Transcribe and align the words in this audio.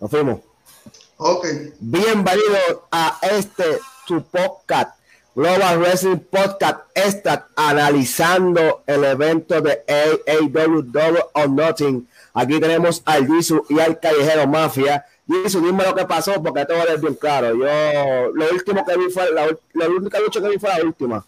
Nos 0.00 0.10
fuimos. 0.10 0.40
Ok. 1.18 1.46
Bienvenido 1.78 2.88
a 2.90 3.18
este 3.20 3.78
su 4.06 4.22
podcast, 4.22 4.98
Global 5.34 5.78
Wrestling 5.78 6.20
Podcast 6.20 6.78
Extra, 6.94 7.48
analizando 7.54 8.82
el 8.86 9.04
evento 9.04 9.60
de 9.60 9.84
AAW 9.86 10.82
Double 10.82 11.24
or 11.34 11.50
Nothing. 11.50 12.08
Aquí 12.32 12.58
tenemos 12.58 13.02
al 13.04 13.26
Jisoo 13.26 13.66
y 13.68 13.78
al 13.78 14.00
Callejero 14.00 14.46
Mafia. 14.46 15.04
Jisoo, 15.28 15.60
dime 15.60 15.84
lo 15.84 15.94
que 15.94 16.06
pasó 16.06 16.42
porque 16.42 16.64
va 16.64 16.82
a 16.82 16.96
bien 16.96 17.14
claro. 17.16 17.54
Yo, 17.54 18.32
lo 18.32 18.50
último 18.52 18.86
que 18.86 18.96
vi 18.96 19.10
fue, 19.10 19.30
la, 19.32 19.54
la 19.74 19.86
única 19.86 20.18
lucha 20.18 20.40
que 20.40 20.48
vi 20.48 20.58
fue 20.58 20.70
la 20.70 20.82
última. 20.82 21.26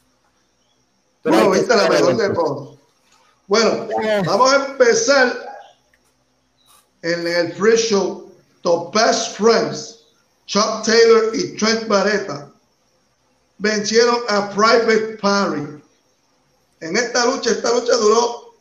No, 1.25 1.50
viste 1.50 1.77
la 1.77 1.89
mejor 1.91 2.16
de 2.16 2.30
todo. 2.30 2.79
Bueno, 3.46 3.86
vamos 4.25 4.52
a 4.52 4.66
empezar 4.66 5.52
en 7.02 7.27
el 7.27 7.52
free 7.52 7.77
show. 7.77 8.21
The 8.62 8.90
Best 8.92 9.36
Friends, 9.36 10.04
Chuck 10.46 10.84
Taylor 10.84 11.34
y 11.34 11.57
Trent 11.57 11.89
Barretta 11.89 12.52
vencieron 13.58 14.18
a 14.29 14.50
Private 14.50 15.18
Party. 15.21 15.82
En 16.80 16.96
esta 16.96 17.26
lucha, 17.26 17.50
esta 17.50 17.72
lucha 17.72 17.94
duró 17.96 18.54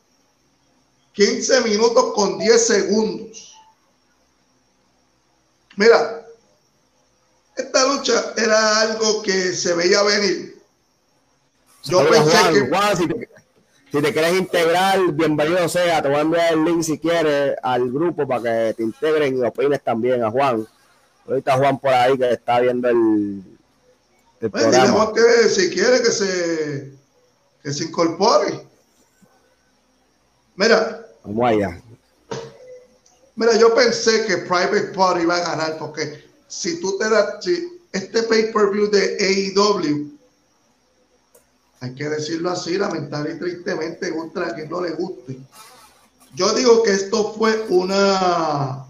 15 1.14 1.62
minutos 1.62 2.14
con 2.14 2.38
10 2.38 2.68
segundos. 2.68 3.55
Mira, 5.76 6.26
esta 7.55 7.86
lucha 7.88 8.34
era 8.38 8.82
algo 8.82 9.22
que 9.24 9.54
se 9.54 9.74
veía 9.74 10.04
venir. 10.04 10.62
Yo 11.84 12.08
pensé 12.08 12.38
que... 12.54 13.30
si, 13.91 14.02
te, 14.02 14.13
quieres 14.13 14.38
integrar, 14.38 15.12
bienvenido 15.12 15.68
sea. 15.68 16.02
Te 16.02 16.08
voy 16.08 16.18
a 16.18 16.22
enviar 16.22 16.54
el 16.54 16.63
link 16.63 16.82
si 16.82 16.98
quieres 16.98 17.55
al 17.62 17.91
grupo 17.91 18.26
para 18.26 18.41
que 18.41 18.73
te 18.76 18.84
integren 18.84 19.38
y 19.38 19.41
opines 19.41 19.84
también 19.84 20.23
a 20.23 20.32
Juan. 20.32 20.66
Ahorita 21.27 21.58
Juan 21.58 21.77
por 21.77 21.94
ahí 21.94 22.18
que 22.18 22.32
está 22.32 22.62
viendo 22.62 22.88
el, 22.88 23.44
el 24.40 24.51
programa. 24.51 25.12
que 25.13 25.49
si 25.49 25.70
quiere 25.70 26.01
que 26.01 26.12
se, 26.12 26.93
que 27.62 27.74
se 27.74 27.84
incorpore. 27.84 28.66
Mira. 30.55 31.05
Vamos 31.23 31.49
allá. 31.49 31.82
Mira, 33.35 33.57
yo 33.57 33.76
pensé 33.76 34.26
que 34.26 34.38
Private 34.38 34.94
Party 34.96 35.23
iba 35.23 35.35
a 35.35 35.40
ganar 35.40 35.77
porque 35.77 36.23
si 36.48 36.79
tú 36.79 36.98
te 36.98 37.10
das, 37.10 37.44
si 37.44 37.82
este 37.91 38.23
pay-per-view 38.23 38.90
de 38.90 39.18
AEW 39.20 40.21
hay 41.82 41.96
que 41.96 42.07
decirlo 42.07 42.51
así, 42.51 42.77
lamentable 42.77 43.34
y 43.34 43.40
tristemente, 43.40 44.15
contra 44.15 44.54
quien 44.54 44.70
no 44.70 44.82
le 44.82 44.91
guste. 44.91 45.40
Yo 46.35 46.54
digo 46.54 46.84
que 46.84 46.91
esto 46.91 47.34
fue 47.34 47.65
una 47.70 48.85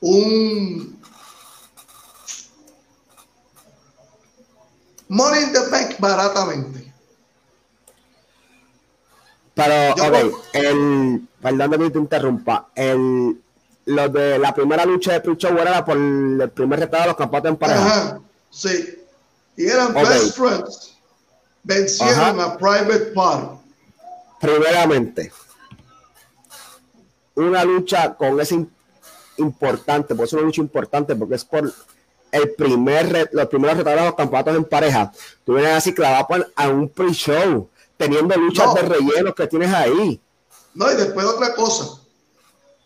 un 0.00 1.02
money 5.08 5.42
in 5.42 5.52
the 5.52 5.70
bank 5.70 5.98
baratamente. 5.98 6.92
Pero, 9.54 9.92
ok, 9.92 10.44
el, 10.52 11.28
perdón 11.42 11.70
que 11.70 11.90
te 11.90 11.98
interrumpa, 11.98 12.68
el, 12.76 13.42
lo 13.86 14.08
de 14.08 14.38
la 14.38 14.54
primera 14.54 14.84
lucha 14.84 15.14
de 15.14 15.20
Pre 15.20 15.36
era 15.60 15.84
por 15.84 15.96
el 15.96 16.48
primer 16.54 16.78
retado 16.78 17.02
de 17.02 17.08
los 17.08 17.16
campeonatos 17.16 17.50
en 17.50 17.56
pareja. 17.56 17.86
Ajá, 17.86 18.20
sí 18.50 19.02
y 19.56 19.66
eran 19.66 19.94
best 19.94 20.36
friends, 20.36 20.96
vencieron 21.62 22.40
a 22.40 22.56
Private 22.56 23.12
Party. 23.14 23.56
Primeramente, 24.40 25.32
una 27.34 27.64
lucha 27.64 28.14
con 28.14 28.40
ese 28.40 28.66
importante, 29.38 30.14
por 30.14 30.26
eso 30.26 30.36
una 30.36 30.46
lucha 30.46 30.60
importante, 30.60 31.16
porque 31.16 31.36
es 31.36 31.44
por 31.44 31.72
el 32.32 32.54
primer 32.54 33.30
los 33.32 33.46
primeros 33.46 33.78
retados 33.78 34.00
de 34.00 34.06
los 34.06 34.14
campeonatos 34.14 34.56
en 34.56 34.64
pareja. 34.64 35.12
Tú 35.44 35.54
vienes 35.54 35.72
así 35.72 35.94
clavado 35.94 36.46
a 36.54 36.68
un 36.68 36.88
pre-show, 36.88 37.68
teniendo 37.96 38.36
luchas 38.36 38.74
de 38.74 38.82
relleno 38.82 39.34
que 39.34 39.46
tienes 39.46 39.72
ahí. 39.72 40.20
No, 40.74 40.90
y 40.92 40.96
después 40.96 41.24
otra 41.26 41.54
cosa. 41.54 42.00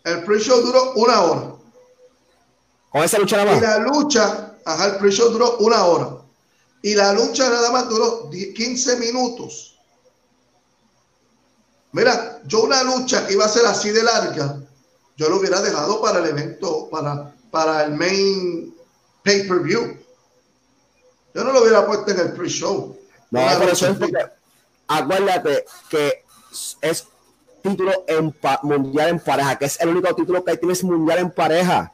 El 0.03 0.23
pre-show 0.23 0.61
duró 0.61 0.93
una 0.93 1.21
hora. 1.21 1.55
Con 2.89 3.03
esa 3.03 3.19
lucha 3.19 3.37
nada 3.37 3.51
más. 3.51 3.61
Y 3.61 3.61
la 3.61 3.77
lucha, 3.79 4.55
ajá, 4.65 4.85
el 4.85 4.95
pre-show 4.97 5.29
duró 5.29 5.57
una 5.57 5.83
hora. 5.85 6.20
Y 6.81 6.95
la 6.95 7.13
lucha 7.13 7.49
nada 7.49 7.71
más 7.71 7.89
duró 7.89 8.29
15 8.29 8.97
minutos. 8.97 9.77
Mira, 11.91 12.41
yo 12.45 12.63
una 12.63 12.83
lucha 12.83 13.27
que 13.27 13.33
iba 13.33 13.45
a 13.45 13.49
ser 13.49 13.65
así 13.65 13.91
de 13.91 14.03
larga, 14.03 14.57
yo 15.17 15.29
lo 15.29 15.37
hubiera 15.37 15.61
dejado 15.61 16.01
para 16.01 16.19
el 16.19 16.27
evento, 16.27 16.89
para, 16.89 17.33
para 17.51 17.83
el 17.83 17.91
main 17.93 18.73
pay-per-view. 19.23 19.97
Yo 21.33 21.43
no 21.43 21.51
lo 21.51 21.61
hubiera 21.61 21.85
puesto 21.85 22.11
en 22.11 22.19
el 22.19 22.33
pre-show. 22.33 22.97
No, 23.29 23.57
por 23.59 23.69
eso 23.69 23.87
es 23.87 23.97
porque 23.97 24.25
acuérdate 24.87 25.65
que 25.89 26.23
es 26.81 27.07
título 27.61 28.03
en 28.07 28.35
mundial 28.63 29.09
en 29.09 29.19
pareja, 29.19 29.57
que 29.57 29.65
es 29.65 29.79
el 29.79 29.89
único 29.89 30.13
título 30.15 30.43
que 30.43 30.57
tienes 30.57 30.83
mundial 30.83 31.19
en 31.19 31.31
pareja. 31.31 31.93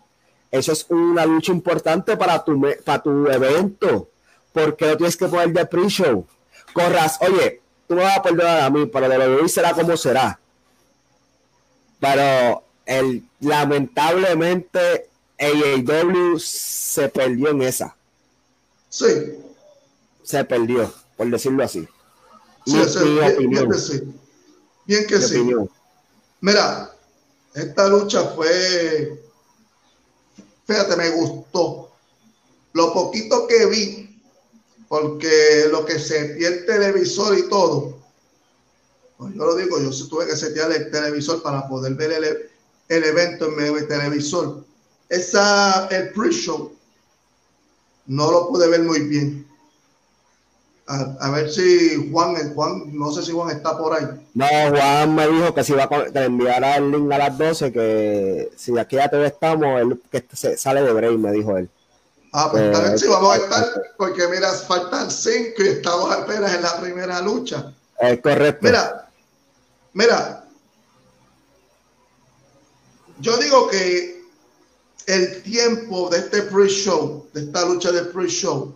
Eso 0.49 0.71
es 0.71 0.85
una 0.89 1.25
lucha 1.25 1.51
importante 1.51 2.15
para 2.15 2.43
tu, 2.43 2.59
para 2.83 3.03
tu 3.03 3.27
evento. 3.27 4.09
¿Por 4.57 4.75
qué 4.75 4.87
lo 4.87 4.97
tienes 4.97 5.15
que 5.15 5.27
poner 5.27 5.49
de 5.49 5.65
pre-show? 5.67 6.25
Corras, 6.73 7.19
oye, 7.21 7.61
tú 7.87 7.93
me 7.93 8.03
vas 8.03 8.17
a 8.17 8.23
perdonar 8.23 8.61
a 8.61 8.69
mí, 8.71 8.87
pero 8.87 9.07
de 9.07 9.17
lo 9.17 9.43
de 9.43 9.49
será 9.49 9.73
como 9.73 9.95
será. 9.95 10.39
Pero 11.99 12.63
el, 12.85 13.23
lamentablemente 13.39 15.09
AAW 15.39 16.39
se 16.39 17.07
perdió 17.09 17.49
en 17.49 17.61
esa. 17.61 17.95
Sí. 18.89 19.05
Se 20.23 20.43
perdió, 20.43 20.91
por 21.15 21.29
decirlo 21.29 21.63
así. 21.63 21.87
Sí, 22.65 22.73
bien, 23.47 23.69
que 23.69 23.77
sí. 23.77 24.03
Bien 24.85 25.07
que 25.07 25.19
sí. 25.19 25.53
Mira, 26.41 26.91
esta 27.53 27.87
lucha 27.87 28.23
fue, 28.35 29.21
fíjate, 30.65 30.95
me 30.95 31.09
gustó. 31.11 31.91
Lo 32.73 32.93
poquito 32.93 33.47
que 33.47 33.65
vi, 33.67 34.06
porque 34.87 35.67
lo 35.71 35.85
que 35.85 35.99
se 35.99 36.37
el 36.45 36.65
televisor 36.65 37.37
y 37.37 37.49
todo, 37.49 37.97
pues 39.17 39.33
yo 39.33 39.45
lo 39.45 39.55
digo, 39.55 39.79
yo 39.79 39.89
tuve 40.07 40.27
que 40.27 40.35
setear 40.35 40.71
el 40.71 40.91
televisor 40.91 41.41
para 41.41 41.67
poder 41.67 41.95
ver 41.95 42.11
el, 42.11 42.49
el 42.87 43.03
evento 43.03 43.47
en 43.47 43.55
medio 43.55 43.73
del 43.73 43.87
televisor. 43.87 44.63
Esa, 45.09 45.87
el 45.87 46.11
pre-show, 46.11 46.71
no 48.05 48.31
lo 48.31 48.47
pude 48.47 48.67
ver 48.67 48.83
muy 48.83 49.01
bien. 49.01 49.47
A, 50.89 51.31
ver 51.31 51.51
si 51.51 52.09
Juan, 52.11 52.37
el 52.37 52.53
Juan, 52.53 52.97
no 52.97 53.11
sé 53.11 53.21
si 53.21 53.33
Juan 53.33 53.53
está 53.53 53.77
por 53.77 53.93
ahí. 53.93 54.05
No, 54.33 54.45
Juan 54.69 55.15
me 55.15 55.27
dijo 55.27 55.53
que 55.53 55.65
si 55.65 55.73
va 55.73 55.83
a 55.83 55.89
que 55.89 56.19
enviara 56.19 56.77
el 56.77 56.91
link 56.91 57.11
a 57.11 57.17
las 57.17 57.37
12, 57.37 57.73
que 57.73 58.49
si 58.55 58.77
aquí 58.77 58.95
ya 58.95 59.09
te 59.09 59.25
estamos, 59.25 59.81
él 59.81 60.01
que 60.09 60.23
se, 60.31 60.55
sale 60.55 60.81
de 60.83 60.93
break, 60.93 61.17
me 61.17 61.33
dijo 61.33 61.57
él. 61.57 61.69
Ah, 62.33 62.49
pues 62.51 62.63
esta 62.63 62.81
vez 62.81 63.01
sí 63.01 63.07
vamos 63.07 63.33
a 63.33 63.37
estar, 63.37 63.93
porque 63.97 64.27
mira, 64.27 64.51
faltan 64.51 65.09
cinco 65.09 65.63
y 65.63 65.67
estamos 65.67 66.11
apenas 66.11 66.53
en 66.53 66.61
la 66.61 66.79
primera 66.79 67.21
lucha. 67.21 67.73
Es 67.99 68.21
correcto. 68.21 68.59
Mira, 68.61 69.09
mira, 69.93 70.45
yo 73.19 73.37
digo 73.37 73.69
que 73.69 74.23
el 75.07 75.41
tiempo 75.41 76.09
de 76.09 76.19
este 76.19 76.43
pre-show, 76.43 77.27
de 77.33 77.41
esta 77.45 77.65
lucha 77.65 77.91
de 77.91 78.03
pre-show, 78.05 78.75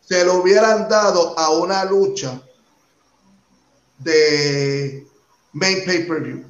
se, 0.00 0.24
lo 0.24 0.34
hubieran 0.34 0.88
dado 0.88 1.36
a 1.38 1.50
una 1.50 1.84
lucha 1.84 2.40
de 3.98 5.06
main 5.52 5.84
pay-per-view. 5.84 6.44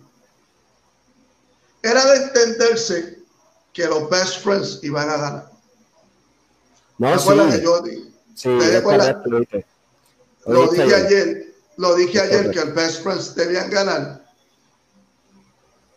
Era 1.83 2.05
de 2.05 2.17
entenderse 2.25 3.14
que 3.75 3.87
los 3.87 4.09
best 4.09 4.43
friends 4.43 4.79
iban 4.83 5.11
a 5.11 5.17
ganar. 5.17 5.53
No, 6.97 7.19
sí. 7.19 7.29
que 7.51 7.63
yo 7.63 7.83
dije? 7.83 8.05
Sí, 8.35 8.49
lo 10.47 10.69
dije 10.69 10.95
ayer, 10.95 11.55
lo 11.77 11.95
dije 11.97 12.21
ayer 12.21 12.51
que 12.51 12.61
el 12.61 12.73
best 12.73 13.03
friends 13.03 13.35
debían 13.35 13.69
ganar. 13.71 14.25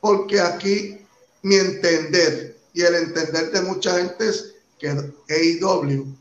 Porque 0.02 0.42
aquí 0.42 1.06
mi 1.44 1.56
entender 1.56 2.58
y 2.74 2.82
el 2.82 2.96
entender 2.96 3.52
de 3.52 3.62
mucha 3.62 3.98
gente 3.98 4.28
es 4.28 4.56
que 4.80 4.90
AEW 4.90 6.16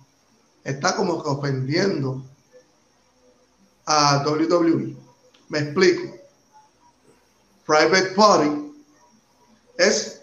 está 0.64 0.94
como 0.94 1.22
que 1.22 1.28
ofendiendo 1.28 2.22
a 3.86 4.24
WWE. 4.26 4.96
Me 5.48 5.58
explico. 5.58 6.16
Private 7.66 8.12
Party 8.14 8.72
es 9.78 10.15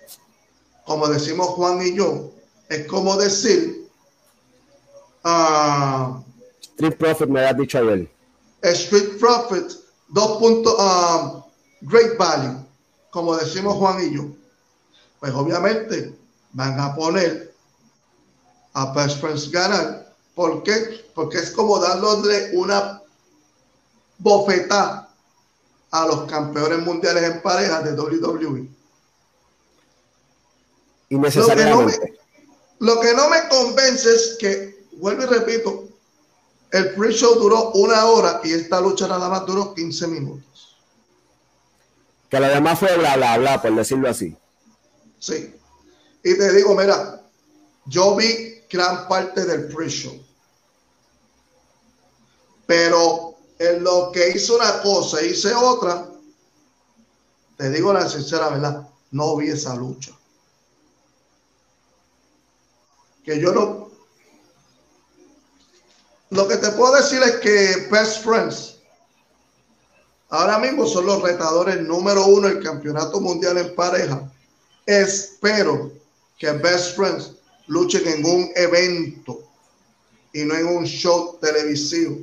como 0.85 1.07
decimos 1.07 1.47
Juan 1.47 1.81
y 1.81 1.95
yo, 1.95 2.31
es 2.69 2.87
como 2.87 3.17
decir 3.17 3.87
uh, 5.23 6.21
Street 6.61 6.97
Profit 6.97 7.29
me 7.29 7.45
ha 7.45 7.53
dicho 7.53 7.77
ayer. 7.77 8.09
Street 8.61 9.19
Profit, 9.19 9.71
dos 10.09 10.37
puntos, 10.37 10.73
um, 10.79 11.43
Great 11.81 12.17
Value, 12.17 12.65
como 13.11 13.35
decimos 13.35 13.75
Juan 13.75 14.03
y 14.03 14.15
yo. 14.15 14.25
pues 15.19 15.33
obviamente 15.33 16.13
van 16.51 16.79
a 16.79 16.93
poner 16.95 17.53
a 18.73 18.93
Best 18.93 19.21
Friends 19.21 19.49
ganar. 19.49 20.13
¿Por 20.35 20.63
qué? 20.63 21.05
Porque 21.13 21.37
es 21.37 21.51
como 21.51 21.79
dándole 21.79 22.51
una 22.53 23.01
bofetada 24.17 25.09
a 25.91 26.07
los 26.07 26.23
campeones 26.23 26.79
mundiales 26.79 27.23
en 27.23 27.41
pareja 27.41 27.81
de 27.81 27.93
WWE. 27.93 28.67
Lo 31.17 31.87
que, 31.87 32.13
lo 32.79 32.99
que 32.99 33.13
no 33.13 33.29
me 33.29 33.47
convence 33.47 34.13
es 34.13 34.37
que, 34.39 34.85
vuelvo 34.93 35.23
y 35.23 35.25
repito, 35.27 35.87
el 36.71 36.93
pre-show 36.95 37.35
duró 37.35 37.71
una 37.71 38.05
hora 38.05 38.41
y 38.43 38.53
esta 38.53 38.81
lucha 38.81 39.07
nada 39.07 39.29
más 39.29 39.45
duró 39.45 39.73
15 39.73 40.07
minutos. 40.07 40.77
Que 42.29 42.39
lo 42.39 42.47
demás 42.47 42.79
fue 42.79 42.97
bla, 42.97 43.15
bla, 43.15 43.37
bla, 43.37 43.61
por 43.61 43.75
decirlo 43.75 44.09
así. 44.09 44.35
Sí. 45.19 45.55
Y 46.23 46.37
te 46.37 46.53
digo, 46.53 46.73
mira, 46.73 47.21
yo 47.85 48.15
vi 48.15 48.63
gran 48.71 49.07
parte 49.07 49.45
del 49.45 49.67
pre-show. 49.67 50.19
Pero 52.65 53.35
en 53.59 53.83
lo 53.83 54.11
que 54.11 54.29
hizo 54.29 54.55
una 54.55 54.81
cosa, 54.81 55.21
hice 55.21 55.53
otra, 55.53 56.09
te 57.57 57.69
digo 57.69 57.93
la 57.93 58.09
sincera 58.09 58.49
verdad, 58.49 58.87
no 59.11 59.35
vi 59.37 59.49
esa 59.49 59.75
lucha. 59.75 60.11
Que 63.23 63.39
yo 63.39 63.53
no. 63.53 63.91
Lo 66.29 66.47
que 66.47 66.57
te 66.57 66.71
puedo 66.71 66.95
decir 66.95 67.21
es 67.21 67.35
que 67.37 67.87
Best 67.91 68.23
Friends 68.23 68.77
ahora 70.29 70.57
mismo 70.57 70.87
son 70.87 71.05
los 71.05 71.21
retadores 71.21 71.79
número 71.81 72.25
uno 72.25 72.47
del 72.47 72.63
campeonato 72.63 73.21
mundial 73.21 73.59
en 73.59 73.75
pareja. 73.75 74.31
Espero 74.85 75.91
que 76.39 76.51
Best 76.51 76.95
Friends 76.95 77.33
luchen 77.67 78.07
en 78.07 78.25
un 78.25 78.51
evento 78.55 79.43
y 80.33 80.43
no 80.43 80.55
en 80.55 80.65
un 80.65 80.85
show 80.85 81.37
televisivo. 81.39 82.17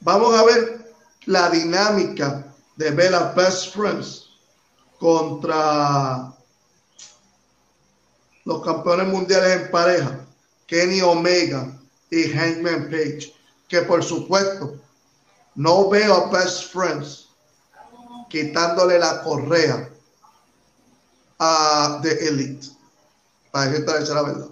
Vamos 0.00 0.34
a 0.34 0.44
ver 0.44 0.92
la 1.26 1.50
dinámica 1.50 2.52
de 2.76 2.90
ver 2.90 3.14
a 3.14 3.32
Best 3.32 3.74
Friends 3.74 4.29
contra 5.00 6.32
los 8.44 8.62
campeones 8.62 9.08
mundiales 9.08 9.62
en 9.62 9.70
pareja, 9.70 10.20
Kenny 10.66 11.00
Omega 11.00 11.72
y 12.10 12.24
Hangman 12.30 12.90
Page, 12.90 13.34
que 13.66 13.80
por 13.82 14.04
supuesto 14.04 14.78
no 15.54 15.88
veo 15.88 16.14
a 16.14 16.30
Best 16.30 16.72
Friends 16.72 17.28
quitándole 18.28 18.98
la 18.98 19.22
correa 19.22 19.90
a 21.38 21.98
The 22.02 22.28
Elite. 22.28 22.68
Para 23.50 23.70
decirte 23.70 24.14
la 24.14 24.22
verdad. 24.22 24.48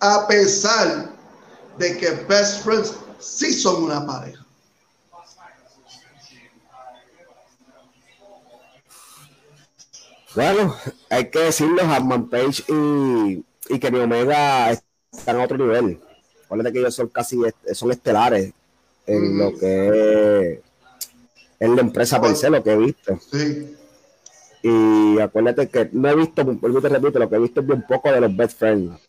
A 0.00 0.26
pesar 0.26 1.12
de 1.78 1.98
que 1.98 2.10
Best 2.10 2.62
Friends 2.62 2.94
sí 3.18 3.52
son 3.52 3.84
una 3.84 4.06
pareja. 4.06 4.41
Bueno, 10.34 10.76
hay 11.10 11.30
que 11.30 11.38
decirlo, 11.40 11.82
Harman 11.82 12.28
Page 12.28 12.64
y, 12.68 13.44
y 13.68 13.78
Kenny 13.78 14.00
Omega 14.00 14.70
están 14.70 15.40
a 15.40 15.44
otro 15.44 15.58
nivel. 15.58 16.00
Acuérdate 16.44 16.72
que 16.72 16.78
ellos 16.80 16.94
son 16.94 17.08
casi 17.08 17.38
son 17.72 17.90
estelares 17.90 18.52
en 19.06 19.38
lo 19.38 19.58
que 19.58 20.52
es 20.52 20.58
en 21.60 21.76
la 21.76 21.82
empresa 21.82 22.20
per 22.20 22.32
lo 22.50 22.62
que 22.62 22.72
he 22.72 22.76
visto. 22.76 23.20
Sí. 23.30 23.76
Y 24.64 25.20
acuérdate 25.20 25.68
que 25.68 25.90
no 25.92 26.08
he 26.08 26.16
visto, 26.16 26.44
vuelvo 26.44 26.80
te 26.80 26.88
repito, 26.88 27.18
lo 27.18 27.28
que 27.28 27.36
he 27.36 27.38
visto 27.38 27.60
es 27.60 27.66
bien 27.66 27.84
poco 27.86 28.10
de 28.10 28.20
los 28.20 28.36
best 28.36 28.58
friends. 28.58 29.00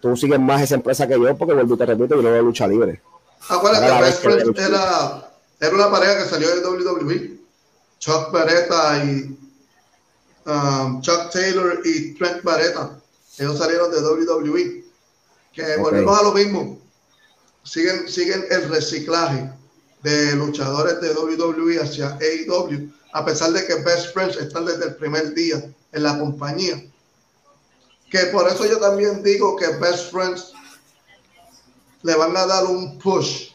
Tú 0.00 0.16
sigues 0.16 0.40
más 0.40 0.62
esa 0.62 0.76
empresa 0.76 1.06
que 1.06 1.14
yo 1.14 1.36
porque 1.36 1.54
vuelvo 1.54 1.76
te 1.76 1.86
repito, 1.86 2.16
yo 2.16 2.22
no 2.22 2.30
veo 2.30 2.42
lucha 2.42 2.66
libre. 2.66 3.00
Acuérdate 3.48 3.86
que 3.86 4.02
Best 4.02 4.22
Friends 4.22 4.58
era, 4.58 5.30
era 5.60 5.74
una 5.74 5.90
pareja 5.90 6.18
que 6.18 6.24
salió 6.24 6.54
de 6.54 6.66
WWE. 6.66 7.38
Chuck 7.98 8.30
Barretta 8.30 9.04
y 9.04 9.38
um, 10.48 11.00
Chuck 11.00 11.30
Taylor 11.30 11.80
y 11.84 12.14
Trent 12.14 12.42
Barretta. 12.42 12.98
Ellos 13.38 13.58
salieron 13.58 13.90
de 13.90 14.00
WWE. 14.00 14.84
Que 15.52 15.76
volvemos 15.76 16.18
a 16.18 16.22
lo 16.22 16.32
mismo. 16.32 16.78
Siguen, 17.62 18.08
siguen 18.08 18.44
el 18.50 18.68
reciclaje 18.68 19.50
de 20.02 20.36
luchadores 20.36 21.00
de 21.00 21.12
WWE 21.12 21.80
hacia 21.80 22.16
AEW 22.16 22.90
a 23.12 23.24
pesar 23.24 23.52
de 23.52 23.66
que 23.66 23.74
Best 23.76 24.12
Friends 24.12 24.36
están 24.36 24.66
desde 24.66 24.86
el 24.86 24.96
primer 24.96 25.34
día 25.34 25.62
en 25.92 26.02
la 26.02 26.18
compañía. 26.18 26.82
Que 28.10 28.18
por 28.26 28.48
eso 28.48 28.66
yo 28.66 28.78
también 28.78 29.22
digo 29.22 29.56
que 29.56 29.68
Best 29.78 30.10
Friends 30.10 30.52
le 32.02 32.14
van 32.14 32.36
a 32.36 32.46
dar 32.46 32.64
un 32.64 32.98
push 32.98 33.50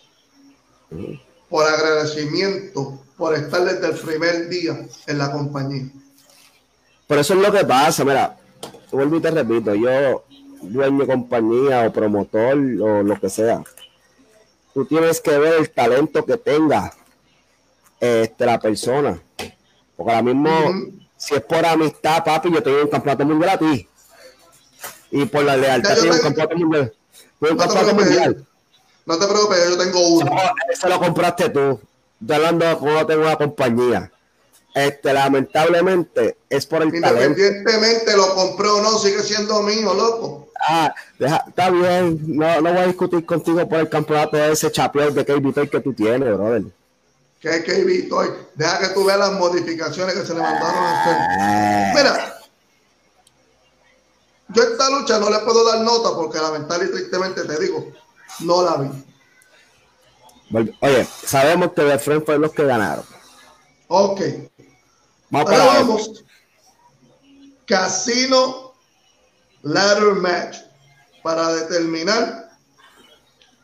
por 1.50 1.66
agradecimiento 1.66 3.00
por 3.18 3.36
estar 3.36 3.64
desde 3.64 3.88
el 3.88 4.00
primer 4.00 4.50
día 4.50 4.88
en 5.08 5.18
la 5.18 5.32
compañía. 5.32 5.90
Por 7.08 7.18
eso 7.18 7.34
es 7.34 7.40
lo 7.40 7.52
que 7.52 7.66
pasa, 7.66 8.04
mira, 8.04 8.38
vuelvo 8.92 9.18
y 9.18 9.22
te 9.22 9.32
repito, 9.32 9.76
yo 9.76 10.24
dueño 10.62 11.00
de 11.00 11.08
compañía 11.08 11.86
o 11.88 11.94
promotor 11.94 12.58
o 12.82 13.04
lo 13.04 13.20
que 13.20 13.30
sea, 13.30 13.64
tú 14.74 14.86
tienes 14.86 15.20
que 15.20 15.38
ver 15.38 15.56
el 15.60 15.70
talento 15.70 16.26
que 16.26 16.38
tenga 16.38 16.94
este, 18.00 18.46
la 18.46 18.60
persona. 18.60 19.22
Porque 19.96 20.12
ahora 20.12 20.24
mismo, 20.24 20.50
si 21.18 21.36
es 21.36 21.42
por 21.42 21.66
amistad, 21.66 22.24
papi, 22.24 22.52
yo 22.52 22.64
tengo 22.64 22.82
un 22.82 22.90
campeonato 22.90 23.26
mundial 23.26 23.50
a 23.50 23.58
ti. 23.58 23.88
Y 25.12 25.26
por 25.26 25.44
la 25.44 25.56
lealtad, 25.56 25.96
tengo 25.96 26.16
un 26.16 26.22
campeonato 26.22 26.58
mundial. 26.58 26.94
un 27.40 27.58
campeonato 27.58 27.96
mundial. 27.96 28.46
No 29.06 29.20
te 29.20 29.28
preocupes, 29.28 29.70
yo 29.70 29.78
tengo 29.78 30.08
uno. 30.08 30.32
Eso, 30.72 30.90
lo 30.90 31.00
compraste 31.00 31.50
tú. 31.50 31.80
Estoy 32.22 32.36
hablando 32.36 32.66
de 32.66 32.78
cómo 32.78 33.06
tengo 33.06 33.22
una 33.24 33.36
compañía. 33.36 34.12
Este, 34.74 35.14
lamentablemente, 35.14 36.38
es 36.50 36.66
por 36.66 36.82
el 36.82 37.00
talento. 37.00 37.40
Independientemente 37.40 38.18
lo 38.18 38.34
compré 38.34 38.68
o 38.70 38.82
no, 38.82 38.98
sigue 38.98 39.22
siendo 39.22 39.62
mío, 39.62 39.94
loco. 39.94 40.50
Ah, 40.68 40.94
deja, 41.20 41.46
está 41.48 41.70
bien. 41.70 42.20
No, 42.26 42.62
no 42.62 42.74
voy 42.74 42.82
a 42.82 42.88
discutir 42.88 43.26
contigo 43.26 43.68
por 43.70 43.80
el 43.80 43.90
campeonato 43.90 44.38
de 44.38 44.52
ese 44.52 44.72
chapeón 44.72 45.14
de 45.14 45.26
KB 45.26 45.70
que 45.70 45.80
tú 45.80 45.94
tienes, 45.94 46.36
brother 46.36 46.64
que 47.44 47.84
visto 47.84 48.18
hoy. 48.18 48.30
Deja 48.56 48.80
que 48.80 48.88
tú 48.90 49.04
veas 49.04 49.20
las 49.20 49.34
modificaciones 49.34 50.16
que 50.16 50.26
se 50.26 50.34
le 50.34 50.42
mandaron 50.42 50.84
a 50.84 51.02
hacer. 51.02 51.96
Mira, 51.96 52.40
yo 54.50 54.64
esta 54.64 54.90
lucha 54.90 55.20
no 55.20 55.30
le 55.30 55.40
puedo 55.40 55.66
dar 55.66 55.82
nota 55.82 56.16
porque 56.16 56.40
lamentablemente 56.40 57.00
y 57.00 57.02
tristemente 57.02 57.44
te 57.44 57.60
digo, 57.60 57.92
no 58.40 58.64
la 58.64 58.78
vi. 58.78 58.90
Oye, 60.82 61.08
sabemos 61.26 61.74
que 61.74 61.82
de 61.82 62.00
frente 62.00 62.26
fue 62.26 62.40
los 62.40 62.54
que 62.54 62.66
ganaron. 62.66 63.06
Ok. 63.88 64.22
Vamos 65.34 65.52
Ahora 65.52 65.66
vamos. 65.66 66.24
Casino 67.66 68.76
Ladder 69.64 70.14
Match 70.14 70.58
para 71.24 71.56
determinar 71.56 72.52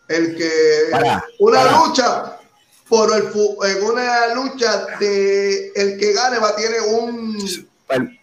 el 0.08 0.36
que 0.36 0.90
una 1.38 1.72
lucha 1.78 2.40
por 2.88 3.16
el, 3.16 3.26
en 3.70 3.84
una 3.84 4.34
lucha 4.34 4.88
de 5.00 5.72
el 5.76 6.00
que 6.00 6.12
gane 6.14 6.40
va 6.40 6.50
a 6.50 6.56
tener 6.56 6.82
un, 6.82 7.38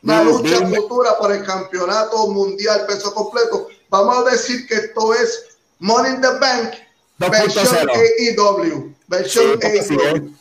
una 0.03 0.23
lucha 0.25 0.67
futura 0.67 1.17
por 1.17 1.31
el 1.31 1.45
campeonato 1.45 2.27
mundial 2.27 2.85
peso 2.87 3.15
completo. 3.15 3.69
Vamos 3.91 4.27
a 4.27 4.31
decir 4.33 4.67
que 4.67 4.75
esto 4.75 5.15
es 5.15 5.57
Money 5.79 6.15
in 6.15 6.21
the 6.21 6.33
Bank 6.41 6.75
versión 7.19 7.89
AEW. 7.91 8.93
Versión 9.07 9.61
AEW. 9.63 10.35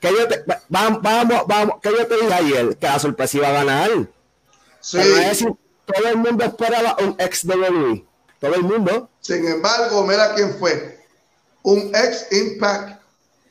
Que 0.00 0.10
yo 0.12 0.26
te, 0.26 0.42
vamos, 0.68 1.02
vamos, 1.02 1.42
vamos, 1.46 1.76
que 1.82 1.90
yo 1.90 2.06
te 2.06 2.16
dije 2.16 2.32
ayer 2.32 2.76
que 2.76 2.86
la 2.86 2.98
sorpresa 2.98 3.36
iba 3.36 3.48
a 3.48 3.52
ganar. 3.52 3.90
Sí. 4.80 4.98
todo 5.84 6.08
el 6.08 6.16
mundo 6.16 6.44
esperaba 6.44 6.96
un 7.00 7.14
ex 7.18 7.44
WWE. 7.44 8.04
Todo 8.40 8.54
el 8.54 8.62
mundo. 8.62 9.10
Sin 9.20 9.46
embargo, 9.46 10.06
mira 10.06 10.34
quién 10.34 10.56
fue. 10.58 10.98
Un 11.62 11.92
ex 11.94 12.26
Impact 12.32 13.00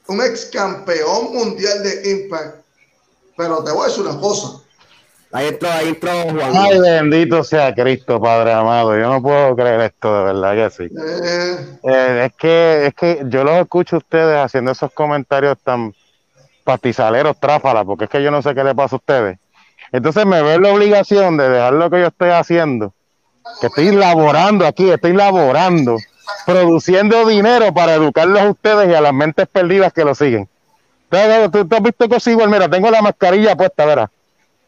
un 0.10 0.22
ex 0.22 0.46
campeón 0.46 1.34
mundial 1.34 1.84
de 1.84 2.12
Impact. 2.12 2.66
Pero 3.38 3.64
te 3.64 3.72
voy 3.72 3.84
a 3.84 3.88
decir 3.88 4.06
una 4.06 4.20
cosa. 4.20 4.60
Ahí 5.32 5.48
entró, 5.48 5.70
ahí 5.70 5.90
entró 5.90 6.12
Juan. 6.24 6.52
Ay, 6.56 6.80
bendito 6.80 7.44
sea 7.44 7.74
Cristo, 7.74 8.20
Padre 8.20 8.52
amado. 8.52 8.98
Yo 8.98 9.08
no 9.08 9.22
puedo 9.22 9.56
creer 9.56 9.82
esto, 9.82 10.18
de 10.18 10.24
verdad 10.34 10.56
que 10.56 10.70
sí. 10.76 10.84
Eh. 10.84 11.78
Eh, 11.84 12.26
es, 12.26 12.34
que, 12.36 12.88
es 12.88 12.94
que 12.96 13.24
yo 13.28 13.44
los 13.44 13.56
escucho 13.58 13.98
a 13.98 14.00
ustedes 14.00 14.38
haciendo 14.38 14.72
esos 14.72 14.92
comentarios 14.92 15.58
tan 15.64 15.94
pastizaleros, 16.70 17.40
tráfalas, 17.40 17.84
porque 17.84 18.04
es 18.04 18.10
que 18.12 18.22
yo 18.22 18.30
no 18.30 18.44
sé 18.44 18.54
qué 18.54 18.64
le 18.64 18.76
pasa 18.76 18.96
a 18.96 18.98
ustedes. 18.98 19.40
Entonces 19.92 20.24
me 20.28 20.44
veo 20.44 20.60
la 20.60 20.72
obligación 20.72 21.36
de 21.36 21.50
dejar 21.50 21.74
lo 21.74 21.90
que 21.90 22.00
yo 22.00 22.08
estoy 22.08 22.30
haciendo, 22.30 22.94
que 23.60 23.68
estoy 23.68 23.92
laborando 23.92 24.68
aquí, 24.68 24.88
estoy 24.92 25.14
laborando 25.14 25.98
produciendo 26.46 27.26
dinero 27.26 27.74
para 27.74 27.96
educarlos 27.96 28.40
a 28.40 28.50
ustedes 28.50 28.88
y 28.88 28.94
a 28.94 29.02
las 29.02 29.14
mentes 29.14 29.48
perdidas 29.48 29.92
que 29.92 30.06
lo 30.06 30.14
siguen. 30.14 30.48
Tú, 31.52 31.68
tú 31.68 31.76
has 31.76 31.82
visto 31.82 32.08
cosas 32.08 32.28
igual, 32.28 32.52
mira, 32.52 32.70
tengo 32.70 32.92
la 32.92 33.02
mascarilla 33.02 33.56
puesta, 33.56 33.84
verá. 33.84 34.12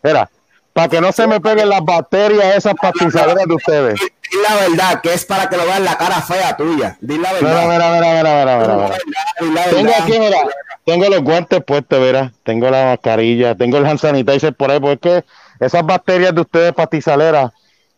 Mira, 0.01 0.27
para 0.73 0.87
que 0.87 1.01
no 1.01 1.11
se 1.11 1.27
me 1.27 1.39
peguen 1.39 1.69
las 1.69 1.83
bacterias 1.83 2.55
esas 2.55 2.75
pastizaderas 2.81 3.45
de 3.45 3.53
ustedes. 3.53 3.99
Dile 3.99 4.43
la 4.43 4.55
verdad, 4.55 5.01
que 5.01 5.13
es 5.13 5.25
para 5.25 5.49
que 5.49 5.57
lo 5.57 5.65
vean 5.65 5.83
la 5.83 5.97
cara 5.97 6.21
fea 6.21 6.55
tuya. 6.55 6.97
Dile 7.01 7.21
la 7.21 7.33
verdad. 7.33 7.67
Mira, 7.67 7.91
mira, 7.91 8.13
mira, 8.13 8.57
mira, 8.57 8.95
mira, 9.39 9.69
Tengo 9.69 9.91
aquí, 9.99 10.19
mira, 10.19 10.37
tengo 10.85 11.09
los 11.09 11.21
guantes 11.21 11.63
puestos, 11.65 11.99
verá. 11.99 12.31
Tengo 12.43 12.69
la 12.69 12.85
mascarilla, 12.85 13.55
tengo 13.55 13.77
el 13.77 13.85
hand 13.85 13.99
sanitizer 13.99 14.53
por 14.53 14.71
ahí, 14.71 14.79
porque 14.79 15.17
es 15.17 15.23
que 15.23 15.65
esas 15.65 15.85
bacterias 15.85 16.33
de 16.33 16.41
ustedes 16.41 16.73
pastizaleras 16.73 17.51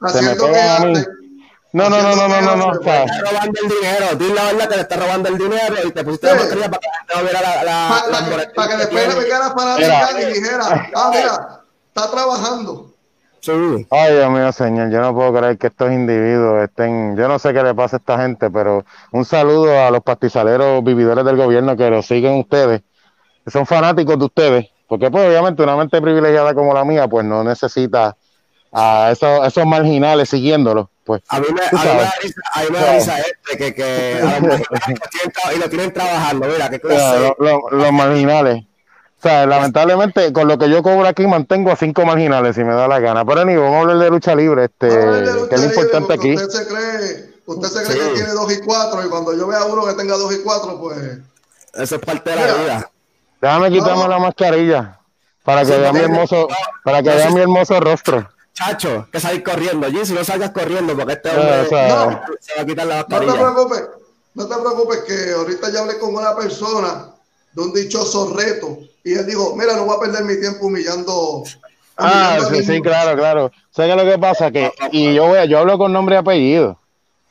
se 0.07 0.21
me 0.21 0.35
pegan 0.35 0.81
a 0.81 0.85
mí. 0.85 0.93
No, 1.73 1.89
no, 1.89 2.01
no, 2.01 2.15
no, 2.15 2.27
no, 2.27 2.41
no, 2.41 2.55
no. 2.55 2.73
Está 2.73 3.05
robando 3.05 3.59
el 3.63 3.69
dinero. 3.69 4.15
Dile 4.15 4.35
la 4.35 4.43
verdad 4.45 4.69
que 4.69 4.75
le 4.75 4.81
está 4.81 4.95
robando 4.95 5.29
el 5.29 5.37
dinero 5.37 5.75
y 5.83 5.91
te 5.91 6.03
pusiste 6.03 6.27
la 6.27 6.35
mascarilla 6.35 6.69
para 6.69 6.79
que 6.79 7.15
no 7.15 7.23
viera 7.23 7.41
la, 7.41 7.63
la, 7.63 8.03
para, 8.55 8.67
que 8.67 8.77
después 8.77 9.07
le 9.07 9.21
pegara 9.21 9.55
para 9.55 9.79
la 9.79 10.21
y 10.21 10.33
dijera, 10.33 10.89
ah, 10.95 11.11
mira, 11.13 11.62
está 11.95 12.09
trabajando. 12.09 12.89
Sí. 13.39 13.51
Ay, 13.91 14.13
Dios 14.13 14.31
mío, 14.31 14.51
señor, 14.53 14.89
yo 14.89 15.01
no 15.01 15.13
puedo 15.13 15.33
creer 15.33 15.57
que 15.57 15.67
estos 15.67 15.91
individuos 15.91 16.63
estén, 16.63 17.17
yo 17.17 17.27
no 17.27 17.37
sé 17.37 17.53
qué 17.53 17.61
le 17.61 17.75
pasa 17.75 17.97
a 17.97 17.99
esta 17.99 18.17
gente, 18.17 18.49
pero 18.49 18.85
un 19.11 19.25
saludo 19.25 19.77
a 19.85 19.91
los 19.91 20.01
pastizaleros 20.01 20.81
vividores 20.83 21.25
del 21.25 21.35
gobierno 21.35 21.75
que 21.75 21.89
lo 21.89 22.01
siguen 22.01 22.35
ustedes, 22.35 22.81
que 23.43 23.51
son 23.51 23.65
fanáticos 23.65 24.17
de 24.17 24.25
ustedes, 24.25 24.65
porque 24.87 25.11
pues 25.11 25.27
obviamente 25.27 25.61
una 25.61 25.75
mente 25.75 26.01
privilegiada 26.01 26.53
como 26.53 26.73
la 26.73 26.85
mía, 26.85 27.07
pues 27.09 27.25
no 27.25 27.43
necesita 27.43 28.15
a 28.71 29.09
esos, 29.11 29.45
esos 29.45 29.65
marginales 29.65 30.29
siguiéndolo. 30.29 30.89
Pues, 31.03 31.21
a 31.27 31.41
mí 31.41 31.47
me, 31.53 31.61
a 31.61 32.61
mí 32.61 32.67
me 32.71 32.77
avisa, 32.77 33.19
este 33.19 33.57
que, 33.57 33.75
que 33.75 34.21
y 35.53 35.59
lo 35.59 35.69
tienen 35.69 35.91
trabajando, 35.91 36.47
mira, 36.47 36.69
qué 36.69 36.79
cosa. 36.79 37.35
los 37.37 37.91
marginales. 37.91 38.63
O 39.23 39.25
sea, 39.25 39.45
lamentablemente, 39.45 40.33
con 40.33 40.49
lo 40.49 40.57
que 40.57 40.69
yo 40.69 40.83
cobro 40.83 41.07
aquí, 41.07 41.25
mantengo 41.25 41.71
a 41.71 41.77
cinco 41.77 42.03
marginales 42.03 42.57
si 42.57 42.63
me 42.65 42.73
da 42.73 42.89
la 42.89 42.99
gana. 42.99 43.23
Pero 43.23 43.45
ni 43.45 43.55
vamos 43.55 43.75
a 43.75 43.79
hablar 43.79 43.97
de 43.99 44.09
lucha 44.09 44.35
libre, 44.35 44.65
este, 44.65 44.89
que 44.89 45.55
es 45.55 45.61
lo 45.61 45.67
importante 45.67 46.13
aquí. 46.13 46.35
Usted 46.35 46.49
se 46.49 46.67
cree, 46.67 47.33
usted 47.45 47.67
se 47.69 47.83
cree 47.85 48.09
que 48.09 48.15
tiene 48.15 48.31
dos 48.31 48.51
y 48.51 48.59
cuatro, 48.59 49.05
y 49.05 49.07
cuando 49.07 49.33
yo 49.33 49.47
vea 49.47 49.63
uno 49.63 49.85
que 49.85 49.93
tenga 49.93 50.17
dos 50.17 50.33
y 50.35 50.39
cuatro, 50.39 50.77
pues. 50.77 50.97
Eso 51.73 51.95
es 51.95 52.01
parte 52.01 52.31
de 52.31 52.35
la 52.35 52.53
vida. 52.53 52.91
Déjame 53.39 53.71
quitarme 53.71 54.09
la 54.09 54.19
mascarilla 54.19 54.99
para 55.45 55.63
que 55.63 55.77
vea 55.77 55.93
mi 55.93 55.99
hermoso, 55.99 56.49
para 56.83 57.01
que 57.01 57.09
vea 57.09 57.29
mi 57.29 57.39
hermoso 57.39 57.79
rostro. 57.79 58.29
Chacho, 58.51 59.07
que 59.09 59.21
salir 59.21 59.41
corriendo. 59.41 59.87
allí 59.87 60.05
si 60.05 60.11
no 60.11 60.25
salgas 60.25 60.51
corriendo, 60.51 60.97
porque 60.97 61.13
este 61.13 61.29
hombre 61.29 61.69
se 61.69 62.55
va 62.57 62.61
a 62.61 62.65
quitar 62.65 62.87
la 62.87 62.95
mascarilla. 62.97 63.31
No 63.31 63.37
te 63.37 63.53
preocupes, 63.53 63.83
no 64.33 64.47
te 64.47 64.55
preocupes, 64.57 64.99
que 65.07 65.33
ahorita 65.33 65.69
ya 65.69 65.79
hablé 65.79 65.97
con 65.97 66.13
una 66.13 66.35
persona 66.35 67.12
de 67.53 67.61
un 67.61 67.73
dichoso 67.73 68.33
reto 68.33 68.79
y 69.03 69.13
él 69.13 69.25
dijo, 69.25 69.55
mira, 69.55 69.75
no 69.75 69.85
voy 69.85 69.97
a 69.97 69.99
perder 69.99 70.23
mi 70.23 70.39
tiempo 70.39 70.67
humillando. 70.67 71.43
Ah, 71.97 72.39
sí, 72.49 72.63
sí, 72.63 72.81
claro, 72.81 73.17
claro. 73.17 73.51
¿Sabes 73.69 73.95
lo 73.95 74.03
que 74.03 74.17
pasa? 74.17 74.51
Que, 74.51 74.71
y 74.91 75.13
yo, 75.13 75.43
yo 75.45 75.59
hablo 75.59 75.77
con 75.77 75.91
nombre 75.91 76.15
y 76.15 76.17
apellido. 76.17 76.79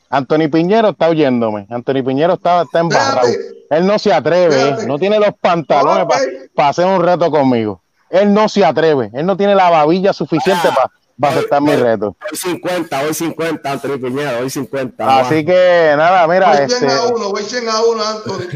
Anthony 0.09 0.49
Piñero 0.51 0.89
está 0.89 1.09
oyéndome. 1.09 1.65
Anthony 1.69 2.03
Piñero 2.05 2.33
está, 2.33 2.61
está 2.61 2.79
embarrado. 2.79 3.27
Él 3.69 3.87
no 3.87 3.97
se 3.97 4.13
atreve, 4.13 4.85
no 4.85 4.99
tiene 4.99 5.19
los 5.19 5.33
pantalones 5.41 6.05
para 6.53 6.69
hacer 6.69 6.85
un 6.85 7.01
reto 7.01 7.31
conmigo. 7.31 7.81
Él 8.09 8.31
no 8.31 8.47
se 8.47 8.63
atreve, 8.63 9.09
él 9.13 9.25
no 9.25 9.35
tiene 9.35 9.55
la 9.55 9.71
babilla 9.71 10.13
suficiente 10.13 10.69
para 10.69 10.91
para 11.23 11.37
aceptar 11.37 11.61
mi 11.61 11.75
reto. 11.75 12.17
Hoy 12.29 12.37
50, 12.37 13.01
hoy 13.01 13.13
50, 13.13 13.71
Anthony 13.71 13.97
Piñero, 13.97 14.39
hoy 14.39 14.49
50. 14.49 15.19
Así 15.19 15.45
que 15.45 15.93
nada, 15.95 16.27
mira. 16.27 16.47
Voy 16.47 16.69
100 16.69 16.83
este, 16.83 16.91
a 16.91 17.03
1, 17.03 17.29
voy 17.29 17.43
100 17.43 17.69
a 17.69 17.81
1, 17.81 18.03
Anthony. 18.03 18.47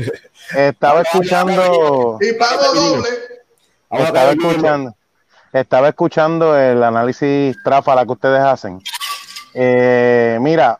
Estaba 0.55 1.01
escuchando. 1.01 2.17
Y 2.19 2.33
pago 2.33 2.73
doble. 2.73 3.09
Estaba 3.89 4.31
escuchando, 4.31 4.95
estaba 5.53 5.87
escuchando 5.87 6.57
el 6.57 6.83
análisis 6.83 7.55
tráfala 7.63 8.05
que 8.05 8.11
ustedes 8.11 8.41
hacen. 8.41 8.81
Eh, 9.53 10.37
mira, 10.41 10.77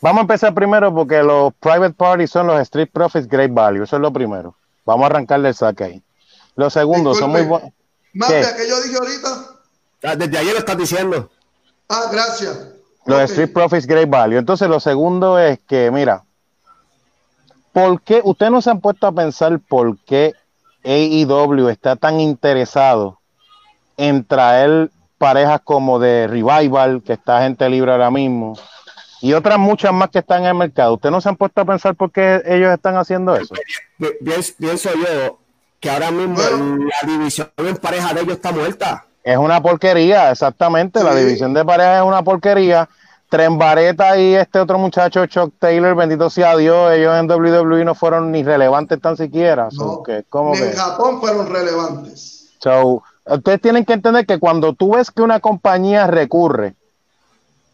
vamos 0.00 0.18
a 0.18 0.22
empezar 0.22 0.54
primero 0.54 0.94
porque 0.94 1.20
los 1.20 1.52
private 1.54 1.94
parties 1.94 2.30
son 2.30 2.46
los 2.46 2.60
street 2.60 2.90
profits 2.92 3.26
great 3.26 3.52
value. 3.52 3.82
Eso 3.82 3.96
es 3.96 4.02
lo 4.02 4.12
primero. 4.12 4.54
Vamos 4.86 5.02
a 5.02 5.06
arrancarle 5.06 5.48
el 5.48 5.54
saque 5.56 5.84
ahí. 5.84 6.02
Lo 6.54 6.70
segundo, 6.70 7.12
son 7.14 7.30
muy 7.30 7.42
buenos. 7.42 7.72
Más 8.12 8.30
que 8.30 8.68
yo 8.68 8.80
dije 8.82 8.96
ahorita. 8.96 9.59
Ah, 10.02 10.16
desde 10.16 10.38
ayer 10.38 10.52
lo 10.52 10.58
estás 10.58 10.78
diciendo. 10.78 11.30
Ah, 11.88 12.06
gracias. 12.10 12.68
Los 13.06 13.20
street 13.30 13.52
profits 13.52 13.86
great 13.86 14.08
value. 14.08 14.38
Entonces, 14.38 14.68
lo 14.68 14.80
segundo 14.80 15.38
es 15.38 15.58
que, 15.66 15.90
mira, 15.90 16.24
¿Por 17.72 18.02
qué? 18.02 18.20
Ustedes 18.24 18.50
no 18.50 18.62
se 18.62 18.70
han 18.70 18.80
puesto 18.80 19.06
a 19.06 19.12
pensar 19.12 19.60
por 19.60 19.96
qué 19.98 20.34
AEW 20.84 21.68
está 21.68 21.96
tan 21.96 22.20
interesado 22.20 23.20
en 23.96 24.24
traer 24.24 24.90
parejas 25.18 25.60
como 25.62 25.98
de 25.98 26.26
Revival, 26.26 27.02
que 27.02 27.12
está 27.12 27.42
gente 27.42 27.68
libre 27.68 27.92
ahora 27.92 28.10
mismo, 28.10 28.58
y 29.20 29.34
otras 29.34 29.58
muchas 29.58 29.92
más 29.92 30.08
que 30.08 30.20
están 30.20 30.42
en 30.42 30.48
el 30.48 30.54
mercado. 30.54 30.94
¿Ustedes 30.94 31.12
no 31.12 31.20
se 31.20 31.28
han 31.28 31.36
puesto 31.36 31.60
a 31.60 31.64
pensar 31.64 31.94
por 31.94 32.10
qué 32.10 32.42
ellos 32.46 32.72
están 32.72 32.96
haciendo 32.96 33.36
eso? 33.36 33.54
Pienso 34.58 34.90
yo 34.94 35.38
que 35.78 35.90
ahora 35.90 36.10
mismo 36.10 36.38
la 36.38 37.06
división 37.06 37.50
en 37.58 37.76
pareja 37.76 38.14
de 38.14 38.22
ellos 38.22 38.34
está 38.34 38.52
muerta. 38.52 39.06
Es 39.22 39.36
una 39.36 39.60
porquería, 39.60 40.30
exactamente. 40.30 41.02
La 41.04 41.14
división 41.14 41.52
de 41.54 41.64
pareja 41.64 41.98
es 41.98 42.04
una 42.04 42.22
porquería. 42.22 42.88
Trembareta 43.28 44.18
y 44.18 44.34
este 44.34 44.58
otro 44.58 44.76
muchacho, 44.76 45.24
Chuck 45.26 45.54
Taylor, 45.60 45.94
bendito 45.94 46.28
sea 46.28 46.56
Dios, 46.56 46.92
ellos 46.92 47.16
en 47.16 47.30
WWE 47.30 47.84
no 47.84 47.94
fueron 47.94 48.32
ni 48.32 48.42
relevantes 48.42 49.00
tan 49.00 49.16
siquiera. 49.16 49.68
No, 49.70 50.02
ni 50.04 50.58
en 50.58 50.72
Japón 50.72 51.20
fueron 51.20 51.48
relevantes. 51.48 52.50
ustedes 53.24 53.60
tienen 53.60 53.84
que 53.84 53.92
entender 53.92 54.26
que 54.26 54.40
cuando 54.40 54.72
tú 54.72 54.94
ves 54.94 55.12
que 55.12 55.22
una 55.22 55.38
compañía 55.38 56.08
recurre 56.08 56.74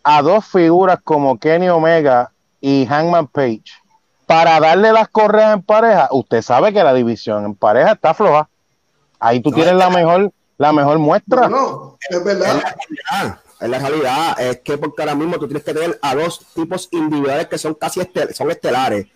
a 0.04 0.20
dos 0.20 0.44
figuras 0.44 0.98
como 1.02 1.38
Kenny 1.38 1.70
Omega 1.70 2.32
y 2.60 2.84
Hangman 2.84 3.26
Page 3.26 3.64
para 4.26 4.60
darle 4.60 4.92
las 4.92 5.08
correas 5.08 5.54
en 5.54 5.62
pareja, 5.62 6.08
usted 6.10 6.42
sabe 6.42 6.74
que 6.74 6.84
la 6.84 6.92
división 6.92 7.46
en 7.46 7.54
pareja 7.54 7.92
está 7.92 8.12
floja. 8.12 8.48
Ahí 9.18 9.40
tú 9.40 9.50
tienes 9.52 9.74
la 9.74 9.88
mejor, 9.88 10.32
la 10.58 10.72
mejor 10.72 10.98
muestra. 10.98 11.48
No, 11.48 11.98
es 12.08 12.24
verdad 12.24 12.62
es 13.60 13.68
la 13.70 13.78
realidad, 13.78 14.40
es 14.40 14.60
que 14.60 14.76
porque 14.76 15.02
ahora 15.02 15.14
mismo 15.14 15.38
tú 15.38 15.46
tienes 15.46 15.64
que 15.64 15.72
tener 15.72 15.98
a 16.02 16.14
dos 16.14 16.40
tipos 16.54 16.88
individuales 16.90 17.46
que 17.48 17.58
son 17.58 17.74
casi 17.74 18.00
son 18.34 18.50
estelares. 18.50 19.06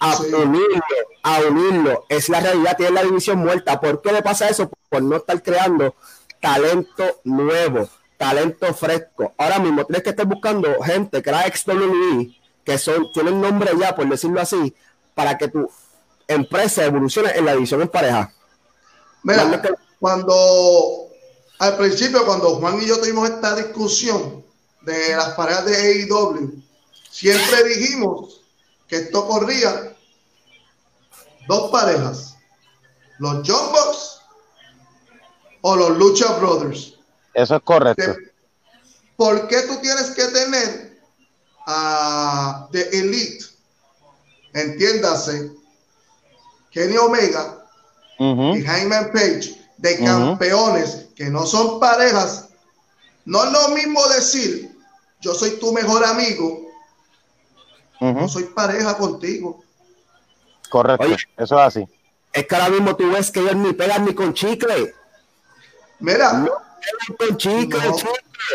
A 0.00 0.18
unirlo, 0.18 0.82
a 1.22 1.40
unirlo, 1.48 2.04
es 2.08 2.28
la 2.28 2.40
realidad, 2.40 2.76
tiene 2.76 2.92
la 2.92 3.02
división 3.02 3.38
muerta. 3.38 3.80
¿Por 3.80 4.02
qué 4.02 4.12
le 4.12 4.22
pasa 4.22 4.48
eso? 4.48 4.70
Por 4.88 5.02
no 5.02 5.16
estar 5.16 5.42
creando 5.42 5.94
talento 6.40 7.20
nuevo, 7.24 7.88
talento 8.18 8.74
fresco. 8.74 9.32
Ahora 9.38 9.58
mismo 9.58 9.84
tienes 9.84 10.02
que 10.02 10.10
estar 10.10 10.26
buscando 10.26 10.82
gente 10.82 11.22
que 11.22 11.30
era 11.30 11.46
ex 11.46 11.66
WWE, 11.66 12.34
que 12.64 12.78
son, 12.78 13.12
tienen 13.12 13.40
nombre 13.40 13.70
ya, 13.78 13.94
por 13.94 14.08
decirlo 14.08 14.40
así, 14.40 14.74
para 15.14 15.38
que 15.38 15.48
tu 15.48 15.70
empresa 16.26 16.84
evolucione 16.84 17.30
en 17.34 17.44
la 17.44 17.54
división 17.54 17.80
en 17.80 17.88
pareja. 17.88 18.32
Mira, 19.22 19.62
cuando 20.00 21.04
al 21.58 21.76
principio, 21.76 22.26
cuando 22.26 22.56
Juan 22.56 22.80
y 22.82 22.86
yo 22.86 22.98
tuvimos 22.98 23.28
esta 23.28 23.54
discusión 23.54 24.44
de 24.82 25.16
las 25.16 25.30
parejas 25.30 25.64
de 25.66 25.76
AEW, 25.76 26.62
siempre 27.10 27.64
dijimos 27.64 28.42
que 28.88 28.96
esto 28.96 29.26
corría 29.26 29.96
dos 31.46 31.70
parejas, 31.70 32.36
los 33.18 33.48
John 33.48 33.72
Bucks 33.72 34.20
o 35.62 35.76
los 35.76 35.96
Lucha 35.96 36.34
Brothers. 36.38 36.94
Eso 37.32 37.56
es 37.56 37.62
correcto. 37.62 38.14
¿Por 39.16 39.48
qué 39.48 39.62
tú 39.62 39.76
tienes 39.80 40.10
que 40.10 40.24
tener 40.24 41.00
a 41.66 42.68
The 42.72 42.98
Elite? 42.98 43.44
Entiéndase, 44.52 45.52
Kenny 46.70 46.96
Omega 46.96 47.66
y 48.18 48.62
Jaime 48.62 49.04
Page 49.12 49.63
de 49.76 49.98
campeones 49.98 51.06
que 51.14 51.26
no 51.26 51.46
son 51.46 51.80
parejas, 51.80 52.48
no 53.24 53.44
es 53.44 53.52
lo 53.52 53.68
mismo 53.74 54.06
decir, 54.08 54.76
yo 55.20 55.34
soy 55.34 55.58
tu 55.58 55.72
mejor 55.72 56.04
amigo, 56.04 56.68
no 58.00 58.28
soy 58.28 58.44
pareja 58.44 58.96
contigo. 58.96 59.62
Correcto, 60.68 61.06
eso 61.36 61.58
es 61.58 61.66
así. 61.66 61.88
Es 62.32 62.46
que 62.46 62.54
ahora 62.56 62.68
mismo 62.70 62.96
tú 62.96 63.10
ves 63.10 63.30
que 63.30 63.40
ellos 63.40 63.56
ni 63.56 63.72
pegan 63.72 64.04
ni 64.04 64.14
con 64.14 64.34
chicle. 64.34 64.94
Mira. 66.00 66.32
No 66.32 66.50
con 67.16 67.36
chicle, 67.36 67.80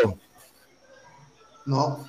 no. 0.04 0.18
no. 1.64 2.08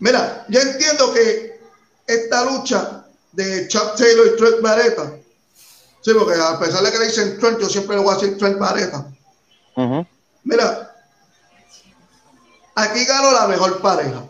Mira, 0.00 0.44
yo 0.48 0.60
entiendo 0.60 1.12
que 1.12 1.60
esta 2.06 2.44
lucha 2.44 3.06
de 3.32 3.68
Chuck 3.68 3.96
Taylor 3.96 4.26
y 4.26 4.36
Trent 4.36 4.60
Barretta 4.60 5.12
Sí, 6.04 6.12
porque 6.12 6.38
a 6.38 6.58
pesar 6.58 6.82
de 6.82 6.92
que 6.92 6.98
le 6.98 7.06
dicen 7.06 7.38
Trent, 7.38 7.58
yo 7.58 7.68
siempre 7.68 7.96
le 7.96 8.02
voy 8.02 8.12
a 8.12 8.18
decir 8.18 8.36
Trent 8.36 8.58
Barreta. 8.58 9.10
Mira, 10.42 10.94
aquí 12.74 13.04
ganó 13.06 13.32
la 13.32 13.48
mejor 13.48 13.80
pareja. 13.80 14.28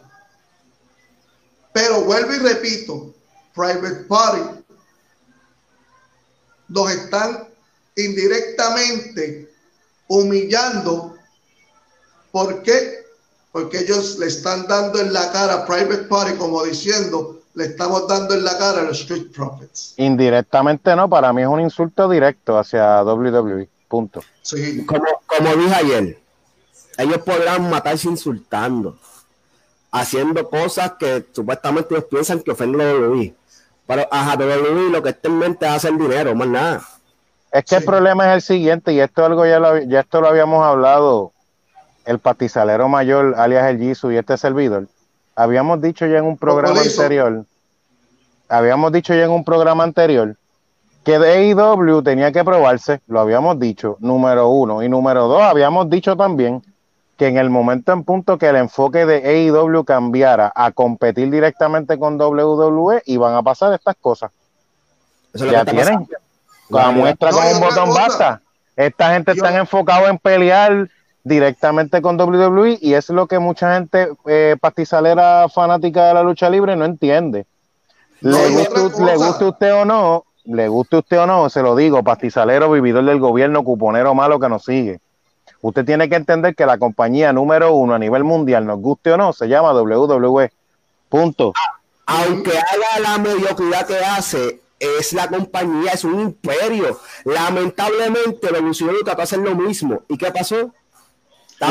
Pero 1.73 2.03
vuelvo 2.03 2.33
y 2.33 2.39
repito, 2.39 3.13
Private 3.55 4.05
Party 4.05 4.65
nos 6.69 6.91
están 6.93 7.49
indirectamente 7.97 9.53
humillando. 10.07 11.17
¿Por 12.31 12.63
qué? 12.63 13.05
Porque 13.51 13.81
ellos 13.81 14.17
le 14.19 14.27
están 14.27 14.69
dando 14.69 15.01
en 15.01 15.13
la 15.13 15.33
cara 15.33 15.55
a 15.55 15.67
Private 15.67 16.05
Party, 16.05 16.37
como 16.37 16.63
diciendo, 16.63 17.43
le 17.55 17.65
estamos 17.65 18.07
dando 18.09 18.35
en 18.35 18.45
la 18.45 18.59
cara 18.59 18.81
a 18.81 18.83
los 18.83 19.01
Street 19.01 19.33
Profits. 19.35 19.95
Indirectamente 19.97 20.95
no, 20.97 21.09
para 21.09 21.33
mí 21.33 21.43
es 21.43 21.49
un 21.49 21.61
insulto 21.61 22.09
directo 22.09 22.59
hacia 22.59 23.03
WWE. 23.03 23.69
Punto. 23.89 24.21
Sí. 24.43 24.85
Como, 24.85 25.05
como 25.27 25.55
dije 25.55 25.75
ayer, 25.75 26.19
ellos 26.99 27.19
podrán 27.19 27.71
matarse 27.71 28.09
insultando, 28.09 28.99
haciendo 29.93 30.49
cosas 30.49 30.93
que 30.99 31.25
supuestamente 31.33 31.95
ellos 31.95 32.07
piensan 32.11 32.41
que 32.41 32.51
ofenden 32.51 32.81
a 32.81 32.93
WWE. 32.93 33.35
Pero 33.87 34.09
a 34.11 34.35
WWE 34.35 34.91
lo 34.91 35.03
que 35.03 35.11
está 35.11 35.29
en 35.29 35.39
mente 35.39 35.67
es 35.67 35.73
hacer 35.73 35.93
dinero, 35.93 36.35
más 36.35 36.49
nada. 36.49 36.83
Es 37.53 37.65
que 37.65 37.77
el 37.77 37.85
problema 37.85 38.29
es 38.29 38.35
el 38.35 38.43
siguiente, 38.43 38.93
y 38.93 38.99
esto 38.99 39.25
algo 39.25 39.47
ya 39.47 39.61
lo, 39.61 39.79
ya 39.79 40.01
esto 40.01 40.21
lo 40.21 40.27
habíamos 40.27 40.65
hablado, 40.65 41.33
el 42.05 42.19
patizalero 42.19 42.89
mayor, 42.89 43.35
alias 43.37 43.71
el 43.71 43.79
Jisoo 43.79 44.11
y 44.11 44.17
este 44.17 44.37
servidor. 44.37 44.89
Habíamos 45.37 45.81
dicho 45.81 46.07
ya 46.07 46.19
en 46.19 46.25
un 46.25 46.37
programa 46.37 46.81
anterior, 46.81 47.45
habíamos 48.49 48.93
dicho 48.93 49.15
ya 49.15 49.25
en 49.25 49.31
un 49.31 49.45
programa 49.45 49.85
anterior, 49.85 50.37
que 51.05 51.17
AEW 51.17 52.03
tenía 52.03 52.33
que 52.33 52.45
probarse, 52.45 53.01
lo 53.09 53.21
habíamos 53.21 53.59
dicho, 53.59 53.97
número 54.01 54.49
uno. 54.49 54.83
Y 54.83 54.89
número 54.89 55.29
dos, 55.29 55.43
habíamos 55.43 55.91
dicho 55.91 56.17
también 56.17 56.63
que 57.17 57.29
en 57.29 57.37
el 57.37 57.51
momento 57.51 57.93
en 57.93 58.05
punto 58.05 58.39
que 58.39 58.49
el 58.49 58.57
enfoque 58.57 59.07
de 59.07 59.17
AEW 59.17 59.85
cambiara 59.85 60.53
a 60.55 60.73
competir 60.73 61.31
directamente 61.31 61.99
con 61.99 62.21
WWE, 62.21 63.03
iban 63.07 63.35
a 63.35 63.43
pasar 63.43 63.73
estas 63.75 63.97
cosas. 64.01 64.31
ya 65.35 65.65
tienen. 65.65 66.09
La 66.71 66.91
muestra 66.91 67.31
con 67.31 67.47
un 67.47 67.61
botón 67.61 67.95
basta. 67.95 68.41
Esta 68.75 69.13
gente 69.13 69.33
está 69.33 69.57
enfocada 69.57 70.09
en 70.09 70.19
pelear 70.19 70.89
directamente 71.25 72.03
con 72.03 72.21
WWE 72.21 72.79
y 72.81 72.95
es 72.95 73.09
lo 73.09 73.27
que 73.27 73.39
mucha 73.39 73.75
gente 73.75 74.11
eh, 74.27 74.57
pastizalera 74.61 75.49
fanática 75.49 76.07
de 76.07 76.15
la 76.15 76.23
lucha 76.23 76.51
libre 76.51 76.77
no 76.77 76.85
entiende. 76.85 77.47
le, 78.21 78.49
guste, 78.59 79.03
le 79.03 79.17
guste 79.17 79.45
usted 79.47 79.75
o 79.75 79.85
no, 79.85 80.25
le 80.45 80.69
guste 80.69 80.99
usted 80.99 81.19
o 81.21 81.27
no, 81.27 81.49
se 81.49 81.63
lo 81.63 81.75
digo, 81.75 82.03
pastizalero, 82.05 82.71
vividor 82.71 83.05
del 83.05 83.19
gobierno, 83.19 83.65
cuponero 83.65 84.15
malo 84.15 84.39
que 84.39 84.49
nos 84.49 84.65
sigue. 84.65 85.01
Usted 85.63 85.87
tiene 85.87 86.11
que 86.11 86.17
entender 86.17 86.55
que 86.55 86.67
la 86.67 86.77
compañía 86.77 87.33
número 87.33 87.73
uno 87.73 87.95
a 87.95 87.99
nivel 87.99 88.23
mundial, 88.23 88.67
nos 88.67 88.81
guste 88.81 89.13
o 89.13 89.17
no, 89.17 89.33
se 89.33 89.49
llama 89.49 89.73
WWE. 89.73 90.53
Punto. 91.09 91.55
Aunque 92.05 92.51
haga 92.51 93.01
la 93.01 93.19
mediocridad 93.19 93.87
que 93.87 93.97
hace, 93.97 94.61
es 94.79 95.15
la 95.15 95.27
compañía, 95.29 95.93
es 95.93 96.05
un 96.05 96.21
imperio. 96.21 97.01
Lamentablemente, 97.25 98.49
Revolucionario 98.49 99.03
trató 99.05 99.19
de 99.19 99.23
hacer 99.23 99.39
lo 99.39 99.55
mismo. 99.55 100.03
¿Y 100.09 100.19
qué 100.19 100.31
pasó? 100.31 100.71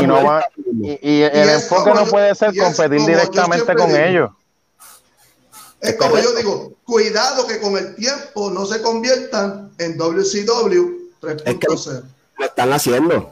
Y, 0.02 1.22
el 1.22 1.50
enfoque 1.50 1.94
no 1.94 2.06
puede 2.06 2.34
ser 2.36 2.54
competir 2.56 3.06
directamente 3.06 3.76
con 3.76 3.96
ellos. 3.96 4.32
Es 5.82 5.96
como 5.96 6.18
yo 6.18 6.34
digo, 6.34 6.72
cuidado 6.86 7.46
que 7.46 7.60
con 7.60 7.78
el 7.78 7.96
tiempo 7.96 8.50
no 8.50 8.66
se 8.66 8.82
conviertan 8.82 9.72
en 9.78 9.98
WCW 9.98 11.12
3.0. 11.22 12.04
lo 12.38 12.46
están 12.46 12.72
haciendo. 12.72 13.30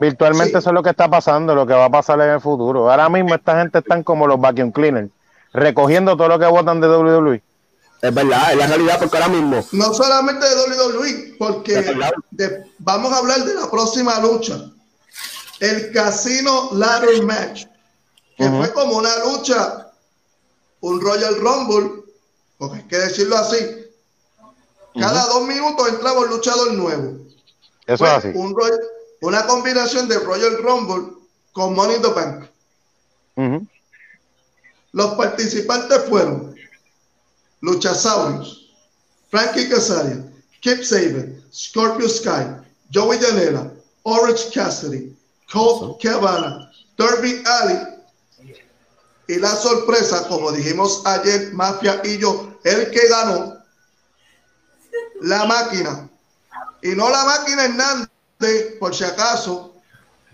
Virtualmente 0.00 0.58
eso 0.58 0.70
es 0.70 0.74
lo 0.74 0.82
que 0.82 0.90
está 0.90 1.08
pasando, 1.08 1.54
lo 1.54 1.64
que 1.64 1.74
va 1.74 1.84
a 1.84 1.90
pasar 1.90 2.20
en 2.20 2.30
el 2.30 2.40
futuro. 2.40 2.90
Ahora 2.90 3.08
mismo 3.08 3.36
esta 3.36 3.60
gente 3.60 3.78
están 3.78 4.02
como 4.02 4.26
los 4.26 4.40
vacuum 4.40 4.72
cleaners, 4.72 5.10
recogiendo 5.52 6.16
todo 6.16 6.26
lo 6.26 6.38
que 6.40 6.46
votan 6.46 6.80
de 6.80 6.88
WWE. 6.88 7.42
Es 8.02 8.12
verdad, 8.12 8.50
es 8.50 8.58
la 8.58 8.66
realidad 8.66 8.98
porque 8.98 9.16
ahora 9.16 9.28
mismo. 9.28 9.64
No 9.70 9.94
solamente 9.94 10.44
de 10.44 10.56
WWE, 10.56 11.36
porque 11.38 11.94
vamos 12.78 13.12
a 13.12 13.18
hablar 13.18 13.44
de 13.44 13.54
la 13.54 13.70
próxima 13.70 14.18
lucha. 14.18 14.72
El 15.62 15.92
Casino 15.92 16.70
Ladder 16.72 17.22
Match, 17.22 17.66
que 18.36 18.48
fue 18.48 18.72
como 18.72 18.96
una 18.96 19.16
lucha, 19.18 19.92
un 20.80 21.00
Royal 21.00 21.36
Rumble, 21.36 22.02
porque 22.58 22.78
hay 22.78 22.88
que 22.88 22.98
decirlo 22.98 23.36
así. 23.36 23.86
Cada 24.98 25.24
dos 25.28 25.46
minutos 25.46 25.88
entraba 25.88 26.18
un 26.18 26.30
luchador 26.30 26.72
nuevo. 26.72 27.16
Eso 27.86 28.04
es 28.04 28.10
así. 28.10 28.32
Un 28.34 28.56
Royal, 28.56 28.80
una 29.20 29.46
combinación 29.46 30.08
de 30.08 30.18
Royal 30.18 30.60
Rumble 30.64 31.16
con 31.52 31.76
Money 31.76 31.94
in 31.94 32.02
the 32.02 32.08
Bank. 32.08 32.48
Los 34.90 35.14
participantes 35.14 36.08
fueron 36.08 36.56
Luchasaurus, 37.60 38.74
Frankie 39.30 39.68
Casaria, 39.68 40.24
Kip 40.60 40.82
Saban, 40.82 41.40
Scorpio 41.54 42.08
Sky, 42.08 42.48
Joey 42.92 43.20
Janela, 43.20 43.72
Orange 44.02 44.50
Cassidy, 44.52 45.16
Colt 45.52 46.00
Cabana, 46.02 46.70
Derby 46.96 47.42
Alley 47.46 47.78
y 49.28 49.36
la 49.36 49.50
sorpresa, 49.50 50.26
como 50.28 50.50
dijimos 50.50 51.02
ayer, 51.06 51.52
Mafia 51.52 52.00
y 52.04 52.18
yo, 52.18 52.54
el 52.64 52.90
que 52.90 53.08
ganó 53.08 53.56
la 55.20 55.44
máquina. 55.44 56.08
Y 56.82 56.88
no 56.90 57.08
la 57.08 57.24
máquina 57.24 57.64
Hernández 57.64 58.78
por 58.80 58.94
si 58.94 59.04
acaso, 59.04 59.74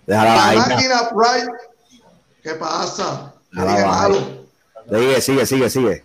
la 0.07 0.55
máquina 0.57 1.11
Pride, 1.11 1.53
¿qué 2.43 2.55
pasa? 2.55 3.35
Sigue, 4.89 5.21
sigue, 5.21 5.47
sigue, 5.47 5.71
sigue. 5.71 6.05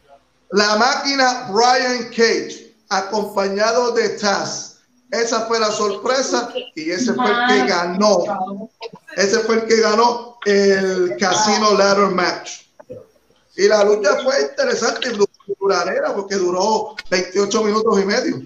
La 0.51 0.75
máquina 0.75 1.49
Brian 1.51 2.09
Cage, 2.09 2.75
acompañado 2.89 3.93
de 3.93 4.09
Taz. 4.09 4.72
Esa 5.13 5.45
fue 5.45 5.59
la 5.59 5.71
sorpresa 5.71 6.51
y 6.73 6.89
ese 6.89 7.13
fue 7.13 7.29
el 7.29 7.47
que 7.47 7.67
ganó. 7.67 8.69
Ese 9.15 9.39
fue 9.41 9.55
el 9.55 9.65
que 9.67 9.79
ganó 9.79 10.39
el 10.43 11.15
Casino 11.19 11.75
Ladder 11.75 12.09
Match. 12.09 12.63
Y 13.55 13.67
la 13.67 13.83
lucha 13.83 14.17
fue 14.23 14.41
interesante 14.41 15.09
y 15.11 15.53
duradera 15.59 16.15
porque 16.15 16.33
duró 16.33 16.95
28 17.11 17.63
minutos 17.63 18.01
y 18.01 18.05
medio. 18.05 18.41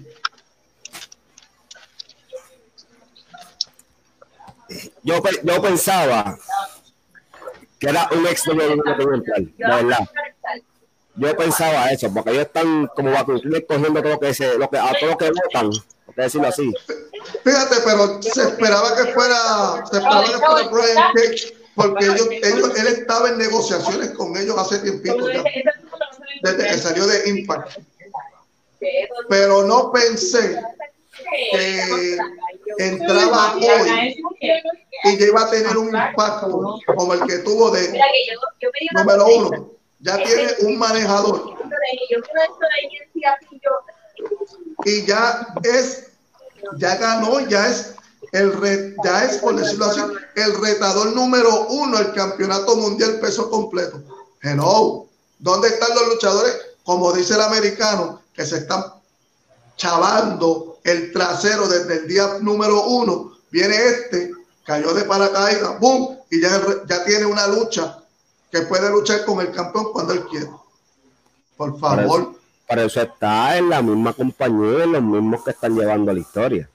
yo, 5.02 5.22
yo 5.42 5.62
pensaba 5.62 6.38
que 7.78 7.88
era 7.88 8.10
un 8.12 8.26
ex 8.26 8.44
de 8.44 8.54
verdad. 9.56 10.08
Yo 11.16 11.36
pensaba 11.36 11.90
eso, 11.90 12.12
porque 12.12 12.30
ellos 12.30 12.42
están 12.42 12.86
como 12.88 13.10
vacunos 13.10 13.42
cogiendo 13.66 14.02
todo 14.02 14.12
lo 14.12 14.20
que 14.20 14.34
se, 14.34 14.58
lo 14.58 14.68
que, 14.68 14.78
a 14.78 14.92
todo 15.00 15.10
lo 15.10 15.16
que 15.16 15.30
votan, 15.30 15.70
decirlo 16.24 16.48
así. 16.48 16.72
Fíjate, 17.44 17.76
pero 17.84 18.22
se 18.22 18.42
esperaba 18.42 18.96
que 18.96 19.12
fuera, 19.12 19.84
se 19.90 19.98
esperaba 19.98 20.24
que 20.24 20.38
fuera 20.38 20.68
Brian 20.70 21.12
Cage, 21.14 21.54
porque 21.74 22.04
ellos, 22.04 22.28
ellos, 22.30 22.78
él 22.78 22.86
estaba 22.88 23.28
en 23.28 23.38
negociaciones 23.38 24.10
con 24.10 24.36
ellos 24.36 24.56
hace 24.58 24.78
tiempito 24.80 25.30
ya, 25.30 25.44
desde 26.42 26.66
que 26.66 26.78
salió 26.78 27.06
de 27.06 27.28
Impact. 27.28 27.78
Pero 29.28 29.64
no 29.64 29.92
pensé 29.92 30.60
que 31.52 32.18
entraba 32.78 33.56
hoy 33.56 34.22
y 35.04 35.18
ya 35.18 35.26
iba 35.26 35.42
a 35.42 35.50
tener 35.50 35.76
un 35.76 35.86
impacto 35.86 36.80
como 36.96 37.14
el 37.14 37.22
que 37.26 37.38
tuvo 37.38 37.70
de 37.70 38.00
número 38.94 39.26
uno. 39.26 39.70
Ya 40.00 40.16
tiene 40.22 40.48
un 40.60 40.78
manejador. 40.78 41.56
Y 44.84 45.06
ya 45.06 45.54
es, 45.64 46.07
ya 46.76 46.96
ganó, 46.96 47.40
ya 47.40 47.68
es 47.68 47.94
el 48.32 48.94
ya 49.04 49.24
es, 49.24 49.38
por 49.38 49.56
decirlo 49.56 49.86
así, 49.86 50.00
el 50.34 50.60
retador 50.60 51.14
número 51.14 51.66
uno 51.68 51.98
el 51.98 52.12
campeonato 52.12 52.76
mundial 52.76 53.20
peso 53.20 53.48
completo. 53.50 54.02
Hello, 54.42 55.06
¿dónde 55.38 55.68
están 55.68 55.94
los 55.94 56.08
luchadores? 56.08 56.54
Como 56.84 57.12
dice 57.12 57.34
el 57.34 57.42
americano, 57.42 58.22
que 58.34 58.44
se 58.44 58.58
están 58.58 58.84
chavando 59.76 60.78
el 60.84 61.12
trasero 61.12 61.68
desde 61.68 61.98
el 61.98 62.08
día 62.08 62.38
número 62.40 62.82
uno. 62.84 63.32
Viene 63.50 63.76
este 63.76 64.32
cayó 64.64 64.92
de 64.92 65.04
paracaídas, 65.04 65.80
¡boom! 65.80 66.18
Y 66.30 66.42
ya, 66.42 66.60
ya 66.86 67.04
tiene 67.04 67.24
una 67.24 67.46
lucha 67.46 67.98
que 68.50 68.62
puede 68.62 68.90
luchar 68.90 69.24
con 69.24 69.40
el 69.40 69.50
campeón 69.52 69.92
cuando 69.92 70.12
él 70.12 70.24
quiera. 70.26 70.50
Por 71.56 71.78
favor. 71.80 72.37
Para 72.68 72.84
eso, 72.84 73.00
está 73.00 73.56
en 73.56 73.70
la 73.70 73.80
misma 73.80 74.12
compañía, 74.12 74.84
en 74.84 74.92
los 74.92 75.02
mismos 75.02 75.42
que 75.42 75.50
están 75.50 75.74
llevando 75.74 76.12
la 76.12 76.20
historia. 76.20 76.68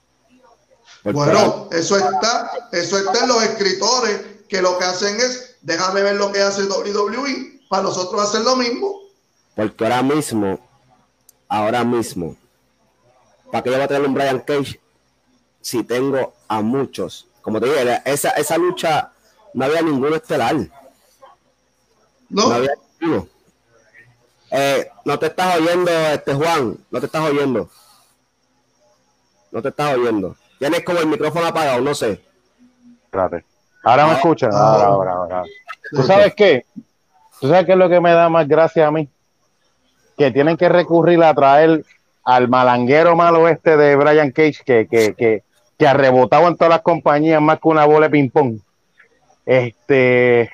bueno, 1.04 1.68
eso 1.70 1.96
está, 1.96 2.68
eso 2.72 2.98
está 2.98 3.20
en 3.20 3.28
los 3.28 3.42
escritores 3.42 4.20
que 4.48 4.60
lo 4.60 4.76
que 4.78 4.84
hacen 4.84 5.16
es, 5.16 5.56
déjame 5.62 6.02
ver 6.02 6.16
lo 6.16 6.32
que 6.32 6.40
hace 6.40 6.64
WWE 6.64 7.60
para 7.68 7.84
nosotros 7.84 8.20
hacer 8.22 8.42
lo 8.42 8.56
mismo. 8.56 9.00
Porque 9.54 9.84
ahora 9.84 10.02
mismo, 10.02 10.58
ahora 11.48 11.84
mismo, 11.84 12.36
¿para 13.52 13.62
qué 13.62 13.70
yo 13.70 13.76
voy 13.76 13.84
a 13.84 13.88
tener 13.88 14.06
un 14.06 14.14
Brian 14.14 14.40
Cage 14.40 14.80
si 15.60 15.84
tengo 15.84 16.34
a 16.48 16.60
muchos 16.60 17.28
como 17.44 17.60
te 17.60 17.66
dije, 17.66 18.00
esa, 18.06 18.30
esa 18.30 18.56
lucha 18.56 19.12
no 19.52 19.66
había 19.66 19.82
ningún 19.82 20.14
estelar. 20.14 20.56
No. 22.30 22.48
No 22.48 22.54
había 22.54 22.70
ninguno. 22.98 23.28
Eh, 24.50 24.88
no 25.04 25.18
te 25.18 25.26
estás 25.26 25.56
oyendo, 25.56 25.90
este 25.90 26.34
Juan, 26.34 26.76
no 26.90 27.00
te 27.00 27.06
estás 27.06 27.22
oyendo. 27.22 27.68
No 29.50 29.62
te 29.62 29.68
estás 29.68 29.94
oyendo. 29.94 30.36
Tienes 30.58 30.84
como 30.84 31.00
el 31.00 31.06
micrófono 31.06 31.46
apagado, 31.46 31.80
no 31.80 31.94
sé. 31.94 32.20
Espérate. 33.04 33.44
Ahora 33.82 34.06
me 34.06 34.12
ah, 34.12 34.14
escuchas. 34.14 34.54
Ah. 34.54 34.74
Ahora, 34.74 34.86
ahora, 34.86 35.12
ahora. 35.12 35.44
¿Tú 35.90 36.02
sabes 36.02 36.34
qué? 36.34 36.64
¿Tú 37.40 37.48
sabes 37.48 37.66
qué 37.66 37.72
es 37.72 37.78
lo 37.78 37.88
que 37.88 38.00
me 38.00 38.12
da 38.12 38.28
más 38.28 38.48
gracia 38.48 38.86
a 38.86 38.90
mí? 38.90 39.08
Que 40.16 40.30
tienen 40.30 40.56
que 40.56 40.68
recurrir 40.68 41.22
a 41.22 41.34
traer 41.34 41.84
al 42.24 42.48
malanguero 42.48 43.14
malo 43.14 43.48
este 43.48 43.76
de 43.76 43.96
Brian 43.96 44.30
Cage 44.30 44.62
que, 44.64 44.86
que, 44.88 45.14
que, 45.14 45.42
que 45.78 45.86
ha 45.86 45.92
rebotado 45.92 46.48
en 46.48 46.56
todas 46.56 46.70
las 46.70 46.82
compañías 46.82 47.42
más 47.42 47.60
que 47.60 47.68
una 47.68 47.84
bola 47.84 48.06
de 48.06 48.10
ping-pong. 48.10 48.60
Este. 49.44 50.50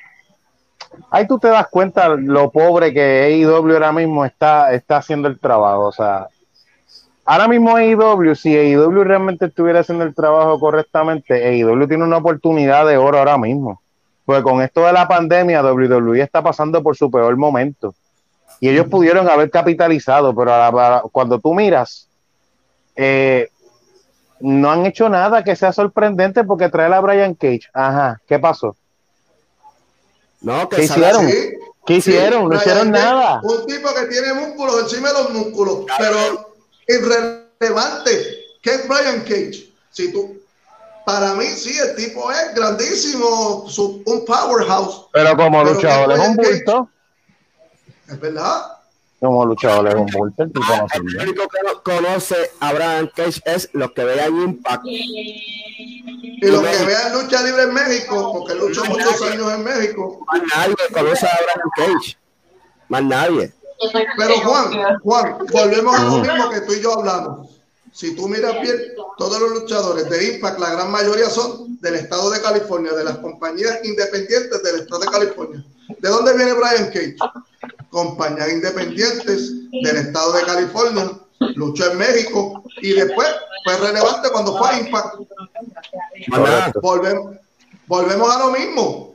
Ahí 1.11 1.27
tú 1.27 1.39
te 1.39 1.49
das 1.49 1.69
cuenta 1.69 2.09
lo 2.09 2.51
pobre 2.51 2.93
que 2.93 3.23
AEW 3.25 3.73
ahora 3.73 3.93
mismo 3.93 4.25
está, 4.25 4.73
está 4.73 4.99
haciendo 4.99 5.29
el 5.29 5.39
trabajo. 5.39 5.87
O 5.87 5.93
sea, 5.93 6.29
ahora 7.25 7.49
mismo 7.49 7.77
AEW, 7.77 8.35
si 8.35 8.57
AEW 8.57 9.05
realmente 9.05 9.47
estuviera 9.47 9.81
haciendo 9.81 10.05
el 10.05 10.15
trabajo 10.15 10.59
correctamente, 10.59 11.35
AEW 11.35 11.87
tiene 11.89 12.05
una 12.05 12.19
oportunidad 12.19 12.87
de 12.87 12.97
oro 12.97 13.19
ahora 13.19 13.39
mismo. 13.39 13.81
Porque 14.25 14.43
con 14.43 14.63
esto 14.63 14.85
de 14.87 14.93
la 14.93 15.09
pandemia, 15.09 15.63
WWE 15.63 16.21
está 16.21 16.43
pasando 16.43 16.83
por 16.83 16.97
su 16.97 17.11
peor 17.11 17.37
momento. 17.37 17.95
Y 18.61 18.69
ellos 18.69 18.87
pudieron 18.87 19.29
haber 19.29 19.51
capitalizado, 19.51 20.35
pero 20.35 20.53
cuando 21.11 21.41
tú 21.41 21.55
miras, 21.55 22.07
eh, 22.95 23.49
no 24.41 24.71
han 24.71 24.87
hecho 24.87 25.09
nada 25.09 25.43
que 25.43 25.57
sea 25.57 25.73
sorprendente 25.73 26.45
porque 26.45 26.69
trae 26.69 26.93
a 26.93 27.01
Brian 27.01 27.35
Cage. 27.35 27.63
Ajá, 27.73 28.21
¿qué 28.27 28.39
pasó? 28.39 28.77
No, 30.41 30.69
¿Qué 30.69 30.85
hicieron? 30.85 31.27
¿Qué 31.87 31.97
hicieron? 31.97 32.49
no 32.49 32.57
hicieron 32.57 32.91
nada. 32.91 33.41
Un 33.43 33.67
tipo 33.67 33.89
que 33.95 34.07
tiene 34.07 34.35
músculos 34.35 34.83
encima 34.83 35.13
de 35.13 35.15
los 35.15 35.31
músculos, 35.33 35.85
pero 35.99 36.55
irrelevante. 36.89 38.45
¿Qué 38.63 38.75
es 38.75 38.89
Brian 38.89 39.21
Cage? 39.21 39.71
Si 39.91 40.13
tú, 40.13 40.39
para 41.05 41.35
mí 41.35 41.47
sí, 41.47 41.77
el 41.79 41.97
tipo 41.97 42.31
es 42.31 42.55
grandísimo, 42.55 43.67
un 44.05 44.25
powerhouse. 44.25 45.07
Pero 45.13 45.37
como 45.37 45.65
luchador 45.65 46.13
es 46.13 46.29
un 46.29 46.37
bulto. 46.37 46.89
Es 48.09 48.21
verdad. 48.21 48.77
Como 49.19 49.45
luchador 49.45 49.89
es 49.89 49.95
un 49.95 50.07
bulto, 50.07 50.43
el 50.45 50.53
tipo 50.53 50.67
no 50.67 50.87
El 50.95 51.29
único 51.29 51.49
que 51.49 51.59
no 51.65 51.83
conoce 51.83 52.37
a 52.61 52.73
Brian 52.73 53.11
Cage 53.15 53.43
es 53.45 53.69
los 53.73 53.93
que 53.93 54.05
vean 54.05 54.41
Impact. 54.41 54.85
Y 56.41 56.47
los 56.47 56.63
que 56.63 56.85
vean 56.85 57.13
lucha 57.13 57.43
libre 57.43 57.63
en 57.65 57.75
México, 57.75 58.33
porque 58.33 58.55
luchó 58.55 58.85
muchos 58.87 59.21
años 59.23 59.53
en 59.53 59.65
México. 59.65 60.25
Más 60.27 60.43
nadie 60.57 60.77
conoce 60.93 61.27
a 61.27 61.39
Brian 61.43 61.71
Cage. 61.77 62.19
Más 62.89 63.05
nadie. 63.05 63.53
Pero 64.17 64.35
Juan, 64.41 64.99
Juan, 65.03 65.39
volvemos 65.53 65.99
a 65.99 66.05
lo 66.05 66.19
mismo 66.19 66.51
que 66.51 66.61
tú 66.63 66.73
y 66.73 66.81
yo 66.81 66.99
hablamos. 66.99 67.49
Si 67.93 68.15
tú 68.15 68.29
miras 68.29 68.61
bien, 68.61 68.77
todos 69.19 69.41
los 69.41 69.51
luchadores 69.51 70.09
de 70.09 70.35
Impact, 70.35 70.61
la 70.61 70.71
gran 70.71 70.91
mayoría 70.91 71.29
son 71.29 71.79
del 71.81 71.97
estado 71.97 72.31
de 72.31 72.41
California, 72.41 72.93
de 72.93 73.05
las 73.05 73.19
compañías 73.19 73.79
independientes 73.85 74.63
del 74.63 74.81
estado 74.81 75.01
de 75.01 75.07
California. 75.09 75.65
¿De 75.99 76.09
dónde 76.09 76.35
viene 76.35 76.53
Brian 76.53 76.87
Cage? 76.87 77.17
Compañías 77.91 78.53
independientes 78.53 79.71
del 79.71 79.97
estado 79.97 80.33
de 80.33 80.43
California, 80.45 81.11
luchó 81.41 81.91
en 81.91 81.99
México 81.99 82.63
y 82.79 82.93
después 82.93 83.29
fue 83.65 83.77
relevante 83.77 84.31
cuando 84.31 84.57
fue 84.59 84.69
a 84.69 84.79
Impact. 84.81 85.17
Volvemos, 86.81 87.37
volvemos 87.87 88.37
a 88.37 88.39
lo 88.39 88.51
mismo. 88.53 89.15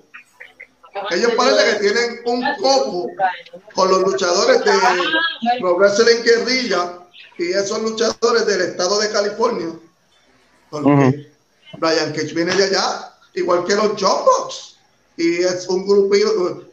Ellos 1.11 1.33
parece 1.35 1.71
que 1.71 1.79
tienen 1.79 2.21
un 2.25 2.43
coco 2.61 3.07
con 3.73 3.89
los 3.89 4.01
luchadores 4.03 4.63
de 4.63 4.71
Pro 5.59 5.75
Wrestling 5.75 6.23
Guerrilla 6.23 6.99
y 7.37 7.51
esos 7.51 7.81
luchadores 7.81 8.45
del 8.45 8.61
estado 8.61 8.99
de 8.99 9.11
California. 9.11 9.67
Porque 10.69 11.31
Brian 11.77 12.13
Cage 12.13 12.33
viene 12.33 12.55
de 12.55 12.63
allá, 12.65 13.13
igual 13.33 13.65
que 13.65 13.75
los 13.75 14.01
Jumbox. 14.01 14.77
Y 15.17 15.43
es 15.43 15.67
un 15.67 15.85
grupo, 15.85 16.15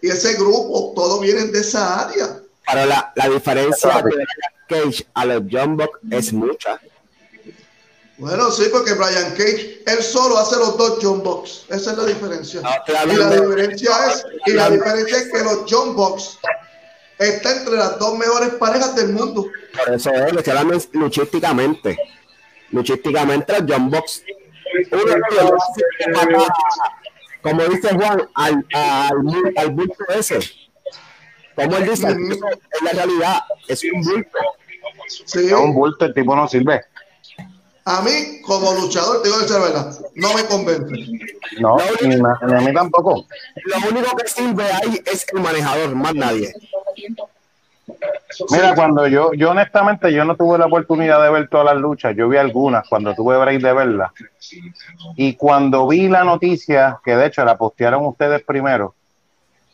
y 0.00 0.08
ese 0.08 0.34
grupo, 0.34 0.92
todos 0.94 1.20
vienen 1.20 1.52
de 1.52 1.60
esa 1.60 2.08
área. 2.08 2.40
Pero 2.66 2.86
la, 2.86 3.12
la 3.14 3.28
diferencia 3.28 4.02
de 4.02 4.24
Cage 4.72 5.06
a 5.14 5.24
los 5.26 5.42
Jumbox 5.50 5.98
es 6.10 6.32
mucha. 6.32 6.80
Bueno, 8.18 8.50
sí, 8.52 8.64
porque 8.70 8.94
Brian 8.94 9.32
Cage, 9.32 9.82
él 9.84 10.02
solo 10.02 10.38
hace 10.38 10.56
los 10.56 10.76
dos 10.76 10.98
John 11.02 11.22
Box. 11.22 11.64
Esa 11.68 11.92
es 11.92 11.98
la 11.98 12.04
diferencia. 12.06 12.60
y 12.86 13.16
la 13.16 13.30
diferencia 13.30 13.90
es, 14.06 14.24
y 14.46 14.52
la 14.52 14.70
diferencia 14.70 15.16
es 15.18 15.32
que 15.32 15.38
los 15.42 15.64
John 15.68 15.96
Box 15.96 16.38
está 17.18 17.56
entre 17.56 17.74
las 17.74 17.98
dos 17.98 18.16
mejores 18.16 18.50
parejas 18.54 18.94
del 18.94 19.08
mundo. 19.08 19.46
Por 19.76 19.94
eso 19.94 20.10
es, 20.12 20.88
luchísticamente. 20.92 21.98
Luchísticamente 22.70 23.60
los 23.60 23.72
John 23.72 23.90
Box. 23.90 24.22
Uno 24.92 26.46
como 27.42 27.64
dice 27.64 27.92
Juan, 27.92 28.28
al, 28.34 28.64
al, 28.72 29.52
al 29.56 29.70
bulto 29.70 30.04
ese. 30.14 30.38
Como 31.56 31.76
él 31.76 31.90
dice, 31.90 32.06
en 32.06 32.38
la 32.84 32.92
realidad 32.92 33.42
es 33.66 33.82
un 33.92 34.00
bulto. 34.00 34.38
Sí. 35.26 35.46
Es 35.46 35.52
un 35.52 35.74
bulto, 35.74 36.04
el 36.04 36.14
tipo 36.14 36.34
no 36.34 36.48
sirve. 36.48 36.82
A 37.84 38.00
mí, 38.02 38.40
como 38.42 38.72
luchador, 38.74 39.22
te 39.22 39.28
digo 39.28 39.40
la 39.40 39.58
verdad, 39.58 39.98
no 40.14 40.34
me 40.34 40.44
convence. 40.44 40.94
No, 41.58 41.76
ni, 42.02 42.14
a 42.14 42.60
mí 42.60 42.72
tampoco. 42.72 43.26
Lo 43.64 43.90
único 43.90 44.16
que 44.16 44.28
sirve 44.28 44.64
ahí 44.64 45.02
es 45.04 45.26
el 45.32 45.40
manejador, 45.40 45.94
más 45.96 46.14
nadie. 46.14 46.52
Mira, 48.50 48.74
cuando 48.74 49.06
yo, 49.08 49.32
yo 49.34 49.50
honestamente, 49.50 50.12
yo 50.12 50.24
no 50.24 50.36
tuve 50.36 50.58
la 50.58 50.66
oportunidad 50.66 51.22
de 51.22 51.30
ver 51.30 51.48
todas 51.48 51.66
las 51.66 51.76
luchas, 51.76 52.14
yo 52.16 52.28
vi 52.28 52.36
algunas 52.36 52.88
cuando 52.88 53.14
tuve 53.14 53.36
break 53.36 53.60
de 53.60 53.72
verlas. 53.72 54.12
Y 55.16 55.34
cuando 55.34 55.86
vi 55.88 56.08
la 56.08 56.22
noticia, 56.22 57.00
que 57.04 57.16
de 57.16 57.26
hecho 57.26 57.44
la 57.44 57.58
postearon 57.58 58.06
ustedes 58.06 58.42
primero, 58.44 58.94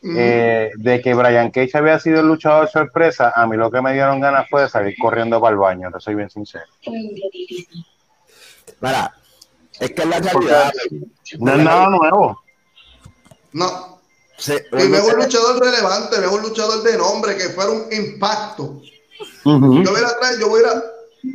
eh, 0.02 0.70
de 0.76 1.00
que 1.00 1.14
Brian 1.14 1.50
Cage 1.50 1.76
había 1.76 1.98
sido 1.98 2.20
el 2.20 2.26
luchador 2.26 2.68
sorpresa, 2.68 3.32
a 3.34 3.46
mí 3.46 3.56
lo 3.56 3.70
que 3.70 3.82
me 3.82 3.92
dieron 3.92 4.20
ganas 4.20 4.48
fue 4.48 4.62
de 4.62 4.68
salir 4.68 4.94
corriendo 5.00 5.40
para 5.40 5.52
el 5.52 5.58
baño, 5.58 5.90
te 5.92 6.00
soy 6.00 6.14
bien 6.14 6.30
sincero. 6.30 6.66
Mira, 8.80 9.12
es 9.80 9.90
que 9.92 10.04
la 10.04 10.20
realidad. 10.20 10.72
No 11.38 11.52
es 11.52 11.58
nada 11.58 11.88
nuevo. 11.90 12.42
No. 13.52 13.98
Sí, 14.37 14.54
y 14.72 14.88
me 14.88 15.00
un 15.00 15.16
luchador 15.16 15.61
relevante, 15.61 16.20
me 16.20 16.28
un 16.28 16.42
luchador 16.42 16.82
de 16.84 16.96
nombre 16.96 17.37
que 17.37 17.48
fuera 17.48 17.70
un 17.70 17.92
impacto. 17.92 18.80
Yo 19.44 19.58
voy 19.58 20.02
a 20.04 20.18
traer, 20.20 20.38
yo 20.38 20.48
voy 20.48 20.62
a. 20.62 20.80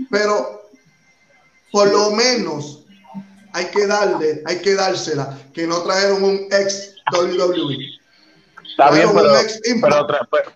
Pero 0.09 0.69
por 1.69 1.91
lo 1.91 2.11
menos 2.11 2.85
hay 3.51 3.65
que 3.65 3.85
darle, 3.87 4.41
hay 4.45 4.61
que 4.61 4.75
dársela, 4.75 5.37
que 5.53 5.67
no 5.67 5.81
trajeron 5.81 6.23
un 6.23 6.47
ex 6.49 6.95
WWE. 7.11 8.02
Está 8.69 8.91
bien, 8.91 9.09
pero, 9.81 10.07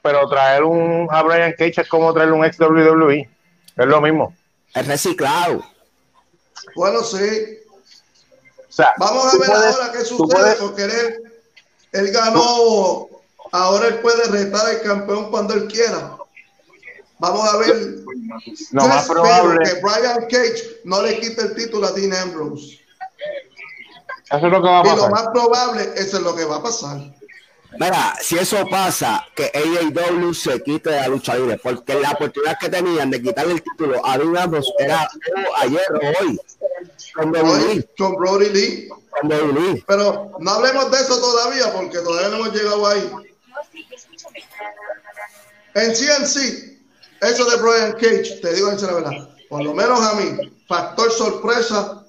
pero, 0.01 0.29
traer 0.29 0.63
un 0.63 1.07
a 1.11 1.21
Brian 1.23 1.53
Cage 1.57 1.81
es 1.81 1.87
como 1.87 2.13
traer 2.13 2.31
un 2.31 2.45
ex 2.45 2.59
WWE. 2.59 3.29
Es 3.75 3.85
lo 3.85 4.01
mismo. 4.01 4.33
Es 4.73 4.87
reciclado. 4.87 5.63
Bueno, 6.75 7.03
sí. 7.03 7.59
Vamos 8.97 9.33
a 9.33 9.37
ver 9.37 9.51
ahora 9.51 9.91
qué 9.91 10.05
sucede, 10.05 10.55
porque 10.59 10.83
él, 11.93 12.11
ganó, 12.11 13.07
ahora 13.51 13.87
él 13.87 13.99
puede 13.99 14.23
retar 14.29 14.67
al 14.67 14.81
campeón 14.81 15.31
cuando 15.31 15.53
él 15.53 15.67
quiera. 15.67 16.17
Vamos 17.19 17.51
a 17.51 17.57
ver. 17.57 17.97
Lo 18.71 18.87
más 18.87 19.07
probable 19.07 19.65
que 19.65 19.81
Brian 19.81 20.27
Cage 20.29 20.81
no 20.83 21.01
le 21.01 21.19
quite 21.19 21.41
el 21.41 21.55
título 21.55 21.87
a 21.87 21.91
Dean 21.91 22.13
Ambrose. 22.13 22.79
Eso 24.29 24.45
es 24.45 24.51
lo 24.51 24.61
que 24.61 24.69
va 24.69 24.79
a 24.79 24.83
pasar. 24.83 24.97
Y 24.97 25.01
lo 25.01 25.09
más 25.09 25.27
probable, 25.29 25.93
eso 25.95 26.17
es 26.17 26.23
lo 26.23 26.35
que 26.35 26.45
va 26.45 26.57
a 26.57 26.63
pasar. 26.63 26.97
Mira, 27.73 28.15
si 28.21 28.37
eso 28.37 28.65
pasa, 28.69 29.25
que 29.35 29.51
AEW 29.53 30.33
se 30.33 30.63
quite 30.63 30.89
de 30.89 30.95
la 30.95 31.07
lucha 31.09 31.35
libre, 31.35 31.59
porque 31.61 31.95
la 31.95 32.11
oportunidad 32.11 32.57
que 32.59 32.69
tenían 32.69 33.11
de 33.11 33.21
quitarle 33.21 33.53
el 33.53 33.63
título 33.63 34.05
a 34.05 34.17
Dean 34.17 34.37
Ambrose 34.37 34.71
era 34.79 35.09
ayer 35.57 35.85
o 35.91 36.23
hoy. 36.23 36.39
Con 37.13 37.31
Brody 37.31 37.75
Lee. 37.75 37.87
Con 37.97 38.15
Brody 38.15 38.49
Lee. 38.49 39.83
Pero 39.85 40.31
no 40.39 40.51
hablemos 40.51 40.89
de 40.91 40.97
eso 40.97 41.19
todavía, 41.19 41.73
porque 41.73 41.99
todavía 41.99 42.29
no 42.29 42.35
hemos 42.37 42.53
llegado 42.53 42.87
ahí. 42.87 43.11
En 45.75 45.95
sí, 45.95 46.07
en 46.19 46.27
sí, 46.27 46.79
eso 47.21 47.45
de 47.45 47.57
Brian 47.57 47.91
Cage, 47.93 48.39
te 48.41 48.53
digo 48.53 48.71
en 48.71 48.81
la 48.81 48.93
verdad, 48.93 49.29
por 49.49 49.63
lo 49.63 49.73
menos 49.73 50.01
a 50.01 50.13
mí, 50.13 50.51
factor 50.67 51.11
sorpresa, 51.11 52.05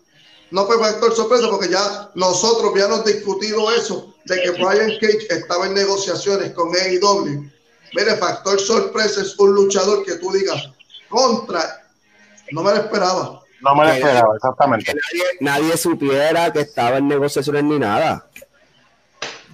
no 0.51 0.67
fue 0.67 0.79
factor 0.79 1.15
sorpresa 1.15 1.49
porque 1.51 1.69
ya 1.69 2.11
nosotros 2.15 2.71
habíamos 2.73 3.05
discutido 3.05 3.71
eso 3.73 4.15
de 4.29 4.43
que 4.43 4.51
Brian 4.51 4.93
Cage 5.01 5.27
estaba 5.31 5.67
en 5.67 5.75
negociaciones 5.75 6.53
con 6.53 6.69
AEW. 6.75 7.51
Mire, 7.95 8.17
factor 8.17 8.61
sorpresa 8.61 9.23
es 9.23 9.39
un 9.39 9.55
luchador 9.55 10.05
que 10.05 10.17
tú 10.17 10.31
digas 10.31 10.71
contra. 11.09 11.87
No 12.53 12.63
me 12.63 12.73
lo 12.73 12.77
esperaba. 12.77 13.41
No 13.61 13.75
me 13.75 13.85
lo 13.85 13.91
esperaba, 13.91 14.37
exactamente. 14.37 14.95
Nadie, 15.41 15.77
supiera 15.77 16.53
que 16.53 16.61
estaba 16.61 16.99
en 16.99 17.09
negociaciones 17.09 17.65
ni 17.65 17.79
nada. 17.79 18.29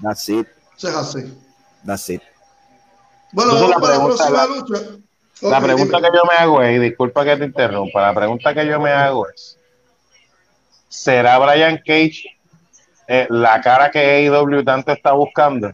That's 0.02 0.28
it. 0.28 0.46
Eso 0.76 0.88
es 0.88 0.94
así. 0.94 1.38
That's 1.86 2.10
it. 2.10 2.22
Bueno, 3.32 3.54
vamos 3.54 3.70
la 3.70 3.76
para 3.76 3.98
la 3.98 4.04
próxima 4.04 4.46
lucha. 4.46 4.80
la 5.42 5.60
pregunta 5.60 6.00
que 6.00 6.08
yo 6.14 6.22
me 6.28 6.34
hago 6.36 6.62
es, 6.62 6.76
y 6.76 6.80
disculpa 6.80 7.24
que 7.24 7.36
te 7.36 7.44
interrumpa, 7.44 8.02
la 8.02 8.14
pregunta 8.14 8.54
que 8.54 8.66
yo 8.66 8.80
me 8.80 8.90
hago 8.90 9.28
es, 9.28 9.58
¿será 10.88 11.38
Brian 11.38 11.78
Cage 11.78 12.33
eh, 13.08 13.26
la 13.30 13.60
cara 13.60 13.90
que 13.90 13.98
AEW 13.98 14.64
tanto 14.64 14.92
está 14.92 15.12
buscando? 15.12 15.72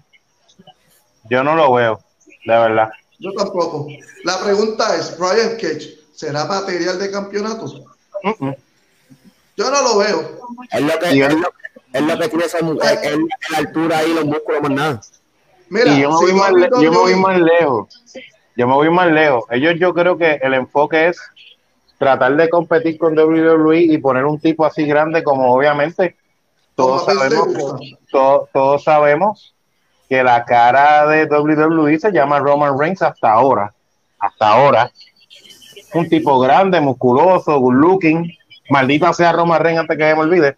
Yo 1.28 1.44
no 1.44 1.54
lo 1.54 1.72
veo, 1.72 2.00
de 2.44 2.58
verdad. 2.58 2.90
Yo 3.18 3.32
tampoco. 3.32 3.86
La 4.24 4.38
pregunta 4.42 4.96
es, 4.96 5.16
Brian 5.18 5.56
Cage, 5.56 5.98
¿será 6.14 6.44
material 6.46 6.98
de 6.98 7.10
campeonato? 7.10 7.66
Yo 9.56 9.70
no 9.70 9.82
lo 9.82 9.98
veo. 9.98 10.40
Es 10.72 10.80
lo 10.80 10.98
que, 10.98 11.08
es 11.08 11.34
lo, 11.34 11.52
es 11.92 12.02
lo 12.02 12.18
que 12.18 12.28
tiene 12.28 12.44
esa 12.44 12.62
mujer, 12.62 12.98
es 13.02 13.18
la 13.50 13.58
altura 13.58 14.04
y 14.04 14.14
los 14.14 14.24
músculos 14.24 14.62
más 14.62 14.70
nada. 14.70 15.00
Mira, 15.68 15.92
y 15.92 16.00
yo 16.00 16.10
me, 16.10 16.16
voy 16.16 16.32
más, 16.32 16.52
yo 16.80 16.90
me 16.90 16.98
voy 16.98 17.14
más 17.14 17.38
lejos. 17.38 18.02
Yo 18.56 18.66
me 18.66 18.74
voy 18.74 18.90
más 18.90 19.12
lejos. 19.12 19.44
Ellos 19.50 19.74
yo 19.78 19.94
creo 19.94 20.18
que 20.18 20.40
el 20.42 20.54
enfoque 20.54 21.08
es 21.08 21.20
tratar 21.98 22.34
de 22.36 22.48
competir 22.48 22.98
con 22.98 23.16
WWE 23.16 23.80
y 23.80 23.98
poner 23.98 24.24
un 24.24 24.40
tipo 24.40 24.64
así 24.64 24.84
grande 24.86 25.22
como 25.22 25.54
obviamente 25.54 26.16
todos 26.74 27.04
sabemos, 27.04 27.80
todos, 28.52 28.84
sabemos 28.84 29.54
que 30.08 30.22
la 30.22 30.44
cara 30.44 31.06
de 31.06 31.24
WWE 31.26 31.98
se 31.98 32.12
llama 32.12 32.38
Roman 32.38 32.78
Reigns 32.78 33.02
hasta 33.02 33.32
ahora. 33.32 33.72
Hasta 34.18 34.48
ahora. 34.48 34.90
Un 35.94 36.08
tipo 36.08 36.38
grande, 36.38 36.80
musculoso, 36.80 37.58
good 37.58 37.74
looking. 37.74 38.32
Maldita 38.70 39.12
sea 39.12 39.32
Roman 39.32 39.60
Reigns 39.60 39.80
antes 39.80 39.96
que 39.96 40.04
se 40.04 40.14
me 40.14 40.20
olvide. 40.20 40.56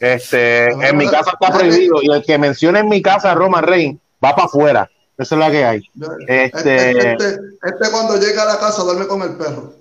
Este, 0.00 0.70
en 0.70 0.96
mi 0.96 1.08
casa 1.08 1.32
está 1.32 1.52
prohibido 1.52 2.00
y 2.02 2.10
el 2.10 2.24
que 2.24 2.38
mencione 2.38 2.80
en 2.80 2.88
mi 2.88 3.02
casa 3.02 3.32
a 3.32 3.34
Roman 3.34 3.64
Reigns 3.64 3.98
va 4.24 4.34
para 4.34 4.46
afuera. 4.46 4.90
Esa 5.18 5.34
es 5.34 5.38
la 5.40 5.50
que 5.50 5.64
hay. 5.64 5.82
Este, 6.28 6.90
este, 6.90 7.12
este, 7.12 7.24
este, 7.62 7.90
cuando 7.90 8.16
llega 8.18 8.42
a 8.42 8.46
la 8.46 8.58
casa 8.58 8.82
duerme 8.84 9.08
con 9.08 9.20
el 9.22 9.36
perro. 9.36 9.74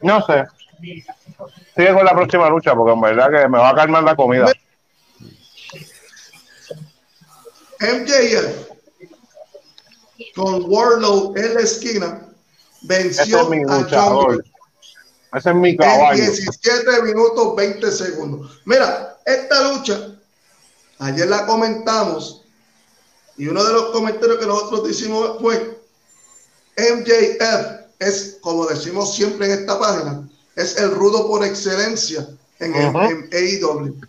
No 0.00 0.24
sé. 0.24 0.44
Sigue 1.76 1.94
con 1.94 2.04
la 2.04 2.12
próxima 2.12 2.48
lucha 2.48 2.74
porque 2.74 2.92
en 2.92 3.00
verdad 3.00 3.30
que 3.30 3.48
me 3.48 3.58
va 3.58 3.70
a 3.70 3.74
calmar 3.74 4.02
la 4.02 4.16
comida. 4.16 4.52
MJF 7.80 8.74
con 10.34 10.64
Warlow 10.70 11.34
en 11.36 11.54
la 11.54 11.60
esquina 11.60 12.28
venció 12.82 13.40
a 13.40 13.86
John 13.90 14.42
Ese 15.34 15.50
es 15.50 15.56
mi 15.56 15.76
caballo. 15.76 16.22
En 16.22 16.32
17 16.32 17.02
minutos 17.02 17.56
20 17.56 17.90
segundos. 17.90 18.60
Mira, 18.64 19.18
esta 19.24 19.72
lucha, 19.72 20.16
ayer 20.98 21.28
la 21.28 21.46
comentamos 21.46 22.42
y 23.36 23.48
uno 23.48 23.64
de 23.64 23.72
los 23.72 23.90
comentarios 23.90 24.38
que 24.38 24.46
nosotros 24.46 24.88
hicimos 24.90 25.40
fue, 25.40 25.78
MJF 26.76 27.84
es, 27.98 28.38
como 28.40 28.66
decimos 28.66 29.14
siempre 29.14 29.46
en 29.46 29.60
esta 29.60 29.78
página, 29.78 30.28
es 30.56 30.76
el 30.76 30.90
rudo 30.92 31.26
por 31.26 31.44
excelencia 31.44 32.26
en, 32.58 32.74
el, 32.74 32.96
AEW. 33.32 34.00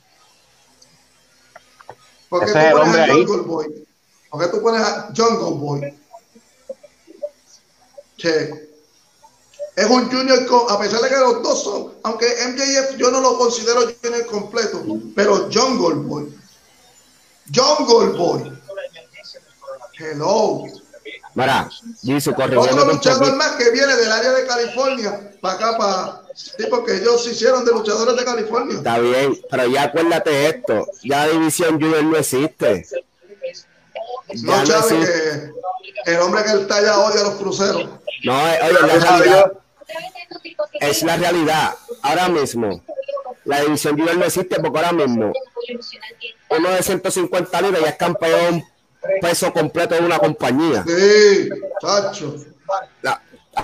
¿Por 2.29 2.45
qué 2.45 2.51
tú 2.51 2.77
pones 2.77 2.95
a 2.95 3.07
Jungle 3.07 3.41
Boy? 3.41 3.87
¿Por 4.29 4.41
qué 4.41 4.47
tú 4.47 4.61
pones 4.61 4.81
a 4.81 5.13
Jungle 5.15 5.59
Boy? 5.59 5.99
Que 8.17 8.69
es 9.75 9.89
un 9.89 10.09
junior, 10.09 10.47
a 10.69 10.79
pesar 10.79 11.01
de 11.01 11.09
que 11.09 11.17
los 11.17 11.43
dos 11.43 11.63
son, 11.63 11.93
aunque 12.03 12.27
MJF 12.47 12.97
yo 12.97 13.11
no 13.11 13.19
lo 13.19 13.37
considero 13.37 13.81
junior 14.01 14.25
completo, 14.27 14.83
pero 15.15 15.49
Jungle 15.51 15.95
Boy. 15.95 16.33
Jungle 17.53 18.17
Boy 18.17 18.51
Hello. 19.97 20.65
Mira, 21.35 21.69
dice 22.01 22.29
Otro 22.29 22.85
luchador 22.85 23.35
más 23.35 23.51
que 23.57 23.69
viene 23.71 23.95
del 23.95 24.11
área 24.11 24.31
de 24.31 24.47
California 24.47 25.31
para 25.41 25.55
acá, 25.55 25.77
para. 25.77 26.21
Sí, 26.33 26.65
porque 26.69 26.95
ellos 26.97 27.23
se 27.23 27.31
hicieron 27.31 27.63
de 27.65 27.71
luchadores 27.71 28.15
de 28.15 28.25
California. 28.25 28.77
Está 28.77 28.99
bien, 28.99 29.39
pero 29.49 29.67
ya 29.67 29.83
acuérdate 29.83 30.47
esto: 30.47 30.87
ya 31.03 31.27
División 31.27 31.79
Junior 31.79 32.03
no 32.03 32.17
existe. 32.17 32.85
no, 34.43 34.63
Chávez, 34.63 35.09
que 36.05 36.11
el 36.11 36.19
hombre 36.19 36.43
que 36.43 36.51
está 36.61 36.77
allá 36.77 36.99
odia 36.99 37.21
a 37.21 37.23
los 37.25 37.35
cruceros. 37.35 37.89
No, 38.23 38.47
eh, 38.47 38.59
oye, 38.63 38.73
la 38.73 38.97
realidad, 38.97 39.51
es 40.73 41.03
la 41.03 41.17
realidad. 41.17 41.75
Ahora 42.01 42.29
mismo, 42.29 42.81
la 43.43 43.61
División 43.61 43.97
Junior 43.97 44.17
no 44.17 44.25
existe 44.25 44.59
porque 44.59 44.77
ahora 44.77 44.93
mismo 44.93 45.33
uno 46.49 46.69
de 46.69 46.83
150 46.83 47.61
libras 47.61 47.81
ya 47.81 47.89
es 47.89 47.95
campeón 47.97 48.63
peso 49.21 49.51
completo 49.53 49.95
de 49.95 50.01
una 50.01 50.19
compañía. 50.19 50.83
Sí, 50.85 51.49
chacho. 51.81 52.35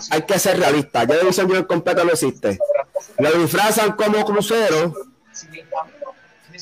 hay 0.09 0.21
que 0.23 0.39
ser 0.39 0.59
realista. 0.59 1.03
Ya 1.03 1.17
División 1.17 1.47
Junior 1.47 1.67
completo 1.67 2.03
no 2.03 2.11
existe. 2.11 2.59
Lo 3.17 3.31
disfrazan 3.33 3.93
como 3.93 4.23
crucero. 4.25 4.93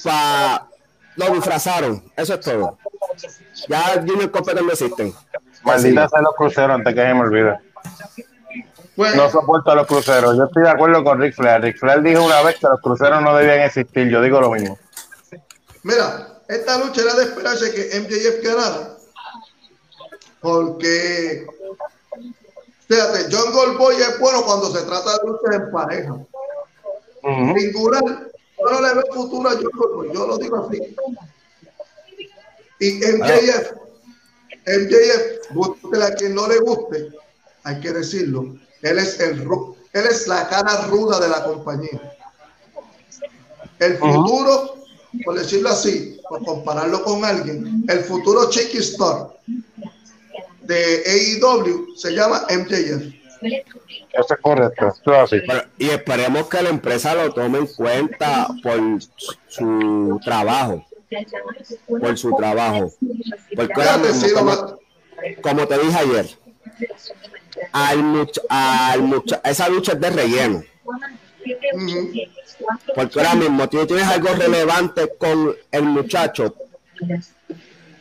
Pa, 0.03 0.67
lo 1.15 1.33
disfrazaron. 1.33 2.03
Eso 2.15 2.35
es 2.35 2.39
todo. 2.39 2.77
Ya 3.67 4.01
Junior 4.05 4.31
completo 4.31 4.61
no 4.61 4.71
existen. 4.71 5.13
Maldita 5.63 6.07
sea 6.07 6.21
los 6.21 6.35
cruceros 6.35 6.71
antes 6.71 6.93
que 6.93 7.01
se 7.01 7.13
me 7.13 7.21
olvide. 7.21 7.59
no 9.15 9.29
soporto 9.29 9.71
a 9.71 9.75
los 9.75 9.87
cruceros. 9.87 10.37
Yo 10.37 10.45
estoy 10.45 10.63
de 10.63 10.69
acuerdo 10.69 11.03
con 11.03 11.19
Rick 11.19 11.35
Flair. 11.35 11.61
Rick 11.61 11.77
Flair 11.77 12.01
dijo 12.01 12.23
una 12.23 12.41
vez 12.41 12.57
que 12.57 12.67
los 12.67 12.79
cruceros 12.81 13.21
no 13.21 13.35
debían 13.35 13.61
existir. 13.61 14.09
Yo 14.09 14.21
digo 14.21 14.39
lo 14.39 14.51
mismo. 14.51 14.77
Mira, 15.83 16.38
esta 16.49 16.79
lucha 16.79 17.01
era 17.01 17.13
de 17.13 17.23
esperarse 17.25 17.71
que 17.71 17.99
MJF 17.99 18.43
ganara. 18.43 18.97
Porque, 20.41 21.45
fíjate, 22.87 23.27
John 23.31 23.53
Goldboy 23.53 23.95
es 23.97 24.19
bueno 24.19 24.41
cuando 24.43 24.71
se 24.71 24.81
trata 24.81 25.11
de 25.11 25.27
luchas 25.27 25.55
en 25.55 25.71
pareja. 25.71 26.17
Singular, 27.55 28.31
yo 28.57 28.71
no 28.71 28.81
le 28.81 28.93
veo 28.95 29.13
futuro 29.13 29.49
a 29.49 29.53
John 29.53 29.71
Goldboy, 29.75 30.11
yo 30.11 30.25
lo 30.25 30.37
digo 30.37 30.67
así. 30.67 30.95
Y 32.79 32.93
MJF, 32.93 33.73
MJF, 34.65 35.51
guste 35.51 36.03
a 36.03 36.15
quien 36.15 36.33
no 36.33 36.47
le 36.47 36.57
guste, 36.59 37.09
hay 37.63 37.79
que 37.79 37.91
decirlo, 37.91 38.55
él 38.81 38.97
es 38.97 39.19
el 39.19 39.47
él 39.91 40.05
es 40.05 40.27
la 40.27 40.47
cara 40.47 40.87
ruda 40.87 41.19
de 41.19 41.27
la 41.27 41.43
compañía. 41.43 42.15
El 43.79 43.97
futuro 43.97 44.78
por 45.25 45.37
decirlo 45.37 45.69
así, 45.69 46.19
por 46.29 46.43
compararlo 46.43 47.03
con 47.03 47.25
alguien, 47.25 47.83
el 47.87 47.99
futuro 47.99 48.49
Chicky 48.49 48.77
Star 48.77 49.29
de 50.61 51.03
AEW 51.05 51.95
se 51.95 52.11
llama 52.11 52.45
MJF. 52.49 53.19
Eso 53.41 54.33
es 54.33 54.41
correcto. 54.41 54.93
y 55.77 55.89
esperemos 55.89 56.47
que 56.47 56.61
la 56.61 56.69
empresa 56.69 57.15
lo 57.15 57.33
tome 57.33 57.59
en 57.59 57.67
cuenta 57.67 58.47
por 58.61 58.79
su 59.47 60.19
trabajo. 60.23 60.85
Por 61.87 62.17
su 62.17 62.35
trabajo. 62.35 62.93
Porque 63.55 63.73
como, 65.41 65.67
te 65.67 65.77
dije 65.79 65.97
ayer, 65.97 66.29
al 67.71 68.29
al 68.49 69.23
esa 69.43 69.69
lucha 69.69 69.93
es 69.93 69.99
de 69.99 70.09
relleno. 70.09 70.63
Porque 72.95 73.19
ahora 73.19 73.35
mismo 73.35 73.69
tú 73.69 73.85
tienes 73.85 74.05
algo 74.05 74.29
relevante 74.33 75.09
con 75.17 75.55
el 75.71 75.83
muchacho. 75.83 76.55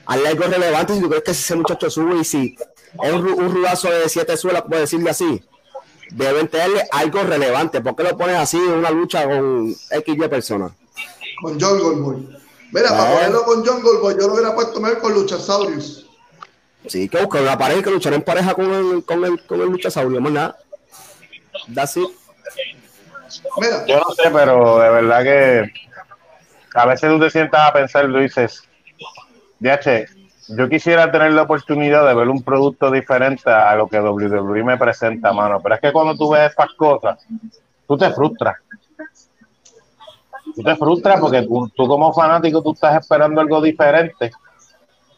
Hay 0.07 0.25
algo 0.25 0.45
relevante 0.45 0.95
si 0.95 1.01
tú 1.01 1.09
crees 1.09 1.25
que 1.25 1.31
ese 1.33 1.55
muchacho 1.55 1.91
sube 1.91 2.19
y 2.21 2.25
si 2.25 2.57
es 3.03 3.13
un, 3.13 3.55
rudazo 3.55 3.91
de 3.91 4.09
siete 4.09 4.37
suelas, 4.37 4.63
puedo 4.63 4.81
decirle 4.81 5.11
así, 5.11 5.43
deben 6.11 6.49
tenerle 6.49 6.89
algo 6.91 7.23
relevante. 7.23 7.81
¿Por 7.81 7.95
qué 7.95 8.05
lo 8.05 8.17
pones 8.17 8.37
así 8.37 8.57
en 8.57 8.73
una 8.73 8.91
lucha 8.91 9.29
con 9.29 9.75
XY 9.75 10.29
personas? 10.29 10.73
Con 11.43 11.61
John 11.61 11.79
Goldboy. 11.79 12.39
Mira, 12.73 12.89
para 12.89 13.15
ponerlo 13.15 13.45
con 13.45 13.65
John 13.65 13.83
Goldboy, 13.83 14.15
yo 14.19 14.27
lo 14.27 14.35
hubiera 14.35 14.55
puesto 14.55 14.81
mejor 14.81 14.99
con 14.99 15.15
Luchasaurus. 15.15 16.07
Sí, 16.87 17.09
que 17.09 17.21
buscar 17.21 17.43
una 17.43 17.59
pareja 17.59 17.83
que 17.83 17.91
luchar 17.91 18.15
en 18.15 18.23
pareja 18.23 18.55
con 18.55 18.73
el, 18.73 19.05
con 19.05 19.25
el, 19.25 19.47
con 19.47 19.61
el 19.61 19.69
Luchasaurus, 19.69 20.21
más 20.21 20.33
nada. 20.33 20.59
That's 21.75 21.97
it. 21.97 22.09
Yo 23.87 24.01
no 24.01 24.11
sé, 24.15 24.31
pero 24.33 24.79
de 24.79 24.91
verdad 24.91 25.23
que 25.23 25.73
a 26.75 26.87
veces 26.87 27.11
tú 27.11 27.21
te 27.21 27.31
sientas 27.31 27.69
a 27.69 27.73
pensar 27.73 28.09
y 28.09 28.21
dices, 28.21 28.63
DH, 29.61 30.07
yo 30.57 30.69
quisiera 30.69 31.11
tener 31.11 31.33
la 31.33 31.43
oportunidad 31.43 32.07
de 32.07 32.15
ver 32.15 32.29
un 32.29 32.43
producto 32.43 32.91
diferente 32.91 33.51
a 33.51 33.75
lo 33.77 33.87
que 33.87 34.01
WWE 34.01 34.65
me 34.65 34.79
presenta, 34.79 35.33
mano. 35.33 35.61
Pero 35.61 35.75
es 35.75 35.81
que 35.81 35.93
cuando 35.93 36.17
tú 36.17 36.31
ves 36.31 36.51
estas 36.51 36.73
cosas, 36.75 37.19
tú 37.87 37.97
te 37.97 38.11
frustras. 38.13 38.57
Tú 40.55 40.63
te 40.63 40.77
frustras 40.77 41.21
porque 41.21 41.43
tú, 41.43 41.71
como 41.77 42.13
fanático 42.13 42.63
tú 42.63 42.73
estás 42.73 43.01
esperando 43.01 43.41
algo 43.41 43.61
diferente 43.61 44.31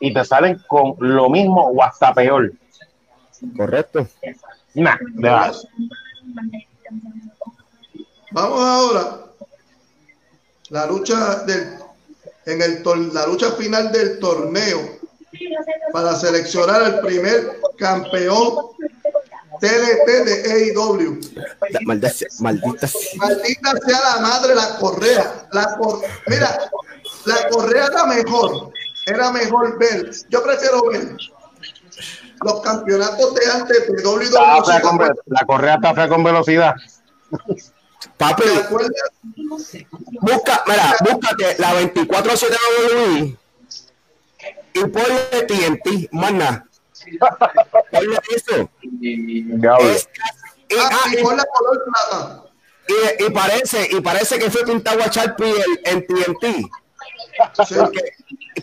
y 0.01 0.13
te 0.13 0.25
salen 0.25 0.61
con 0.67 0.97
lo 0.99 1.31
mismo 1.31 1.69
o 1.69 1.83
hasta 1.83 2.13
peor. 2.13 2.53
Correcto. 3.57 4.07
Nah, 4.75 4.97
de 5.01 5.31
Vamos 8.33 8.61
ahora 8.61 9.21
la 10.69 10.87
lucha 10.87 11.45
del 11.45 11.79
en 12.47 12.63
el 12.63 12.83
la 13.13 13.27
lucha 13.27 13.53
final 13.53 13.93
del 13.93 14.19
torneo 14.19 14.99
para 15.93 16.15
seleccionar 16.15 16.83
al 16.83 17.01
primer 17.01 17.61
campeón 17.79 18.71
TNT 19.61 20.07
de 20.25 20.73
AEW. 20.75 21.21
Maldita, 21.85 22.27
maldita, 22.39 22.89
maldita 23.17 23.73
sea 23.87 24.01
la 24.01 24.21
madre 24.21 24.55
la 24.55 24.77
correa. 24.79 25.49
La 25.53 25.77
cor... 25.77 26.01
Mira, 26.27 26.71
la 27.27 27.49
correa 27.51 27.87
era 27.87 28.07
mejor. 28.07 28.73
Era 29.07 29.31
mejor 29.33 29.79
ver. 29.79 30.11
Yo 30.31 30.43
prefiero 30.43 30.83
ver 30.91 31.17
los 32.43 32.61
campeonatos 32.63 33.35
de 33.35 33.51
antes 33.53 33.87
de 33.87 34.03
WWE. 34.03 35.11
La 35.27 35.45
correa 35.47 35.75
está 35.75 35.95
fea 35.95 36.09
con 36.09 36.25
velocidad. 36.25 36.75
Papi, 38.17 38.45
busca, 40.21 40.65
mira, 40.67 40.97
búscate 41.01 41.57
la 41.59 41.75
24-7 41.83 42.57
WWE 42.79 43.37
y 44.73 44.81
ponle 44.85 45.43
TNT, 45.47 46.09
mana. 46.13 46.67
Ponle 47.91 48.19
eso. 48.35 48.71
Es, 49.81 50.09
y, 50.69 50.77
ah, 50.79 50.89
ah, 50.93 51.11
y, 51.11 51.17
la 51.17 51.45
color 51.45 51.85
plata. 51.85 52.43
Y, 52.89 53.25
y, 53.25 53.31
parece, 53.31 53.89
y 53.91 54.01
parece 54.01 54.39
que 54.39 54.51
fue 54.51 54.65
pintado 54.65 55.03
a 55.03 55.09
Sharpie 55.09 55.53
en, 55.85 56.07
TNT. 56.07 56.71
Porque, 57.77 58.01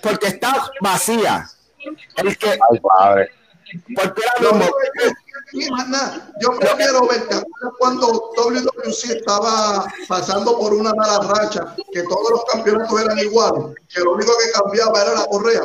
porque, 0.02 0.28
está 0.28 0.72
vacía. 0.82 1.48
El 2.16 2.38
que, 2.38 2.52
Ay, 2.52 2.80
padre. 2.80 3.32
Porque 3.96 4.22
era 4.22 4.34
lo 5.54 6.40
yo 6.42 6.60
prefiero 6.60 7.08
ver 7.08 7.24
cuando 7.80 8.32
WWC 8.36 9.18
estaba 9.18 9.86
pasando 10.08 10.58
por 10.60 10.74
una 10.74 10.94
mala 10.94 11.20
racha, 11.20 11.76
que 11.92 12.04
todos 12.04 12.32
los 12.32 12.46
campeonatos 12.46 13.02
eran 13.02 13.20
iguales, 13.20 13.76
que 13.94 14.02
lo 14.02 14.12
único 14.12 14.34
que 14.38 14.52
cambiaba 14.52 15.02
era 15.02 15.14
la 15.14 15.26
correa. 15.26 15.62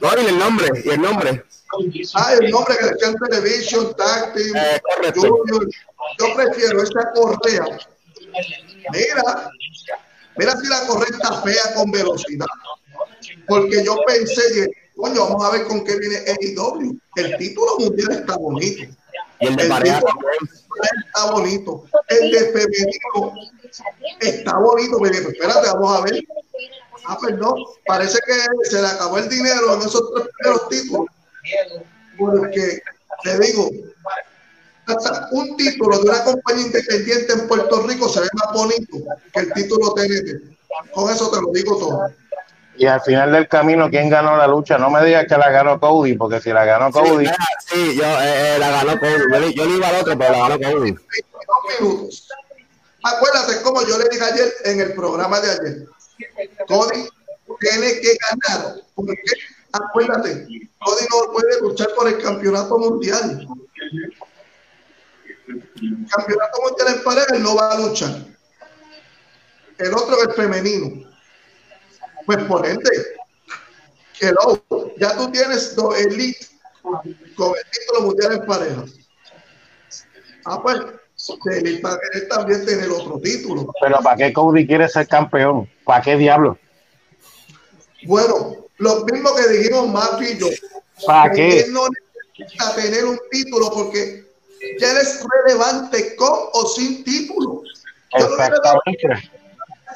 No, 0.00 0.22
y 0.22 0.26
el 0.26 0.38
nombre, 0.38 0.82
y 0.84 0.88
el 0.90 1.00
nombre. 1.00 1.44
Ah, 2.14 2.34
el 2.40 2.50
nombre 2.50 2.76
que 2.78 2.86
decían 2.86 3.14
Television, 3.14 3.94
Team, 3.94 4.56
eh, 4.56 4.80
Yo 6.18 6.34
prefiero 6.34 6.82
esa 6.82 7.12
correa. 7.14 7.64
Mira, 8.92 9.50
mira 10.36 10.56
si 10.56 10.68
la 10.68 10.86
correa 10.86 11.08
está 11.10 11.42
fea 11.42 11.74
con 11.74 11.90
velocidad. 11.90 12.46
Porque 13.46 13.84
yo 13.84 13.96
pensé 14.06 14.42
que 14.54 14.85
Coño, 14.96 15.28
vamos 15.28 15.44
a 15.44 15.50
ver 15.50 15.64
con 15.66 15.84
qué 15.84 15.96
viene 15.96 16.16
AEW. 16.16 16.98
El 17.16 17.36
título 17.36 17.78
mundial 17.78 18.12
está 18.12 18.36
bonito. 18.36 18.82
Y 19.40 19.46
el 19.46 19.56
de 19.56 19.66
pareja 19.66 20.00
está 20.00 21.30
bonito. 21.32 21.84
El 22.08 22.30
de 22.30 22.38
femenino 22.38 23.34
está 24.20 24.58
bonito. 24.58 24.98
Pero 24.98 25.28
espérate, 25.28 25.68
vamos 25.68 25.98
a 25.98 26.00
ver. 26.02 26.24
Ah, 27.06 27.18
perdón. 27.20 27.62
Parece 27.86 28.18
que 28.26 28.68
se 28.70 28.80
le 28.80 28.88
acabó 28.88 29.18
el 29.18 29.28
dinero 29.28 29.74
en 29.74 29.80
esos 29.80 30.02
tres 30.14 30.28
primeros 30.38 30.68
títulos. 30.70 31.06
Porque, 32.18 32.82
te 33.22 33.38
digo, 33.38 33.70
un 35.32 35.56
título 35.56 35.98
de 35.98 36.08
una 36.08 36.24
compañía 36.24 36.66
independiente 36.66 37.32
en 37.34 37.48
Puerto 37.48 37.82
Rico 37.82 38.08
se 38.08 38.20
ve 38.20 38.28
más 38.32 38.54
bonito 38.54 38.96
que 39.32 39.40
el 39.40 39.52
título 39.52 39.92
TNT. 39.92 40.56
Con 40.92 41.12
eso 41.12 41.30
te 41.30 41.40
lo 41.42 41.52
digo 41.52 41.76
todo. 41.76 42.10
Y 42.78 42.86
al 42.86 43.00
final 43.00 43.32
del 43.32 43.48
camino, 43.48 43.88
¿quién 43.88 44.10
ganó 44.10 44.36
la 44.36 44.46
lucha? 44.46 44.76
No 44.76 44.90
me 44.90 45.04
digas 45.04 45.26
que 45.26 45.36
la 45.36 45.50
ganó 45.50 45.80
Cody, 45.80 46.14
porque 46.14 46.40
si 46.40 46.50
la 46.50 46.64
ganó 46.64 46.90
Cody. 46.90 47.26
Sí, 47.26 47.32
sí 47.68 47.96
yo 47.96 48.04
eh, 48.04 48.54
eh, 48.54 48.58
la 48.58 48.70
ganó 48.70 48.98
Cody. 48.98 49.54
Yo, 49.54 49.64
le 49.64 49.76
iba 49.76 49.88
al 49.88 49.96
otro, 49.96 50.18
pero 50.18 50.32
la 50.32 50.56
ganó 50.56 50.78
Cody. 50.78 50.94
Acuérdate, 53.02 53.62
como 53.62 53.86
yo 53.86 53.98
le 53.98 54.08
dije 54.08 54.24
ayer 54.24 54.52
en 54.64 54.80
el 54.80 54.94
programa 54.94 55.40
de 55.40 55.50
ayer. 55.50 55.86
Cody 56.66 57.08
tiene 57.60 58.00
que 58.00 58.16
ganar. 58.30 58.74
Porque, 58.94 59.14
acuérdate, 59.72 60.46
Cody 60.78 61.06
no 61.10 61.32
puede 61.32 61.60
luchar 61.62 61.88
por 61.96 62.08
el 62.08 62.22
campeonato 62.22 62.78
mundial. 62.78 63.46
El 65.48 66.06
campeonato 66.10 66.62
mundial 66.62 66.94
en 66.94 67.04
pareja, 67.04 67.34
él 67.34 67.42
no 67.42 67.54
va 67.54 67.72
a 67.72 67.80
luchar. 67.80 68.10
El 69.78 69.94
otro 69.94 70.16
es 70.16 70.28
el 70.28 70.32
femenino 70.34 71.05
pues 72.26 72.42
por 72.44 72.66
ende, 72.66 72.90
hello, 74.20 74.62
ya 74.98 75.16
tú 75.16 75.30
tienes 75.30 75.74
dos 75.76 75.98
elite 75.98 76.46
con 76.82 77.54
el 77.56 77.64
título 77.70 78.00
mundial 78.02 78.32
en 78.32 78.46
pareja. 78.46 78.84
Ah, 80.44 80.62
pues, 80.62 80.78
Elite 81.50 81.82
va 81.82 81.94
a 81.94 81.98
querer 81.98 82.28
también 82.28 82.64
tener 82.64 82.90
otro 82.90 83.18
título. 83.18 83.72
Pero 83.80 83.98
¿para 84.00 84.16
qué 84.16 84.32
Cody 84.32 84.66
quiere 84.66 84.88
ser 84.88 85.08
campeón? 85.08 85.68
¿Para 85.84 86.02
qué 86.02 86.16
diablo? 86.16 86.58
Bueno, 88.04 88.68
lo 88.78 89.04
mismo 89.04 89.34
que 89.34 89.48
dijimos 89.48 89.88
más 89.88 90.20
y 90.20 90.38
yo. 90.38 90.46
¿Para 91.06 91.32
qué? 91.32 91.60
Él 91.60 91.72
no 91.72 91.82
necesita 92.36 92.74
tener 92.76 93.04
un 93.06 93.18
título 93.30 93.70
porque 93.72 94.24
ya 94.78 94.92
él 94.92 94.98
es 94.98 95.24
relevante 95.44 96.14
con 96.16 96.38
o 96.52 96.66
sin 96.68 97.02
título. 97.02 97.62
Exactamente. 98.12 99.30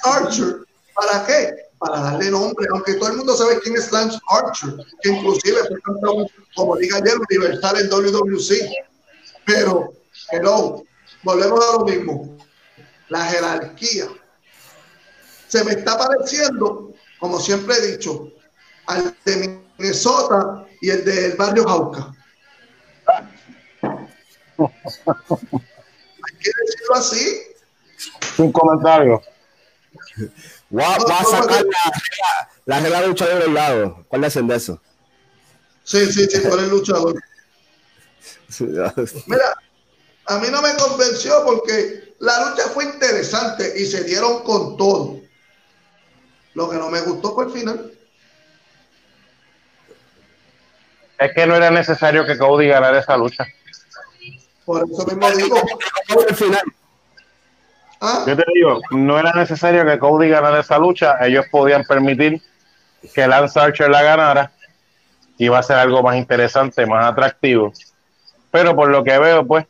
Archer, 0.02 0.56
¿para 0.94 1.26
qué? 1.26 1.69
Para 1.80 1.98
darle 1.98 2.30
nombre, 2.30 2.66
aunque 2.72 2.94
todo 2.94 3.08
el 3.08 3.16
mundo 3.16 3.34
sabe 3.34 3.58
quién 3.60 3.74
es 3.74 3.90
Lance 3.90 4.18
Archer, 4.28 4.74
que 5.00 5.08
inclusive 5.08 5.60
fue 5.66 5.80
campeón, 5.80 6.26
como 6.54 6.76
diga 6.76 6.98
ayer, 6.98 7.14
universal 7.18 7.80
en 7.80 7.88
WWC. 7.88 8.70
Pero, 9.46 9.94
hello, 10.30 10.84
volvemos 11.22 11.64
a 11.66 11.72
lo 11.78 11.84
mismo. 11.86 12.36
La 13.08 13.24
jerarquía. 13.24 14.08
Se 15.48 15.64
me 15.64 15.72
está 15.72 15.96
pareciendo, 15.96 16.92
como 17.18 17.40
siempre 17.40 17.74
he 17.76 17.92
dicho, 17.92 18.30
al 18.86 19.16
de 19.24 19.62
Minnesota 19.78 20.66
y 20.82 20.90
el 20.90 21.02
del 21.04 21.36
barrio 21.36 21.66
Jauca. 21.66 22.14
Hay 24.58 26.36
que 26.38 26.50
decirlo 26.60 26.94
así. 26.94 27.42
Un 28.36 28.52
comentario. 28.52 29.22
Va, 30.76 30.94
a 30.94 31.24
sacar 31.24 31.64
la, 32.66 32.80
la, 32.80 32.88
la 32.88 33.06
luchador 33.06 33.42
del 33.42 33.54
lado. 33.54 34.04
¿Cuál 34.08 34.24
es 34.24 34.36
el 34.36 34.46
de 34.46 34.56
eso? 34.56 34.80
Sí, 35.82 36.06
sí, 36.12 36.26
sí, 36.26 36.40
¿cuál 36.42 36.60
es 36.60 36.64
el 36.66 36.70
luchador? 36.70 37.20
Mira, 39.26 39.56
a 40.26 40.38
mí 40.38 40.48
no 40.50 40.62
me 40.62 40.74
convenció 40.76 41.44
porque 41.44 42.14
la 42.20 42.50
lucha 42.50 42.68
fue 42.68 42.84
interesante 42.84 43.72
y 43.76 43.86
se 43.86 44.04
dieron 44.04 44.44
con 44.44 44.76
todo. 44.76 45.20
Lo 46.54 46.70
que 46.70 46.76
no 46.76 46.88
me 46.90 47.00
gustó 47.00 47.34
fue 47.34 47.46
el 47.46 47.50
final. 47.50 47.92
Es 51.18 51.32
que 51.34 51.46
no 51.46 51.56
era 51.56 51.70
necesario 51.70 52.24
que 52.24 52.38
Cody 52.38 52.68
ganara 52.68 53.00
esa 53.00 53.16
lucha. 53.16 53.46
Por 54.64 54.88
eso 54.88 55.04
mismo 55.06 55.30
digo. 55.32 55.56
El 56.28 56.36
final. 56.36 56.62
¿Ah? 58.00 58.24
Yo 58.26 58.36
te 58.36 58.44
digo, 58.54 58.80
no 58.92 59.18
era 59.18 59.32
necesario 59.32 59.84
que 59.84 59.98
Cody 59.98 60.28
ganara 60.28 60.60
esa 60.60 60.78
lucha, 60.78 61.16
ellos 61.20 61.44
podían 61.50 61.84
permitir 61.84 62.40
que 63.14 63.26
Lance 63.26 63.60
Archer 63.60 63.90
la 63.90 64.02
ganara, 64.02 64.52
iba 65.36 65.58
a 65.58 65.62
ser 65.62 65.76
algo 65.76 66.02
más 66.02 66.16
interesante, 66.16 66.86
más 66.86 67.06
atractivo. 67.06 67.72
Pero 68.50 68.74
por 68.74 68.88
lo 68.88 69.04
que 69.04 69.18
veo, 69.18 69.46
pues, 69.46 69.66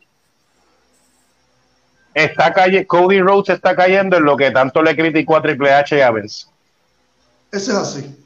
está 2.14 2.52
calle, 2.52 2.86
Cody 2.86 3.20
Rhodes 3.20 3.50
está 3.50 3.76
cayendo 3.76 4.16
en 4.16 4.24
lo 4.24 4.36
que 4.36 4.50
tanto 4.50 4.82
le 4.82 4.96
criticó 4.96 5.36
a 5.36 5.42
Triple 5.42 5.72
H 5.72 5.96
y 5.96 6.00
a 6.00 6.10
Vince. 6.10 6.46
Eso 7.52 7.72
es 7.72 7.78
así. 7.78 8.16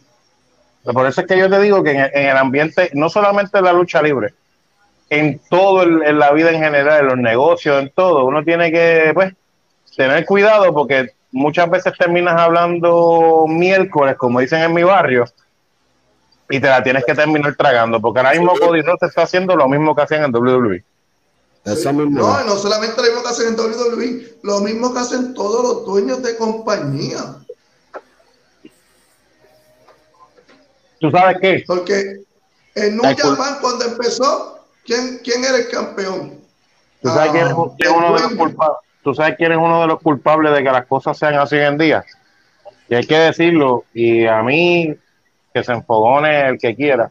Por 0.85 1.07
eso 1.07 1.23
es 1.23 1.27
que 1.27 1.38
yo 1.38 1.49
te 1.49 1.61
digo 1.61 1.83
que 1.83 1.93
en 1.93 2.27
el, 2.29 2.37
ambiente, 2.37 2.90
no 2.93 3.09
solamente 3.09 3.57
en 3.57 3.64
la 3.64 3.73
lucha 3.73 4.03
libre, 4.03 4.35
en 5.09 5.40
todo, 5.49 5.83
en 5.83 6.19
la 6.19 6.33
vida 6.33 6.51
en 6.51 6.62
general, 6.62 7.01
en 7.01 7.07
los 7.07 7.19
negocios, 7.19 7.83
en 7.83 7.90
todo, 7.90 8.25
uno 8.27 8.45
tiene 8.45 8.71
que, 8.71 9.11
pues, 9.14 9.33
tener 9.96 10.24
cuidado 10.24 10.72
porque 10.72 11.11
muchas 11.33 11.68
veces 11.68 11.92
terminas 11.98 12.40
hablando 12.40 13.44
miércoles, 13.48 14.16
como 14.16 14.40
dicen 14.40 14.61
en 14.62 14.72
mi 14.72 14.83
barrio, 14.83 15.24
y 16.48 16.61
te 16.61 16.68
la 16.68 16.83
tienes 16.83 17.04
que 17.04 17.14
terminar 17.14 17.54
tragando, 17.57 18.00
porque 18.00 18.20
ahora 18.20 18.33
mismo 18.33 18.52
Cody 18.59 18.83
Rhodes 18.83 19.02
está 19.02 19.23
haciendo 19.23 19.56
lo 19.56 19.69
mismo 19.69 19.94
que 19.94 20.02
hacían 20.02 20.25
en 20.25 20.35
WWE. 20.35 20.85
No, 21.64 22.44
no 22.44 22.56
solamente 22.56 22.96
lo 22.98 23.02
mismo 23.04 23.23
que 23.23 23.29
hacen 23.29 23.48
en 23.48 23.58
WWE, 23.58 24.38
lo 24.42 24.60
mismo 24.60 24.92
que 24.92 25.00
hacen 25.00 25.33
todos 25.33 25.62
los 25.62 25.87
dueños 25.87 26.23
de 26.23 26.37
compañía. 26.37 27.37
¿Tú 31.00 31.10
sabes 31.10 31.38
qué? 31.40 31.64
Porque 31.66 32.21
en 32.75 32.96
New 32.96 33.16
Japan 33.16 33.58
cuando 33.60 33.87
empezó, 33.87 34.58
¿quién, 34.85 35.21
¿quién 35.25 35.42
era 35.42 35.56
el 35.56 35.69
campeón? 35.69 36.38
¿Tú 37.02 37.08
sabes 37.08 37.33
quién 37.33 37.46
es 37.46 37.52
ah, 37.52 37.96
uno 37.96 38.14
de 38.14 38.21
los 38.21 38.35
culpables? 38.35 38.83
Tú 39.05 39.15
sabes 39.15 39.37
quién 39.37 39.52
es 39.52 39.59
uno 39.59 39.83
de 39.83 39.87
los 39.87 40.00
culpables 40.00 40.52
de 40.55 40.65
que 40.65 40.73
las 40.73 40.87
cosas 40.87 41.17
sean 41.17 41.35
así 41.35 41.57
en 41.57 41.79
día. 41.79 42.05
Y 42.88 42.94
hay 42.94 43.07
que 43.07 43.19
decirlo, 43.19 43.85
y 43.92 44.27
a 44.27 44.42
mí 44.42 44.94
que 45.52 45.63
se 45.63 45.73
enfogone 45.73 46.48
el 46.48 46.59
que 46.59 46.75
quiera, 46.75 47.11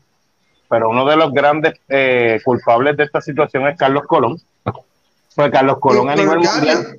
pero 0.68 0.89
uno 0.89 1.06
de 1.06 1.16
los 1.16 1.32
grandes 1.32 1.76
eh, 1.88 2.41
culpables 2.44 2.98
de 2.98 3.04
esta 3.04 3.22
situación 3.22 3.68
es 3.68 3.78
Carlos 3.78 4.04
Colón. 4.08 4.41
Fue 5.30 5.50
Carlos 5.50 5.78
Colón 5.80 6.10
a 6.10 6.16
nivel 6.16 6.39
mundial. 6.39 6.98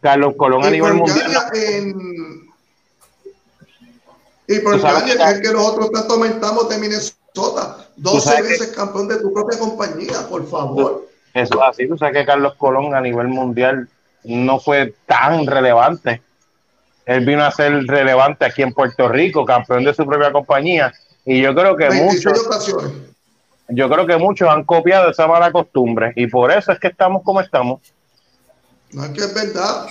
Carlos 0.00 0.34
Colón 0.36 0.64
a 0.64 0.70
nivel 0.70 0.94
mundial. 0.94 1.32
Y 4.48 4.60
por 4.60 4.80
Galia, 4.80 5.30
es 5.30 5.40
que 5.40 5.52
nosotros 5.52 5.90
tanto 5.90 6.14
aumentamos 6.14 6.68
de 6.68 6.78
Minnesota, 6.78 7.88
12 7.96 8.42
veces 8.42 8.68
campeón 8.68 9.08
de 9.08 9.20
tu 9.20 9.32
propia 9.32 9.58
compañía, 9.58 10.28
por 10.30 10.48
favor. 10.48 11.08
Eso 11.34 11.62
así, 11.64 11.88
tú 11.88 11.98
sabes 11.98 12.14
que 12.14 12.26
Carlos 12.26 12.54
Colón 12.54 12.94
a 12.94 13.00
nivel 13.00 13.26
mundial 13.26 13.88
no 14.26 14.58
fue 14.60 14.94
tan 15.06 15.46
relevante. 15.46 16.22
Él 17.04 17.24
vino 17.24 17.44
a 17.44 17.52
ser 17.52 17.72
relevante 17.86 18.44
aquí 18.44 18.62
en 18.62 18.72
Puerto 18.72 19.08
Rico, 19.08 19.44
campeón 19.44 19.84
de 19.84 19.94
su 19.94 20.04
propia 20.04 20.32
compañía. 20.32 20.92
Y 21.24 21.40
yo 21.40 21.54
creo 21.54 21.76
que 21.76 21.90
muchos, 21.90 22.48
yo 23.68 23.88
creo 23.88 24.06
que 24.06 24.16
muchos 24.16 24.48
han 24.48 24.64
copiado 24.64 25.10
esa 25.10 25.26
mala 25.26 25.52
costumbre 25.52 26.12
y 26.16 26.26
por 26.26 26.52
eso 26.52 26.72
es 26.72 26.78
que 26.80 26.88
estamos 26.88 27.22
como 27.22 27.40
estamos. 27.40 27.80
No 28.92 29.04
es 29.04 29.10
que 29.10 29.20
es 29.20 29.34
verdad. 29.34 29.86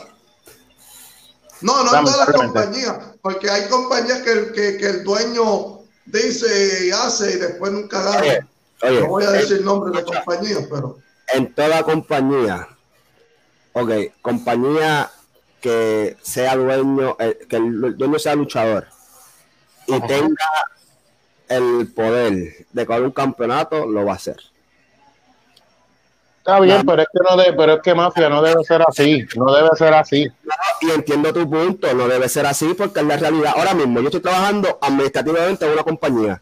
No, 1.62 1.84
no 1.84 1.98
en 1.98 2.06
todas 2.06 2.28
las 2.28 2.36
compañías, 2.36 2.98
porque 3.22 3.50
hay 3.50 3.68
compañías 3.70 4.20
que, 4.20 4.52
que, 4.52 4.78
que, 4.78 4.88
el 4.88 5.04
dueño 5.04 5.80
dice 6.06 6.88
y 6.88 6.92
hace 6.92 7.32
y 7.32 7.38
después 7.38 7.72
nunca 7.72 8.02
da. 8.02 8.22
no 8.92 9.08
voy 9.08 9.24
a 9.24 9.32
decir 9.32 9.64
nombre 9.64 9.98
de 9.98 10.04
compañías, 10.04 10.68
pero. 10.70 10.98
En 11.34 11.54
toda 11.54 11.82
compañía, 11.84 12.68
ok, 13.76 13.92
compañía 14.22 15.12
que 15.60 16.16
sea 16.22 16.56
dueño, 16.56 17.18
eh, 17.20 17.46
que 17.50 17.58
el 17.58 17.98
dueño 17.98 18.18
sea 18.18 18.36
luchador 18.36 18.88
y 19.86 20.00
tenga 20.08 20.46
el 21.50 21.92
poder 21.94 22.66
de 22.72 22.86
coger 22.86 23.04
un 23.04 23.12
campeonato, 23.12 23.86
lo 23.86 24.06
va 24.06 24.14
a 24.14 24.16
hacer. 24.16 24.38
Está 26.38 26.60
bien, 26.60 26.86
pero 26.86 27.02
es 27.02 27.08
que 27.12 27.20
no 27.30 27.38
debe, 27.38 27.58
pero 27.58 27.74
es 27.74 27.82
que 27.82 27.94
mafia 27.94 28.30
no 28.30 28.42
debe 28.42 28.64
ser 28.64 28.82
así, 28.88 29.26
no 29.36 29.54
debe 29.54 29.70
ser 29.76 29.94
así. 29.94 30.26
y 30.82 30.92
entiendo 30.92 31.34
tu 31.34 31.50
punto, 31.50 31.94
no 31.94 32.08
debe 32.08 32.30
ser 32.30 32.46
así 32.46 32.74
porque 32.76 33.02
es 33.02 33.06
la 33.06 33.18
realidad. 33.18 33.54
Ahora 33.58 33.74
mismo 33.74 34.00
yo 34.00 34.06
estoy 34.06 34.22
trabajando 34.22 34.78
administrativamente 34.82 35.66
en 35.66 35.74
una 35.74 35.84
compañía, 35.84 36.42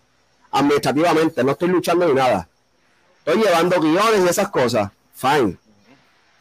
administrativamente, 0.51 1.43
no 1.43 1.53
estoy 1.53 1.69
luchando 1.69 2.05
ni 2.05 2.13
nada. 2.13 2.47
Estoy 3.25 3.41
llevando 3.41 3.79
guiones 3.79 4.23
y 4.23 4.27
esas 4.27 4.49
cosas, 4.49 4.91
fine. 5.15 5.57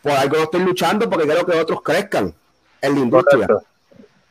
Por 0.03 0.12
algo 0.12 0.36
no 0.36 0.42
estoy 0.44 0.61
luchando 0.62 1.09
porque 1.09 1.26
quiero 1.26 1.46
que 1.46 1.59
otros 1.59 1.82
crezcan 1.82 2.34
en 2.80 2.94
la 2.94 3.00
industria. 3.00 3.46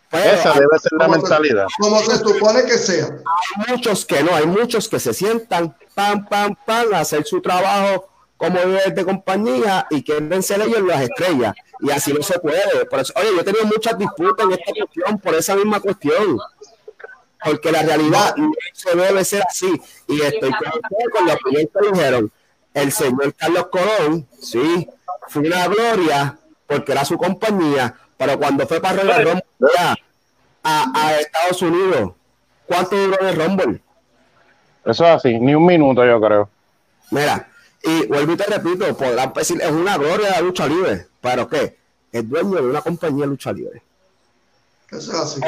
Pues, 0.09 0.25
Esa 0.25 0.53
debe 0.53 0.77
ser 0.79 0.91
la 0.99 1.07
mentalidad. 1.07 1.67
Como 1.79 1.99
se 2.01 2.17
supone 2.17 2.65
que 2.65 2.77
sea. 2.77 3.05
Hay 3.05 3.73
muchos 3.73 4.05
que 4.05 4.21
no, 4.21 4.35
hay 4.35 4.45
muchos 4.45 4.89
que 4.89 4.99
se 4.99 5.13
sientan, 5.13 5.75
pam, 5.95 6.27
pam, 6.27 6.55
pam, 6.65 6.93
a 6.93 6.99
hacer 6.99 7.23
su 7.25 7.41
trabajo 7.41 8.09
como 8.35 8.59
de 8.59 9.05
compañía 9.05 9.87
y 9.89 10.03
quieren 10.03 10.43
ser 10.43 10.61
ellos 10.61 10.81
las 10.81 11.01
estrellas. 11.01 11.53
Y 11.79 11.91
así 11.91 12.11
no 12.11 12.21
se 12.21 12.39
puede. 12.39 12.85
Por 12.89 12.99
eso, 12.99 13.13
oye, 13.15 13.29
yo 13.33 13.41
he 13.41 13.43
tenido 13.43 13.65
muchas 13.65 13.97
disputas 13.97 14.45
en 14.45 14.51
esta 14.51 14.71
cuestión 14.73 15.19
por 15.19 15.35
esa 15.35 15.55
misma 15.55 15.79
cuestión. 15.79 16.39
Porque 17.43 17.71
la 17.71 17.83
realidad 17.83 18.35
no 18.35 18.51
se 18.73 18.95
debe 18.95 19.23
ser 19.23 19.43
así. 19.47 19.81
Y 20.07 20.21
estoy 20.21 20.51
con 20.51 21.29
opinión 21.29 21.69
que 21.73 21.91
dijeron. 21.91 22.31
El 22.73 22.91
señor 22.91 23.33
Carlos 23.33 23.67
Colón, 23.67 24.27
sí, 24.39 24.87
fue 25.31 25.43
una 25.43 25.65
gloria 25.67 26.37
porque 26.67 26.91
era 26.91 27.05
su 27.05 27.17
compañía, 27.17 27.95
pero 28.17 28.37
cuando 28.37 28.67
fue 28.67 28.81
para 28.81 29.01
el 29.01 29.43
a, 30.63 30.91
a 30.93 31.19
Estados 31.19 31.61
Unidos, 31.61 32.11
¿cuánto 32.65 32.97
duró 32.97 33.17
el 33.19 33.35
Rumble? 33.35 33.81
Eso 34.83 35.05
es 35.05 35.11
así, 35.11 35.39
ni 35.39 35.55
un 35.55 35.65
minuto 35.65 36.05
yo 36.05 36.19
creo. 36.19 36.49
Mira, 37.11 37.47
y 37.81 38.07
vuelvo 38.07 38.33
y 38.33 38.37
te 38.37 38.43
repito, 38.43 38.97
podrán 38.97 39.31
decir, 39.31 39.61
es 39.61 39.71
una 39.71 39.97
gloria 39.97 40.27
de 40.27 40.31
la 40.33 40.41
lucha 40.41 40.67
libre, 40.67 41.07
pero 41.21 41.47
¿qué? 41.47 41.77
Es 42.11 42.27
dueño 42.27 42.55
de 42.55 42.69
una 42.69 42.81
compañía 42.81 43.21
de 43.21 43.27
lucha 43.27 43.53
libre. 43.53 43.81
Eso 44.89 45.11
es 45.13 45.17
así. 45.17 45.41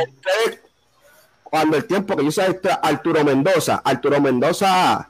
cuando 1.44 1.76
el 1.76 1.86
tiempo 1.86 2.16
que 2.16 2.24
yo 2.24 2.32
sé 2.32 2.58
Arturo 2.82 3.22
Mendoza, 3.26 3.82
Arturo 3.84 4.22
Mendoza 4.22 5.10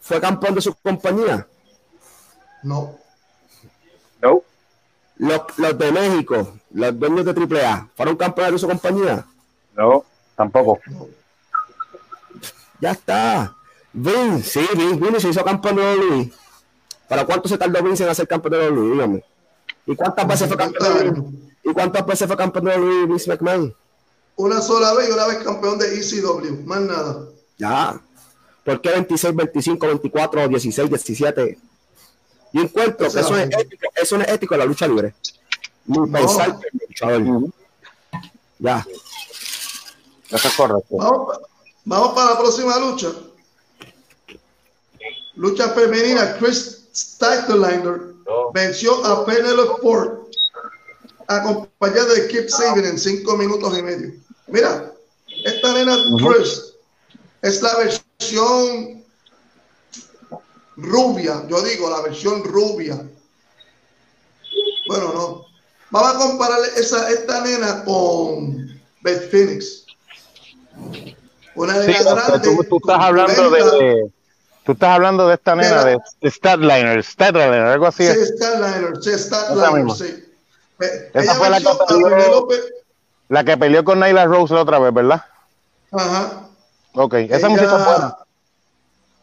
fue 0.00 0.20
campeón 0.20 0.54
de 0.54 0.60
su 0.60 0.74
compañía. 0.76 1.44
No. 2.62 2.99
No. 4.22 4.42
Los, 5.16 5.58
los 5.58 5.78
de 5.78 5.92
México, 5.92 6.54
los 6.70 6.98
dueños 6.98 7.24
de 7.24 7.32
AAA, 7.32 7.88
¿fueron 7.94 8.16
campeones 8.16 8.54
de 8.54 8.58
su 8.58 8.68
compañía? 8.68 9.26
No, 9.76 10.04
tampoco. 10.34 10.80
Ya 12.80 12.92
está. 12.92 13.54
Vince, 13.92 14.42
sí, 14.42 14.68
Vince, 14.76 14.96
Vince 14.96 15.20
se 15.20 15.28
hizo 15.28 15.44
campeón 15.44 15.76
de 15.76 15.82
WWE. 15.82 16.32
¿Para 17.08 17.26
cuánto 17.26 17.48
se 17.48 17.58
tardó 17.58 17.82
Vince 17.82 18.04
en 18.04 18.10
hacer 18.10 18.26
campeón 18.26 18.52
de 18.52 18.70
WWE? 18.70 18.92
Dígame. 18.92 19.24
¿Y 19.86 19.96
cuántas 19.96 20.26
veces 20.26 20.48
fue 20.48 20.56
campeón 20.56 20.98
de 20.98 21.10
WWE? 21.10 21.50
¿Y 21.64 21.72
cuántas 21.72 22.06
veces 22.06 22.26
fue 22.26 22.36
campeón 22.36 22.64
de 22.64 22.78
WWE 22.78 23.06
Vince 23.06 23.30
McMahon? 23.30 23.74
Una 24.36 24.60
sola 24.62 24.94
vez 24.94 25.08
y 25.08 25.12
una 25.12 25.26
vez 25.26 25.38
campeón 25.38 25.78
de 25.78 25.98
ECW, 25.98 26.64
más 26.64 26.80
nada. 26.80 27.26
Ya. 27.58 28.00
¿Por 28.64 28.80
qué 28.80 28.90
26, 28.90 29.34
25, 29.34 29.86
24, 29.86 30.48
16, 30.48 30.88
17? 30.88 31.58
Yo 32.52 32.62
encuentro 32.62 33.10
que 33.10 33.20
eso, 33.20 33.36
es 33.36 33.50
ético, 33.56 33.86
eso 33.94 34.18
no 34.18 34.24
es 34.24 34.30
ético 34.30 34.54
en 34.54 34.60
la 34.60 34.66
lucha 34.66 34.86
libre. 34.86 35.14
Muy 35.86 36.08
no. 36.08 36.18
pensar 36.18 36.58
que 36.58 36.68
el 36.72 36.80
luchador. 36.88 37.50
Ya. 38.58 38.86
Eso 40.30 40.48
es 40.48 40.54
correcto. 40.54 40.96
Vamos, 40.96 41.38
vamos 41.84 42.14
para 42.14 42.30
la 42.32 42.38
próxima 42.38 42.78
lucha. 42.78 43.08
Lucha 45.36 45.70
femenina, 45.70 46.36
Chris 46.38 46.80
no. 47.20 48.52
venció 48.52 49.04
a 49.04 49.24
Penelope 49.24 49.82
Ford 49.82 50.20
acompañada 51.26 52.14
de 52.14 52.28
Kip 52.28 52.48
Saban 52.48 52.84
en 52.84 52.98
cinco 52.98 53.36
minutos 53.36 53.78
y 53.78 53.82
medio. 53.82 54.12
Mira, 54.48 54.92
esta 55.44 55.72
nena 55.72 55.96
uh 55.96 56.18
-huh. 56.18 56.34
Chris 56.34 56.74
es 57.42 57.62
la 57.62 57.76
versión 57.76 58.99
rubia, 60.82 61.44
yo 61.48 61.62
digo 61.62 61.90
la 61.90 62.02
versión 62.02 62.44
rubia. 62.44 63.00
Bueno, 64.88 65.12
no. 65.12 65.44
Vamos 65.90 66.14
a 66.14 66.18
comparar 66.18 66.58
esa, 66.76 67.10
esta 67.10 67.40
nena 67.42 67.84
con 67.84 68.80
Beth 69.02 69.30
Phoenix. 69.30 69.86
Una 71.54 71.74
nena 71.74 71.98
sí, 71.98 72.04
grande. 72.04 72.48
Tú, 72.48 72.64
tú 72.64 72.76
estás 72.76 73.00
hablando 73.00 73.50
de 73.50 74.10
Tú 74.64 74.72
estás 74.72 74.90
hablando 74.90 75.26
de 75.26 75.34
esta 75.34 75.56
nena 75.56 75.84
de, 75.84 75.98
de 76.20 76.30
Statliner, 76.30 77.02
Statliner, 77.02 77.62
algo 77.62 77.86
así. 77.86 78.06
Sí, 78.06 78.20
Statliner, 78.36 78.92
sí. 79.02 80.26
Esa 81.12 81.34
fue 81.34 81.50
la 81.50 81.58
que, 81.58 81.68
peleó, 81.88 82.48
la 83.28 83.44
que 83.44 83.56
peleó 83.56 83.84
con 83.84 84.00
Nyla 84.00 84.26
Rose 84.26 84.54
la 84.54 84.62
otra 84.62 84.78
vez, 84.78 84.94
¿verdad? 84.94 85.24
Ajá. 85.92 86.48
Ok, 86.94 87.14
esa 87.14 87.48
Ella... 87.48 87.62
es 87.62 87.70
buena. 87.70 88.16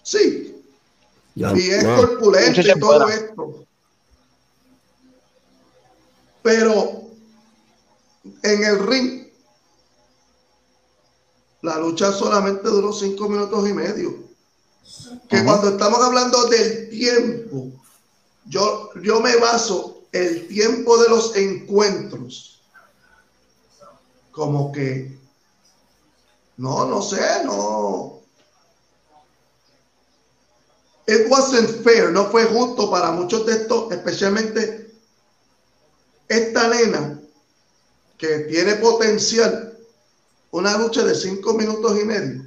Sí. 0.03 0.56
Ya, 1.37 1.53
y 1.55 1.69
es 1.69 1.83
y 1.83 2.79
todo 2.79 2.99
buena. 2.99 3.13
esto. 3.13 3.67
Pero 6.41 7.03
en 8.41 8.63
el 8.63 8.87
ring, 8.87 9.27
la 11.61 11.77
lucha 11.77 12.11
solamente 12.11 12.67
duró 12.67 12.91
cinco 12.91 13.29
minutos 13.29 13.69
y 13.69 13.73
medio 13.73 14.15
que 15.29 15.43
cuando 15.43 15.69
estamos 15.69 15.99
hablando 15.99 16.47
del 16.47 16.89
tiempo, 16.89 17.71
yo, 18.45 18.89
yo 19.03 19.19
me 19.21 19.35
baso 19.35 20.01
el 20.13 20.47
tiempo 20.47 20.97
de 20.97 21.09
los 21.09 21.35
encuentros. 21.35 22.63
Como 24.31 24.71
que, 24.71 25.15
no, 26.57 26.85
no 26.87 26.99
sé, 27.03 27.43
no. 27.45 28.16
It 31.07 31.29
wasn't 31.29 31.83
fair, 31.83 32.11
no 32.11 32.25
fue 32.25 32.45
justo 32.45 32.91
para 32.91 33.11
muchos 33.11 33.45
de 33.45 33.53
estos, 33.53 33.91
especialmente 33.91 34.91
esta 36.27 36.67
nena 36.67 37.19
que 38.17 38.39
tiene 38.49 38.75
potencial, 38.75 39.77
una 40.51 40.77
lucha 40.77 41.03
de 41.03 41.15
cinco 41.15 41.53
minutos 41.53 41.99
y 41.99 42.03
medio. 42.03 42.45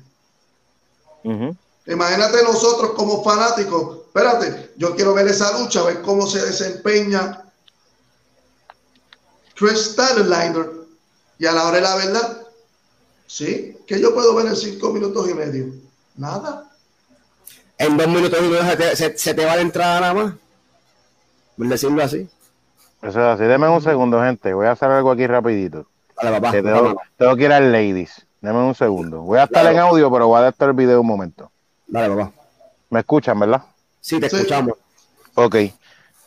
Uh 1.24 1.30
-huh 1.30 1.56
Imagínate 1.90 2.42
nosotros 2.44 2.92
como 2.92 3.24
fanáticos, 3.24 3.98
espérate, 4.06 4.72
yo 4.76 4.94
quiero 4.94 5.12
ver 5.12 5.26
esa 5.26 5.58
lucha, 5.58 5.82
ver 5.82 6.02
cómo 6.02 6.26
se 6.26 6.44
desempeña 6.44 7.44
Chris 9.54 9.92
Stadliner. 9.92 10.70
Y 11.38 11.46
a 11.46 11.52
la 11.52 11.66
hora 11.66 11.76
de 11.76 11.82
la 11.82 11.96
verdad, 11.96 12.46
sí, 13.26 13.76
que 13.86 13.98
yo 13.98 14.14
puedo 14.14 14.34
ver 14.34 14.46
en 14.46 14.56
cinco 14.56 14.92
minutos 14.92 15.28
y 15.28 15.34
medio. 15.34 15.72
Nada. 16.16 16.69
En 17.80 17.96
dos 17.96 18.08
minutos 18.08 18.38
y 18.38 18.42
medio 18.42 18.62
se 18.62 18.76
te, 18.76 18.94
se, 18.94 19.16
se 19.16 19.32
te 19.32 19.46
va 19.46 19.56
la 19.56 19.62
entrada 19.62 20.00
nada 20.00 20.12
más. 20.12 20.34
Por 21.56 21.66
decirlo 21.66 22.02
así. 22.02 22.28
Eso 23.00 23.08
es 23.08 23.16
así. 23.16 23.44
Deme 23.44 23.70
un 23.70 23.80
segundo, 23.80 24.20
gente. 24.22 24.52
Voy 24.52 24.66
a 24.66 24.72
hacer 24.72 24.90
algo 24.90 25.10
aquí 25.10 25.26
rapidito. 25.26 25.86
Vale, 26.14 26.30
papá. 26.32 26.52
Que 26.52 26.62
tengo, 26.62 27.00
tengo, 27.16 27.36
que 27.36 27.44
ir 27.44 27.52
al 27.52 27.72
ladies. 27.72 28.26
Deme 28.42 28.58
un 28.58 28.74
segundo. 28.74 29.22
Voy 29.22 29.38
a 29.38 29.44
estar 29.44 29.62
claro. 29.62 29.76
en 29.76 29.82
audio, 29.82 30.12
pero 30.12 30.28
voy 30.28 30.40
a 30.40 30.50
dejar 30.50 30.68
el 30.68 30.74
video 30.74 31.00
un 31.00 31.06
momento. 31.06 31.50
Dale, 31.86 32.14
papá. 32.14 32.32
¿Me 32.90 33.00
escuchan, 33.00 33.40
verdad? 33.40 33.62
Sí, 34.02 34.20
te 34.20 34.28
sí. 34.28 34.36
escuchamos. 34.36 34.74
Ok. 35.34 35.56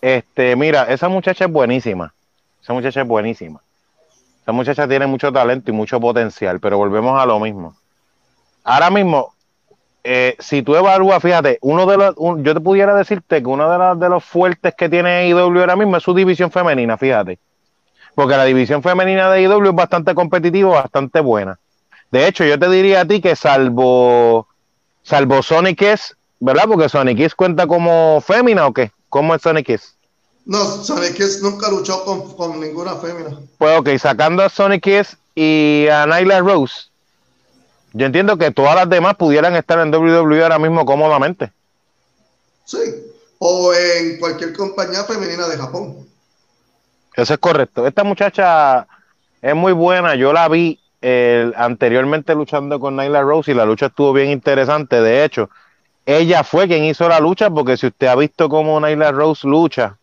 Este, 0.01 0.55
mira, 0.55 0.85
esa 0.85 1.07
muchacha 1.07 1.45
es 1.45 1.51
buenísima. 1.51 2.15
Esa 2.63 2.73
muchacha 2.73 3.01
es 3.01 3.07
buenísima. 3.07 3.61
Esa 4.41 4.53
muchacha 4.53 4.87
tiene 4.87 5.05
mucho 5.05 5.31
talento 5.31 5.69
y 5.69 5.73
mucho 5.73 5.99
potencial, 5.99 6.59
pero 6.59 6.79
volvemos 6.79 7.21
a 7.21 7.27
lo 7.27 7.39
mismo. 7.39 7.75
Ahora 8.63 8.89
mismo, 8.89 9.32
eh, 10.03 10.35
si 10.39 10.61
tú 10.63 10.75
evalúas, 10.75 11.21
fíjate, 11.21 11.59
uno 11.61 11.85
de 11.85 11.97
los, 11.97 12.15
yo 12.17 12.53
te 12.53 12.59
pudiera 12.59 12.95
decirte 12.95 13.41
que 13.41 13.47
uno 13.47 13.69
de, 13.69 13.99
de 13.99 14.09
los 14.09 14.23
fuertes 14.23 14.73
que 14.77 14.89
tiene 14.89 15.27
IW 15.29 15.59
ahora 15.59 15.75
mismo 15.75 15.97
es 15.97 16.03
su 16.03 16.13
división 16.13 16.51
femenina, 16.51 16.97
fíjate. 16.97 17.39
Porque 18.15 18.37
la 18.37 18.45
división 18.45 18.83
femenina 18.83 19.31
de 19.31 19.41
IW 19.43 19.69
es 19.69 19.75
bastante 19.75 20.13
competitiva, 20.13 20.69
bastante 20.81 21.19
buena. 21.19 21.57
De 22.11 22.27
hecho, 22.27 22.43
yo 22.43 22.59
te 22.59 22.69
diría 22.69 23.01
a 23.01 23.05
ti 23.05 23.21
que 23.21 23.35
salvo, 23.35 24.47
salvo 25.01 25.41
Sonic 25.41 25.81
es, 25.81 26.15
¿verdad? 26.39 26.65
Porque 26.67 26.87
Sonic 26.87 27.17
Kiss 27.17 27.33
cuenta 27.33 27.65
como 27.65 28.21
fémina 28.21 28.67
o 28.67 28.73
qué? 28.73 28.91
¿Cómo 29.09 29.33
es 29.33 29.41
Sonic 29.41 29.65
Kiss? 29.65 29.95
No, 30.45 30.63
Sonic 30.63 31.15
Kiss 31.15 31.41
nunca 31.41 31.71
luchó 31.71 32.03
con, 32.05 32.59
ninguna 32.59 32.97
fémina. 32.97 33.39
Pues 33.57 33.79
ok, 33.79 33.89
sacando 33.97 34.43
a 34.43 34.49
Sonic 34.49 34.83
Kiss 34.83 35.17
y 35.33 35.87
a 35.91 36.05
Nyla 36.05 36.41
Rose, 36.41 36.89
yo 37.93 38.05
entiendo 38.05 38.37
que 38.37 38.51
todas 38.51 38.75
las 38.75 38.89
demás 38.89 39.15
pudieran 39.15 39.55
estar 39.55 39.79
en 39.79 39.93
WWE 39.93 40.43
ahora 40.43 40.59
mismo 40.59 40.85
cómodamente. 40.85 41.51
Sí, 42.65 42.79
o 43.39 43.73
en 43.73 44.19
cualquier 44.19 44.53
compañía 44.53 45.03
femenina 45.03 45.47
de 45.47 45.57
Japón. 45.57 45.97
Eso 47.15 47.33
es 47.33 47.39
correcto. 47.39 47.85
Esta 47.85 48.03
muchacha 48.03 48.87
es 49.41 49.55
muy 49.55 49.73
buena. 49.73 50.15
Yo 50.15 50.33
la 50.33 50.47
vi 50.47 50.79
anteriormente 51.55 52.33
luchando 52.33 52.79
con 52.79 52.95
Nyla 52.95 53.21
Rose 53.21 53.51
y 53.51 53.53
la 53.53 53.65
lucha 53.65 53.87
estuvo 53.87 54.13
bien 54.13 54.31
interesante. 54.31 55.01
De 55.01 55.23
hecho, 55.23 55.49
ella 56.05 56.43
fue 56.43 56.67
quien 56.67 56.85
hizo 56.85 57.07
la 57.07 57.19
lucha 57.19 57.49
porque 57.49 57.77
si 57.77 57.87
usted 57.87 58.07
ha 58.07 58.15
visto 58.15 58.49
cómo 58.49 58.79
Nyla 58.79 59.11
Rose 59.11 59.47
lucha, 59.47 59.97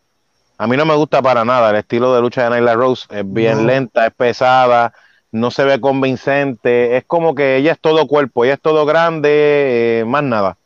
a 0.59 0.66
mí 0.66 0.76
no 0.76 0.84
me 0.84 0.95
gusta 0.95 1.22
para 1.22 1.43
nada 1.45 1.70
el 1.70 1.76
estilo 1.76 2.14
de 2.14 2.20
lucha 2.20 2.49
de 2.49 2.61
Nyla 2.61 2.74
Rose. 2.74 3.07
Es 3.09 3.24
bien 3.24 3.66
lenta, 3.66 4.07
es 4.07 4.12
pesada, 4.12 4.93
no 5.32 5.50
se 5.50 5.64
ve 5.64 5.80
convincente. 5.80 6.96
Es 6.96 7.04
como 7.06 7.34
que 7.34 7.56
ella 7.56 7.72
es 7.72 7.80
todo 7.80 8.06
cuerpo, 8.06 8.44
ella 8.44 8.54
es 8.54 8.60
todo 8.60 8.84
grande, 8.86 10.00
eh, 10.00 10.04
más 10.04 10.22
nada. 10.22 10.56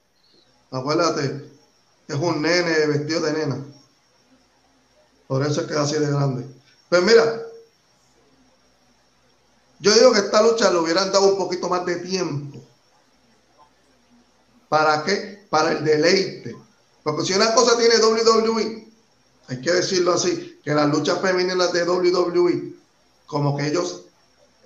Acuérdate, 0.70 1.50
es 2.08 2.16
un 2.16 2.42
nene 2.42 2.86
vestido 2.86 3.20
de 3.20 3.32
nena. 3.32 3.58
Por 5.26 5.44
eso 5.46 5.62
es 5.62 5.66
que 5.66 5.72
es 5.74 5.78
así 5.78 5.94
de 5.96 6.10
grande. 6.10 6.46
Pues 6.88 7.02
mira, 7.02 7.42
yo 9.80 9.92
digo 9.92 10.12
que 10.12 10.20
esta 10.20 10.42
lucha 10.42 10.70
le 10.70 10.78
hubieran 10.78 11.12
dado 11.12 11.32
un 11.32 11.38
poquito 11.38 11.68
más 11.68 11.84
de 11.84 11.96
tiempo. 11.96 12.58
¿Para 14.68 15.04
qué? 15.04 15.46
Para 15.50 15.72
el 15.72 15.84
deleite. 15.84 16.56
Porque 17.02 17.24
si 17.24 17.34
una 17.34 17.54
cosa 17.54 17.76
tiene 17.76 17.96
WWE, 17.96 18.88
hay 19.48 19.60
que 19.60 19.72
decirlo 19.72 20.14
así, 20.14 20.58
que 20.64 20.74
las 20.74 20.88
luchas 20.88 21.20
femeninas 21.20 21.72
de 21.72 21.84
WWE, 21.84 22.74
como 23.26 23.56
que 23.56 23.66
ellos 23.66 24.04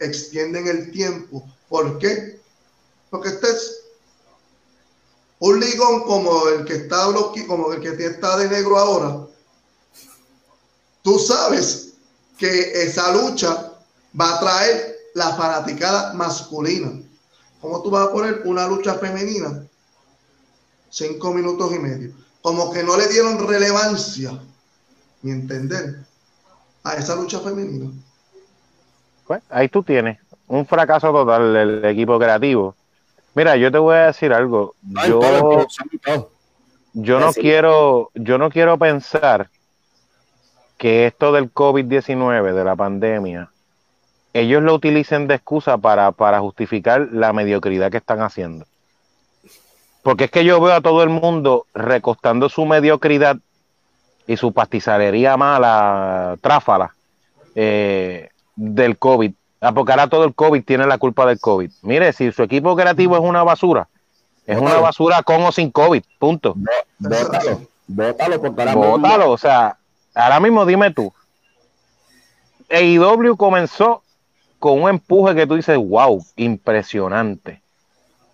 extienden 0.00 0.66
el 0.66 0.90
tiempo. 0.90 1.44
¿Por 1.68 1.98
qué? 1.98 2.40
Porque 3.10 3.28
este 3.28 3.48
es 3.48 3.80
un 5.40 5.60
ligón 5.60 6.02
como 6.02 6.48
el 6.48 6.64
que 6.64 6.74
está 6.74 7.06
como 7.46 7.72
el 7.72 7.80
que 7.80 8.04
está 8.04 8.36
de 8.36 8.48
negro 8.48 8.78
ahora. 8.78 9.26
Tú 11.02 11.18
sabes 11.18 11.92
que 12.36 12.82
esa 12.82 13.12
lucha 13.12 13.72
va 14.18 14.34
a 14.34 14.40
traer 14.40 14.96
la 15.14 15.34
fanaticada 15.34 16.12
masculina. 16.14 17.02
¿Cómo 17.60 17.82
tú 17.82 17.90
vas 17.90 18.08
a 18.08 18.12
poner 18.12 18.42
una 18.44 18.66
lucha 18.68 18.94
femenina? 18.94 19.66
Cinco 20.90 21.32
minutos 21.32 21.72
y 21.72 21.78
medio. 21.78 22.12
Como 22.42 22.70
que 22.70 22.82
no 22.82 22.96
le 22.96 23.08
dieron 23.08 23.46
relevancia, 23.46 24.40
ni 25.22 25.32
entender, 25.32 26.04
a 26.84 26.94
esa 26.94 27.16
lucha 27.16 27.40
femenina. 27.40 27.90
Pues 29.28 29.42
ahí 29.50 29.68
tú 29.68 29.82
tienes 29.82 30.18
un 30.46 30.64
fracaso 30.64 31.12
total 31.12 31.52
del 31.52 31.84
equipo 31.84 32.18
creativo. 32.18 32.74
Mira, 33.34 33.56
yo 33.56 33.70
te 33.70 33.76
voy 33.76 33.94
a 33.94 34.06
decir 34.06 34.32
algo. 34.32 34.74
Yo, 35.06 35.66
yo 36.94 37.20
no 37.20 37.32
quiero, 37.34 38.10
yo 38.14 38.38
no 38.38 38.48
quiero 38.48 38.78
pensar 38.78 39.50
que 40.78 41.06
esto 41.06 41.30
del 41.32 41.52
COVID-19, 41.52 42.54
de 42.54 42.64
la 42.64 42.74
pandemia, 42.74 43.50
ellos 44.32 44.62
lo 44.62 44.72
utilicen 44.72 45.28
de 45.28 45.34
excusa 45.34 45.76
para, 45.76 46.10
para 46.12 46.40
justificar 46.40 47.08
la 47.12 47.34
mediocridad 47.34 47.90
que 47.90 47.98
están 47.98 48.22
haciendo. 48.22 48.64
Porque 50.02 50.24
es 50.24 50.30
que 50.30 50.46
yo 50.46 50.58
veo 50.58 50.72
a 50.72 50.80
todo 50.80 51.02
el 51.02 51.10
mundo 51.10 51.66
recostando 51.74 52.48
su 52.48 52.64
mediocridad 52.64 53.36
y 54.26 54.38
su 54.38 54.54
pastizalería 54.54 55.36
mala, 55.36 56.38
tráfala, 56.40 56.94
eh, 57.54 58.30
del 58.58 58.98
COVID. 58.98 59.32
Ah, 59.60 59.72
porque 59.72 59.92
ahora 59.92 60.08
todo 60.08 60.24
el 60.24 60.34
COVID 60.34 60.64
tiene 60.64 60.86
la 60.86 60.98
culpa 60.98 61.26
del 61.26 61.38
COVID. 61.38 61.70
Mire, 61.82 62.12
si 62.12 62.30
su 62.32 62.42
equipo 62.42 62.76
creativo 62.76 63.16
es 63.16 63.22
una 63.22 63.42
basura, 63.42 63.88
es 64.46 64.58
una 64.58 64.76
basura 64.78 65.22
con 65.22 65.42
o 65.42 65.52
sin 65.52 65.70
COVID, 65.70 66.02
punto. 66.18 66.54
Bótalo, 66.98 67.60
bótalo, 67.86 68.38
Bótalo, 68.74 69.30
o 69.30 69.38
sea, 69.38 69.76
ahora 70.14 70.40
mismo 70.40 70.66
dime 70.66 70.92
tú. 70.92 71.12
AEW 72.70 73.36
comenzó 73.36 74.02
con 74.58 74.82
un 74.82 74.90
empuje 74.90 75.34
que 75.34 75.46
tú 75.46 75.54
dices, 75.54 75.76
wow, 75.76 76.24
impresionante. 76.36 77.62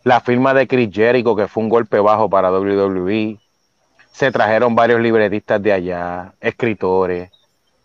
La 0.02 0.20
firma 0.20 0.52
de 0.54 0.66
Chris 0.66 0.90
Jericho, 0.92 1.36
que 1.36 1.48
fue 1.48 1.62
un 1.62 1.68
golpe 1.68 1.98
bajo 2.00 2.28
para 2.28 2.50
WWE. 2.50 3.38
Se 4.12 4.30
trajeron 4.30 4.74
varios 4.74 5.00
libretistas 5.00 5.62
de 5.62 5.72
allá, 5.72 6.34
escritores. 6.40 7.30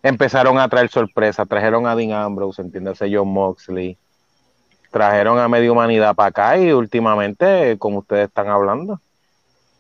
Empezaron 0.01 0.57
a 0.59 0.67
traer 0.69 0.89
sorpresas. 0.89 1.47
Trajeron 1.47 1.87
a 1.87 1.95
Dean 1.95 2.13
Ambrose, 2.13 2.61
entiéndase 2.61 3.09
John 3.13 3.29
Moxley. 3.29 3.97
Trajeron 4.91 5.37
a 5.39 5.47
media 5.47 5.71
humanidad 5.71 6.15
para 6.15 6.29
acá 6.29 6.57
y 6.57 6.71
últimamente, 6.71 7.77
como 7.77 7.99
ustedes 7.99 8.27
están 8.27 8.47
hablando, 8.47 8.99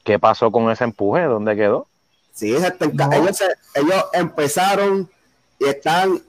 ¿qué 0.03 0.19
pasó 0.19 0.51
con 0.51 0.69
ese 0.69 0.83
empuje? 0.83 1.23
¿Dónde 1.23 1.55
quedó? 1.55 1.87
Sí, 2.31 2.55
ellos, 2.55 2.73
ellos 3.73 4.05
empezaron 4.13 5.09
y 5.57 5.65
están 5.65 6.21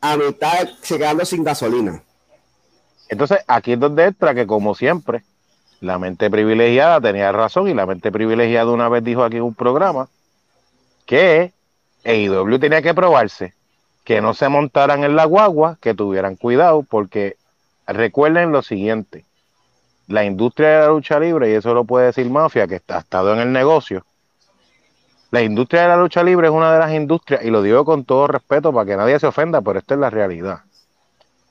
a 0.00 0.16
mitad 0.16 0.68
llegando 0.88 1.24
sin 1.24 1.44
gasolina. 1.44 2.02
Entonces, 3.08 3.38
aquí 3.46 3.72
es 3.72 3.80
donde 3.80 4.04
entra 4.04 4.34
que, 4.34 4.46
como 4.46 4.74
siempre, 4.74 5.22
la 5.80 5.98
mente 5.98 6.30
privilegiada 6.30 7.00
tenía 7.00 7.30
razón 7.30 7.68
y 7.68 7.74
la 7.74 7.86
mente 7.86 8.10
privilegiada 8.10 8.70
una 8.70 8.88
vez 8.88 9.04
dijo 9.04 9.22
aquí 9.22 9.36
en 9.36 9.42
un 9.42 9.54
programa 9.54 10.08
que 11.06 11.52
EIW 12.04 12.58
tenía 12.58 12.82
que 12.82 12.94
probarse, 12.94 13.54
que 14.04 14.20
no 14.20 14.34
se 14.34 14.48
montaran 14.48 15.04
en 15.04 15.16
la 15.16 15.24
guagua, 15.24 15.78
que 15.80 15.94
tuvieran 15.94 16.36
cuidado, 16.36 16.82
porque 16.82 17.36
recuerden 17.86 18.52
lo 18.52 18.62
siguiente, 18.62 19.24
la 20.06 20.24
industria 20.24 20.68
de 20.68 20.78
la 20.80 20.88
lucha 20.88 21.18
libre, 21.18 21.50
y 21.50 21.54
eso 21.54 21.74
lo 21.74 21.84
puede 21.84 22.06
decir 22.06 22.28
Mafia, 22.28 22.66
que 22.66 22.80
ha 22.86 22.98
estado 22.98 23.32
en 23.32 23.40
el 23.40 23.52
negocio, 23.52 24.04
la 25.34 25.42
industria 25.42 25.82
de 25.82 25.88
la 25.88 25.96
lucha 25.96 26.22
libre 26.22 26.46
es 26.46 26.52
una 26.52 26.72
de 26.72 26.78
las 26.78 26.92
industrias, 26.92 27.44
y 27.44 27.50
lo 27.50 27.60
digo 27.60 27.84
con 27.84 28.04
todo 28.04 28.28
respeto 28.28 28.72
para 28.72 28.86
que 28.86 28.96
nadie 28.96 29.18
se 29.18 29.26
ofenda, 29.26 29.60
pero 29.62 29.80
esta 29.80 29.94
es 29.94 29.98
la 29.98 30.08
realidad. 30.08 30.60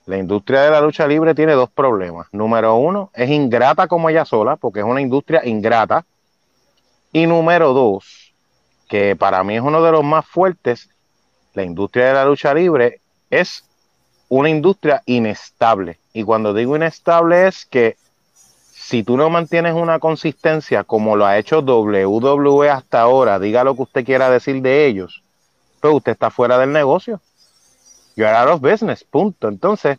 La 0.05 0.17
industria 0.17 0.61
de 0.61 0.71
la 0.71 0.79
lucha 0.79 1.05
libre 1.05 1.35
tiene 1.35 1.51
dos 1.51 1.69
problemas. 1.69 2.27
Número 2.31 2.75
uno, 2.75 3.11
es 3.13 3.29
ingrata 3.29 3.89
como 3.89 4.09
ella 4.09 4.23
sola, 4.23 4.55
porque 4.55 4.79
es 4.79 4.85
una 4.85 5.01
industria 5.01 5.41
ingrata. 5.43 6.05
Y 7.11 7.25
número 7.25 7.73
dos, 7.73 8.22
que 8.93 9.15
para 9.15 9.43
mí 9.43 9.55
es 9.55 9.61
uno 9.63 9.81
de 9.81 9.91
los 9.91 10.03
más 10.03 10.23
fuertes, 10.23 10.87
la 11.55 11.63
industria 11.63 12.09
de 12.09 12.13
la 12.13 12.25
lucha 12.25 12.53
libre 12.53 13.01
es 13.31 13.63
una 14.29 14.51
industria 14.51 15.01
inestable. 15.07 15.97
Y 16.13 16.21
cuando 16.23 16.53
digo 16.53 16.75
inestable 16.75 17.47
es 17.47 17.65
que 17.65 17.97
si 18.71 19.01
tú 19.01 19.17
no 19.17 19.31
mantienes 19.31 19.73
una 19.73 19.97
consistencia 19.97 20.83
como 20.83 21.15
lo 21.15 21.25
ha 21.25 21.39
hecho 21.39 21.61
WWE 21.61 22.69
hasta 22.69 23.01
ahora, 23.01 23.39
diga 23.39 23.63
lo 23.63 23.75
que 23.75 23.81
usted 23.81 24.05
quiera 24.05 24.29
decir 24.29 24.61
de 24.61 24.85
ellos, 24.85 25.23
pues 25.81 25.91
usted 25.95 26.11
está 26.11 26.29
fuera 26.29 26.59
del 26.59 26.71
negocio. 26.71 27.19
You 28.15 28.27
are 28.27 28.37
out 28.37 28.49
of 28.49 28.61
business, 28.61 29.03
punto. 29.03 29.47
Entonces, 29.47 29.97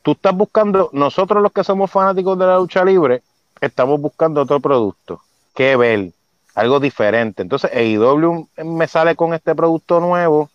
tú 0.00 0.12
estás 0.12 0.34
buscando, 0.34 0.88
nosotros 0.94 1.42
los 1.42 1.52
que 1.52 1.62
somos 1.62 1.90
fanáticos 1.90 2.38
de 2.38 2.46
la 2.46 2.56
lucha 2.56 2.86
libre, 2.86 3.20
estamos 3.60 4.00
buscando 4.00 4.40
otro 4.40 4.60
producto, 4.60 5.20
que 5.54 5.76
ver, 5.76 6.12
algo 6.60 6.80
diferente. 6.80 7.42
Entonces, 7.42 7.70
AEW 7.72 8.48
me 8.64 8.88
sale 8.88 9.16
con 9.16 9.34
este 9.34 9.54
producto 9.54 10.00
nuevo, 10.00 10.50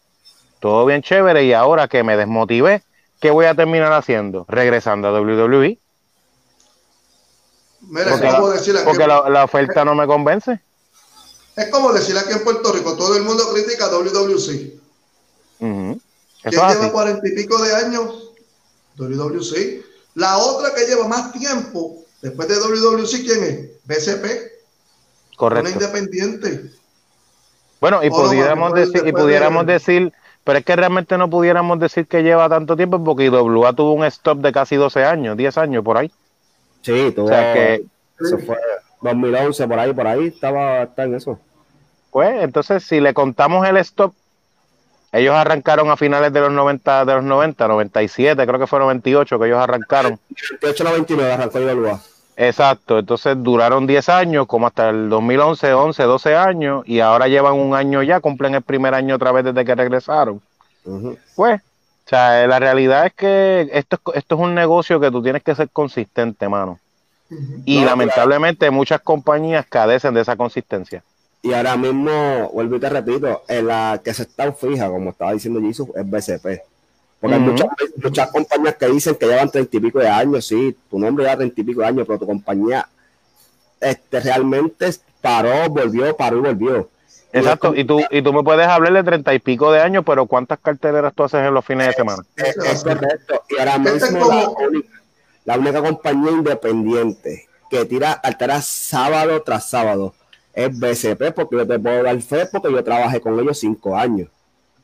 todo 0.59 0.85
bien 0.85 1.01
chévere, 1.01 1.43
y 1.45 1.53
ahora 1.53 1.87
que 1.87 2.03
me 2.03 2.17
desmotivé, 2.17 2.83
¿qué 3.19 3.31
voy 3.31 3.45
a 3.45 3.55
terminar 3.55 3.93
haciendo? 3.93 4.45
Regresando 4.47 5.07
a 5.07 5.21
WWE 5.21 5.79
porque, 8.85 9.07
la, 9.07 9.43
oferta 9.43 9.85
no 9.85 9.95
me 9.95 10.07
convence. 10.07 10.61
Es 11.55 11.69
como 11.69 11.93
decir 11.93 12.17
aquí 12.17 12.33
en 12.33 12.43
Puerto 12.43 12.73
Rico, 12.73 12.95
todo 12.95 13.15
el 13.15 13.23
mundo 13.23 13.51
critica 13.53 13.85
a 13.85 13.89
WWC. 13.89 14.73
¿Quién 15.59 16.01
lleva 16.43 16.91
cuarenta 16.91 17.27
y 17.27 17.31
pico 17.31 17.61
de 17.61 17.75
años? 17.75 18.31
WWC. 18.97 19.83
La 20.15 20.37
otra 20.37 20.73
que 20.73 20.85
lleva 20.85 21.07
más 21.07 21.31
tiempo 21.31 22.03
después 22.21 22.47
de 22.47 22.55
WWC, 22.55 23.23
¿quién 23.23 23.43
es? 23.43 23.69
BCP. 23.85 24.54
Correcto. 25.35 25.69
Una 25.69 25.85
independiente. 25.85 26.71
Bueno, 27.81 28.03
y 28.03 28.09
pudiéramos 28.09 28.73
decir, 28.73 29.05
y 29.05 29.11
pudiéramos 29.11 29.65
decir, 29.65 30.13
pero 30.43 30.59
es 30.59 30.65
que 30.65 30.75
realmente 30.75 31.17
no 31.17 31.29
pudiéramos 31.29 31.79
decir 31.79 32.07
que 32.07 32.23
lleva 32.23 32.47
tanto 32.49 32.75
tiempo 32.75 33.03
porque 33.03 33.25
IWA 33.25 33.73
tuvo 33.73 33.93
un 33.93 34.05
stop 34.05 34.39
de 34.39 34.51
casi 34.51 34.75
12 34.75 35.03
años, 35.03 35.37
10 35.37 35.57
años 35.57 35.83
por 35.83 35.97
ahí. 35.97 36.11
Sí, 36.81 37.11
todo. 37.15 37.25
O 37.25 37.27
sea 37.27 37.53
que. 37.53 37.85
Eso 38.19 38.37
fue 38.39 38.57
2011, 39.01 39.67
por 39.67 39.79
ahí, 39.79 39.93
por 39.93 40.07
ahí 40.07 40.27
estaba 40.27 40.83
está 40.83 41.03
en 41.03 41.15
eso. 41.15 41.39
Pues 42.11 42.43
entonces, 42.43 42.83
si 42.83 43.01
le 43.01 43.13
contamos 43.13 43.67
el 43.67 43.75
stop, 43.77 44.13
ellos 45.11 45.35
arrancaron 45.35 45.89
a 45.89 45.97
finales 45.97 46.31
de 46.31 46.39
los 46.39 46.51
90, 46.51 47.05
de 47.05 47.13
los 47.15 47.23
90, 47.23 47.67
97, 47.67 48.47
creo 48.47 48.59
que 48.59 48.67
fue 48.67 48.79
98 48.79 49.39
que 49.39 49.45
ellos 49.45 49.59
arrancaron. 49.59 50.19
98, 50.61 50.83
99 50.83 51.33
arrancó 51.33 51.59
Ibalúa. 51.59 52.01
Exacto, 52.37 52.99
entonces 52.99 53.35
duraron 53.41 53.87
10 53.87 54.09
años, 54.09 54.45
como 54.47 54.67
hasta 54.67 54.89
el 54.89 55.09
2011, 55.09 55.73
11, 55.73 56.03
12 56.03 56.35
años, 56.35 56.83
y 56.85 56.99
ahora 56.99 57.27
llevan 57.27 57.53
un 57.53 57.73
año 57.73 58.03
ya, 58.03 58.19
cumplen 58.19 58.55
el 58.55 58.61
primer 58.61 58.93
año 58.93 59.15
otra 59.15 59.31
vez 59.31 59.45
desde 59.45 59.63
que 59.63 59.73
regresaron. 59.73 60.41
Pues, 61.35 61.61
o 61.61 62.09
sea, 62.09 62.45
la 62.45 62.59
realidad 62.59 63.05
es 63.05 63.13
que 63.13 63.69
esto, 63.71 63.99
esto 64.13 64.35
es 64.35 64.41
un 64.41 64.53
negocio 64.53 64.99
que 64.99 65.11
tú 65.11 65.23
tienes 65.23 65.43
que 65.43 65.55
ser 65.55 65.69
consistente, 65.69 66.49
mano. 66.49 66.79
Y 67.65 67.83
lamentablemente 67.83 68.69
muchas 68.69 69.01
compañías 69.01 69.65
cadecen 69.67 70.13
de 70.13 70.21
esa 70.21 70.35
consistencia. 70.35 71.03
Y 71.41 71.53
ahora 71.53 71.77
mismo, 71.77 72.49
vuelvo 72.53 72.75
y 72.75 72.79
te 72.79 72.89
repito, 72.89 73.43
en 73.47 73.67
la 73.67 74.01
que 74.03 74.13
se 74.13 74.23
está 74.23 74.51
fija, 74.51 74.89
como 74.89 75.11
estaba 75.11 75.31
diciendo 75.31 75.61
Jesus, 75.61 75.89
es 75.95 76.09
BCP. 76.09 76.61
Porque 77.19 77.35
hay 77.35 77.41
muchas, 77.41 77.67
muchas, 78.03 78.31
compañías 78.31 78.75
que 78.75 78.87
dicen 78.87 79.15
que 79.15 79.25
llevan 79.25 79.49
treinta 79.49 79.77
y 79.77 79.79
pico 79.79 79.99
de 79.99 80.09
años, 80.09 80.45
sí, 80.45 80.75
tu 80.89 80.99
nombre 80.99 81.23
lleva 81.23 81.37
treinta 81.37 81.61
y 81.61 81.63
pico 81.63 81.81
de 81.81 81.87
años, 81.87 82.05
pero 82.05 82.19
tu 82.19 82.25
compañía 82.25 82.87
este, 83.79 84.19
realmente 84.19 84.89
paró, 85.21 85.69
volvió, 85.69 86.15
paró 86.15 86.37
y 86.37 86.41
volvió. 86.41 86.89
Exacto, 87.35 87.75
y 87.75 87.83
tú, 87.83 87.99
y 88.11 88.21
tú 88.21 88.31
me 88.31 88.43
puedes 88.43 88.65
hablar 88.65 88.93
de 88.93 89.03
treinta 89.03 89.33
y 89.33 89.39
pico 89.39 89.71
de 89.71 89.81
años, 89.81 90.03
pero 90.05 90.25
¿cuántas 90.25 90.57
carteleras 90.59 91.13
tú 91.13 91.23
haces 91.23 91.45
en 91.45 91.53
los 91.53 91.65
fines 91.65 91.87
de 91.87 91.93
semana? 91.93 92.23
Es, 92.37 92.83
correcto. 92.83 93.43
Y 93.49 93.59
ahora 93.59 93.77
mismo 93.77 94.19
la, 95.43 95.57
única, 95.57 95.81
compañía 95.81 96.31
independiente 96.31 97.49
que 97.69 97.83
tira 97.85 98.21
carteras 98.21 98.65
sábado 98.65 99.41
tras 99.41 99.69
sábado 99.69 100.13
es 100.53 100.69
BCP, 100.79 101.33
porque 101.35 101.57
yo 101.57 101.67
te 101.67 101.77
puedo 101.77 102.03
dar 102.03 102.21
fe, 102.21 102.45
porque 102.45 102.71
yo 102.71 102.83
trabajé 102.83 103.19
con 103.19 103.37
ellos 103.37 103.59
cinco 103.59 103.97
años. 103.97 104.29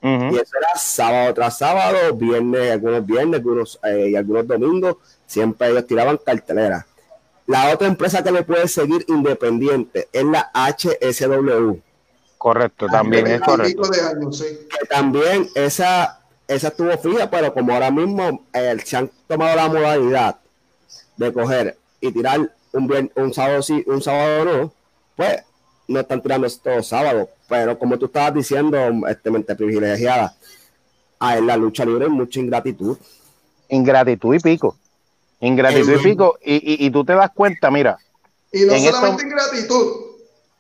Y 0.04 0.36
eso 0.36 0.58
era 0.58 0.76
sábado 0.76 1.34
tras 1.34 1.60
sábado, 1.60 2.16
viernes, 2.16 2.72
algunos 2.72 3.06
viernes 3.06 3.40
algunos, 3.40 3.80
eh, 3.84 4.10
y 4.10 4.16
algunos 4.16 4.48
domingos, 4.48 4.96
siempre 5.28 5.70
ellos 5.70 5.86
tiraban 5.86 6.18
carteleras. 6.18 6.86
La 7.46 7.72
otra 7.72 7.88
empresa 7.88 8.24
que 8.24 8.32
le 8.32 8.44
puede 8.44 8.68
seguir 8.68 9.06
independiente 9.08 10.08
es 10.12 10.24
la 10.24 10.50
HSW. 10.54 11.78
Correcto, 12.38 12.88
también 12.88 13.28
es 13.28 13.42
correcto. 13.42 13.84
también 14.90 15.48
esa, 15.54 16.20
esa 16.48 16.68
estuvo 16.70 16.98
fija, 16.98 17.30
pero 17.30 17.54
como 17.54 17.74
ahora 17.74 17.92
mismo 17.92 18.46
eh, 18.54 18.78
se 18.84 18.98
han 18.98 19.12
tomado 19.28 19.56
la 19.56 19.68
modalidad 19.68 20.38
de 21.18 21.32
coger 21.32 21.78
y 22.00 22.12
tirar 22.12 22.52
un, 22.74 23.12
un 23.16 23.34
sábado 23.34 23.62
sí, 23.62 23.84
un 23.86 24.02
sábado 24.02 24.46
no, 24.46 24.74
pues 25.16 25.44
no 25.88 26.00
están 26.00 26.22
tirando 26.22 26.48
estos 26.48 26.88
sábados. 26.88 27.30
Pero 27.52 27.78
como 27.78 28.00
tú 28.00 28.06
estabas 28.06 28.34
diciendo, 28.34 28.78
este, 29.10 29.30
mente 29.30 29.54
privilegiada, 29.58 30.34
en 31.20 31.46
la 31.46 31.58
lucha 31.58 31.84
libre 31.84 32.06
hay 32.06 32.12
mucha 32.12 32.40
ingratitud. 32.40 32.98
Ingratitud 33.68 34.34
y 34.34 34.40
pico. 34.40 34.78
Ingratitud 35.42 36.00
y 36.00 36.02
pico. 36.02 36.40
Y, 36.42 36.86
y, 36.86 36.90
tú 36.92 37.04
te 37.04 37.12
das 37.12 37.30
cuenta, 37.36 37.70
mira. 37.70 37.98
Y 38.54 38.62
no 38.62 38.78
solamente 38.78 39.24
ingratitud, 39.24 39.86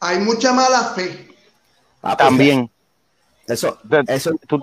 hay 0.01 0.19
mucha 0.19 0.51
mala 0.51 0.91
fe. 0.93 1.29
Ah, 2.01 2.17
pues, 2.17 2.27
También. 2.27 2.69
Eso, 3.47 3.77
eso 4.07 4.31
tú, 4.45 4.61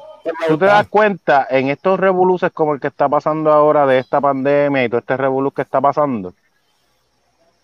te 0.59 0.66
das 0.66 0.87
cuenta 0.89 1.47
en 1.49 1.70
estos 1.70 1.99
revoluces 1.99 2.53
como 2.53 2.74
el 2.74 2.81
que 2.81 2.89
está 2.89 3.09
pasando 3.09 3.51
ahora 3.51 3.87
de 3.87 4.01
esta 4.01 4.20
pandemia 4.20 4.85
y 4.85 4.91
todo 4.91 4.99
este 4.99 5.16
revoluz 5.16 5.55
que 5.55 5.62
está 5.62 5.81
pasando. 5.81 6.35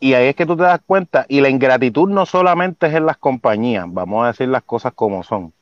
Y 0.05 0.13
ahí 0.13 0.27
es 0.29 0.37
que 0.37 0.45
tú 0.45 0.55
te 0.55 0.65
das 0.65 0.83
cuenta, 0.85 1.25
y 1.31 1.41
la 1.41 1.49
ingratitud 1.49 2.11
no 2.11 2.27
solamente 2.27 2.89
es 2.89 2.93
en 2.93 3.07
las 3.07 3.17
compañías, 3.17 3.87
vamos 3.89 4.23
a 4.23 4.27
decir 4.27 4.49
las 4.49 4.63
cosas 4.63 4.93
como 4.93 5.23
son. 5.23 5.55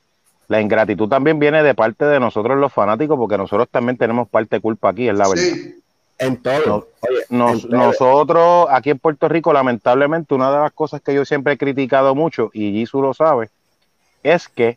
La 0.49 0.61
ingratitud 0.61 1.09
también 1.09 1.39
viene 1.39 1.63
de 1.63 1.77
parte 1.77 2.07
de 2.07 2.19
nosotros 2.19 2.59
los 2.59 2.73
fanáticos, 2.73 3.17
porque 3.17 3.39
nosotros 3.39 3.69
también 3.71 3.97
tenemos 3.97 4.29
parte 4.29 4.57
de 4.57 4.61
culpa 4.61 4.89
aquí, 4.89 5.09
es 5.09 5.17
la 5.17 5.29
verdad. 5.29 5.45
Sí, 5.45 5.81
en 6.19 6.43
todo. 6.43 6.89
Nosotros 7.31 8.67
aquí 8.69 8.91
en 8.91 8.99
Puerto 8.99 9.29
Rico, 9.29 9.53
lamentablemente, 9.53 10.35
una 10.35 10.51
de 10.51 10.59
las 10.59 10.73
cosas 10.73 11.01
que 11.01 11.15
yo 11.15 11.25
siempre 11.25 11.53
he 11.53 11.57
criticado 11.57 12.17
mucho, 12.17 12.51
y 12.53 12.73
Gisu 12.73 13.01
lo 13.01 13.15
sabe, 13.15 13.49
es 14.25 14.49
que 14.49 14.77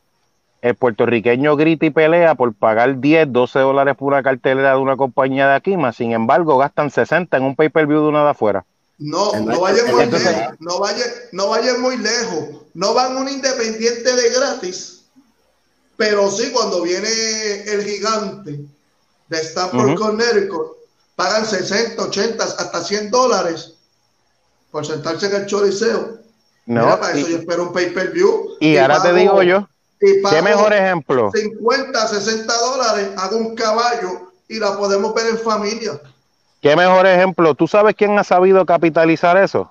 el 0.61 0.76
puertorriqueño 0.76 1.55
grita 1.55 1.88
y 1.88 1.89
pelea 1.89 2.36
por 2.36 2.53
pagar 2.53 2.99
10, 2.99 3.34
12 3.34 3.57
dólares 3.57 3.95
por 3.95 4.09
una 4.09 4.22
cartelera 4.22 4.76
de 4.76 4.78
una 4.78 4.95
compañía 4.95 5.47
de 5.47 5.55
aquí, 5.55 5.76
más 5.76 5.95
sin 5.95 6.11
embargo 6.11 6.55
gastan 6.59 6.91
60 6.91 7.36
en 7.36 7.43
un 7.43 7.55
pay-per-view 7.55 8.03
de 8.03 8.09
una 8.09 8.24
de 8.26 8.30
afuera. 8.30 8.63
No, 8.97 9.33
no 9.39 9.59
vayan 9.59 9.91
muy 9.93 10.05
lejos, 10.05 10.55
no 10.59 10.79
vayan, 10.79 11.09
no 11.33 11.49
vayan 11.49 11.81
muy 11.81 11.97
lejos, 11.97 12.61
no 12.73 12.93
van 12.93 13.17
un 13.17 13.27
independiente 13.27 14.15
de 14.15 14.29
gratis, 14.29 15.01
pero 15.97 16.31
sí 16.31 16.51
cuando 16.51 16.81
viene 16.81 17.09
el 17.65 17.83
gigante 17.83 18.65
de 19.27 19.37
Stanford 19.37 19.95
Connecticut, 19.95 20.77
pagan 21.15 21.45
60, 21.45 22.01
80, 22.01 22.43
hasta 22.43 22.83
100 22.83 23.11
dólares 23.11 23.73
por 24.71 24.85
sentarse 24.85 25.27
en 25.27 25.35
el 25.35 25.45
choriceo 25.45 26.25
no, 26.65 26.99
para 26.99 27.13
eso 27.13 27.27
yo 27.27 27.37
espero 27.37 27.63
un 27.63 27.73
pay-per-view. 27.73 28.57
Y, 28.59 28.77
ahora 28.77 29.01
te 29.01 29.13
digo 29.13 29.43
yo, 29.43 29.67
¿qué 29.99 30.41
mejor 30.41 30.73
ejemplo? 30.73 31.31
50, 31.33 32.07
60 32.07 32.53
dólares, 32.53 33.09
hago 33.17 33.37
un 33.37 33.55
caballo 33.55 34.31
y 34.47 34.59
la 34.59 34.77
podemos 34.77 35.13
ver 35.13 35.27
en 35.27 35.37
familia. 35.37 36.01
¿Qué 36.66 36.76
mejor 36.76 37.05
ejemplo? 37.05 37.53
¿Tú 37.53 37.68
sabes 37.68 37.93
quién 37.93 38.18
ha 38.18 38.24
sabido 38.24 38.66
capitalizar 38.66 39.38
eso? 39.38 39.70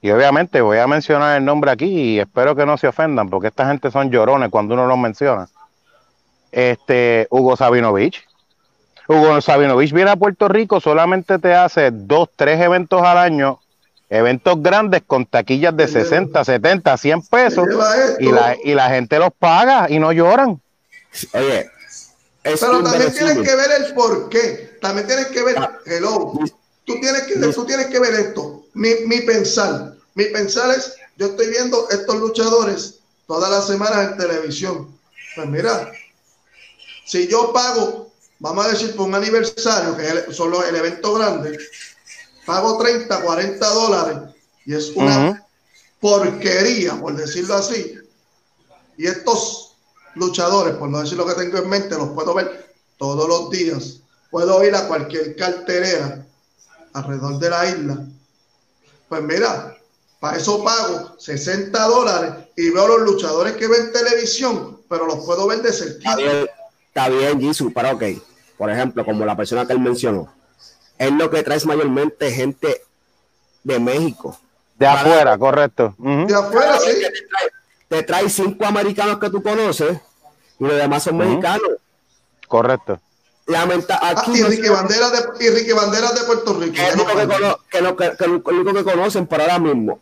Y 0.00 0.12
obviamente 0.12 0.60
voy 0.60 0.78
a 0.78 0.86
mencionar 0.86 1.36
el 1.36 1.44
nombre 1.44 1.72
aquí 1.72 1.86
y 1.86 2.20
espero 2.20 2.54
que 2.54 2.64
no 2.64 2.78
se 2.78 2.86
ofendan, 2.86 3.28
porque 3.28 3.48
esta 3.48 3.66
gente 3.66 3.90
son 3.90 4.12
llorones 4.12 4.48
cuando 4.48 4.74
uno 4.74 4.86
los 4.86 4.96
menciona. 4.96 5.48
Este, 6.52 7.26
Hugo 7.30 7.56
Sabinovich. 7.56 8.24
Hugo 9.08 9.40
Sabinovich 9.40 9.92
viene 9.92 10.12
a 10.12 10.14
Puerto 10.14 10.46
Rico, 10.46 10.78
solamente 10.78 11.40
te 11.40 11.52
hace 11.52 11.90
dos, 11.90 12.28
tres 12.36 12.60
eventos 12.60 13.02
al 13.02 13.18
año 13.18 13.58
eventos 14.08 14.62
grandes 14.62 15.02
con 15.04 15.26
taquillas 15.26 15.76
de 15.76 15.88
60, 15.88 16.44
70, 16.44 16.96
100 16.96 17.22
pesos 17.22 17.66
y 18.20 18.30
la, 18.30 18.56
y 18.62 18.74
la 18.74 18.88
gente 18.88 19.18
los 19.18 19.32
paga 19.36 19.88
y 19.90 19.98
no 19.98 20.12
lloran. 20.12 20.60
Oye, 21.34 21.70
pero 22.42 22.82
también 22.82 23.12
tienes 23.12 23.38
que 23.38 23.54
ver 23.54 23.70
el 23.72 23.94
por 23.94 24.28
qué. 24.28 24.78
También 24.80 25.06
tienes 25.06 25.26
que 25.26 25.42
ver, 25.42 25.58
ah. 25.58 25.78
hello, 25.84 26.32
tú 26.84 27.00
tienes 27.00 27.22
que, 27.22 27.34
tú 27.52 27.66
tienes 27.66 27.86
que 27.86 27.98
ver 27.98 28.14
esto. 28.14 28.64
Mi, 28.74 28.94
mi 29.06 29.20
pensar, 29.20 29.94
mi 30.14 30.24
pensar 30.26 30.70
es, 30.76 30.94
yo 31.16 31.26
estoy 31.26 31.48
viendo 31.48 31.88
estos 31.90 32.16
luchadores 32.16 32.94
todas 33.26 33.50
las 33.50 33.66
semanas 33.66 34.12
en 34.12 34.18
televisión. 34.18 34.98
Pues 35.36 35.48
mira, 35.48 35.92
si 37.04 37.28
yo 37.28 37.52
pago, 37.52 38.10
vamos 38.38 38.66
a 38.66 38.70
decir 38.70 38.96
por 38.96 39.06
un 39.06 39.14
aniversario, 39.14 39.96
que 39.96 40.06
es 40.06 40.36
solo 40.36 40.64
el 40.64 40.74
evento 40.74 41.14
grande, 41.14 41.58
pago 42.46 42.78
30, 42.78 43.20
40 43.20 43.68
dólares 43.68 44.34
y 44.64 44.74
es 44.74 44.90
una 44.94 45.46
porquería, 46.00 46.98
por 46.98 47.14
decirlo 47.14 47.54
así. 47.54 47.98
Y 48.96 49.06
estos 49.06 49.69
luchadores, 50.14 50.74
por 50.74 50.88
no 50.88 51.00
decir 51.00 51.16
lo 51.16 51.26
que 51.26 51.34
tengo 51.34 51.58
en 51.58 51.68
mente, 51.68 51.96
los 51.96 52.10
puedo 52.10 52.34
ver 52.34 52.74
todos 52.96 53.28
los 53.28 53.50
días. 53.50 54.00
Puedo 54.30 54.64
ir 54.64 54.74
a 54.74 54.86
cualquier 54.86 55.34
carterera 55.36 56.24
alrededor 56.92 57.38
de 57.38 57.50
la 57.50 57.68
isla. 57.68 57.98
Pues 59.08 59.22
mira, 59.22 59.76
para 60.20 60.36
eso 60.36 60.62
pago 60.62 61.16
60 61.18 61.82
dólares 61.86 62.32
y 62.56 62.70
veo 62.70 62.86
los 62.86 63.00
luchadores 63.00 63.54
que 63.54 63.66
ven 63.66 63.92
televisión, 63.92 64.80
pero 64.88 65.06
los 65.06 65.24
puedo 65.24 65.46
ver 65.46 65.62
de 65.62 65.72
cerquita. 65.72 66.16
Está 66.88 67.08
bien, 67.08 67.38
bien 67.38 67.72
para 67.72 67.92
ok. 67.94 68.02
Por 68.58 68.70
ejemplo, 68.70 69.04
como 69.04 69.24
la 69.24 69.36
persona 69.36 69.66
que 69.66 69.72
él 69.72 69.80
mencionó 69.80 70.32
es 70.98 71.10
lo 71.12 71.30
que 71.30 71.42
traes 71.42 71.64
mayormente 71.64 72.30
gente 72.30 72.82
de 73.64 73.80
México. 73.80 74.38
De 74.78 74.86
afuera, 74.86 75.38
correcto. 75.38 75.94
De 75.98 76.34
afuera, 76.34 76.78
sí. 76.78 76.90
Te 77.90 78.02
trae, 78.04 78.30
cinco 78.30 78.64
americanos 78.64 79.18
que 79.18 79.28
tú 79.28 79.42
conoces 79.42 79.98
y 80.58 80.64
los 80.64 80.76
demás 80.76 81.02
son 81.02 81.18
mexicanos. 81.18 81.68
Correcto. 82.48 82.98
Lamenta, 83.46 83.98
ah, 84.00 84.14
aquí 84.16 84.38
y, 84.38 84.42
Ricky 84.42 84.68
Banderas 84.68 85.12
de, 85.12 85.60
y 85.66 85.72
Banderas 85.72 86.14
de 86.14 86.20
Puerto 86.22 86.54
Rico. 86.54 86.72
Que 86.72 86.88
es 86.88 87.82
lo 87.82 87.96
que, 87.96 88.50
único 88.50 88.72
que 88.72 88.84
conocen 88.84 89.26
por 89.26 89.40
ahora 89.42 89.58
mismo. 89.58 90.00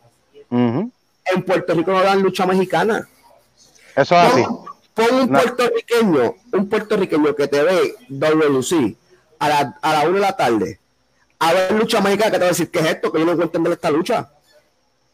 En 0.49 1.43
Puerto 1.45 1.73
Rico 1.73 1.91
no 1.91 2.01
dan 2.01 2.21
lucha 2.21 2.45
mexicana. 2.45 3.09
Eso 3.95 4.15
es 4.15 4.33
así. 4.33 4.45
Pon 4.93 5.15
un 5.15 5.27
puertorriqueño, 5.27 6.35
un 6.53 6.69
puertorriqueño 6.69 7.35
que 7.35 7.47
te 7.47 7.63
ve 7.63 7.95
WC 8.07 8.95
a 9.39 9.49
la, 9.49 9.77
a 9.81 9.93
la 9.93 10.01
una 10.07 10.15
de 10.15 10.19
la 10.21 10.37
tarde 10.37 10.79
a 11.39 11.53
ver 11.53 11.71
lucha 11.71 12.01
mexicana 12.01 12.31
que 12.31 12.37
te 12.37 12.43
va 12.43 12.45
a 12.45 12.49
decir 12.49 12.69
que 12.69 12.79
es 12.79 12.85
esto, 12.85 13.11
que 13.11 13.19
yo 13.19 13.25
no 13.25 13.31
puedo 13.31 13.45
entender 13.45 13.73
esta 13.73 13.89
lucha. 13.89 14.29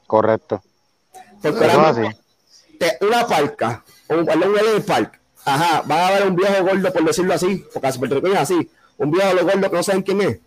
Correcto. 0.08 0.62
Porque 1.42 2.16
una 3.02 3.28
parca, 3.28 3.84
un, 4.10 4.20
un 4.20 4.84
park, 4.86 5.20
ajá, 5.46 5.82
va 5.90 5.96
a 5.96 6.08
haber 6.08 6.28
un 6.28 6.36
viejo 6.36 6.64
gordo, 6.64 6.94
por 6.94 7.06
decirlo 7.06 7.34
así, 7.34 7.66
porque 7.74 7.88
así 7.88 8.00
Puerto 8.00 8.28
es 8.28 8.38
así, 8.38 8.70
un 8.98 9.12
viejo 9.12 9.32
gordo 9.44 9.70
que 9.70 9.76
no 9.76 9.84
saben 9.84 10.02
quién 10.02 10.22
es. 10.22 10.40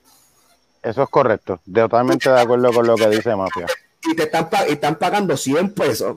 Eso 0.82 1.02
es 1.02 1.08
correcto, 1.08 1.60
totalmente 1.72 2.30
de 2.30 2.40
acuerdo 2.40 2.72
con 2.72 2.86
lo 2.86 2.96
que 2.96 3.08
dice 3.08 3.34
Mafia. 3.34 3.66
y 4.04 4.14
te 4.14 4.24
están, 4.24 4.48
y 4.68 4.72
están 4.72 4.96
pagando 4.96 5.36
100 5.36 5.74
pesos. 5.74 6.16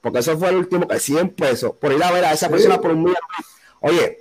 Porque 0.00 0.20
eso 0.20 0.38
fue 0.38 0.50
el 0.50 0.56
último 0.56 0.86
que 0.86 1.00
100 1.00 1.30
pesos 1.30 1.72
por 1.80 1.92
ir 1.92 2.02
a 2.02 2.12
ver 2.12 2.24
a 2.24 2.32
esa 2.32 2.48
persona 2.48 2.80
por 2.80 2.92
un 2.92 3.02
millón. 3.02 3.16
Oye, 3.80 4.20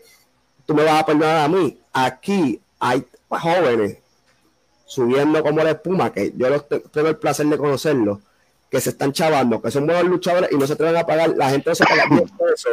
tú 0.65 0.73
me 0.73 0.83
vas 0.83 1.01
a 1.01 1.05
perdonar 1.05 1.37
a 1.37 1.47
mí. 1.47 1.79
Aquí 1.93 2.59
hay 2.79 3.05
jóvenes 3.29 3.97
subiendo 4.85 5.43
como 5.43 5.63
la 5.63 5.71
espuma, 5.71 6.11
que 6.11 6.33
yo 6.35 6.49
los 6.49 6.67
tengo 6.67 7.09
el 7.09 7.17
placer 7.17 7.45
de 7.47 7.57
conocerlos, 7.57 8.19
que 8.69 8.81
se 8.81 8.89
están 8.91 9.13
chavando, 9.13 9.61
que 9.61 9.71
son 9.71 9.85
buenos 9.85 10.05
luchadores 10.05 10.51
y 10.51 10.57
no 10.57 10.67
se 10.67 10.73
atreven 10.73 10.97
a 10.97 11.05
pagar. 11.05 11.29
La 11.35 11.49
gente 11.49 11.69
no 11.69 11.75
se 11.75 11.85
paga 11.85 12.05
10 12.09 12.31
pesos 12.31 12.71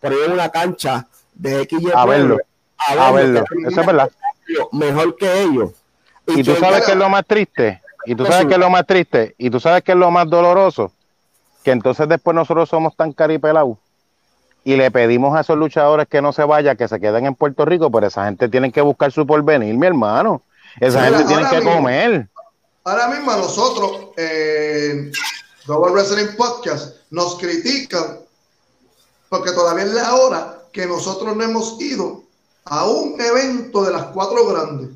por 0.00 0.12
ir 0.12 0.30
a 0.30 0.32
una 0.32 0.48
cancha 0.50 1.06
de 1.34 1.62
X 1.62 1.78
a 1.94 2.06
verlo. 2.06 2.38
A 2.76 3.12
verlo. 3.12 3.44
Eso 3.66 3.80
es 3.80 3.86
verdad. 3.86 4.10
Mejor 4.72 5.16
que 5.16 5.42
ellos. 5.42 5.72
Y, 6.26 6.42
tú 6.42 6.54
sabes 6.56 6.84
que 6.84 6.92
es 6.92 6.98
lo 6.98 7.08
más 7.08 7.24
triste. 7.26 7.80
Y 8.04 8.14
tú 8.14 8.24
sabes 8.26 8.46
que 8.46 8.54
es 8.54 8.60
lo 8.60 8.70
más 8.70 8.86
triste. 8.86 9.34
Y 9.38 9.50
tú 9.50 9.60
sabes 9.60 9.82
que 9.82 9.92
es 9.92 9.98
lo 9.98 10.10
más 10.10 10.28
doloroso. 10.28 10.92
Que 11.64 11.70
entonces 11.72 12.08
después 12.08 12.34
nosotros 12.34 12.68
somos 12.68 12.94
tan 12.96 13.12
caripelados 13.12 13.78
y 14.64 14.76
le 14.76 14.90
pedimos 14.90 15.34
a 15.34 15.40
esos 15.40 15.56
luchadores 15.56 16.06
que 16.08 16.20
no 16.20 16.32
se 16.32 16.44
vayan, 16.44 16.76
que 16.76 16.88
se 16.88 17.00
queden 17.00 17.24
en 17.24 17.34
Puerto 17.34 17.64
Rico, 17.64 17.90
pero 17.90 18.06
esa 18.06 18.26
gente 18.26 18.48
tiene 18.48 18.70
que 18.70 18.82
buscar 18.82 19.10
su 19.10 19.26
porvenir, 19.26 19.74
mi 19.74 19.86
hermano. 19.86 20.42
Esa 20.78 21.04
gente 21.04 21.24
tiene 21.24 21.48
que 21.48 21.62
comer. 21.62 22.28
Ahora 22.88 23.08
mismo 23.08 23.30
nosotros, 23.32 24.12
en 24.16 25.12
Global 25.66 25.92
Wrestling 25.92 26.34
Podcast, 26.38 26.96
nos 27.10 27.36
critican 27.36 28.20
porque 29.28 29.52
todavía 29.52 29.84
es 29.84 29.92
la 29.92 30.14
hora 30.14 30.62
que 30.72 30.86
nosotros 30.86 31.36
no 31.36 31.44
hemos 31.44 31.78
ido 31.82 32.22
a 32.64 32.86
un 32.86 33.20
evento 33.20 33.82
de 33.84 33.92
las 33.92 34.04
cuatro 34.06 34.46
grandes. 34.46 34.88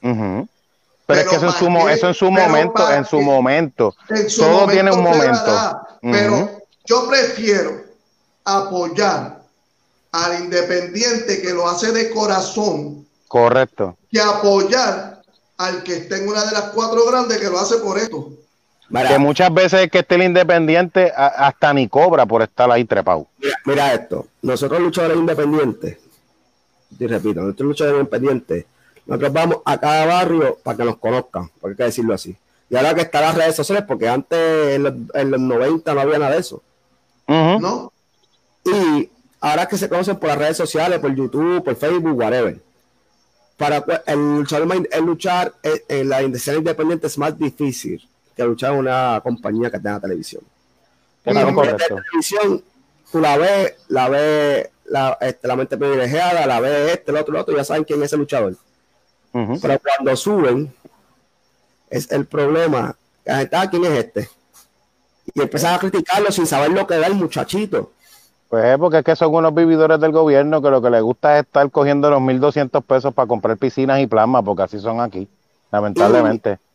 Pero, 0.00 1.20
es 1.20 1.28
que 1.28 1.34
eso, 1.34 1.46
en 1.46 1.52
su, 1.52 1.88
eso 1.88 2.06
en 2.06 2.14
su 2.14 2.30
momento, 2.30 2.92
en 2.92 3.04
su 3.04 3.20
momento. 3.20 3.96
Todo 4.36 4.68
tiene 4.68 4.92
un 4.92 5.02
momento. 5.02 5.80
Pero 6.00 6.62
yo 6.84 7.08
prefiero 7.08 7.82
apoyar 8.44 9.42
al 10.12 10.44
independiente 10.44 11.42
que 11.42 11.52
lo 11.52 11.68
hace 11.68 11.90
de 11.90 12.08
corazón. 12.10 13.04
Correcto. 13.26 13.96
Que 14.12 14.20
apoyar 14.20 15.21
al 15.56 15.82
que 15.82 15.96
esté 15.96 16.22
en 16.22 16.28
una 16.28 16.44
de 16.44 16.52
las 16.52 16.62
cuatro 16.74 17.04
grandes 17.06 17.38
que 17.38 17.48
lo 17.48 17.58
hace 17.58 17.76
por 17.78 17.98
esto. 17.98 18.30
Que 19.08 19.18
muchas 19.18 19.52
veces 19.52 19.90
que 19.90 20.00
esté 20.00 20.16
el 20.16 20.24
independiente 20.24 21.12
hasta 21.16 21.72
ni 21.72 21.88
cobra 21.88 22.26
por 22.26 22.42
estar 22.42 22.70
ahí 22.70 22.84
trepado. 22.84 23.26
Mira, 23.64 23.94
esto, 23.94 24.26
nosotros 24.42 24.80
luchadores 24.80 25.16
independientes, 25.16 25.98
y 26.98 27.06
repito, 27.06 27.40
nosotros 27.40 27.68
luchadores 27.68 28.00
independientes, 28.00 28.66
nosotros 29.06 29.32
vamos 29.32 29.56
a 29.64 29.78
cada 29.78 30.04
barrio 30.06 30.58
para 30.62 30.76
que 30.76 30.84
nos 30.84 30.98
conozcan, 30.98 31.50
porque 31.60 31.72
hay 31.72 31.76
que 31.76 31.84
decirlo 31.84 32.14
así. 32.14 32.36
Y 32.68 32.76
ahora 32.76 32.94
que 32.94 33.02
están 33.02 33.22
las 33.22 33.34
redes 33.34 33.56
sociales, 33.56 33.84
porque 33.86 34.08
antes 34.08 34.38
en 34.74 34.82
los, 34.82 34.94
en 35.14 35.30
los 35.30 35.40
90 35.40 35.94
no 35.94 36.00
había 36.00 36.18
nada 36.18 36.32
de 36.32 36.40
eso. 36.40 36.62
¿no? 37.26 37.92
Y 38.64 39.10
ahora 39.40 39.66
que 39.66 39.78
se 39.78 39.88
conocen 39.88 40.16
por 40.16 40.28
las 40.28 40.38
redes 40.38 40.56
sociales, 40.56 40.98
por 40.98 41.14
YouTube, 41.14 41.64
por 41.64 41.76
Facebook, 41.76 42.16
whatever. 42.16 42.58
Para 43.56 43.84
el 44.06 44.36
luchar, 44.36 44.62
el 44.90 45.04
luchar 45.04 45.54
en 45.62 46.08
la 46.08 46.22
industria 46.22 46.56
independiente 46.56 47.06
es 47.06 47.18
más 47.18 47.38
difícil 47.38 48.06
que 48.36 48.44
luchar 48.44 48.72
en 48.72 48.80
una 48.80 49.20
compañía 49.22 49.70
que 49.70 49.78
tenga 49.78 50.00
televisión. 50.00 50.42
la 51.24 51.44
compañía 51.44 51.72
de 51.72 51.84
televisión, 51.84 52.64
tú 53.10 53.20
la 53.20 53.36
ves, 53.36 53.74
la 53.88 54.08
ves, 54.08 54.68
la, 54.86 55.18
este, 55.20 55.46
la 55.46 55.56
mente 55.56 55.76
privilegiada, 55.76 56.46
la 56.46 56.60
ves 56.60 56.92
este, 56.92 57.10
el 57.10 57.18
otro, 57.18 57.34
el 57.34 57.40
otro, 57.40 57.56
ya 57.56 57.64
saben 57.64 57.84
quién 57.84 58.02
es 58.02 58.12
el 58.12 58.20
luchador. 58.20 58.56
Pero 59.32 59.80
cuando 59.80 60.16
suben, 60.16 60.74
es 61.88 62.10
el 62.10 62.26
problema. 62.26 62.96
La 63.24 63.38
gente, 63.38 63.56
ah, 63.56 63.70
¿quién 63.70 63.84
es 63.84 63.92
este? 63.92 64.28
y 65.34 65.40
empiezan 65.40 65.74
a 65.74 65.78
criticarlo 65.78 66.30
sin 66.30 66.46
saber 66.46 66.70
lo 66.70 66.86
que 66.86 66.96
da 66.96 67.06
el 67.06 67.14
muchachito. 67.14 67.92
Pues 68.52 68.76
porque 68.76 68.98
es 68.98 69.04
que 69.06 69.16
son 69.16 69.34
unos 69.34 69.54
vividores 69.54 69.98
del 69.98 70.12
gobierno 70.12 70.60
que 70.60 70.68
lo 70.68 70.82
que 70.82 70.90
les 70.90 71.00
gusta 71.00 71.38
es 71.38 71.46
estar 71.46 71.70
cogiendo 71.70 72.10
los 72.10 72.20
1.200 72.20 72.82
pesos 72.82 73.14
para 73.14 73.26
comprar 73.26 73.56
piscinas 73.56 73.98
y 73.98 74.06
plasma, 74.06 74.42
porque 74.42 74.64
así 74.64 74.78
son 74.78 75.00
aquí, 75.00 75.26
lamentablemente. 75.70 76.58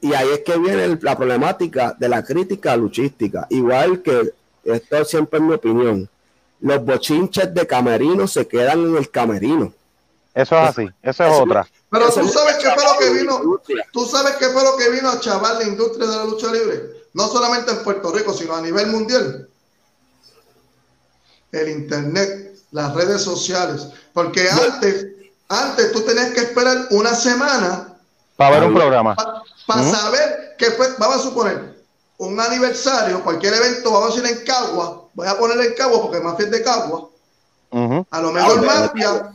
Y, 0.00 0.14
ahí 0.14 0.28
es 0.32 0.40
que 0.44 0.56
viene 0.56 0.96
la 1.02 1.16
problemática 1.16 1.94
de 1.98 2.08
la 2.08 2.24
crítica 2.24 2.76
luchística. 2.76 3.46
Igual 3.50 4.00
que, 4.00 4.32
esto 4.64 5.04
siempre 5.04 5.40
es 5.40 5.44
mi 5.44 5.52
opinión, 5.52 6.08
los 6.60 6.84
bochinches 6.84 7.52
de 7.52 7.66
camerino 7.66 8.26
se 8.26 8.46
quedan 8.46 8.86
en 8.86 8.96
el 8.96 9.10
camerino. 9.10 9.72
Eso 10.34 10.56
es 10.56 10.68
así, 10.68 10.88
eso 11.02 11.24
es 11.26 11.40
otra. 11.40 11.66
Pero 11.90 12.06
tú 12.10 12.28
sabes 12.28 12.56
qué 12.56 12.70
fue 12.70 12.84
lo 12.84 12.98
que 12.98 13.10
vino, 13.10 13.60
tú 13.92 14.06
sabes 14.06 14.36
qué 14.36 14.46
fue 14.46 14.62
lo 14.62 14.76
que 14.76 14.88
vino 14.90 15.10
a 15.10 15.20
chavar 15.20 15.56
la 15.56 15.64
industria 15.64 16.06
de 16.06 16.16
la 16.16 16.24
lucha 16.24 16.46
libre 16.52 16.98
no 17.14 17.28
solamente 17.28 17.72
en 17.72 17.82
Puerto 17.82 18.12
Rico, 18.12 18.32
sino 18.32 18.54
a 18.54 18.60
nivel 18.60 18.86
mundial. 18.88 19.48
El 21.52 21.68
Internet, 21.68 22.56
las 22.72 22.94
redes 22.94 23.22
sociales. 23.22 23.88
Porque 24.12 24.48
antes, 24.50 25.06
antes 25.48 25.92
tú 25.92 26.02
tenías 26.02 26.30
que 26.30 26.40
esperar 26.40 26.88
una 26.90 27.14
semana 27.14 27.88
para 28.38 28.60
ver 28.60 28.68
un 28.68 28.74
programa. 28.74 29.16
Para 29.66 29.90
saber 29.90 30.54
que 30.56 30.70
fue, 30.70 30.88
vamos 30.96 31.16
a 31.16 31.22
suponer, 31.22 31.76
un 32.18 32.38
aniversario, 32.38 33.22
cualquier 33.24 33.52
evento, 33.54 33.90
vamos 33.90 34.12
a 34.12 34.20
decir 34.20 34.38
en 34.38 34.44
Cagua, 34.44 35.08
voy 35.12 35.26
a 35.26 35.36
poner 35.36 35.60
en 35.60 35.74
Cagua 35.74 36.02
porque 36.02 36.20
Mafia 36.20 36.46
es 36.46 36.52
de 36.52 36.62
Cagua. 36.62 37.08
A 38.10 38.20
lo 38.20 38.32
mejor 38.32 38.64
Mafia, 38.64 39.32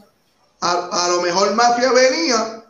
a, 0.61 1.07
lo 1.09 1.22
mejor 1.22 1.53
Mafia 1.53 1.91
venía, 1.91 2.64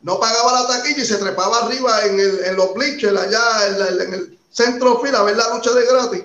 no 0.00 0.18
pagaba 0.18 0.62
la 0.62 0.66
taquilla 0.66 1.02
y 1.02 1.06
se 1.06 1.18
trepaba 1.18 1.58
arriba 1.58 2.06
en, 2.06 2.20
el, 2.20 2.44
en 2.44 2.56
los 2.56 2.72
bleachers 2.72 3.20
allá 3.20 3.66
en 3.66 4.14
el, 4.14 4.38
centro 4.50 4.98
fila 5.00 5.18
a 5.18 5.22
ver 5.24 5.36
la 5.36 5.54
lucha 5.54 5.70
de 5.72 5.84
gratis. 5.84 6.24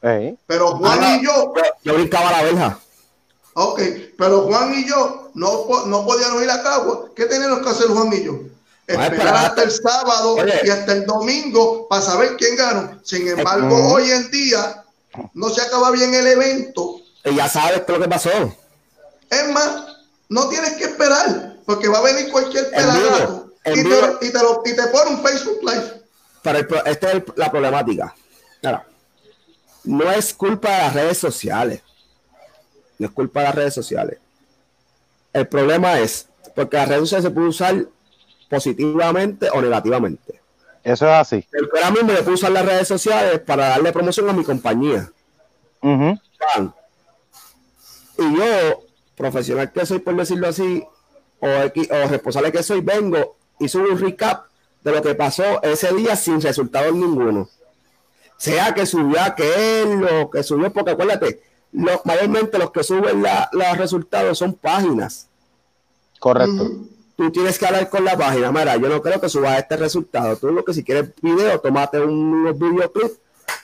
Pero 0.00 0.76
Juan 0.76 1.20
y 1.20 1.24
yo. 1.24 1.52
Yo 1.84 1.94
brincaba 1.94 2.32
la 2.32 2.42
verja. 2.42 2.78
Ok, 3.54 3.80
pero 4.16 4.42
Juan 4.42 4.72
y 4.74 4.88
yo 4.88 5.30
no, 5.34 5.66
no 5.86 6.06
podíamos 6.06 6.42
ir 6.42 6.50
a 6.50 6.62
Cagua. 6.62 7.10
¿Qué 7.14 7.26
tenemos 7.26 7.60
que 7.60 7.68
hacer 7.68 7.88
Juan 7.88 8.12
y 8.12 8.24
yo? 8.24 8.38
Esperar 8.86 9.36
hasta 9.36 9.62
el 9.62 9.70
sábado 9.70 10.36
y 10.64 10.70
hasta 10.70 10.92
el 10.92 11.06
domingo 11.06 11.86
para 11.88 12.02
saber 12.02 12.36
quién 12.36 12.56
ganó. 12.56 12.98
Sin 13.04 13.28
embargo, 13.28 13.92
hoy 13.92 14.10
en 14.10 14.30
día 14.30 14.84
no 15.34 15.48
se 15.50 15.62
acaba 15.62 15.90
bien 15.90 16.12
el 16.14 16.26
evento. 16.26 17.00
Y 17.24 17.36
ya 17.36 17.48
sabes 17.48 17.82
lo 17.86 18.00
que 18.00 18.08
pasó. 18.08 18.30
Es 19.30 19.48
más, 19.50 19.96
no 20.28 20.48
tienes 20.48 20.72
que 20.72 20.84
esperar, 20.84 21.56
porque 21.66 21.88
va 21.88 21.98
a 21.98 22.02
venir 22.02 22.32
cualquier 22.32 22.70
pelagato 22.70 23.52
y, 23.66 23.74
te, 23.74 24.26
y, 24.26 24.30
te 24.30 24.38
y 24.64 24.76
te 24.76 24.86
pone 24.88 25.10
un 25.10 25.22
Facebook 25.22 25.60
Live. 25.62 26.02
Pero 26.42 26.84
esta 26.84 27.12
es 27.12 27.22
la 27.36 27.50
problemática. 27.50 28.14
No 29.84 30.10
es 30.10 30.34
culpa 30.34 30.70
de 30.70 30.78
las 30.78 30.94
redes 30.94 31.18
sociales. 31.18 31.82
No 32.98 33.06
es 33.06 33.12
culpa 33.12 33.40
de 33.40 33.46
las 33.46 33.54
redes 33.54 33.74
sociales. 33.74 34.18
El 35.32 35.46
problema 35.46 35.98
es 35.98 36.28
porque 36.54 36.76
las 36.76 36.88
redes 36.88 37.02
sociales 37.02 37.24
se 37.24 37.30
pueden 37.30 37.48
usar 37.48 37.84
positivamente 38.48 39.48
o 39.50 39.62
negativamente. 39.62 40.40
Eso 40.82 41.06
es 41.06 41.12
así. 41.12 41.46
El 41.52 41.68
ahora 41.76 41.90
mismo 41.90 42.12
le 42.12 42.22
puedo 42.22 42.34
usar 42.34 42.50
las 42.50 42.64
redes 42.64 42.88
sociales 42.88 43.40
para 43.40 43.68
darle 43.68 43.92
promoción 43.92 44.28
a 44.28 44.32
mi 44.32 44.44
compañía. 44.44 45.10
Y 48.18 48.36
yo, 48.36 48.84
profesional 49.16 49.72
que 49.72 49.86
soy, 49.86 49.98
por 50.00 50.16
decirlo 50.16 50.48
así, 50.48 50.84
o, 51.38 51.46
o 51.46 52.08
responsable 52.08 52.52
que 52.52 52.62
soy, 52.62 52.80
vengo 52.80 53.36
y 53.58 53.68
subo 53.68 53.84
un 53.90 53.98
recap 53.98 54.46
de 54.82 54.92
lo 54.92 55.02
que 55.02 55.14
pasó 55.14 55.62
ese 55.62 55.94
día 55.94 56.16
sin 56.16 56.40
resultado 56.40 56.92
ninguno. 56.92 57.48
Sea 58.40 58.74
que 58.74 58.86
subió 58.86 59.20
aquel 59.20 60.04
o 60.04 60.30
que 60.30 60.42
subió, 60.42 60.72
porque 60.72 60.92
acuérdate, 60.92 61.42
mayormente 62.04 62.58
los 62.58 62.70
que 62.70 62.82
suben 62.82 63.22
los 63.22 63.76
resultados 63.76 64.38
son 64.38 64.54
páginas. 64.54 65.28
Correcto. 66.18 66.70
Tú 67.16 67.30
tienes 67.30 67.58
que 67.58 67.66
hablar 67.66 67.88
con 67.90 68.04
la 68.04 68.16
página. 68.16 68.50
Mira, 68.50 68.76
yo 68.76 68.88
no 68.88 69.02
creo 69.02 69.20
que 69.20 69.28
subas 69.28 69.58
este 69.58 69.76
resultado. 69.76 70.36
Tú 70.36 70.50
lo 70.50 70.64
que 70.64 70.72
si 70.72 70.82
quieres 70.82 71.10
video, 71.20 71.60
tomate 71.60 72.00
un 72.00 72.58
videoclip 72.58 73.12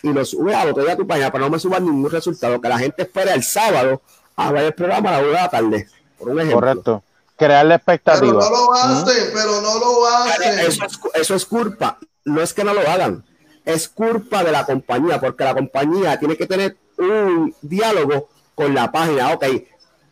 y 0.03 0.13
lo 0.13 0.25
subes 0.25 0.55
a 0.55 0.67
lo 0.67 0.91
a 0.91 0.97
tu 0.97 1.07
página, 1.07 1.33
pero 1.33 1.45
no 1.45 1.51
me 1.51 1.59
subas 1.59 1.81
ningún 1.81 2.11
resultado. 2.11 2.61
Que 2.61 2.69
la 2.69 2.79
gente 2.79 3.03
espera 3.03 3.33
el 3.33 3.43
sábado 3.43 4.03
a 4.37 4.53
ver 4.53 4.65
el 4.65 4.75
programa 4.75 5.09
a 5.09 5.13
la 5.13 5.19
una 5.21 5.27
de 5.27 5.33
la 5.33 5.49
tarde. 5.49 5.89
Por 6.19 6.29
un 6.29 6.39
ejemplo. 6.39 6.61
Correcto 6.61 7.03
crear 7.37 7.67
la 7.67 7.77
expectativa. 7.77 8.39
Pero 8.39 8.51
no 8.51 8.51
lo 8.51 8.73
hace, 8.75 9.31
pero 9.33 9.61
no 9.61 9.79
lo 9.79 10.07
hace. 10.07 10.67
Eso 11.15 11.35
es, 11.35 11.47
culpa. 11.47 11.99
No 12.25 12.43
es 12.43 12.53
que 12.53 12.65
no 12.65 12.75
lo 12.75 12.81
hagan, 12.81 13.25
es 13.67 13.89
culpa 13.89 14.45
de 14.45 14.53
la 14.53 14.65
compañía, 14.65 15.21
porque 15.21 15.45
la 15.45 15.53
compañía 15.53 16.19
tiene 16.19 16.37
que 16.37 16.47
tener 16.47 16.77
un 16.97 17.55
diálogo 17.61 18.29
con 18.55 18.73
la 18.73 18.91
página. 18.91 19.35
Ok, 19.35 19.45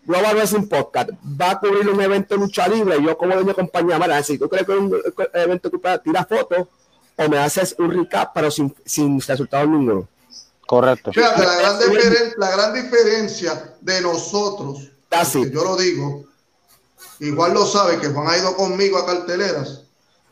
Global 0.04 0.34
Wrestling 0.34 0.66
Podcast 0.66 1.10
va 1.40 1.52
a 1.52 1.60
cubrir 1.60 1.88
un 1.88 2.00
evento 2.00 2.34
de 2.34 2.40
lucha 2.40 2.66
libre. 2.66 3.00
Yo, 3.00 3.16
como 3.16 3.32
dueño 3.32 3.48
de 3.48 3.54
compañía, 3.54 3.98
mira, 3.98 4.22
si 4.24 4.38
tú 4.38 4.48
crees 4.48 4.66
que 4.66 4.72
es 4.72 4.78
un 4.78 5.02
evento 5.32 5.70
que 5.70 5.78
tira 6.02 6.24
fotos 6.24 6.66
o 7.16 7.28
me 7.28 7.38
haces 7.38 7.76
un 7.78 7.92
recap, 7.92 8.32
pero 8.34 8.50
sin, 8.50 8.74
sin 8.84 9.20
resultado 9.20 9.66
ninguno. 9.68 10.08
Correcto. 10.66 11.12
Fíjate, 11.12 11.42
la 11.44 11.56
gran, 11.56 11.78
diferencia, 11.78 12.34
la 12.36 12.50
gran 12.50 12.74
diferencia 12.74 13.74
de 13.80 14.00
nosotros, 14.00 14.90
Así. 15.10 15.48
yo 15.52 15.62
lo 15.62 15.76
digo, 15.76 16.24
igual 17.20 17.54
lo 17.54 17.66
sabe 17.66 18.00
que 18.00 18.08
Juan 18.08 18.26
ha 18.28 18.36
ido 18.36 18.56
conmigo 18.56 18.98
a 18.98 19.06
carteleras. 19.06 19.82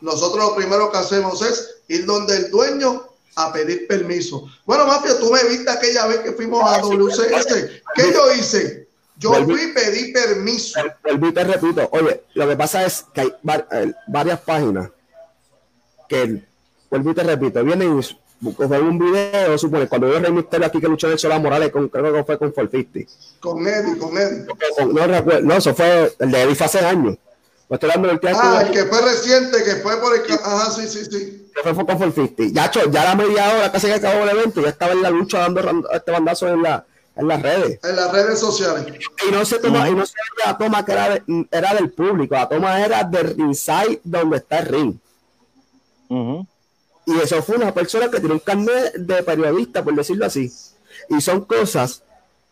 nosotros 0.00 0.44
lo 0.44 0.56
primero 0.56 0.90
que 0.90 0.98
hacemos 0.98 1.40
es 1.42 1.76
ir 1.86 2.04
donde 2.04 2.36
el 2.36 2.50
dueño 2.50 3.11
a 3.36 3.52
pedir 3.52 3.86
permiso. 3.86 4.48
Bueno, 4.64 4.86
Mafia, 4.86 5.18
tú 5.18 5.30
me 5.30 5.42
viste 5.44 5.70
aquella 5.70 6.06
vez 6.06 6.18
que 6.20 6.32
fuimos 6.32 6.62
a 6.64 6.80
WCS. 6.80 7.82
¿Qué 7.94 8.12
yo 8.12 8.32
hice? 8.32 8.88
Yo 9.16 9.32
fui 9.44 9.62
y 9.62 9.72
pedí 9.72 10.12
permiso. 10.12 10.80
El, 11.04 11.32
te 11.32 11.44
repito, 11.44 11.88
oye, 11.92 12.22
lo 12.34 12.48
que 12.48 12.56
pasa 12.56 12.84
es 12.84 13.04
que 13.14 13.20
hay 13.20 13.32
eh, 13.72 13.92
varias 14.08 14.40
páginas 14.40 14.90
que, 16.08 16.42
vuelvo 16.90 17.10
y 17.10 17.14
te 17.14 17.22
repito, 17.22 17.62
vienen 17.62 17.98
y 17.98 18.02
buscan 18.40 18.82
un 18.82 18.98
video, 18.98 19.56
supone, 19.56 19.86
cuando 19.86 20.12
yo 20.12 20.18
Rey 20.18 20.32
Misterio 20.32 20.66
aquí 20.66 20.80
que 20.80 20.88
luchó 20.88 21.08
en 21.10 21.16
el 21.32 21.40
Morales, 21.40 21.70
con, 21.70 21.88
creo 21.88 22.12
que 22.12 22.24
fue 22.24 22.38
con 22.38 22.50
450. 22.50 23.12
Con 23.38 23.66
Eddie, 23.66 23.98
con 23.98 24.18
Eddie. 24.18 24.46
no, 24.92 25.06
recuerdo, 25.06 25.42
no, 25.42 25.54
eso 25.54 25.74
fue 25.74 26.12
el 26.18 26.30
de 26.30 26.42
Eddie 26.42 26.54
fue 26.56 26.66
hace 26.66 26.80
años. 26.80 27.16
Pues 27.78 28.36
ah, 28.36 28.62
el 28.66 28.70
que 28.70 28.84
fue 28.84 29.00
reciente, 29.00 29.64
que 29.64 29.76
fue 29.76 29.98
por 29.98 30.14
el. 30.14 30.20
Ajá, 30.30 30.70
sí, 30.70 30.86
sí, 30.86 31.06
sí. 31.06 31.50
Que 31.54 31.62
fue 31.62 31.74
con 31.74 31.86
450. 31.86 32.52
Ya, 32.52 32.70
ya 32.70 33.04
la 33.04 33.14
media 33.14 33.56
hora 33.56 33.72
casi 33.72 33.86
que 33.86 33.94
acabó 33.94 34.24
el 34.24 34.28
evento, 34.28 34.60
ya 34.60 34.68
estaba 34.68 34.92
en 34.92 35.00
la 35.00 35.08
lucha 35.08 35.38
dando 35.38 35.88
este 35.90 36.10
bandazo 36.10 36.48
en 36.48 36.62
la 36.62 36.84
en 37.16 37.28
las 37.28 37.40
redes. 37.40 37.80
En 37.82 37.96
las 37.96 38.12
redes 38.12 38.40
sociales. 38.40 38.84
Y 39.26 39.32
no 39.32 39.42
se 39.46 39.58
toma, 39.58 39.88
y 39.88 39.94
no 39.94 40.04
se 40.04 40.12
la 40.44 40.58
toma 40.58 40.84
que 40.84 40.92
era, 40.92 41.24
era 41.50 41.74
del 41.74 41.90
público, 41.90 42.34
la 42.34 42.46
toma 42.46 42.78
era 42.84 43.04
del 43.04 43.34
ringside 43.36 44.00
donde 44.04 44.36
está 44.36 44.58
el 44.58 44.66
ring. 44.66 44.94
Y 47.06 47.20
eso 47.20 47.42
fue 47.42 47.56
una 47.56 47.72
persona 47.72 48.10
que 48.10 48.20
tiene 48.20 48.34
un 48.34 48.40
carnet 48.40 48.92
de 48.96 49.22
periodista, 49.22 49.82
por 49.82 49.94
decirlo 49.94 50.26
así. 50.26 50.52
Y 51.08 51.20
son 51.22 51.46
cosas 51.46 52.02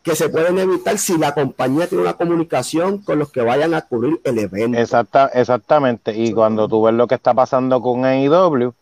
que 0.02 0.16
se 0.16 0.28
pueden 0.30 0.58
evitar 0.58 0.96
si 0.98 1.18
la 1.18 1.34
compañía 1.34 1.86
tiene 1.86 2.04
una 2.04 2.14
comunicación 2.14 2.98
con 2.98 3.18
los 3.18 3.30
que 3.30 3.42
vayan 3.42 3.74
a 3.74 3.82
cubrir 3.82 4.20
el 4.24 4.38
evento. 4.38 4.78
Exacta, 4.78 5.26
exactamente. 5.34 6.16
Y 6.16 6.32
cuando 6.32 6.68
tú 6.68 6.82
ves 6.82 6.94
lo 6.94 7.06
que 7.06 7.16
está 7.16 7.34
pasando 7.34 7.82
con 7.82 8.04
AEW, 8.04 8.72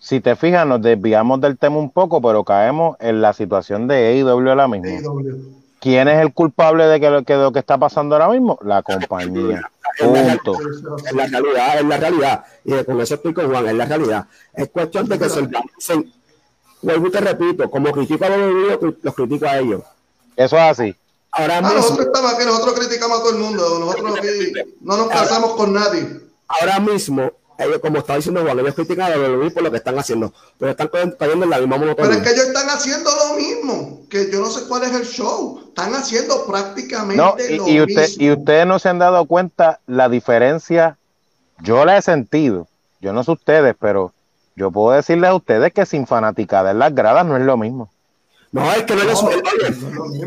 si 0.00 0.20
te 0.20 0.34
fijas, 0.34 0.66
nos 0.66 0.82
desviamos 0.82 1.40
del 1.40 1.56
tema 1.56 1.76
un 1.76 1.90
poco, 1.90 2.20
pero 2.20 2.42
caemos 2.42 2.96
en 2.98 3.22
la 3.22 3.32
situación 3.32 3.86
de 3.86 4.20
AEW 4.20 4.48
ahora 4.48 4.66
mismo. 4.66 5.20
E 5.20 5.62
¿Quién 5.78 6.08
es 6.08 6.20
el 6.20 6.32
culpable 6.32 6.86
de 6.86 7.00
que 7.00 7.10
lo, 7.10 7.22
que 7.24 7.34
lo 7.34 7.52
que 7.52 7.58
está 7.58 7.78
pasando 7.78 8.14
ahora 8.14 8.28
mismo? 8.28 8.58
La 8.62 8.82
compañía. 8.82 9.68
Punto. 9.98 10.56
Es 11.04 11.12
la 11.12 11.26
realidad, 11.26 11.78
es 11.78 11.84
la 11.84 11.96
realidad. 11.96 12.44
Y 12.64 12.84
con 12.84 13.00
eso 13.00 13.14
estoy 13.14 13.34
con 13.34 13.48
Juan, 13.50 13.66
es 13.66 13.74
la 13.74 13.84
realidad. 13.86 14.26
Es 14.54 14.68
cuestión 14.70 15.08
de 15.08 15.18
que 15.18 15.28
se 15.28 15.40
organicen. 15.40 16.12
Vuelvo 16.82 17.06
y 17.06 17.10
te 17.10 17.20
repito, 17.20 17.70
como 17.70 17.92
critico 17.92 18.24
a 18.24 18.28
los 18.28 18.94
los 19.02 19.14
critico 19.14 19.46
a 19.46 19.58
ellos. 19.58 19.82
Eso 20.36 20.56
es 20.56 20.62
así. 20.62 20.96
Ahora 21.32 21.58
ah, 21.58 21.62
mismo, 21.62 21.76
nosotros 21.76 22.06
estamos 22.06 22.34
aquí, 22.34 22.44
nosotros 22.44 22.78
criticamos 22.78 23.18
a 23.18 23.22
todo 23.22 23.30
el 23.30 23.38
mundo, 23.38 23.78
nosotros 23.78 24.18
aquí 24.18 24.52
no 24.82 24.96
nos 24.98 25.08
casamos 25.08 25.52
con 25.52 25.72
nadie. 25.72 26.20
Ahora 26.46 26.78
mismo, 26.78 27.32
ellos, 27.58 27.78
como 27.78 27.98
estaba 27.98 28.18
diciendo 28.18 28.42
Juan, 28.42 28.58
ellos 28.58 28.74
critican 28.74 29.12
a 29.12 29.16
los 29.16 29.52
por 29.52 29.62
lo 29.62 29.70
que 29.70 29.76
están 29.78 29.98
haciendo, 29.98 30.32
pero 30.58 30.72
están 30.72 30.88
cayendo 31.18 31.44
en 31.44 31.50
la 31.50 31.58
misma 31.58 31.78
monotonía. 31.78 32.10
Pero 32.10 32.12
es 32.12 32.28
que 32.28 32.34
ellos 32.34 32.46
están 32.48 32.68
haciendo 32.68 33.10
lo 33.10 33.36
mismo, 33.36 34.00
que 34.10 34.30
yo 34.30 34.40
no 34.40 34.50
sé 34.50 34.66
cuál 34.68 34.82
es 34.82 34.92
el 34.92 35.06
show, 35.06 35.62
están 35.68 35.94
haciendo 35.94 36.44
prácticamente 36.46 37.54
y, 37.54 37.56
lo 37.56 37.68
y 37.68 37.80
usted, 37.80 38.08
mismo. 38.08 38.24
Y 38.24 38.30
ustedes 38.32 38.66
no 38.66 38.78
se 38.78 38.88
han 38.90 38.98
dado 38.98 39.24
cuenta 39.24 39.80
la 39.86 40.10
diferencia, 40.10 40.98
yo 41.60 41.84
la 41.86 41.96
he 41.96 42.02
sentido, 42.02 42.68
yo 43.00 43.14
no 43.14 43.24
sé 43.24 43.32
ustedes, 43.32 43.74
pero 43.80 44.12
yo 44.54 44.70
puedo 44.70 44.94
decirles 44.94 45.30
a 45.30 45.34
ustedes 45.34 45.72
que 45.72 45.86
sin 45.86 46.06
fanaticada 46.06 46.72
en 46.72 46.78
las 46.78 46.94
gradas 46.94 47.24
no 47.24 47.38
es 47.38 47.42
lo 47.42 47.56
mismo. 47.56 47.90
No, 48.52 48.70
es 48.72 48.82
que 48.84 48.94
no, 48.94 49.02
es 49.02 49.22
oye, 49.22 49.42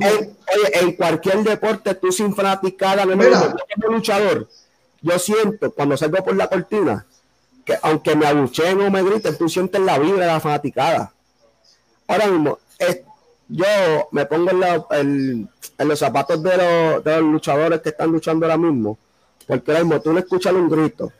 oye, 0.01 0.79
en 0.81 0.91
cualquier 0.93 1.43
deporte 1.43 1.93
tú 1.93 2.11
sin 2.11 2.35
fanaticada, 2.35 3.05
no 3.05 3.15
como 3.15 3.95
luchador, 3.95 4.49
yo 5.01 5.19
siento 5.19 5.71
cuando 5.71 5.95
salgo 5.95 6.23
por 6.23 6.35
la 6.35 6.47
cortina, 6.47 7.05
que 7.63 7.77
aunque 7.83 8.15
me 8.15 8.25
abucheen 8.25 8.81
o 8.81 8.89
me 8.89 9.03
griten, 9.03 9.37
tú 9.37 9.47
sientes 9.47 9.79
la 9.79 9.99
vibra 9.99 10.25
de 10.25 10.31
la 10.31 10.39
fanaticada. 10.39 11.13
Ahora 12.07 12.27
mismo, 12.27 12.57
yo 13.47 13.65
me 14.11 14.25
pongo 14.25 14.51
en, 14.91 15.47
los 15.77 15.99
zapatos 15.99 16.41
de 16.41 17.01
los, 17.03 17.21
luchadores 17.21 17.81
que 17.81 17.89
están 17.89 18.11
luchando 18.11 18.47
ahora 18.47 18.57
mismo, 18.57 18.97
porque 19.45 19.71
ahora 19.71 19.83
mismo 19.83 20.01
tú 20.01 20.13
no 20.13 20.19
escuchas 20.19 20.53
un 20.53 20.67
grito. 20.67 21.11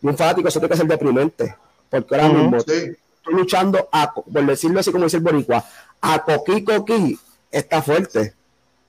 Y 0.00 0.06
un 0.06 0.16
fanático 0.16 0.48
eso 0.48 0.60
tiene 0.60 0.70
que 0.70 0.78
ser 0.78 0.86
deprimente, 0.86 1.56
porque 1.90 2.14
ahora 2.14 2.28
mismo 2.30 2.56
estoy 2.56 2.96
luchando, 3.26 3.88
a, 3.92 4.14
por 4.14 4.46
decirlo 4.46 4.80
así 4.80 4.90
como 4.90 5.04
dice 5.04 5.18
el 5.18 5.22
boricua, 5.22 5.62
a 6.00 6.22
coqui 6.22 6.64
coqui, 6.64 7.18
está 7.50 7.82
fuerte, 7.82 8.34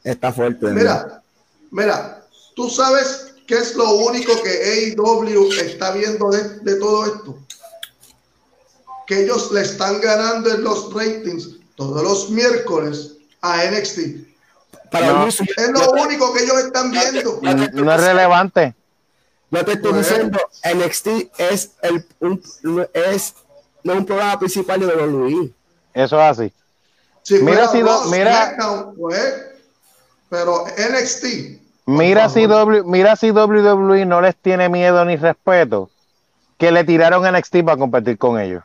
está 0.04 0.32
fuerte. 0.32 0.68
Mira, 0.68 1.22
mira, 1.72 2.24
tú 2.56 2.70
sabes 2.70 3.32
¿Qué 3.52 3.58
es 3.58 3.76
lo 3.76 3.96
único 3.96 4.32
que 4.44 4.96
AEW 4.96 5.52
está 5.52 5.92
viendo 5.92 6.32
de, 6.32 6.76
todo 6.76 7.06
esto? 7.06 7.38
Que 9.06 9.26
ellos 9.26 9.52
le 9.52 9.60
están 9.60 10.00
ganando 10.00 10.54
en 10.54 10.64
los 10.64 10.94
ratings 10.94 11.58
todos 11.76 12.02
los 12.02 12.30
miércoles 12.30 13.18
a 13.42 13.66
NXT. 13.66 14.00
Para 14.90 15.28
es 15.28 15.42
lo 15.70 15.92
único 15.92 16.32
que 16.32 16.44
ellos 16.44 16.60
están 16.60 16.92
viendo. 16.92 17.42
No, 17.74 17.94
es 17.94 18.02
relevante. 18.02 18.74
No 19.50 19.66
te 19.66 19.74
estoy 19.74 19.92
pues, 19.92 20.08
diciendo, 20.08 20.40
NXT 20.74 21.08
es 21.38 21.72
el 21.82 22.06
un, 22.22 22.42
es 22.94 23.34
no 23.84 23.96
un 23.96 24.06
programa 24.06 24.40
principal 24.40 24.80
de 24.80 24.86
WWE. 24.86 25.52
Eso 25.94 26.22
es 26.22 26.40
así. 26.40 26.54
Mira, 27.42 27.68
si 27.68 27.84
mira, 28.10 28.58
pues, 28.98 29.46
pero 30.30 30.66
NXT 30.66 31.62
Mira 31.86 32.30
si, 32.30 32.48
mira 32.86 33.16
si 33.16 33.32
WWE 33.32 34.06
no 34.06 34.22
les 34.22 34.36
tiene 34.36 34.70
miedo 34.70 35.04
ni 35.04 35.16
respeto 35.16 35.90
que 36.58 36.72
le 36.72 36.84
tiraron 36.84 37.24
NXT 37.24 37.64
para 37.66 37.78
competir 37.78 38.18
con 38.18 38.40
ellos. 38.40 38.64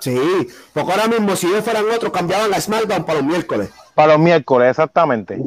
Sí, 0.00 0.48
porque 0.72 0.92
ahora 0.92 1.06
mismo 1.06 1.36
si 1.36 1.46
ellos 1.46 1.64
fueran 1.64 1.84
otros 1.90 2.12
cambiaban 2.12 2.50
la 2.50 2.60
SmackDown 2.60 3.04
para 3.04 3.20
los 3.20 3.28
miércoles. 3.28 3.70
Para 3.94 4.14
los 4.14 4.20
miércoles, 4.20 4.70
exactamente. 4.70 5.38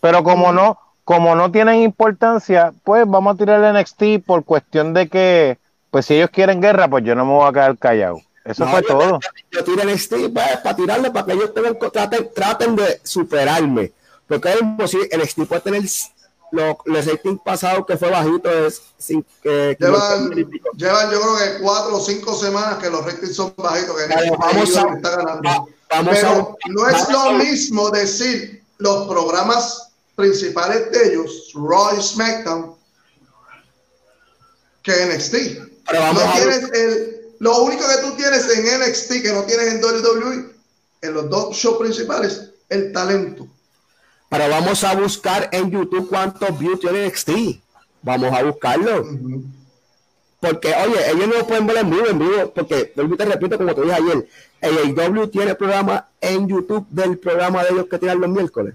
Pero 0.00 0.22
como 0.22 0.52
no, 0.52 0.78
como 1.04 1.34
no 1.34 1.50
tienen 1.50 1.82
importancia, 1.82 2.72
pues 2.84 3.04
vamos 3.06 3.34
a 3.34 3.38
tirar 3.38 3.62
el 3.62 3.80
NXT 3.80 4.24
por 4.24 4.44
cuestión 4.44 4.94
de 4.94 5.08
que, 5.08 5.58
pues 5.90 6.06
si 6.06 6.14
ellos 6.14 6.30
quieren 6.30 6.60
guerra, 6.60 6.88
pues 6.88 7.04
yo 7.04 7.14
no 7.14 7.24
me 7.24 7.32
voy 7.32 7.48
a 7.48 7.52
quedar 7.52 7.78
callado. 7.78 8.20
Eso 8.48 8.66
fue 8.66 8.82
todo. 8.82 9.20
Yo, 9.50 9.64
tiro 9.64 9.82
el 9.82 9.88
pues, 9.88 10.32
para 10.62 10.76
tirarle, 10.76 11.10
para 11.10 11.26
que 11.26 11.32
ellos 11.32 11.52
traten, 11.92 12.30
traten 12.34 12.76
de 12.76 13.00
superarme. 13.04 13.92
Porque 14.26 14.52
es 14.52 14.60
imposible, 14.60 15.08
el 15.10 15.20
NXT 15.20 15.42
puede 15.44 15.60
tener 15.60 15.82
lo, 16.50 16.78
el 16.86 17.04
rating 17.04 17.36
pasado 17.38 17.84
que 17.84 17.96
fue 17.96 18.10
bajito 18.10 18.50
es 18.50 18.82
sin 18.96 19.24
llevan, 19.42 20.30
llevan, 20.76 21.10
yo 21.10 21.20
creo 21.20 21.36
que 21.36 21.62
cuatro 21.62 21.96
o 21.96 22.00
cinco 22.00 22.34
semanas 22.34 22.78
que 22.78 22.88
los 22.88 23.04
ratings 23.04 23.36
son 23.36 23.52
bajitos 23.56 23.94
que 23.96 24.36
vamos 24.36 24.76
a, 24.76 24.94
está 24.94 25.16
ganando. 25.16 25.68
pero 25.88 26.56
no 26.68 26.88
es 26.88 27.08
lo 27.10 27.32
mismo 27.32 27.90
decir 27.90 28.62
los 28.78 29.06
programas 29.08 29.90
principales 30.16 30.90
de 30.90 31.12
ellos 31.12 31.52
Raw 31.54 31.98
y 31.98 32.02
SmackDown 32.02 32.74
que 34.82 34.92
NXT 35.06 35.34
no 35.92 36.32
tienes 36.32 36.70
el, 36.72 37.17
lo 37.38 37.62
único 37.62 37.84
que 37.88 38.02
tú 38.02 38.16
tienes 38.16 38.48
en 38.48 38.80
NXT 38.80 39.22
que 39.22 39.32
no 39.32 39.44
tienes 39.44 39.74
en 39.74 39.84
WWE 39.84 40.50
en 41.02 41.14
los 41.14 41.30
dos 41.30 41.56
shows 41.56 41.78
principales 41.78 42.50
el 42.68 42.92
talento 42.92 43.48
pero 44.28 44.48
vamos 44.50 44.84
a 44.84 44.94
buscar 44.94 45.48
en 45.52 45.70
YouTube 45.70 46.08
cuántos 46.08 46.58
views 46.58 46.80
tiene 46.80 47.06
NXT. 47.06 47.30
Vamos 48.02 48.32
a 48.32 48.42
buscarlo. 48.42 49.06
Porque, 50.40 50.68
oye, 50.68 51.10
ellos 51.10 51.28
no 51.28 51.38
lo 51.38 51.46
pueden 51.46 51.66
ver 51.66 51.78
en 51.78 51.90
vivo, 51.90 52.06
en 52.06 52.18
vivo, 52.18 52.52
porque, 52.54 52.92
te 52.94 53.24
repito, 53.24 53.56
como 53.56 53.74
te 53.74 53.80
dije 53.82 53.94
ayer, 53.94 54.28
el 54.60 55.00
AW 55.00 55.28
tiene 55.28 55.54
programa 55.54 56.08
en 56.20 56.46
YouTube 56.46 56.86
del 56.90 57.18
programa 57.18 57.64
de 57.64 57.70
ellos 57.70 57.86
que 57.90 57.98
tienen 57.98 58.20
los 58.20 58.30
miércoles. 58.30 58.74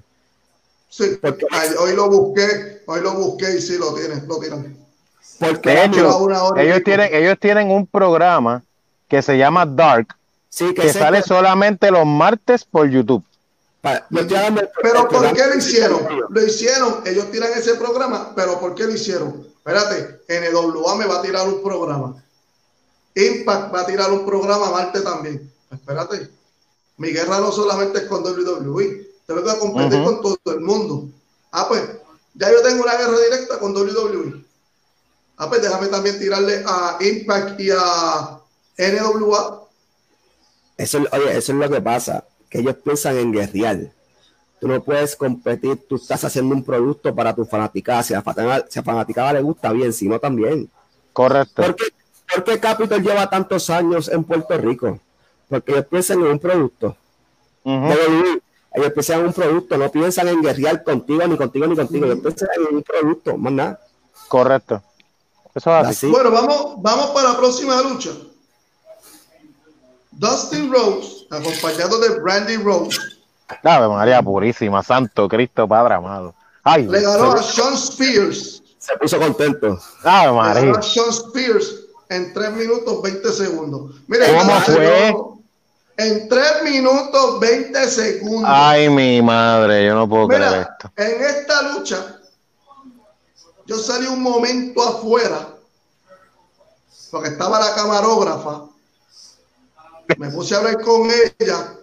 Sí, 0.89 1.17
porque 1.21 1.45
hoy 1.79 1.95
lo 1.95 2.09
busqué, 2.09 2.81
hoy 2.85 3.01
lo 3.01 3.13
busqué 3.13 3.55
y 3.57 3.61
sí 3.61 3.77
lo 3.77 3.93
tienen, 3.93 4.27
lo 4.27 4.39
tienen. 4.39 4.82
Porque 5.47 5.69
de 5.69 5.85
hecho, 5.85 6.55
ellos 6.57 6.83
tienen, 6.83 7.13
ellos 7.13 7.37
tienen 7.39 7.71
un 7.71 7.85
programa 7.85 8.63
que 9.07 9.21
se 9.21 9.37
llama 9.37 9.65
Dark, 9.65 10.15
sí, 10.49 10.73
que, 10.73 10.91
sale 10.91 11.21
solamente 11.21 11.91
los 11.91 12.05
martes 12.05 12.63
por 12.63 12.89
YouTube. 12.89 13.23
Pero 13.81 15.09
¿por 15.09 15.33
qué 15.33 15.45
lo 15.47 15.57
hicieron? 15.57 15.99
Lo 16.29 16.43
hicieron, 16.43 17.01
ellos 17.05 17.29
tiran 17.31 17.51
ese 17.51 17.75
programa, 17.75 18.33
pero 18.35 18.59
¿por 18.59 18.75
qué 18.75 18.85
lo 18.85 18.91
hicieron? 18.91 19.45
Espérate, 19.57 20.21
NWA 20.29 20.95
me 20.95 21.05
va 21.05 21.19
a 21.19 21.21
tirar 21.21 21.47
un 21.47 21.61
programa. 21.61 22.15
Impact 23.15 23.73
va 23.73 23.81
a 23.81 23.85
tirar 23.85 24.11
un 24.11 24.25
programa 24.25 24.71
Marte 24.71 25.01
también. 25.01 25.51
Espérate, 25.69 26.29
mi 26.97 27.09
guerra 27.09 27.39
no 27.39 27.51
solamente 27.51 27.99
es 27.99 28.05
con 28.05 28.23
WWE, 28.23 29.07
te 29.25 29.33
vengo 29.33 29.49
a 29.49 29.59
competir 29.59 30.03
con 30.03 30.21
todo 30.21 30.37
el 30.45 30.61
mundo. 30.61 31.09
Ah, 31.51 31.65
pues, 31.67 31.83
ya 32.35 32.51
yo 32.51 32.61
tengo 32.61 32.83
una 32.83 32.95
guerra 32.95 33.17
directa 33.19 33.59
con 33.59 33.75
WWE. 33.75 34.43
Ah, 35.43 35.49
pues 35.49 35.61
déjame 35.61 35.87
también 35.87 36.17
tirarle 36.17 36.63
a 36.65 36.97
Impact 37.01 37.59
y 37.59 37.69
a 37.69 38.39
NWA. 38.77 39.63
Eso, 40.77 40.99
oye, 41.11 41.37
eso 41.37 41.51
es 41.51 41.57
lo 41.57 41.69
que 41.69 41.81
pasa 41.81 42.23
que 42.49 42.59
ellos 42.59 42.75
piensan 42.81 43.17
en 43.17 43.33
guerrear. 43.33 43.91
Tú 44.61 44.69
no 44.69 44.81
puedes 44.81 45.17
competir, 45.17 45.85
tú 45.89 45.97
estás 45.97 46.23
haciendo 46.23 46.55
un 46.55 46.63
producto 46.63 47.13
para 47.13 47.35
tu 47.35 47.43
fanaticada. 47.43 48.03
Si 48.03 48.13
a 48.13 48.23
la 48.23 48.83
fanaticada, 48.83 49.33
le 49.33 49.41
gusta 49.41 49.73
bien, 49.73 49.91
si 49.91 50.07
no 50.07 50.17
también. 50.17 50.69
Correcto. 51.11 51.61
Porque, 51.61 51.83
¿Por 52.33 52.43
qué 52.45 52.59
Capitol 52.59 53.03
lleva 53.03 53.29
tantos 53.29 53.69
años 53.69 54.07
en 54.07 54.23
Puerto 54.23 54.57
Rico? 54.57 54.97
Porque 55.49 55.73
ellos 55.73 55.87
piensan 55.87 56.21
en 56.21 56.27
un 56.27 56.39
producto. 56.39 56.95
Ellos 57.65 58.93
piensan 58.93 59.19
en 59.19 59.25
un 59.25 59.33
producto, 59.33 59.77
no 59.77 59.91
piensan 59.91 60.29
en 60.29 60.41
guerrear 60.41 60.83
contigo, 60.85 61.27
ni 61.27 61.35
contigo, 61.35 61.67
ni 61.67 61.75
contigo. 61.75 62.05
Ellos 62.05 62.19
piensan 62.19 62.47
en 62.69 62.75
un 62.77 62.83
producto, 62.83 63.35
más 63.35 63.51
nada. 63.51 63.79
Correcto. 64.29 64.81
Eso 65.55 65.79
es 65.79 65.87
así. 65.87 66.07
Bueno, 66.07 66.31
vamos, 66.31 66.75
vamos 66.77 67.07
para 67.11 67.29
la 67.29 67.37
próxima 67.37 67.81
lucha. 67.81 68.09
Dustin 70.11 70.71
Rose, 70.71 71.27
acompañado 71.29 71.99
de 71.99 72.19
Brandy 72.19 72.57
Rose. 72.57 72.97
Ave 73.63 73.87
María 73.87 74.21
Purísima, 74.21 74.81
Santo 74.83 75.27
Cristo 75.27 75.67
Padre 75.67 75.95
amado. 75.95 76.33
Ay, 76.63 76.87
le 76.87 77.01
ganó 77.01 77.33
a 77.33 77.43
Sean 77.43 77.73
Spears. 77.73 78.63
Se 78.77 78.95
puso 78.97 79.19
contento. 79.19 79.79
Ave 80.03 80.31
María. 80.31 80.61
Le 80.61 80.67
ganó 80.67 80.79
a 80.79 80.81
Sean 80.81 81.09
Spears 81.09 81.83
en 82.09 82.33
3 82.33 82.51
minutos 82.53 83.01
20 83.01 83.31
segundos. 83.31 83.95
Mira, 84.07 84.25
¿Cómo 84.27 84.59
fue? 84.61 85.15
En 85.97 86.27
3 86.29 86.63
minutos 86.63 87.39
20 87.39 87.87
segundos. 87.87 88.49
Ay, 88.51 88.89
mi 88.89 89.21
madre, 89.21 89.85
yo 89.85 89.95
no 89.95 90.07
puedo 90.07 90.27
creer 90.27 90.67
esto. 90.69 90.91
En 90.95 91.23
esta 91.23 91.61
lucha, 91.73 92.19
yo 93.65 93.77
salí 93.77 94.07
un 94.07 94.21
momento 94.21 94.81
afuera, 94.83 95.47
porque 97.11 97.29
estaba 97.29 97.59
la 97.59 97.73
camarógrafa. 97.75 98.63
Me 100.17 100.29
puse 100.29 100.55
a 100.55 100.59
hablar 100.59 100.81
con 100.81 101.09
ella. 101.09 101.73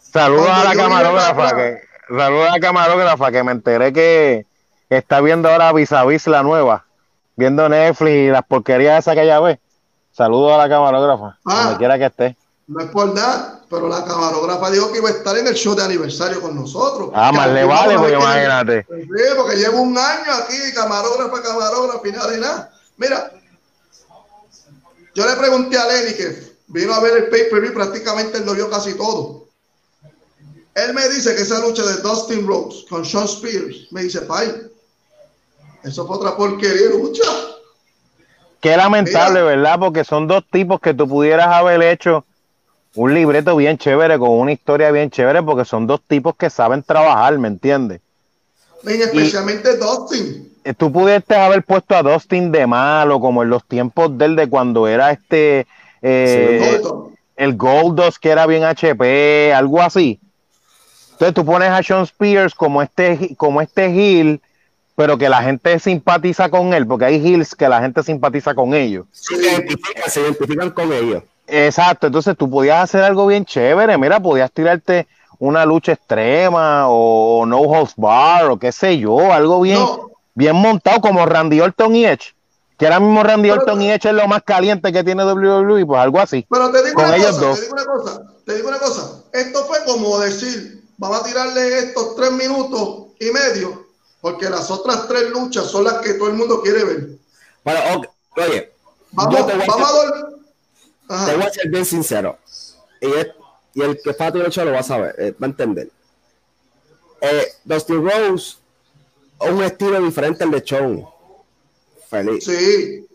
Saludos 0.00 0.48
a 0.48 0.64
la 0.64 0.74
camarógrafa, 0.74 1.56
que, 1.56 1.80
saludos 2.08 2.48
a 2.48 2.52
la 2.52 2.60
camarógrafa, 2.60 3.30
que 3.30 3.42
me 3.42 3.52
enteré 3.52 3.92
que 3.92 4.46
está 4.90 5.20
viendo 5.20 5.48
ahora 5.48 5.72
vis 5.72 5.92
a 5.92 6.04
vis 6.04 6.26
la 6.26 6.42
nueva, 6.42 6.84
viendo 7.36 7.68
Netflix 7.68 8.10
y 8.10 8.28
las 8.28 8.44
porquerías 8.44 8.98
esas 8.98 9.14
que 9.14 9.22
ella 9.22 9.40
ve. 9.40 9.60
Saludos 10.10 10.52
a 10.52 10.58
la 10.58 10.68
camarógrafa, 10.68 11.38
ah, 11.46 11.62
donde 11.62 11.78
quiera 11.78 11.98
que 11.98 12.06
esté. 12.06 12.36
No 12.66 12.80
es 12.80 12.90
por 12.90 13.12
nada, 13.14 13.60
pero 13.68 13.88
la 13.88 14.04
camarógrafa 14.04 14.70
dijo 14.70 14.92
que 14.92 14.98
iba 14.98 15.08
a 15.08 15.12
estar 15.12 15.36
en 15.36 15.46
el 15.46 15.54
show 15.54 15.74
de 15.74 15.82
aniversario 15.82 16.40
con 16.40 16.54
nosotros. 16.54 17.10
Ah, 17.14 17.32
más 17.32 17.50
le 17.50 17.64
vale, 17.64 17.98
pues 17.98 18.12
imagínate. 18.12 18.86
Sí, 18.88 19.22
porque 19.36 19.56
llevo 19.56 19.80
un 19.80 19.96
año 19.96 20.32
aquí, 20.42 20.56
camarógrafa, 20.74 21.42
camarógrafa, 21.42 22.08
y 22.08 22.12
nada 22.12 22.30
de 22.30 22.38
nada. 22.38 22.72
Mira, 22.96 23.32
yo 25.14 25.26
le 25.26 25.36
pregunté 25.36 25.76
a 25.76 25.86
Lenny 25.86 26.14
que 26.14 26.52
vino 26.68 26.94
a 26.94 27.00
ver 27.00 27.16
el 27.16 27.28
pay-per-view, 27.28 27.74
prácticamente 27.74 28.38
él 28.38 28.46
lo 28.46 28.54
vio 28.54 28.70
casi 28.70 28.94
todo. 28.94 29.46
Él 30.74 30.94
me 30.94 31.06
dice 31.08 31.34
que 31.34 31.42
esa 31.42 31.60
lucha 31.60 31.82
de 31.82 31.96
Dustin 31.96 32.46
Rhodes 32.46 32.86
con 32.88 33.04
Sean 33.04 33.24
Spears, 33.24 33.88
me 33.90 34.04
dice, 34.04 34.22
Pai, 34.22 34.70
eso 35.82 36.06
fue 36.06 36.16
otra 36.16 36.36
porquería 36.36 36.90
lucha. 36.90 37.24
Qué 38.60 38.76
lamentable, 38.76 39.42
¿verdad? 39.42 39.78
Porque 39.80 40.04
son 40.04 40.28
dos 40.28 40.44
tipos 40.50 40.80
que 40.80 40.94
tú 40.94 41.08
pudieras 41.08 41.48
haber 41.48 41.82
hecho 41.82 42.24
un 42.94 43.14
libreto 43.14 43.56
bien 43.56 43.78
chévere, 43.78 44.18
con 44.18 44.30
una 44.30 44.52
historia 44.52 44.90
bien 44.90 45.10
chévere, 45.10 45.42
porque 45.42 45.64
son 45.64 45.86
dos 45.86 46.00
tipos 46.02 46.36
que 46.36 46.50
saben 46.50 46.82
trabajar, 46.82 47.38
¿me 47.38 47.48
entiendes? 47.48 48.00
especialmente 48.84 49.76
Dustin. 49.76 50.52
Tú 50.76 50.92
pudiste 50.92 51.34
haber 51.34 51.62
puesto 51.64 51.94
a 51.94 52.02
Dustin 52.02 52.52
de 52.52 52.66
malo, 52.66 53.20
como 53.20 53.42
en 53.42 53.50
los 53.50 53.64
tiempos 53.64 54.16
del 54.16 54.36
de 54.36 54.48
cuando 54.48 54.86
era 54.86 55.10
este 55.10 55.66
eh, 56.02 56.80
el 57.36 57.56
Goldos, 57.56 58.18
que 58.18 58.30
era 58.30 58.46
bien 58.46 58.64
HP, 58.64 59.52
algo 59.54 59.80
así. 59.80 60.20
Entonces 61.12 61.34
tú 61.34 61.44
pones 61.44 61.70
a 61.70 61.82
Sean 61.82 62.02
Spears 62.02 62.54
como 62.54 62.82
este, 62.82 63.34
como 63.36 63.60
este 63.60 63.86
heel 63.86 64.40
pero 64.94 65.16
que 65.16 65.28
la 65.28 65.42
gente 65.42 65.78
simpatiza 65.78 66.50
con 66.50 66.74
él, 66.74 66.86
porque 66.86 67.06
hay 67.06 67.16
heels 67.16 67.54
que 67.54 67.68
la 67.68 67.80
gente 67.80 68.02
simpatiza 68.02 68.54
con 68.54 68.74
ellos. 68.74 69.06
Se 69.10 69.34
identifican, 69.34 70.10
se 70.10 70.20
identifican 70.20 70.70
con 70.70 70.92
ellos. 70.92 71.22
Exacto, 71.54 72.06
entonces 72.06 72.34
tú 72.34 72.48
podías 72.48 72.82
hacer 72.82 73.04
algo 73.04 73.26
bien 73.26 73.44
chévere, 73.44 73.98
mira, 73.98 74.18
podías 74.18 74.50
tirarte 74.50 75.06
una 75.38 75.66
lucha 75.66 75.92
extrema 75.92 76.88
o 76.88 77.44
no 77.44 77.60
holds 77.60 77.92
bar 77.94 78.46
o 78.46 78.58
qué 78.58 78.72
sé 78.72 78.96
yo, 78.98 79.30
algo 79.30 79.60
bien, 79.60 79.78
bien 80.34 80.56
montado 80.56 81.02
como 81.02 81.26
Randy 81.26 81.60
Orton 81.60 81.94
y 81.94 82.06
Edge. 82.06 82.34
Que 82.78 82.86
ahora 82.86 83.00
mismo 83.00 83.22
Randy 83.22 83.50
Orton 83.50 83.82
y 83.82 83.90
Edge 83.90 84.08
es 84.08 84.14
lo 84.14 84.26
más 84.28 84.42
caliente 84.44 84.90
que 84.90 85.04
tiene 85.04 85.24
WWE, 85.26 85.84
pues 85.84 86.00
algo 86.00 86.20
así. 86.20 86.46
Pero 86.48 86.70
te 86.70 86.84
digo, 86.84 87.02
una 87.02 87.18
cosa, 87.18 87.54
te 87.54 87.60
digo 87.60 87.74
una 87.74 87.84
cosa, 87.84 88.22
te 88.46 88.54
digo 88.54 88.68
una 88.68 88.78
cosa, 88.78 89.22
esto 89.34 89.64
fue 89.66 89.84
como 89.84 90.18
decir, 90.20 90.82
vamos 90.96 91.20
a 91.20 91.24
tirarle 91.24 91.80
estos 91.80 92.16
tres 92.16 92.32
minutos 92.32 93.08
y 93.20 93.30
medio 93.30 93.84
porque 94.22 94.48
las 94.48 94.70
otras 94.70 95.06
tres 95.06 95.28
luchas 95.28 95.66
son 95.66 95.84
las 95.84 95.94
que 95.98 96.14
todo 96.14 96.28
el 96.28 96.34
mundo 96.34 96.62
quiere 96.62 96.82
ver. 96.82 97.08
Bueno, 97.62 97.80
oye, 98.36 98.72
vamos, 99.10 99.46
te 99.46 99.54
voy 99.54 99.66
a, 99.68 100.41
te 101.26 101.36
voy 101.36 101.44
a 101.44 101.50
ser 101.50 101.68
bien 101.68 101.84
sincero. 101.84 102.38
Y, 103.00 103.80
el 103.80 104.00
que 104.02 104.10
está 104.10 104.30
tu 104.30 104.38
lucha 104.38 104.64
lo 104.64 104.72
va 104.72 104.80
a 104.80 104.82
saber, 104.82 105.14
eh, 105.18 105.34
va 105.40 105.46
a 105.46 105.50
entender. 105.50 105.90
Eh, 107.20 107.52
Dustin 107.64 108.04
Rose, 108.04 108.56
un 109.40 109.62
estilo 109.62 110.00
diferente 110.02 110.44
al 110.44 110.50
de 110.50 110.62
Chong. 110.62 111.04
Feliz. 112.10 112.44
Sí. 112.44 113.06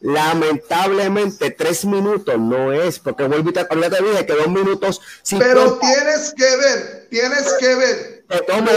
Lamentablemente, 0.00 1.50
tres 1.50 1.84
minutos 1.84 2.38
no 2.38 2.72
es, 2.72 2.98
porque 2.98 3.24
vuelvo 3.24 3.50
y 3.50 3.52
te, 3.52 3.64
te 3.64 4.02
dije 4.02 4.26
que 4.26 4.34
dos 4.34 4.48
minutos. 4.48 5.00
Pero 5.38 5.78
tienes 5.78 6.34
que 6.34 6.56
ver, 6.56 7.08
tienes 7.10 7.54
que 7.58 7.74
ver. 7.74 8.24
Que 8.28 8.38
tome 8.40 8.70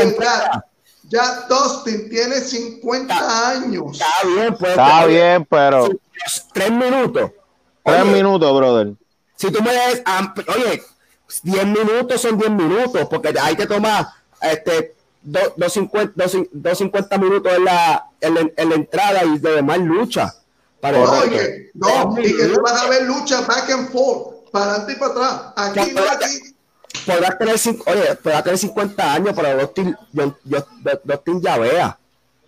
ya 1.10 1.48
Dustin 1.50 2.08
tiene 2.08 2.40
50 2.40 3.50
años. 3.50 4.00
Está 4.00 4.28
bien, 4.28 4.56
pues. 4.58 4.72
Está 4.72 5.06
bien, 5.06 5.46
pero. 5.46 5.90
Tres 6.54 6.72
minutos. 6.72 7.32
Tres 7.92 8.06
minutos, 8.06 8.56
brother. 8.56 8.94
Si 9.36 9.52
tú 9.52 9.62
me 9.64 9.74
das, 9.74 10.02
oye, 10.56 10.84
10 11.44 11.66
minutos 11.66 12.22
son 12.22 12.38
10 12.38 12.52
minutos, 12.52 13.08
porque 13.10 13.34
hay 13.40 13.56
que 13.56 13.66
tomar 13.66 14.08
este, 14.42 14.96
250 15.22 17.18
minutos 17.18 17.54
en 17.56 17.66
la, 17.66 18.06
en, 18.22 18.70
la, 18.70 18.76
entrada 18.76 19.24
y 19.24 19.38
de 19.38 19.52
demás 19.56 19.80
lucha. 19.80 20.34
Para 20.82 21.00
oye, 21.00 21.72
no, 21.74 22.16
y 22.20 22.36
que 22.36 22.46
tú 22.46 22.62
vas 22.62 22.82
a 22.82 22.90
ver 22.90 23.04
lucha 23.04 23.42
back 23.42 23.70
and 23.70 23.92
forth, 23.92 24.50
para 24.52 24.66
adelante 24.66 24.94
y 24.94 24.96
para 24.96 25.12
atrás. 25.12 25.42
Aquí 25.58 25.92
no, 25.92 26.02
aquí 26.10 26.50
podrás 27.06 27.38
tener, 27.38 27.56
oye, 27.86 28.16
podrás 28.16 28.44
tener 28.44 28.58
50 28.58 29.14
años, 29.14 29.34
pero 29.36 29.60
Dustin, 29.60 29.98
yo, 30.14 30.36
yo, 30.46 30.66
Dustin 31.04 31.42
ya 31.42 31.58
vea. 31.58 31.98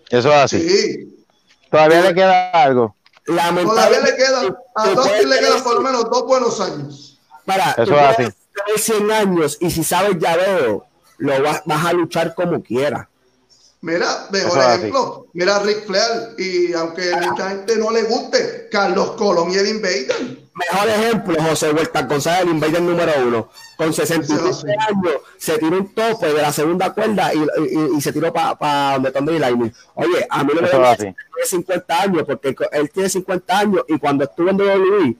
Eso 0.09 0.29
es 0.29 0.35
así. 0.35 0.69
Sí. 0.69 1.25
Todavía 1.69 2.01
le 2.01 2.13
queda 2.13 2.51
algo. 2.51 2.95
Todavía 3.25 3.99
le 3.99 4.15
queda, 4.15 4.63
a 4.75 4.89
Dustin 4.89 5.29
le 5.29 5.39
quedan 5.39 5.63
por 5.63 5.75
lo 5.75 5.81
menos 5.81 6.09
dos 6.09 6.25
buenos 6.25 6.59
años. 6.59 7.19
Para, 7.45 7.71
Eso 7.71 7.95
es 7.95 8.01
así. 8.01 8.23
Tener 8.53 8.79
100 8.79 9.11
años 9.11 9.57
y 9.61 9.71
si 9.71 9.83
sabes 9.83 10.17
ya 10.19 10.35
veo, 10.35 10.85
lo 11.17 11.43
vas, 11.43 11.61
vas 11.65 11.85
a 11.85 11.93
luchar 11.93 12.35
como 12.35 12.61
quieras. 12.61 13.07
Mira, 13.83 14.27
mejor 14.31 14.59
ejemplo, 14.59 15.27
mira 15.33 15.57
Rick 15.59 15.87
Flair 15.87 16.35
y 16.37 16.71
aunque 16.73 17.15
mucha 17.15 17.49
gente 17.49 17.77
no 17.77 17.89
le 17.89 18.03
guste, 18.03 18.69
Carlos 18.71 19.13
Colón 19.13 19.49
y 19.51 19.55
el 19.55 19.69
Invader. 19.69 20.37
Mejor 20.53 20.87
ejemplo, 20.87 21.35
José 21.41 21.71
Huerta 21.71 22.03
González, 22.03 22.43
el 22.43 22.49
Invader 22.49 22.79
número 22.79 23.11
uno. 23.25 23.49
Con 23.75 23.91
63 23.91 24.65
años 24.87 25.13
se 25.39 25.57
tiró 25.57 25.79
un 25.79 25.95
tope 25.95 26.27
de 26.27 26.41
la 26.43 26.53
segunda 26.53 26.93
cuerda 26.93 27.33
y, 27.33 27.97
y, 27.97 28.01
se 28.01 28.13
tiró 28.13 28.31
para 28.31 28.55
pa 28.55 28.93
donde 28.93 29.11
Thunder 29.11 29.39
Lightning. 29.39 29.73
Oye, 29.95 30.27
a 30.29 30.43
mí 30.43 30.51
no 30.53 30.61
me 30.61 30.67
tiene 30.67 31.15
50 31.43 32.01
años 32.01 32.23
porque 32.27 32.55
él 32.73 32.91
tiene 32.91 33.09
50 33.09 33.57
años 33.57 33.83
y 33.87 33.97
cuando 33.97 34.25
estuvo 34.25 34.49
en 34.49 34.61
WWE, 34.61 35.15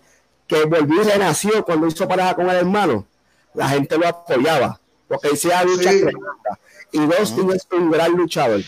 que 0.45 0.65
volvió 0.65 1.01
y 1.01 1.05
renació 1.05 1.65
cuando 1.65 1.87
hizo 1.87 2.07
pareja 2.07 2.35
con 2.35 2.47
el 2.47 2.57
hermano, 2.57 3.07
la 3.55 3.69
gente 3.69 3.97
lo 3.97 4.07
apoyaba 4.07 4.79
porque 5.07 5.29
hacía 5.29 5.63
lucha 5.63 5.91
sí. 5.91 6.03
Y 6.91 6.99
Dustin 6.99 7.51
es 7.51 7.67
un 7.71 7.91
gran 7.91 8.11
luchador. 8.11 8.61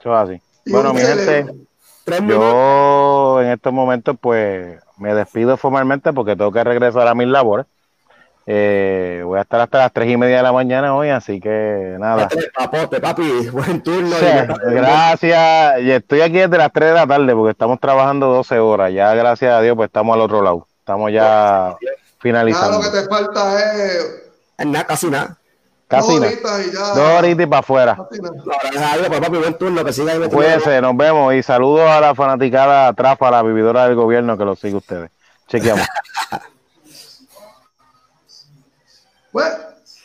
Eso 0.00 0.14
así. 0.14 0.40
Bueno, 0.66 0.92
mi 0.94 1.00
gente, 1.00 1.46
yo 2.28 3.40
en 3.42 3.50
estos 3.50 3.72
momentos 3.72 4.16
pues 4.20 4.80
me 4.96 5.14
despido 5.14 5.56
formalmente 5.56 6.12
porque 6.12 6.36
tengo 6.36 6.52
que 6.52 6.64
regresar 6.64 7.06
a 7.06 7.14
mis 7.14 7.28
labores. 7.28 7.66
Eh, 8.48 9.22
voy 9.24 9.40
a 9.40 9.42
estar 9.42 9.60
hasta 9.60 9.78
las 9.78 9.92
tres 9.92 10.08
y 10.08 10.16
media 10.16 10.36
de 10.36 10.42
la 10.44 10.52
mañana 10.52 10.94
hoy, 10.94 11.08
así 11.08 11.40
que 11.40 11.96
nada. 11.98 12.28
Papote, 12.54 13.00
papi, 13.00 13.48
buen 13.52 13.82
turno. 13.82 14.14
gracias. 14.62 15.80
Y 15.82 15.90
estoy 15.90 16.20
aquí 16.20 16.38
desde 16.38 16.56
las 16.56 16.72
3 16.72 16.90
de 16.90 16.94
la 16.94 17.06
tarde 17.08 17.34
porque 17.34 17.50
estamos 17.50 17.80
trabajando 17.80 18.28
12 18.28 18.58
horas. 18.60 18.92
Ya, 18.92 19.12
gracias 19.14 19.52
a 19.52 19.60
Dios, 19.60 19.74
pues 19.74 19.88
estamos 19.88 20.14
al 20.14 20.20
otro 20.20 20.42
lado. 20.42 20.66
Estamos 20.78 21.10
ya 21.10 21.76
finalizando. 22.20 22.78
lo 22.78 22.84
que 22.84 23.00
te 23.00 23.08
falta 23.08 23.60
es. 23.60 24.22
Nada, 24.64 24.86
casi 24.86 25.10
nada. 25.10 25.36
Casi 25.88 26.16
dos 26.16 26.26
horitas 26.26 26.66
y 26.66 26.72
ya. 26.72 26.80
Dos 26.80 27.18
horitas 27.18 27.44
y 27.44 27.46
para 27.46 27.60
afuera. 27.60 28.08
Cuídense, 30.30 30.80
nos 30.80 30.96
vemos 30.96 31.34
y 31.34 31.42
saludos 31.42 31.88
a 31.88 32.00
la 32.00 32.14
fanaticada 32.14 32.92
Trafa, 32.92 33.30
la 33.30 33.42
vividora 33.42 33.86
del 33.86 33.94
gobierno 33.94 34.36
que 34.36 34.44
lo 34.44 34.56
sigue 34.56 34.74
ustedes. 34.74 35.10
Chequeamos. 35.48 35.86
bueno, 39.30 39.56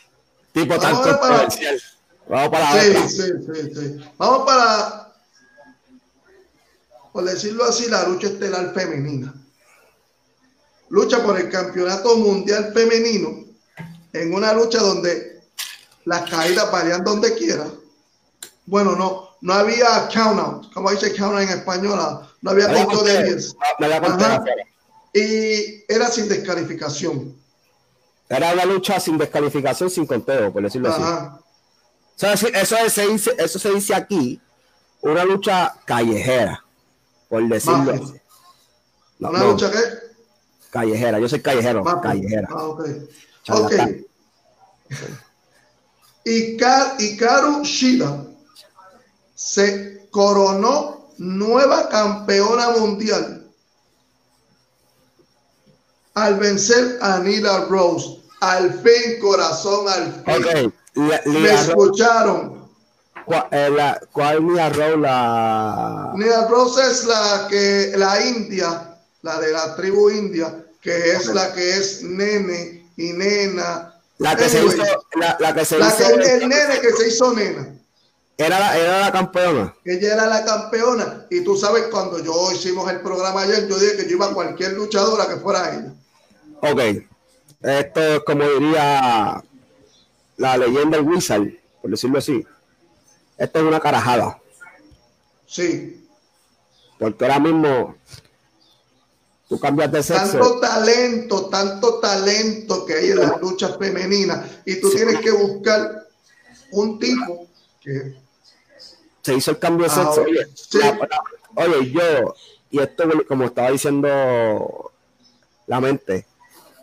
tipo 0.52 0.78
tan 0.78 0.94
controversial. 0.94 1.80
Vamos 2.28 2.48
para 2.50 2.80
sí, 2.80 2.94
sí, 3.08 3.22
sí, 3.44 3.74
sí. 3.74 4.04
Vamos 4.16 4.46
para, 4.46 5.12
por 7.12 7.24
decirlo 7.24 7.64
así, 7.64 7.90
la 7.90 8.04
lucha 8.06 8.28
estelar 8.28 8.72
femenina. 8.72 9.34
lucha 10.90 11.20
por 11.24 11.40
el 11.40 11.50
campeonato 11.50 12.16
mundial 12.18 12.72
femenino 12.72 13.44
en 14.12 14.32
una 14.32 14.52
lucha 14.52 14.78
donde 14.78 15.31
las 16.04 16.28
caídas 16.30 16.70
varían 16.70 17.04
donde 17.04 17.34
quiera. 17.34 17.66
Bueno, 18.66 18.94
no, 18.96 19.30
no 19.40 19.52
había 19.52 20.08
count 20.12 20.38
out, 20.38 20.72
como 20.72 20.90
dice 20.90 21.14
count 21.14 21.34
out 21.34 21.42
en 21.42 21.48
español, 21.50 22.28
no 22.40 22.50
había 22.50 22.68
punto 22.68 23.02
de 23.02 23.24
10. 23.24 23.56
Y 25.14 25.92
era 25.92 26.08
sin 26.08 26.28
descalificación. 26.28 27.36
Era 28.28 28.52
una 28.54 28.64
lucha 28.64 28.98
sin 28.98 29.18
descalificación, 29.18 29.90
sin 29.90 30.06
conteo, 30.06 30.52
por 30.52 30.62
decirlo 30.62 30.90
así. 30.90 31.02
eso, 32.54 32.76
se 32.88 33.06
dice, 33.08 33.34
eso 33.36 33.58
se 33.58 33.70
dice 33.70 33.94
aquí, 33.94 34.40
una 35.02 35.24
lucha 35.24 35.74
callejera, 35.84 36.64
por 37.28 37.46
decirlo 37.46 37.92
así. 37.92 38.20
¿Una 39.20 39.44
lucha 39.44 39.70
qué? 39.70 39.78
Callejera, 40.70 41.18
yo 41.18 41.28
soy 41.28 41.40
callejero, 41.40 41.84
callejera. 42.00 42.48
Ah, 42.50 42.64
ok. 42.64 42.80
okay. 43.50 44.06
Y, 46.24 46.56
Karu 46.56 47.64
Shida 47.64 48.24
se 49.34 50.06
coronó 50.10 51.10
nueva 51.18 51.88
campeona 51.88 52.70
mundial 52.70 53.42
al 56.14 56.38
vencer 56.38 56.98
a 57.00 57.18
Nila 57.18 57.66
Rose. 57.68 58.20
Al 58.40 58.72
fin, 58.72 59.20
corazón, 59.20 59.88
al 59.88 60.12
fin. 60.24 60.74
Me 61.26 61.54
escucharon. 61.54 62.62
¿Cuál, 63.24 63.46
es 63.52 63.70
la, 63.70 64.00
¿Cuál 64.10 64.46
Nila 64.46 64.68
Rose? 64.68 64.96
La... 64.96 66.12
Nila 66.14 66.48
Rose 66.48 66.82
es 66.82 67.04
la 67.04 67.46
que 67.48 67.92
la 67.96 68.20
India, 68.24 68.98
la 69.22 69.40
de 69.40 69.52
la 69.52 69.76
tribu 69.76 70.10
india, 70.10 70.64
que 70.80 71.12
es 71.12 71.26
la 71.26 71.52
que 71.52 71.76
es 71.76 72.02
nene 72.02 72.90
y 72.96 73.12
nena. 73.12 73.91
La 74.22 74.36
que 74.36 74.48
se 74.48 74.64
hizo, 74.64 74.82
la, 75.16 75.54
que 75.54 75.64
se 75.64 75.78
hizo, 75.78 76.08
el 76.08 76.48
nene 76.48 76.80
que 76.80 76.92
se 76.92 77.08
hizo 77.08 77.34
nena. 77.34 77.74
Era 78.38 78.58
la, 78.58 78.78
era 78.78 79.00
la 79.00 79.12
campeona. 79.12 79.74
Ella 79.84 80.14
era 80.14 80.26
la 80.26 80.44
campeona. 80.44 81.26
Y 81.28 81.42
tú 81.42 81.56
sabes, 81.56 81.84
cuando 81.90 82.22
yo 82.22 82.52
hicimos 82.52 82.88
el 82.90 83.00
programa 83.00 83.42
ayer, 83.42 83.66
yo 83.68 83.78
dije 83.78 83.96
que 83.96 84.04
yo 84.04 84.16
iba 84.16 84.26
a 84.26 84.34
cualquier 84.34 84.74
luchadora 84.74 85.26
que 85.26 85.40
fuera 85.40 85.74
ella. 85.74 85.92
Ok. 86.60 87.04
Esto 87.62 88.00
es 88.00 88.20
como 88.20 88.44
diría 88.44 89.42
la 90.36 90.56
leyenda 90.56 90.98
del 90.98 91.06
Wizard, 91.06 91.48
por 91.80 91.90
decirlo 91.90 92.18
así. 92.18 92.46
Esto 93.36 93.58
es 93.58 93.64
una 93.64 93.80
carajada. 93.80 94.38
Sí. 95.46 96.06
Porque 96.98 97.24
ahora 97.24 97.40
mismo 97.40 97.96
tú 99.52 99.60
cambias 99.60 99.92
de 99.92 100.02
sexo. 100.02 100.38
Tanto 100.38 100.60
talento, 100.60 101.46
tanto 101.50 102.00
talento 102.00 102.86
que 102.86 102.94
hay 102.94 103.10
en 103.10 103.18
las 103.18 103.38
luchas 103.38 103.76
femeninas. 103.76 104.46
Y 104.64 104.80
tú 104.80 104.88
tienes 104.90 105.20
que 105.20 105.30
buscar 105.30 106.08
un 106.70 106.98
tipo 106.98 107.46
que. 107.78 108.16
Se 109.20 109.34
hizo 109.34 109.50
el 109.50 109.58
cambio 109.58 109.86
de 109.86 109.94
sexo. 109.94 110.24
oye, 111.54 111.92
yo, 111.92 112.34
y 112.70 112.78
esto 112.78 113.04
como 113.28 113.44
estaba 113.44 113.70
diciendo 113.70 114.90
la 115.66 115.80
mente, 115.82 116.24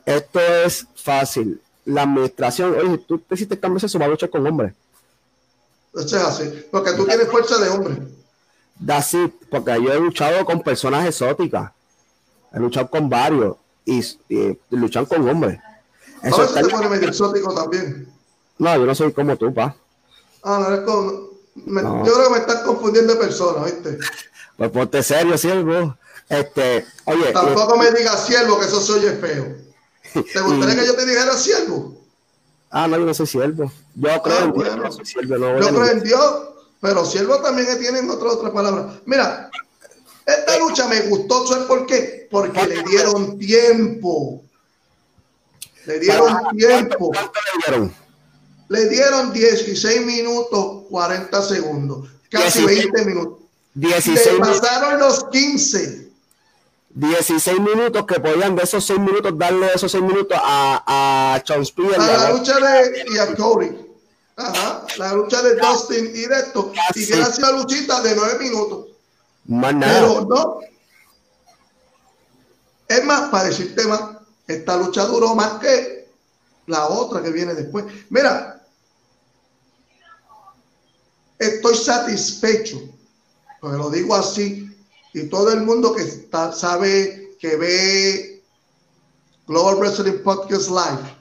esto 0.05 0.39
es 0.39 0.85
fácil. 0.95 1.59
La 1.85 2.03
administración, 2.03 2.75
oye, 2.77 2.99
tú 2.99 3.17
te 3.17 3.33
hiciste 3.33 3.59
cambios 3.59 3.83
eso, 3.83 3.97
va 3.97 4.05
a 4.05 4.09
luchar 4.09 4.29
con 4.29 4.45
hombres. 4.45 4.73
Eso 5.95 6.17
es 6.17 6.23
así, 6.23 6.65
porque 6.69 6.91
tú 6.91 7.03
tienes 7.07 7.27
fuerza 7.29 7.57
de 7.57 7.69
hombre. 7.69 7.97
Así, 8.89 9.33
porque 9.49 9.71
yo 9.83 9.91
he 9.91 9.99
luchado 9.99 10.45
con 10.45 10.61
personas 10.61 11.07
exóticas, 11.07 11.71
he 12.53 12.59
luchado 12.59 12.89
con 12.89 13.09
varios 13.09 13.55
y, 13.85 14.03
luchan 14.71 15.05
con 15.05 15.27
hombres. 15.27 15.59
Eso 16.21 16.45
te 16.47 16.65
pone 16.65 16.89
medio 16.89 17.07
exótico 17.07 17.53
también. 17.53 18.07
No, 18.57 18.75
yo 18.75 18.85
no 18.85 18.95
soy 18.95 19.13
como 19.13 19.37
tú, 19.37 19.53
pa. 19.53 19.75
Ah, 20.43 20.59
no, 20.61 20.75
es 20.75 20.81
como, 20.81 21.29
Yo 22.05 22.13
creo 22.13 22.27
que 22.27 22.33
me 22.33 22.39
estás 22.39 22.61
confundiendo 22.61 23.13
de 23.13 23.19
personas, 23.19 23.65
¿viste? 23.65 23.97
Pues 24.57 24.71
ponte 24.71 25.01
serio, 25.01 25.37
siervo. 25.37 25.97
Este, 26.27 26.85
oye. 27.05 27.31
Tampoco 27.31 27.77
me 27.77 27.91
digas 27.91 28.25
siervo, 28.25 28.59
que 28.59 28.65
eso 28.65 28.81
soy 28.81 29.01
feo. 29.01 29.55
¿Te 30.13 30.41
gustaría 30.41 30.75
que 30.75 30.85
yo 30.85 30.95
te 30.95 31.05
dijera 31.05 31.33
siervo? 31.33 31.97
Ah, 32.69 32.87
no, 32.87 32.97
yo 32.97 33.05
no 33.05 33.13
soy 33.13 33.27
siervo. 33.27 33.71
Yo 33.95 34.21
creo 34.21 34.39
en 34.39 34.53
Dios, 34.53 34.77
no 34.77 34.91
soy 34.91 35.05
siervo. 35.05 35.37
No, 35.37 35.59
yo 35.59 35.67
creo 35.69 35.85
en 35.89 36.03
Dios, 36.03 36.49
pero 36.81 37.05
siervo 37.05 37.37
también 37.41 37.79
tienen 37.79 38.09
otra, 38.09 38.29
otra 38.29 38.51
palabra. 38.51 38.99
Mira, 39.05 39.49
esta 40.33 40.57
lucha 40.59 40.87
me 40.87 41.01
gustó, 41.01 41.47
¿sabes 41.47 41.65
por 41.65 41.85
qué? 41.85 42.27
Porque 42.29 42.65
le 42.67 42.83
dieron 42.83 43.37
tiempo. 43.37 44.41
Le 45.85 45.99
dieron 45.99 46.37
tiempo. 46.57 47.11
¿Cuánto 47.11 47.31
le 47.31 47.65
dieron? 47.65 47.93
Le 48.69 48.89
dieron 48.89 49.33
16 49.33 50.05
minutos 50.05 50.83
40 50.89 51.41
segundos. 51.41 52.09
Casi 52.29 52.63
20 52.63 53.05
minutos. 53.05 53.39
16 53.73 54.33
le 54.33 54.39
pasaron 54.39 54.99
los 54.99 55.25
15. 55.29 56.09
16 56.91 57.59
minutos 57.59 58.05
que 58.05 58.19
podían 58.19 58.55
de 58.55 58.63
esos 58.63 58.83
6 58.85 58.99
minutos 58.99 59.37
darle 59.37 59.71
esos 59.73 59.91
6 59.91 60.03
minutos 60.03 60.37
a, 60.41 60.83
a 60.85 61.35
A 61.35 61.41
la 61.97 62.31
lucha 62.31 62.59
de 62.59 63.05
y 63.13 63.17
a 63.17 63.35
Cody. 63.35 63.69
Ajá, 64.35 64.85
la 64.97 65.13
lucha 65.13 65.41
de 65.41 65.55
Dustin 65.55 66.11
y 66.15 66.25
de 66.25 66.39
esto. 66.39 66.71
Y 66.95 67.05
que 67.05 67.13
sido 67.13 67.51
la 67.51 67.51
luchita 67.51 68.01
de 68.01 68.15
9 68.15 68.39
minutos. 68.39 68.88
Más 69.45 69.75
nada. 69.75 69.99
Pero 69.99 70.25
no. 70.25 70.59
Es 72.87 73.05
más, 73.05 73.29
para 73.29 73.45
decirte 73.45 73.85
más, 73.85 74.01
esta 74.47 74.77
lucha 74.77 75.05
duró 75.05 75.35
más 75.35 75.59
que 75.59 76.09
la 76.65 76.87
otra 76.87 77.21
que 77.21 77.31
viene 77.31 77.53
después. 77.53 77.85
Mira, 78.09 78.65
estoy 81.37 81.75
satisfecho, 81.75 82.81
porque 83.61 83.77
lo 83.77 83.89
digo 83.89 84.15
así, 84.15 84.65
y 85.13 85.27
todo 85.27 85.51
el 85.51 85.61
mundo 85.61 85.93
que 85.93 86.03
está, 86.03 86.51
sabe 86.51 87.35
que 87.39 87.55
ve 87.55 88.43
Global 89.47 89.77
Wrestling 89.77 90.23
Podcast 90.23 90.69
Live 90.69 91.15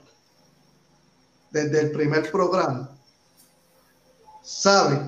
desde 1.50 1.80
el 1.80 1.92
primer 1.92 2.30
programa 2.30 2.90
sabe 4.48 4.98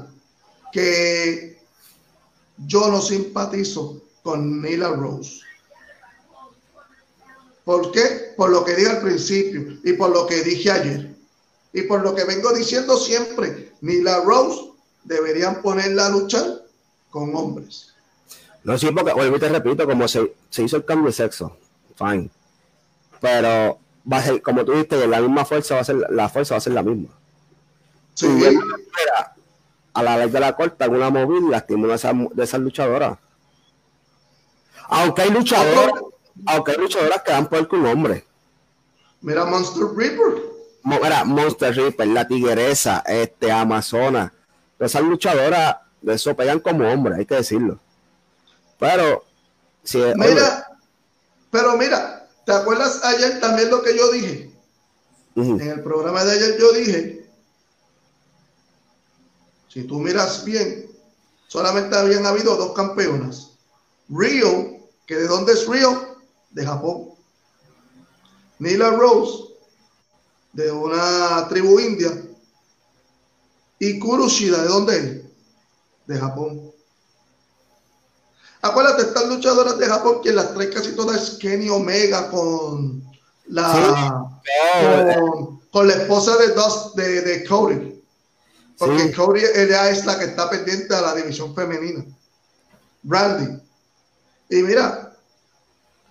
que 0.70 1.49
yo 2.66 2.90
no 2.90 3.00
simpatizo 3.00 4.02
con 4.22 4.62
Nila 4.62 4.90
Rose. 4.90 5.40
¿Por 7.64 7.92
qué? 7.92 8.34
Por 8.36 8.50
lo 8.50 8.64
que 8.64 8.74
dije 8.74 8.90
al 8.90 9.02
principio 9.02 9.78
y 9.84 9.92
por 9.92 10.10
lo 10.10 10.26
que 10.26 10.42
dije 10.42 10.70
ayer 10.70 11.10
y 11.72 11.82
por 11.82 12.02
lo 12.02 12.14
que 12.14 12.24
vengo 12.24 12.52
diciendo 12.52 12.96
siempre. 12.96 13.72
Nila 13.80 14.22
Rose 14.24 14.72
deberían 15.04 15.62
ponerla 15.62 16.06
a 16.06 16.10
luchar 16.10 16.62
con 17.10 17.34
hombres. 17.34 17.94
No, 18.64 18.76
sí, 18.76 18.90
porque, 18.90 19.12
oye, 19.12 19.38
te 19.38 19.48
repito, 19.48 19.86
como 19.86 20.06
se, 20.06 20.34
hizo 20.58 20.76
el 20.76 20.84
cambio 20.84 21.06
de 21.06 21.12
sexo, 21.12 21.56
fine. 21.96 22.28
Pero 23.20 23.78
va 24.10 24.18
a 24.18 24.22
ser, 24.22 24.42
como 24.42 24.64
tú 24.64 24.72
dijiste, 24.72 25.06
la 25.06 25.20
misma 25.20 25.44
fuerza 25.44 25.76
va 25.76 25.80
a 25.80 25.84
ser, 25.84 25.96
la 26.10 26.28
fuerza 26.28 26.54
va 26.54 26.58
a 26.58 26.62
ser 26.62 26.72
la 26.74 26.82
misma. 26.82 27.08
Sí. 28.14 28.26
A 29.92 30.02
la 30.02 30.16
vez 30.16 30.32
de 30.32 30.40
la 30.40 30.54
corta, 30.54 30.84
alguna 30.84 31.10
móvil 31.10 31.50
lastimó 31.50 31.88
de 31.88 31.94
esas 31.94 32.14
de 32.32 32.44
esa 32.44 32.58
luchadoras. 32.58 33.18
Aunque 34.88 35.22
hay 35.22 35.30
luchadoras, 35.30 36.02
aunque 36.46 36.72
hay 36.72 36.78
luchadoras 36.78 37.22
que 37.22 37.32
dan 37.32 37.46
por 37.46 37.68
un 37.72 37.86
hombre. 37.86 38.24
Mira 39.20 39.44
Monster 39.44 39.84
Reaper. 39.94 40.42
Mira, 40.82 41.24
Monster 41.24 41.74
Reaper, 41.74 42.08
la 42.08 42.26
tigresa, 42.26 43.02
este, 43.06 43.52
Amazona. 43.52 44.32
Esas 44.78 45.02
luchadoras 45.02 45.76
de 46.00 46.14
eso 46.14 46.34
pegan 46.34 46.60
como 46.60 46.90
hombres, 46.90 47.18
hay 47.18 47.26
que 47.26 47.34
decirlo. 47.34 47.78
Pero, 48.78 49.24
si 49.82 49.98
mira, 49.98 50.66
pero 51.50 51.76
mira, 51.76 52.26
¿te 52.46 52.52
acuerdas 52.52 53.04
ayer 53.04 53.40
también 53.40 53.70
lo 53.70 53.82
que 53.82 53.96
yo 53.96 54.10
dije? 54.10 54.50
En 55.36 55.60
el 55.60 55.82
programa 55.82 56.24
de 56.24 56.32
ayer 56.32 56.58
yo 56.58 56.72
dije, 56.72 57.19
si 59.72 59.84
tú 59.84 60.00
miras 60.00 60.44
bien, 60.44 60.90
solamente 61.46 61.96
habían 61.96 62.26
habido 62.26 62.56
dos 62.56 62.72
campeonas. 62.72 63.52
Rio, 64.08 64.80
que 65.06 65.14
de 65.14 65.28
dónde 65.28 65.52
es 65.52 65.66
Rio? 65.66 66.16
De 66.50 66.66
Japón. 66.66 67.10
Nila 68.58 68.90
Rose, 68.90 69.44
de 70.52 70.72
una 70.72 71.46
tribu 71.48 71.78
india. 71.78 72.10
Y 73.78 73.98
Kurushida, 74.00 74.60
¿de 74.62 74.68
dónde 74.68 74.96
es? 74.98 75.22
De 76.06 76.18
Japón. 76.18 76.72
Acuérdate, 78.62 79.02
estas 79.02 79.26
luchadoras 79.28 79.78
de 79.78 79.86
Japón, 79.86 80.20
que 80.22 80.32
las 80.32 80.52
trae 80.52 80.68
casi 80.68 80.94
todas 80.96 81.22
es 81.22 81.30
Kenny 81.38 81.70
Omega 81.70 82.28
con 82.28 83.02
la 83.46 84.30
con, 85.70 85.86
la 85.86 85.94
esposa 85.94 86.36
de, 86.36 86.48
dos, 86.48 86.94
de, 86.96 87.22
de 87.22 87.44
Cody. 87.46 87.99
Porque 88.80 89.12
Cody 89.12 89.42
ella 89.44 89.90
es 89.90 90.06
la 90.06 90.18
que 90.18 90.24
está 90.24 90.48
pendiente 90.48 90.94
a 90.94 91.02
la 91.02 91.14
división 91.14 91.54
femenina. 91.54 92.02
Brandy. 93.02 93.60
Y 94.48 94.62
mira, 94.62 95.14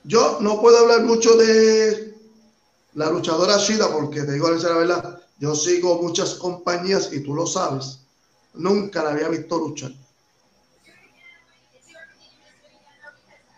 yo 0.04 0.38
no 0.40 0.62
puedo 0.62 0.78
hablar 0.78 1.02
mucho 1.02 1.36
de 1.36 2.14
la 2.94 3.10
luchadora 3.10 3.58
Shida 3.58 3.92
porque 3.92 4.22
te 4.22 4.34
digo 4.34 4.52
la 4.52 4.74
verdad, 4.76 5.20
yo 5.40 5.56
sigo 5.56 6.00
muchas 6.00 6.36
compañías 6.36 7.10
y 7.12 7.22
tú 7.22 7.34
lo 7.34 7.48
sabes. 7.48 8.02
Nunca 8.54 9.02
la 9.02 9.14
había 9.14 9.30
visto 9.30 9.58
luchar. 9.58 9.92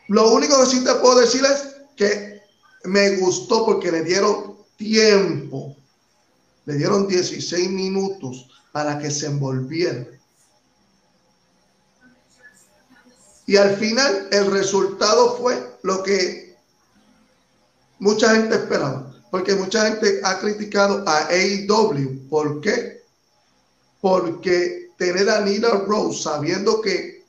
Lo 0.07 0.31
único 0.31 0.57
que 0.61 0.67
sí 0.67 0.85
te 0.85 0.95
puedo 0.95 1.19
decir 1.19 1.43
es 1.43 1.81
que 1.97 2.43
me 2.85 3.17
gustó 3.17 3.65
porque 3.65 3.91
le 3.91 4.03
dieron 4.03 4.55
tiempo. 4.77 5.75
Le 6.63 6.75
dieron 6.75 7.09
16 7.09 7.69
minutos 7.69 8.47
para 8.71 8.99
que 8.99 9.11
se 9.11 9.27
envolviera. 9.27 10.07
Y 13.45 13.57
al 13.57 13.75
final 13.75 14.29
el 14.31 14.51
resultado 14.51 15.35
fue 15.37 15.77
lo 15.83 16.03
que 16.03 16.55
mucha 17.99 18.35
gente 18.35 18.55
esperaba. 18.55 19.11
Porque 19.31 19.55
mucha 19.55 19.85
gente 19.85 20.19
ha 20.23 20.39
criticado 20.39 21.03
a 21.07 21.27
AEW. 21.29 22.27
¿Por 22.29 22.59
qué? 22.59 23.03
Porque 24.01 24.91
tener 24.97 25.29
a 25.29 25.41
Nina 25.41 25.69
Rose 25.69 26.21
sabiendo 26.21 26.81
que 26.81 27.25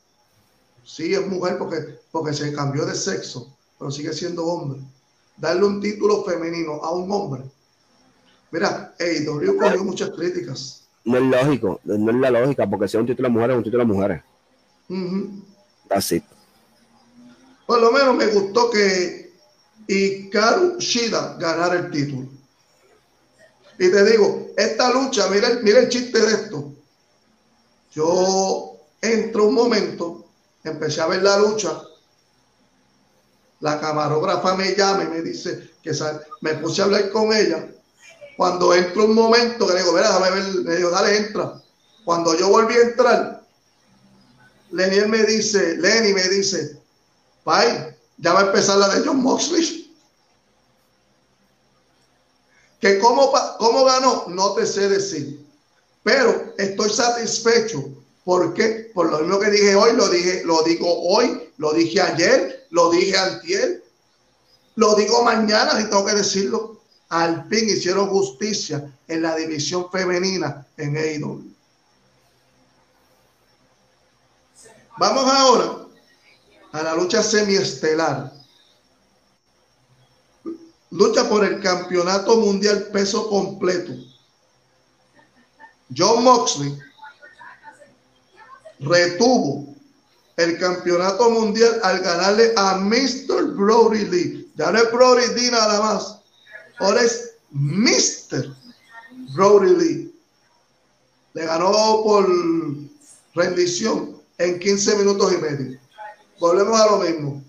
sí 0.85 1.15
es 1.15 1.27
mujer 1.27 1.59
porque, 1.59 2.01
porque 2.11 2.35
se 2.35 2.53
cambió 2.53 2.85
de 2.85 2.95
sexo, 2.95 3.57
pero 3.79 3.91
sigue 3.91 4.13
siendo 4.13 4.45
hombre. 4.45 4.81
Darle 5.37 5.65
un 5.65 5.81
título 5.81 6.25
femenino 6.25 6.75
a 6.83 6.91
un 6.93 7.11
hombre. 7.11 7.45
Mira, 8.51 8.95
AEW 8.99 9.57
cogió 9.57 9.85
muchas 9.85 10.11
críticas. 10.11 10.82
No 11.05 11.17
es 11.17 11.23
lógico, 11.25 11.81
no 11.85 12.11
es 12.11 12.17
la 12.17 12.31
lógica, 12.31 12.69
porque 12.69 12.89
si 12.89 12.97
es 12.97 13.01
un 13.01 13.07
título 13.07 13.29
de 13.29 13.33
mujeres, 13.35 13.55
es 13.55 13.59
un 13.59 13.65
título 13.65 13.85
de 13.85 13.93
mujeres. 13.93 14.23
Así. 15.91 16.23
Por 17.67 17.81
lo 17.81 17.91
menos 17.91 18.15
me 18.15 18.27
gustó 18.27 18.71
que 18.71 19.33
Karu 20.31 20.79
Shida 20.79 21.37
ganara 21.39 21.75
el 21.75 21.91
título. 21.91 22.29
Y 23.79 23.91
te 23.91 24.05
digo, 24.05 24.51
esta 24.57 24.93
lucha, 24.93 25.29
mira, 25.29 25.49
mira 25.63 25.81
el 25.81 25.89
chiste 25.89 26.21
de 26.21 26.33
esto. 26.33 26.73
Yo 27.93 28.77
entro 29.01 29.47
un 29.47 29.55
momento, 29.55 30.25
empecé 30.63 31.01
a 31.01 31.09
ver 31.09 31.23
la 31.23 31.39
lucha. 31.39 31.83
La 33.61 33.81
camarógrafa 33.81 34.55
me 34.57 34.75
llama 34.75 35.05
y 35.05 35.09
me 35.09 35.23
dice 35.23 35.71
que 35.83 35.93
me 36.43 36.55
puse 36.55 36.83
a 36.83 36.85
hablar 36.85 37.11
con 37.11 37.33
ella. 37.33 37.69
Cuando 38.43 38.75
entro 38.75 39.05
un 39.05 39.15
momento 39.15 39.69
que 39.69 39.73
le 39.73 39.83
digo, 39.83 39.93
mira, 39.93 40.09
déjame 40.09 40.31
ver, 40.33 40.55
le 40.65 40.77
digo, 40.79 40.91
dale, 40.91 41.17
entra. 41.17 41.63
Cuando 42.05 42.37
yo 42.37 42.49
volví 42.49 42.75
a 42.75 42.81
entrar, 42.81 43.47
Lenny 44.73 45.07
me 45.07 45.23
dice, 45.23 45.77
Lenny 45.77 46.13
me 46.13 46.29
dice, 46.29 46.77
Pai, 47.45 47.97
ya 48.19 48.33
va 48.33 48.41
a 48.41 48.47
empezar 48.47 48.79
la 48.79 48.89
de 48.89 49.07
John 49.07 49.23
Moxley. 49.23 49.95
Que 52.81 52.99
cómo, 52.99 53.33
cómo 53.59 53.85
ganó, 53.85 54.25
no 54.27 54.55
te 54.55 54.67
sé 54.67 54.89
decir. 54.89 55.47
Pero 56.03 56.53
estoy 56.59 56.91
satisfecho. 56.91 57.91
¿Por 58.25 58.55
qué? 58.55 58.91
Por 58.93 59.09
lo 59.09 59.21
mismo 59.21 59.39
que 59.39 59.51
dije 59.51 59.77
hoy, 59.77 59.93
lo 59.95 60.09
dije, 60.09 60.43
lo 60.45 60.65
digo 60.65 60.89
hoy, 61.01 61.49
lo 61.59 61.73
dije 61.75 62.01
ayer, 62.01 62.67
lo 62.71 62.91
dije 62.91 63.17
antier, 63.17 63.85
lo 64.75 64.97
digo 64.97 65.23
mañana 65.23 65.81
y 65.81 65.85
tengo 65.85 66.05
que 66.05 66.17
decirlo. 66.17 66.72
Al 67.13 67.47
fin 67.47 67.69
hicieron 67.69 68.09
justicia 68.09 68.91
en 69.07 69.21
la 69.21 69.37
división 69.37 69.91
femenina 69.91 70.67
en 70.79 70.97
AEW. 70.97 71.45
Vamos 74.97 75.31
ahora 75.31 75.89
a 76.73 76.83
la 76.83 76.95
lucha 76.95 77.23
semiestelar. 77.23 78.33
Lucha 80.91 81.29
por 81.29 81.45
el 81.45 81.61
campeonato 81.61 82.39
mundial 82.39 82.89
peso 82.91 83.29
completo. 83.29 83.93
John 85.95 86.25
Moxley 86.25 86.79
retuvo 88.81 89.75
el 90.39 90.59
campeonato 90.59 91.29
mundial 91.29 91.79
al 91.83 91.99
ganarle 91.99 92.55
a 92.57 92.79
Mr. 92.79 93.53
Brody 93.55 94.07
Lee. 94.07 94.51
Ya 94.55 94.71
no 94.71 94.79
es 94.79 94.91
Brody 94.91 95.27
Lee 95.35 95.51
nada 95.51 95.79
más. 95.79 96.22
Ahora 96.83 97.03
es 97.03 97.35
Mr. 97.53 98.57
Brody 99.37 99.77
Lee. 99.77 100.21
Le 101.35 101.47
ganó 101.47 102.03
por 102.03 102.29
rendición 103.35 104.21
en 104.39 104.59
15 104.59 104.97
minutos 104.97 105.33
y 105.33 105.37
medio. 105.37 105.79
Volvemos 106.41 106.81
a 106.81 106.91
lo 106.91 106.99
mismo. 106.99 107.45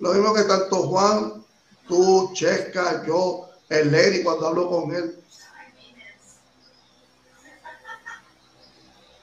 Lo 0.00 0.12
mismo 0.12 0.34
que 0.34 0.42
tanto 0.42 0.88
Juan, 0.88 1.44
tú, 1.86 2.32
Checa, 2.34 3.06
yo, 3.06 3.48
el 3.68 3.92
Lenny 3.92 4.24
cuando 4.24 4.48
hablo 4.48 4.70
con 4.70 4.92
él. 4.92 5.22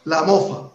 La 0.05 0.23
mofa. 0.23 0.71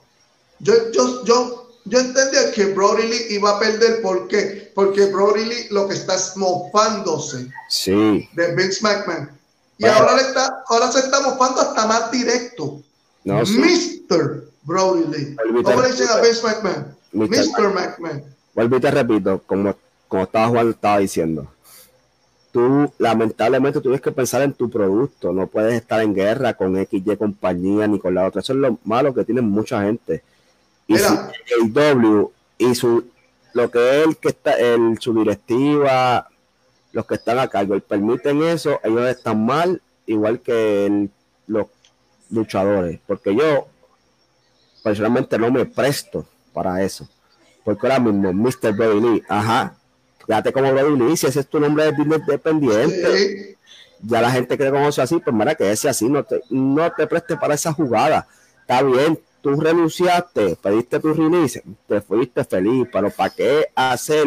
Yo, 0.59 0.91
yo, 0.93 1.25
yo, 1.25 1.58
yo 1.89 2.01
entendía 2.01 2.53
que 2.53 2.67
Brody 2.67 3.05
Lee 3.05 3.27
iba 3.31 3.51
a 3.51 3.59
perder. 3.59 4.03
¿Por 4.03 4.29
qué? 4.29 4.71
Porque 4.75 5.07
Brody 5.07 5.45
Lee 5.45 5.67
lo 5.71 5.89
que 5.89 5.95
está 5.95 6.15
es 6.15 6.37
mofándose 6.37 7.49
sí. 7.69 8.29
de 8.35 8.55
Vince 8.55 8.81
McMahon. 8.83 9.31
Y 9.79 9.87
ahora, 9.87 10.17
le 10.17 10.23
está, 10.23 10.65
ahora 10.69 10.91
se 10.91 11.01
está 11.01 11.21
mofando 11.21 11.61
hasta 11.61 11.87
más 11.87 12.11
directo. 12.11 12.83
No, 13.25 13.41
Mr. 13.41 14.45
Brody 14.63 15.05
Lee. 15.07 15.37
¿Cómo 15.63 15.83
le 15.83 15.89
dicen 15.89 16.09
a 16.09 16.21
Vince 16.21 16.43
McMahon? 16.43 16.97
Mr. 17.13 17.75
McMahon. 17.75 18.25
Vuelvo 18.55 18.77
y 18.77 18.81
te 18.81 18.91
repito, 18.91 19.43
como, 19.47 19.75
como 20.09 20.25
estaba 20.25 20.49
Juan 20.49 20.71
estaba 20.71 20.99
diciendo. 20.99 21.49
Tú, 22.51 22.91
lamentablemente, 22.99 23.81
tienes 23.81 24.01
que 24.01 24.11
pensar 24.11 24.43
en 24.43 24.53
tu 24.53 24.69
producto. 24.69 25.33
No 25.33 25.47
puedes 25.47 25.75
estar 25.75 26.03
en 26.03 26.15
guerra 26.15 26.55
con 26.55 26.75
XY 26.75 27.17
compañía 27.17 27.87
ni 27.87 27.99
con 28.01 28.15
la 28.15 28.27
otra. 28.27 28.41
Eso 28.41 28.53
es 28.55 28.59
lo 28.59 28.79
malo 28.85 29.15
que 29.15 29.25
tiene 29.25 29.43
mucha 29.43 29.83
gente. 29.83 30.23
Y 30.89 30.95
el 30.95 31.73
W 31.73 32.29
y 32.59 32.75
su 32.75 33.05
lo 33.59 33.71
que 33.71 34.01
es 34.01 34.07
el 34.07 34.17
que 34.17 34.29
está, 34.29 34.53
el, 34.53 34.99
su 35.01 35.13
directiva, 35.15 36.29
los 36.93 37.07
que 37.07 37.15
están 37.15 37.39
a 37.39 37.49
cargo, 37.49 37.77
y 37.77 37.81
permiten 37.81 38.43
eso, 38.43 38.79
ellos 38.85 39.09
están 39.09 39.45
mal, 39.45 39.83
igual 40.07 40.41
que 40.41 41.09
los 41.47 41.67
luchadores. 42.31 43.01
Porque 43.07 43.35
yo 43.35 43.67
personalmente 44.83 45.39
no 45.39 45.51
me 45.51 45.67
presto 45.67 46.27
para 46.53 46.83
eso. 46.83 47.09
Porque 47.65 47.87
ahora 47.87 47.99
mismo, 47.99 48.33
Mr. 48.33 48.73
Brody 48.75 49.01
Lee, 49.01 49.23
ajá, 49.29 49.75
fíjate 50.25 50.53
como 50.53 50.73
Brody 50.73 50.97
Lee, 50.97 51.17
si 51.17 51.27
ese 51.27 51.41
es 51.41 51.49
tu 51.49 51.59
nombre 51.59 51.85
de 51.85 51.93
business 51.93 52.27
dependiente, 52.27 53.57
ya 54.01 54.21
la 54.21 54.31
gente 54.31 54.57
que 54.57 54.65
te 54.65 54.71
conoce 54.71 55.03
así, 55.03 55.19
pues 55.19 55.35
mira 55.35 55.55
que 55.55 55.71
ese 55.71 55.89
así 55.89 56.09
no 56.09 56.23
te, 56.23 56.43
no 56.51 56.91
te 56.93 57.07
preste 57.07 57.37
para 57.37 57.55
esa 57.55 57.73
jugada. 57.73 58.27
Está 58.61 58.83
bien, 58.83 59.19
tú 59.41 59.61
renunciaste, 59.61 60.57
pediste 60.57 61.01
tu 61.01 61.13
release, 61.15 61.63
te 61.87 62.01
fuiste 62.01 62.45
feliz, 62.45 62.89
pero 62.93 63.11
¿para 63.11 63.31
qué 63.31 63.67
hacer 63.75 64.27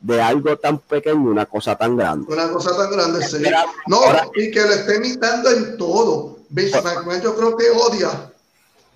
de 0.00 0.20
algo 0.20 0.56
tan 0.58 0.78
pequeño 0.78 1.30
una 1.30 1.46
cosa 1.46 1.76
tan 1.76 1.96
grande? 1.96 2.32
Una 2.32 2.50
cosa 2.50 2.76
tan 2.76 2.90
grande, 2.90 3.26
sí. 3.26 3.42
No, 3.86 4.00
y 4.34 4.50
que 4.50 4.60
le 4.62 4.74
esté 4.74 4.96
imitando 4.96 5.50
en 5.50 5.76
todo. 5.76 6.38
yo 6.50 7.36
creo 7.36 7.56
que 7.56 7.70
odia 7.70 8.32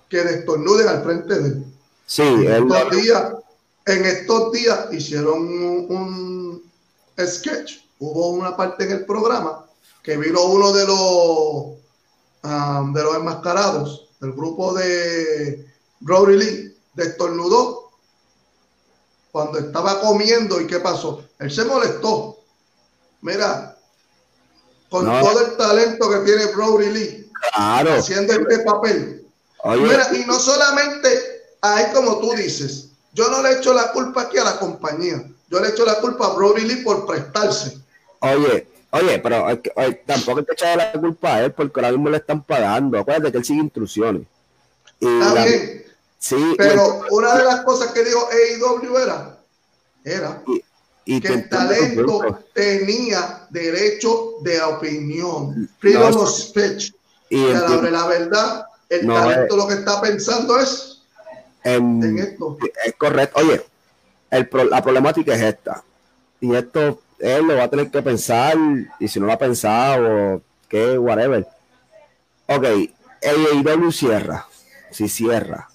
que 0.09 0.23
destornuden 0.23 0.87
al 0.87 1.03
frente 1.03 1.39
de 1.39 1.47
él. 1.47 1.65
Sí, 2.05 2.23
en 2.23 2.71
estos, 2.71 2.91
días, 2.91 3.33
en 3.85 4.05
estos 4.05 4.51
días 4.53 4.87
hicieron 4.91 5.39
un, 5.89 6.63
sketch. 7.19 7.79
Hubo 7.99 8.29
una 8.29 8.55
parte 8.55 8.83
en 8.83 8.91
el 8.91 9.05
programa 9.05 9.65
que 10.03 10.15
vino 10.17 10.41
uno 10.43 10.71
de 10.71 10.85
los 10.85 11.77
um, 12.43 12.93
de 12.93 13.03
los 13.03 13.15
enmascarados 13.15 14.06
del 14.19 14.33
grupo 14.33 14.73
de 14.73 15.65
Brody 15.99 16.37
Lee, 16.37 16.77
destornudó 16.93 17.91
cuando 19.31 19.59
estaba 19.59 20.01
comiendo 20.01 20.59
y 20.59 20.67
qué 20.67 20.79
pasó. 20.79 21.23
Él 21.39 21.51
se 21.51 21.65
molestó. 21.65 22.37
Mira, 23.21 23.77
con 24.89 25.05
todo 25.05 25.45
el 25.45 25.57
talento 25.57 26.09
que 26.09 26.19
tiene 26.19 26.45
Brody 26.47 26.89
Lee, 26.91 27.31
haciendo 27.53 28.33
este 28.33 28.59
papel. 28.59 29.27
Mira, 29.65 30.15
y 30.15 30.25
no 30.25 30.39
solamente 30.39 31.09
ahí 31.61 31.85
como 31.93 32.19
tú 32.19 32.33
dices, 32.33 32.89
yo 33.13 33.29
no 33.29 33.41
le 33.41 33.53
echo 33.53 33.73
la 33.73 33.91
culpa 33.91 34.23
aquí 34.23 34.37
a 34.37 34.43
la 34.43 34.59
compañía, 34.59 35.23
yo 35.49 35.59
le 35.59 35.69
echo 35.69 35.85
la 35.85 35.95
culpa 35.95 36.27
a 36.27 36.33
Brody 36.33 36.61
Lee 36.61 36.83
por 36.83 37.05
prestarse. 37.05 37.77
Oye, 38.19 38.67
oye, 38.91 39.19
pero 39.19 39.45
tampoco 40.05 40.39
hay 40.39 40.45
que 40.45 40.53
echarle 40.53 40.83
la 40.83 40.91
culpa 40.93 41.35
a 41.35 41.45
él 41.45 41.51
porque 41.51 41.79
ahora 41.79 41.91
mismo 41.91 42.09
le 42.09 42.17
están 42.17 42.43
pagando. 42.43 42.99
Acuérdate 42.99 43.31
que 43.31 43.37
él 43.39 43.45
sigue 43.45 43.61
instrucciones. 43.61 44.23
Está 44.99 45.45
bien. 45.45 45.85
Sí, 46.19 46.55
pero 46.57 47.01
una 47.11 47.35
de 47.35 47.43
las 47.43 47.61
cosas 47.61 47.91
que 47.91 48.03
dijo 48.03 48.27
AEW 48.31 48.97
era, 48.97 49.37
era 50.03 50.43
que 51.05 51.27
el 51.27 51.49
talento 51.49 52.39
tenía 52.53 53.47
derecho 53.49 54.33
de 54.41 54.61
opinión. 54.61 55.69
Freedom 55.79 56.17
of 56.17 56.29
speech. 56.29 56.93
Y 57.29 57.43
la 57.45 58.07
verdad, 58.07 58.65
el 58.89 59.07
talento 59.07 59.57
lo 59.57 59.67
que 59.67 59.75
está 59.75 60.01
pensando 60.01 60.59
es 60.59 61.01
en, 61.63 62.17
esto. 62.19 62.57
Es 62.85 62.93
correcto. 62.95 63.39
Oye, 63.39 63.65
el 64.31 64.49
la 64.69 64.81
problemática 64.81 65.35
es 65.35 65.41
esta. 65.41 65.83
Y 66.39 66.55
esto 66.55 66.99
él 67.19 67.45
lo 67.45 67.55
va 67.55 67.63
a 67.63 67.69
tener 67.69 67.89
que 67.89 68.01
pensar, 68.01 68.57
y 68.99 69.07
si 69.07 69.19
no 69.19 69.25
lo 69.25 69.33
ha 69.33 69.37
pensado, 69.37 70.41
que 70.69 70.97
whatever. 70.97 71.47
Ok, 72.47 72.65
AEW 73.21 73.91
cierra. 73.91 74.47
Si 74.91 75.09
cierra, 75.09 75.69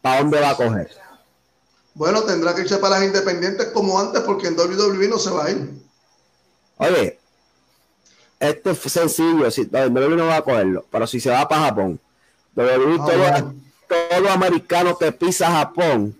¿para 0.00 0.20
dónde 0.20 0.40
va 0.40 0.50
a 0.50 0.56
coger? 0.56 0.90
Bueno, 1.94 2.22
tendrá 2.22 2.54
que 2.54 2.62
irse 2.62 2.78
para 2.78 2.98
las 2.98 3.06
independientes 3.06 3.68
como 3.68 3.98
antes, 3.98 4.22
porque 4.22 4.48
en 4.48 4.58
WWE 4.58 5.08
no 5.08 5.18
se 5.18 5.30
va 5.30 5.44
a 5.44 5.50
ir. 5.50 5.70
Oye, 6.78 7.18
esto 8.38 8.70
es 8.70 8.78
sencillo, 8.78 9.50
si 9.50 9.62
WWE 9.62 10.16
no 10.16 10.26
va 10.26 10.36
a 10.36 10.42
cogerlo, 10.42 10.86
pero 10.90 11.06
si 11.06 11.20
se 11.20 11.30
va 11.30 11.46
para 11.46 11.66
Japón, 11.66 12.00
WWE, 12.56 12.96
ah, 13.00 13.52
todo, 13.86 14.30
americano 14.30 14.96
que 14.96 15.12
pisa 15.12 15.50
Japón, 15.50 16.16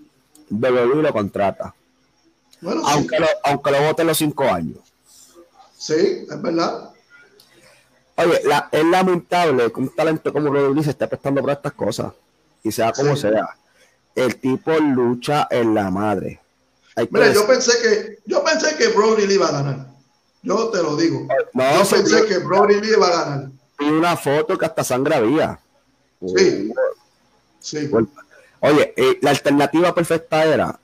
WWE 0.50 1.02
lo 1.02 1.12
contrata. 1.12 1.74
Aunque, 2.62 3.18
lo, 3.18 3.26
aunque 3.44 3.70
lo 3.70 3.82
vote 3.82 4.04
los 4.04 4.18
cinco 4.18 4.44
años. 4.44 4.78
Sí, 5.76 6.26
es 6.30 6.42
verdad. 6.42 6.90
Oye, 8.16 8.42
es 8.72 8.84
lamentable 8.84 9.72
que 9.72 9.80
un 9.80 9.94
talento 9.94 10.32
como 10.32 10.52
Rodríguez 10.52 10.84
se 10.84 10.90
esté 10.90 11.06
prestando 11.06 11.40
por 11.40 11.50
estas 11.50 11.72
cosas. 11.72 12.12
Y 12.62 12.70
sea 12.70 12.92
como 12.92 13.16
sea. 13.16 13.56
El 14.14 14.36
tipo 14.36 14.72
lucha 14.78 15.48
en 15.50 15.74
la 15.74 15.90
madre. 15.90 16.40
Mira, 17.10 17.32
yo 17.32 17.46
pensé 17.46 17.72
que 17.80 18.18
yo 18.26 18.44
pensé 18.44 18.76
que 18.76 18.88
Brody 18.88 19.26
le 19.26 19.34
iba 19.34 19.48
a 19.48 19.52
ganar. 19.52 19.86
Yo 20.42 20.68
te 20.68 20.82
lo 20.82 20.96
digo. 20.96 21.26
yo 21.54 21.88
pensé 21.88 22.26
que 22.26 22.38
Brody 22.38 22.80
le 22.80 22.88
iba 22.88 23.06
a 23.06 23.24
ganar. 23.24 23.50
Y 23.78 23.84
una 23.84 24.16
foto 24.16 24.58
que 24.58 24.66
hasta 24.66 24.84
sangre 24.84 25.14
había. 25.14 25.58
Sí. 26.36 26.70
sí. 27.60 27.90
Oye, 28.60 28.92
eh, 28.96 29.18
la 29.22 29.30
alternativa 29.30 29.94
perfecta 29.94 30.44
era 30.44 30.78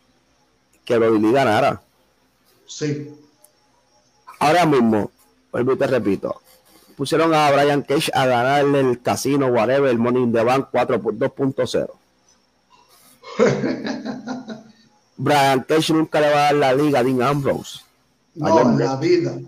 que 0.87 0.97
Brody 0.97 1.33
ganara. 1.33 1.83
Sí. 2.67 3.13
Ahora 4.39 4.65
mismo, 4.65 5.11
vuelvo 5.53 5.77
te 5.77 5.87
repito, 5.87 6.41
pusieron 6.97 7.35
a 7.35 7.51
Brian 7.51 7.83
Cage 7.83 8.11
a 8.15 8.25
ganarle 8.25 8.81
el 8.81 9.03
casino, 9.03 9.49
whatever, 9.49 9.91
el 9.91 9.99
Money 9.99 10.23
in 10.23 10.33
the 10.33 10.43
Bank 10.43 10.69
2.0. 10.73 11.91
Brian 15.19 15.63
Cage 15.65 15.93
nunca 15.93 16.21
le 16.21 16.31
va 16.31 16.37
a 16.37 16.43
dar 16.43 16.55
la 16.55 16.73
liga 16.75 17.01
a 17.01 17.03
Dean 17.03 17.21
Ambrose. 17.23 17.81
No, 18.35 18.61
en 18.61 18.79
la 18.79 18.97
vida. 18.97 19.39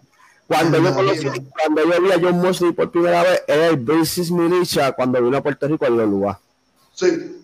Cuando 0.47 0.79
yo, 0.79 0.95
cuando 0.95 1.83
yo 1.85 2.03
vi 2.03 2.11
a 2.11 2.21
John 2.21 2.41
Mosley 2.41 2.73
por 2.73 2.91
primera 2.91 3.23
vez, 3.23 3.43
era 3.47 3.67
el 3.67 3.77
Business 3.77 4.31
Militia 4.31 4.93
cuando 4.93 5.23
vino 5.23 5.37
a 5.37 5.43
Puerto 5.43 5.69
Rico 5.69 5.85
en 5.85 5.97
lugar. 5.99 6.39
Sí. 6.95 7.38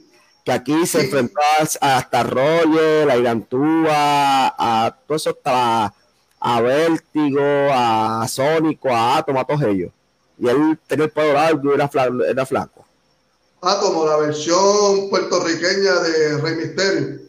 Que 0.45 0.53
aquí 0.53 0.87
se 0.87 1.03
enfrentó 1.03 1.41
hasta 1.81 2.23
Roger, 2.23 3.11
a 3.11 3.16
Irantúa, 3.16 4.49
a 4.49 4.97
todo 5.07 5.16
eso, 5.16 5.31
hasta 5.31 5.95
a 6.39 6.61
Vértigo, 6.61 7.41
a 7.73 8.27
Sónico, 8.29 8.91
a 8.91 9.16
Atom, 9.16 9.39
a 9.39 9.45
todos 9.45 9.62
ellos. 9.62 9.91
Y 10.39 10.49
él 10.49 10.79
tenía 10.87 11.07
el 11.07 11.11
pelo 11.11 11.33
largo 11.33 11.71
y 11.71 11.75
era, 11.75 11.91
era 12.29 12.45
flaco. 12.45 12.85
Ah, 13.62 13.79
como 13.81 14.05
la 14.05 14.19
versión 14.19 15.09
puertorriqueña 15.09 15.95
de 16.01 16.39
Rey 16.39 16.57
Misterio. 16.57 17.21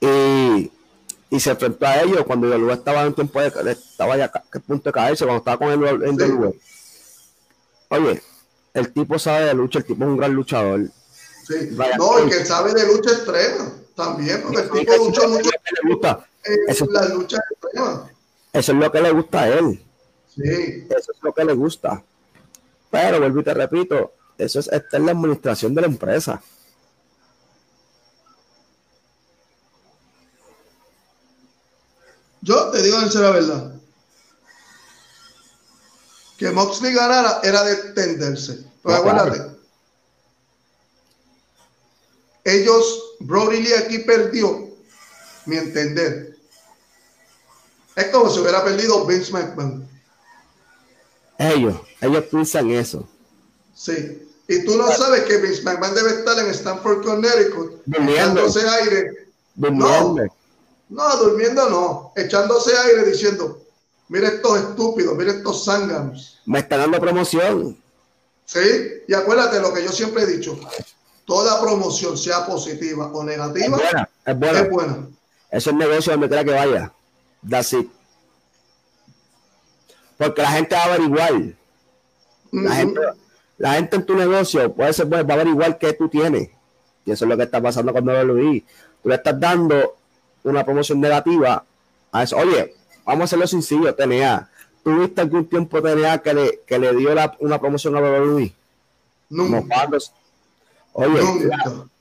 Y, 0.00 0.70
y 1.30 1.40
se 1.40 1.50
enfrentó 1.50 1.86
a 1.86 2.02
ellos 2.02 2.24
cuando 2.26 2.46
lugar 2.58 2.76
estaba 2.76 3.02
en 3.04 3.14
tiempo 3.14 3.40
de, 3.40 3.72
estaba 3.72 4.18
ya 4.18 4.26
a 4.26 4.58
punto 4.58 4.90
de 4.90 4.92
caerse, 4.92 5.24
cuando 5.24 5.38
estaba 5.38 5.56
con 5.56 5.70
él 5.70 6.02
en 6.02 6.18
sí. 6.18 6.58
Oye, 7.88 8.22
el 8.74 8.92
tipo 8.92 9.18
sabe 9.18 9.46
de 9.46 9.54
lucha, 9.54 9.78
el 9.78 9.86
tipo 9.86 10.04
es 10.04 10.10
un 10.10 10.16
gran 10.18 10.34
luchador. 10.34 10.80
Sí. 11.46 11.76
no, 11.98 12.26
y 12.26 12.28
que 12.28 12.44
sabe 12.44 12.72
de 12.72 12.86
lucha 12.86 13.10
extrema 13.10 13.72
también, 13.96 14.42
porque 14.42 14.60
el 14.60 14.70
tipo 14.70 14.96
lucha 14.96 15.28
mucho. 15.28 15.50
Le 15.82 15.92
gusta 15.92 16.26
eso, 16.42 16.86
la 16.90 17.06
lucha 17.06 17.38
Eso 18.52 18.72
es 18.72 18.78
lo 18.78 18.90
que 18.90 19.00
le 19.00 19.12
gusta 19.12 19.42
a 19.42 19.48
él. 19.48 19.84
Sí. 20.28 20.86
Eso 20.88 21.12
es 21.12 21.22
lo 21.22 21.32
que 21.32 21.44
le 21.44 21.52
gusta. 21.54 22.02
Pero 22.90 23.18
vuelvo 23.18 23.40
y 23.40 23.44
te 23.44 23.54
repito, 23.54 24.12
eso 24.38 24.60
es, 24.60 24.68
esta 24.68 24.96
es 24.96 25.02
la 25.02 25.12
administración 25.12 25.74
de 25.74 25.80
la 25.82 25.86
empresa. 25.86 26.42
Yo 32.42 32.70
te 32.70 32.82
digo 32.82 32.98
en 33.00 33.22
la 33.22 33.30
verdad. 33.30 33.74
Que 36.38 36.50
Moxley 36.50 36.94
ganara 36.94 37.40
era 37.42 37.62
de 37.64 37.76
tenderse. 37.92 38.64
Pero 38.82 38.96
acuérdate. 38.96 39.59
Ellos, 42.50 43.16
Brody 43.20 43.62
Lee 43.62 43.74
aquí 43.74 43.98
perdió, 43.98 44.68
mi 45.46 45.56
entender 45.56 46.30
es 48.00 48.06
como 48.08 48.30
si 48.30 48.40
hubiera 48.40 48.64
perdido 48.64 49.04
Vince 49.04 49.32
McMahon. 49.32 49.88
Ellos, 51.38 51.76
ellos 52.00 52.24
piensan 52.24 52.70
eso. 52.70 53.08
Sí. 53.74 54.26
Y 54.48 54.64
tú 54.64 54.76
no 54.76 54.90
sabes 54.90 55.22
que 55.22 55.38
Vince 55.38 55.62
McMahon 55.62 55.94
debe 55.94 56.10
estar 56.10 56.38
en 56.38 56.46
Stanford, 56.46 57.04
Connecticut, 57.04 57.82
echándose 57.92 58.68
aire. 58.68 59.28
No, 59.56 60.16
no, 60.88 61.16
durmiendo 61.18 61.68
no. 61.68 62.12
Echándose 62.16 62.76
aire 62.76 63.04
diciendo, 63.04 63.62
mira 64.08 64.28
estos 64.28 64.58
estúpidos, 64.58 65.16
mira 65.16 65.32
estos 65.32 65.64
zánganos. 65.64 66.40
Me 66.46 66.58
está 66.60 66.76
dando 66.76 67.00
promoción. 67.00 67.80
Sí, 68.44 69.02
y 69.06 69.14
acuérdate 69.14 69.60
lo 69.60 69.72
que 69.72 69.84
yo 69.84 69.92
siempre 69.92 70.24
he 70.24 70.26
dicho. 70.26 70.58
Toda 71.30 71.60
promoción, 71.60 72.18
sea 72.18 72.44
positiva 72.44 73.06
o 73.06 73.22
negativa, 73.22 73.64
es 73.64 73.70
buena. 73.70 74.08
Es 74.26 74.36
buena. 74.36 74.58
Es 74.58 74.68
buena. 74.68 75.08
Eso 75.48 75.70
es 75.70 75.76
negocio 75.76 76.12
donde 76.12 76.26
quiera 76.26 76.42
que 76.42 76.50
vaya. 76.50 76.92
That's 77.48 77.72
it. 77.72 77.88
Porque 80.18 80.42
la 80.42 80.50
gente 80.50 80.74
va 80.74 80.82
a 80.82 80.84
averiguar. 80.86 81.32
La, 82.50 82.74
gente, 82.74 83.00
la 83.58 83.74
gente 83.74 83.94
en 83.94 84.06
tu 84.06 84.16
negocio 84.16 84.74
puede 84.74 84.92
ser, 84.92 85.06
va 85.06 85.18
a 85.18 85.20
averiguar 85.20 85.78
qué 85.78 85.92
tú 85.92 86.08
tienes. 86.08 86.50
Y 87.04 87.12
eso 87.12 87.24
es 87.24 87.28
lo 87.28 87.36
que 87.36 87.44
está 87.44 87.62
pasando 87.62 87.92
con 87.92 88.08
WWE. 88.08 88.64
Tú 89.00 89.08
le 89.08 89.14
estás 89.14 89.38
dando 89.38 89.98
una 90.42 90.64
promoción 90.64 90.98
negativa 90.98 91.64
a 92.10 92.22
eso. 92.24 92.38
Oye, 92.38 92.74
vamos 93.04 93.20
a 93.20 93.24
hacerlo 93.26 93.46
sencillo, 93.46 93.94
TNA. 93.94 94.50
¿Tuviste 94.82 95.20
algún 95.20 95.46
tiempo 95.46 95.80
TNA 95.80 96.18
que 96.18 96.34
le, 96.34 96.60
que 96.66 96.76
le 96.76 96.92
dio 96.96 97.10
una 97.38 97.60
promoción 97.60 97.94
a 97.94 98.00
WWE? 98.00 98.52
No. 99.28 99.64
Oye, 101.00 101.50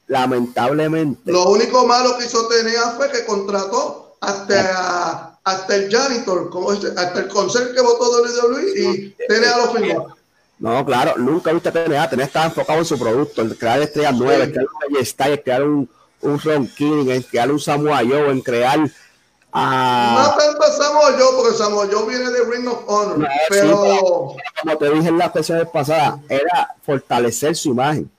lamentablemente. 0.07 1.31
Lo 1.31 1.49
único 1.49 1.85
malo 1.85 2.17
que 2.17 2.25
hizo 2.25 2.47
TNA 2.47 2.91
fue 2.97 3.11
que 3.11 3.25
contrató 3.25 4.15
hasta 4.21 5.29
hasta 5.43 5.75
el 5.75 5.91
janitor, 5.91 6.49
hasta 6.95 7.19
el 7.19 7.27
consejo 7.27 7.73
que 7.73 7.81
votó 7.81 8.11
WWE 8.21 8.79
y 8.79 9.15
TNA 9.27 9.57
lo 9.57 9.71
firmó. 9.71 10.15
No, 10.59 10.85
claro, 10.85 11.13
nunca 11.17 11.53
viste 11.53 11.69
a 11.69 11.71
TNA. 11.71 12.09
TNA 12.09 12.23
estaba 12.23 12.45
enfocado 12.45 12.79
en 12.79 12.85
su 12.85 12.99
producto, 12.99 13.41
en 13.41 13.49
crear 13.55 13.81
estrellas 13.81 14.15
nuevas, 14.15 14.47
en 14.47 14.51
crear 14.51 14.67
un 14.89 15.05
Style, 15.05 15.33
en 15.33 15.41
crear 15.41 15.63
un, 15.63 15.89
un 16.21 16.39
Ron 16.39 16.67
King, 16.67 17.07
en 17.09 17.23
crear 17.23 17.51
un 17.51 17.59
Samoa 17.59 17.99
Joe, 17.99 18.29
en 18.29 18.41
crear. 18.41 18.79
No 18.79 20.35
tanto 20.37 20.63
Samoa 20.77 21.15
Joe, 21.17 21.35
porque 21.37 21.57
Samoa 21.57 21.87
Joe 21.89 22.07
viene 22.07 22.29
de 22.29 22.43
Ring 22.43 22.67
of 22.67 22.83
Honor. 22.87 23.27
pero... 23.49 24.35
como 24.61 24.77
te 24.77 24.89
dije 24.91 25.07
en 25.07 25.17
la 25.17 25.31
sesión 25.31 25.69
pasada, 25.71 26.19
era 26.27 26.75
fortalecer 26.85 27.55
su 27.55 27.69
imagen. 27.69 28.11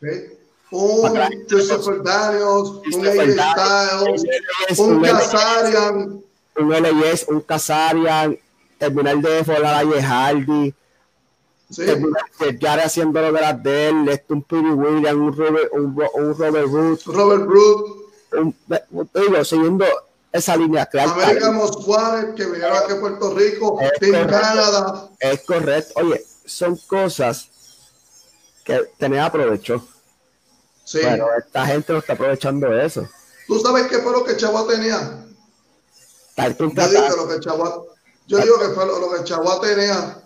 Sí. 0.00 0.38
Un 0.70 1.14
Christopher 1.48 2.02
Daniels, 2.02 2.70
un 2.92 3.04
Styles, 3.04 4.78
un 4.78 5.00
Kazarian 5.02 6.26
un 6.58 6.72
LS, 6.72 7.26
un 7.28 7.40
Kazarian, 7.40 8.38
terminar 8.78 9.16
de 9.18 9.42
volar 9.42 9.84
a 9.84 10.02
Hardy, 10.02 10.74
sí. 11.70 11.82
terminar 12.38 12.80
haciendo 12.80 13.20
lo 13.20 13.32
de 13.32 13.40
las 13.40 13.62
de 13.62 13.88
él, 13.88 14.08
esto 14.08 14.34
un 14.34 14.42
Piri 14.42 14.70
Williams, 14.70 15.18
un 15.18 15.36
Robert, 15.36 15.72
un, 15.72 16.04
un 16.14 16.38
Robert 16.38 16.66
Root. 16.66 17.02
Robert 17.06 17.44
Root. 17.44 17.86
Un, 18.32 18.56
digo, 19.14 19.44
siguiendo 19.44 19.84
esa 20.32 20.56
línea 20.56 20.86
clara. 20.86 21.12
América 21.12 21.52
Mosquare, 21.52 22.34
que 22.34 22.44
vinieron 22.46 22.76
aquí 22.76 22.92
a 22.92 23.00
Puerto 23.00 23.34
Rico, 23.34 23.78
en 24.00 24.26
Canadá. 24.26 25.08
Es 25.20 25.40
correcto. 25.42 25.92
Oye, 25.96 26.24
son 26.44 26.76
cosas 26.86 27.48
que 28.66 28.90
tenía 28.98 29.24
aprovecho. 29.24 29.86
Sí. 30.84 30.98
Pero 31.02 31.28
esta 31.38 31.66
gente 31.66 31.92
no 31.92 32.00
está 32.00 32.12
aprovechando 32.12 32.72
eso. 32.78 33.08
¿Tú 33.46 33.60
sabes 33.60 33.86
qué 33.86 33.98
fue 33.98 34.12
lo 34.12 34.24
que 34.24 34.36
Chavo 34.36 34.66
tenía? 34.66 35.24
Yo 36.36 36.48
digo 36.48 37.08
que 37.08 37.16
lo 37.16 37.28
que 37.28 37.40
yo 38.26 38.38
digo 38.38 38.58
que 38.58 38.68
fue 38.74 38.86
lo, 38.86 39.10
que 39.12 39.24
Chagua 39.24 39.60
tenía 39.60 40.20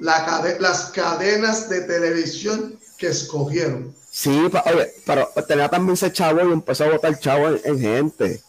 la 0.00 0.56
las 0.58 0.90
cadenas 0.90 1.68
de 1.68 1.82
televisión 1.82 2.78
que 2.98 3.08
escogieron. 3.08 3.94
Sí, 4.10 4.30
oye, 4.30 4.92
pero 5.06 5.30
tenía 5.46 5.68
también 5.68 5.94
ese 5.94 6.12
chavo 6.12 6.40
y 6.40 6.52
empezó 6.52 6.84
a 6.84 6.90
votar 6.90 7.18
chavo 7.18 7.48
en, 7.48 7.78
gente. 7.78 8.42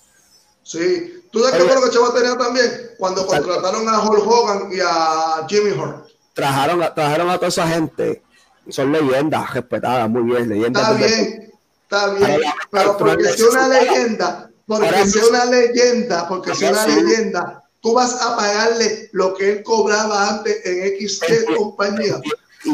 Sí, 0.63 1.23
¿tú 1.31 1.39
sabes 1.39 1.61
qué 1.61 1.67
fue 1.67 1.75
lo 1.75 1.81
que 1.83 1.91
Chavo 1.91 2.13
tenía 2.13 2.37
también? 2.37 2.91
Cuando 2.97 3.25
contrataron 3.25 3.87
a 3.87 4.01
Hulk 4.01 4.27
Hogan 4.27 4.73
y 4.73 4.79
a 4.81 5.45
Jimmy 5.47 5.71
Hart. 5.79 6.06
Trajeron, 6.37 6.79
trajeron 6.95 7.29
a 7.29 7.35
toda 7.35 7.49
esa 7.49 7.67
gente. 7.67 8.23
Son 8.69 8.91
leyendas 8.91 9.53
respetadas, 9.53 10.09
muy 10.09 10.23
bien, 10.23 10.47
leyendas. 10.47 10.89
Está 10.89 11.05
bien, 11.05 11.53
está 11.83 12.13
bien. 12.13 12.41
Pero 12.71 12.97
porque 12.97 13.33
si 13.33 13.43
una 13.43 13.67
leyenda 13.67 14.47
porque 14.67 15.07
sea 15.07 15.27
una 15.29 15.45
leyenda, 15.45 16.27
porque 16.27 16.53
sea 16.53 16.71
una 16.71 16.87
leyenda, 16.87 17.63
tú 17.81 17.93
vas 17.93 18.21
a 18.21 18.35
pagarle 18.35 19.09
lo 19.13 19.33
que 19.33 19.53
él 19.53 19.63
cobraba 19.63 20.29
antes 20.29 20.57
en 20.65 21.07
XT 21.07 21.55
compañía. 21.55 22.19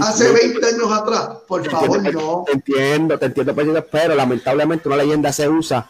Hace 0.02 0.32
20 0.32 0.66
años 0.66 0.92
atrás, 0.92 1.30
por 1.48 1.70
favor, 1.70 2.02
no. 2.12 2.46
Te 2.48 2.54
entiendo, 2.54 3.20
te 3.20 3.28
entiendo, 3.28 3.54
pero 3.92 4.16
lamentablemente 4.16 4.88
una 4.88 4.98
leyenda 4.98 5.32
se 5.32 5.48
usa 5.48 5.88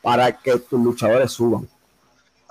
para 0.00 0.32
que 0.32 0.56
tus 0.60 0.80
luchadores 0.80 1.30
suban. 1.30 1.68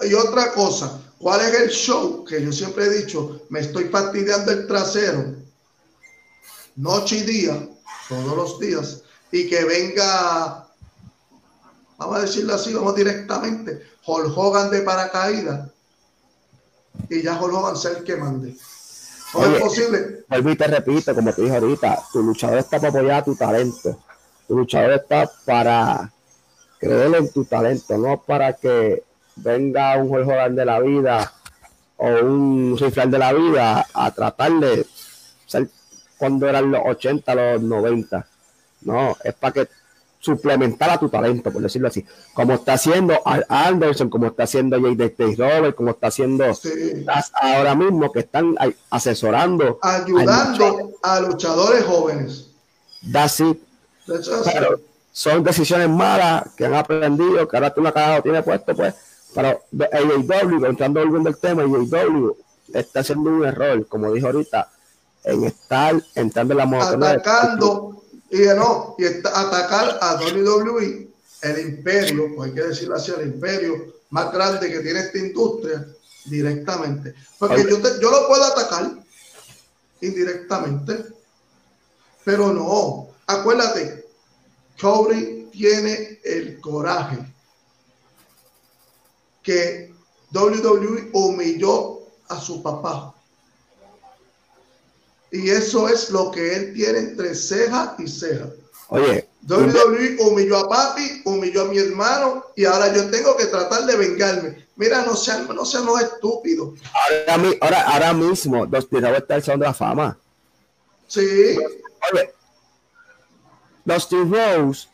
Y 0.02 0.14
otra 0.14 0.52
cosa, 0.52 1.02
¿cuál 1.24 1.40
es 1.42 1.54
el 1.62 1.70
show? 1.70 2.26
Que 2.26 2.44
yo 2.44 2.52
siempre 2.52 2.86
he 2.86 2.90
dicho, 2.90 3.42
me 3.50 3.62
estoy 3.62 3.86
fastidiando 3.86 4.52
el 4.52 4.68
trasero 4.68 5.42
noche 6.76 7.18
y 7.18 7.22
día, 7.22 7.70
todos 8.10 8.36
los 8.36 8.60
días, 8.60 9.04
y 9.32 9.48
que 9.48 9.64
venga, 9.64 10.68
vamos 11.98 12.18
a 12.18 12.22
decirlo 12.22 12.56
así, 12.56 12.74
vamos 12.74 12.96
directamente, 12.96 13.84
Hulk 14.06 14.38
Hogan 14.38 14.70
de 14.72 14.82
paracaídas, 14.82 15.70
y 17.10 17.22
ya 17.22 17.40
Hulk 17.40 17.54
Hogan 17.54 17.78
sea 17.78 17.92
el 17.92 18.04
que 18.04 18.16
mande. 18.18 18.56
¿No 19.34 19.46
es 19.46 19.62
posible? 19.62 20.26
Vuelvo 20.28 20.50
y 20.50 20.56
te 20.56 20.68
repito, 20.68 21.16
como 21.16 21.34
te 21.34 21.42
dije 21.44 21.56
ahorita, 21.56 22.04
tu 22.12 22.22
luchador 22.22 22.60
está 22.60 22.80
para 22.80 22.90
apoyar 22.90 23.26
tu 23.26 23.36
talento. 23.36 24.04
Tu 24.48 24.56
luchador 24.56 24.92
está 24.92 25.32
para 25.46 26.12
creer 26.80 27.16
en 27.16 27.32
tu 27.32 27.46
talento, 27.46 27.98
no 27.98 28.22
para 28.22 28.54
que 28.54 29.04
venga 29.36 29.98
un 29.98 30.10
Hulk 30.10 30.28
Hogan 30.28 30.56
de 30.56 30.66
la 30.66 30.80
vida 30.80 31.34
o 31.98 32.08
un 32.08 32.78
rifle 32.78 33.08
de 33.08 33.18
la 33.18 33.34
vida 33.34 33.86
a 33.94 34.12
tratar 34.12 34.52
de 34.54 34.86
ser 35.46 35.70
cuando 36.18 36.48
eran 36.48 36.72
los 36.72 36.82
80, 36.86 37.36
los 37.36 37.62
90. 37.62 38.28
No, 38.82 39.16
es 39.24 39.34
para 39.34 39.54
que 39.54 39.68
suplementar 40.20 40.90
a 40.90 40.98
tu 40.98 41.10
talento, 41.10 41.52
por 41.52 41.62
decirlo 41.62 41.90
así. 41.90 42.06
Como 42.34 42.54
está 42.54 42.74
haciendo 42.74 43.22
Anderson, 43.50 44.10
como 44.10 44.28
está 44.28 44.44
haciendo 44.44 44.80
J.D. 44.80 45.36
Robert, 45.38 45.76
como 45.76 45.92
está 45.92 46.08
haciendo 46.08 46.46
ahora 47.42 47.76
mismo, 47.76 48.12
que 48.12 48.20
están 48.20 48.56
asesorando. 48.90 49.80
Ayudando 49.82 50.92
a 51.02 51.20
luchadores 51.20 51.84
jóvenes. 51.84 52.50
That's 53.12 53.44
son 55.12 55.44
decisiones 55.44 55.90
malas 55.90 56.44
que 56.58 56.66
han 56.66 56.74
aprendido, 56.74 57.48
que 57.48 57.56
ahora 57.56 57.74
tú 57.74 57.82
la 57.82 57.92
cagado 57.92 58.24
tiene 58.24 58.42
puesto, 58.42 58.76
pues. 58.76 58.96
Pero 59.34 59.64
AEW, 59.92 60.66
entrando 60.66 61.00
volviendo 61.02 61.30
el 61.30 61.38
tema, 61.38 61.64
AEW 61.64 62.38
está 62.74 63.02
haciendo 63.02 63.30
un 63.30 63.46
error, 63.46 63.88
como 63.88 64.12
dijo 64.12 64.28
ahorita, 64.28 64.72
en 65.24 65.46
estar 65.46 66.02
entrando 66.16 66.54
en 66.54 66.58
la 66.58 66.66
monotonía. 66.66 67.10
Atacando, 67.12 68.04
y 68.30 68.42
no, 68.56 68.96
y 68.98 69.06
atacar 69.06 69.98
a 70.02 70.16
WWE, 70.16 71.10
el 71.42 71.60
imperio, 71.60 72.36
pues 72.36 72.50
hay 72.50 72.56
que 72.56 72.64
decirlo 72.64 72.96
así, 72.96 73.12
el 73.12 73.28
imperio 73.28 73.94
más 74.10 74.32
grande 74.32 74.72
que 74.72 74.80
tiene 74.80 75.00
esta 75.00 75.18
industria, 75.18 75.86
directamente. 76.26 77.14
Porque 77.38 77.64
yo, 77.64 77.80
yo 78.00 78.12
lo 78.12 78.28
puedo 78.28 78.44
atacar 78.44 78.92
indirectamente, 80.02 81.06
pero 82.24 82.54
no. 82.54 83.10
Acuérdate, 83.28 84.06
Cody 84.80 85.50
tiene 85.52 86.20
el 86.24 86.60
coraje 86.60 87.33
que 89.44 89.94
WWE 90.32 91.10
humilló 91.14 92.00
a 92.30 92.40
su 92.40 92.64
papá. 92.64 93.14
Y 95.32 95.50
eso 95.50 95.88
es 95.90 96.10
lo 96.10 96.32
que 96.32 96.56
él 96.56 96.74
tiene 96.74 97.00
entre 97.00 97.36
ceja 97.36 97.96
y 98.00 98.08
ceja. 98.08 98.50
Oye. 98.88 99.28
WWE 99.48 100.18
humilló 100.22 100.58
a 100.58 100.70
papi, 100.70 101.22
humilló 101.26 101.64
a 101.64 101.66
mi 101.66 101.78
hermano 101.78 102.46
y 102.56 102.66
ahora 102.66 102.94
yo 102.94 103.10
tengo 103.10 103.36
que 103.36 103.48
tratar 103.48 103.86
de 103.86 103.96
vengarme. 103.98 104.68
Mira, 104.76 105.04
no 105.04 105.16
sean, 105.16 105.48
no 105.54 105.66
sean 105.66 105.86
los 105.86 106.02
estúpidos. 106.02 106.80
Ahora, 107.60 107.84
ahora, 107.84 108.14
mismo, 108.14 108.66
Dusty 108.66 109.00
Rhodes 109.00 109.18
está 109.18 109.36
el 109.36 109.44
son 109.44 109.60
de 109.60 109.66
la 109.66 109.74
fama. 109.74 110.18
Sí. 111.08 111.58
Oye, 112.12 112.34
Dusty 113.86 114.16
Rose, 114.24 114.88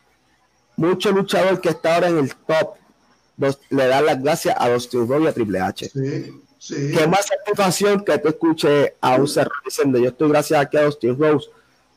mucho 0.75 1.11
luchador 1.11 1.61
que 1.61 1.69
está 1.69 1.95
ahora 1.95 2.07
en 2.07 2.17
el 2.17 2.35
top, 2.35 2.75
le 3.69 3.87
da 3.87 4.01
las 4.01 4.21
gracias 4.21 4.55
a 4.57 4.69
Dusty 4.69 4.97
Rose 4.97 5.23
y 5.23 5.27
a 5.27 5.33
Triple 5.33 5.59
H. 5.59 5.89
Sí. 5.89 6.41
Sí. 6.59 6.91
Qué 6.93 7.07
más 7.07 7.25
satisfacción 7.25 8.03
que 8.03 8.17
tú 8.17 8.27
escuches 8.27 8.91
a 8.99 9.15
un 9.15 9.27
ser 9.29 9.47
diciendo 9.63 9.97
yo 9.97 10.09
estoy 10.09 10.27
gracias 10.27 10.59
a 10.59 10.79
Austin 10.81 11.17
Rose 11.17 11.47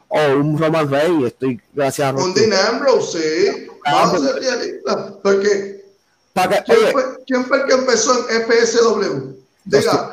o 0.07 0.21
un 0.37 0.57
Roman 0.57 0.89
Reigns, 0.89 1.27
estoy 1.27 1.61
gracias 1.73 2.09
a 2.09 2.15
un 2.15 2.33
Dean 2.33 2.53
Ambrose, 2.53 3.19
sí. 3.19 3.67
Vamos 3.85 4.23
a 4.23 4.27
ser 4.27 4.37
realistas. 4.37 5.13
Porque 5.23 5.85
¿quién, 6.65 6.93
fue, 6.93 7.03
¿quién, 7.27 7.45
fue, 7.47 7.61
el 7.61 7.67
que 7.67 7.73
empezó 7.73 8.29
en 8.29 8.43
FSW? 8.43 9.33
Diga, 9.65 10.11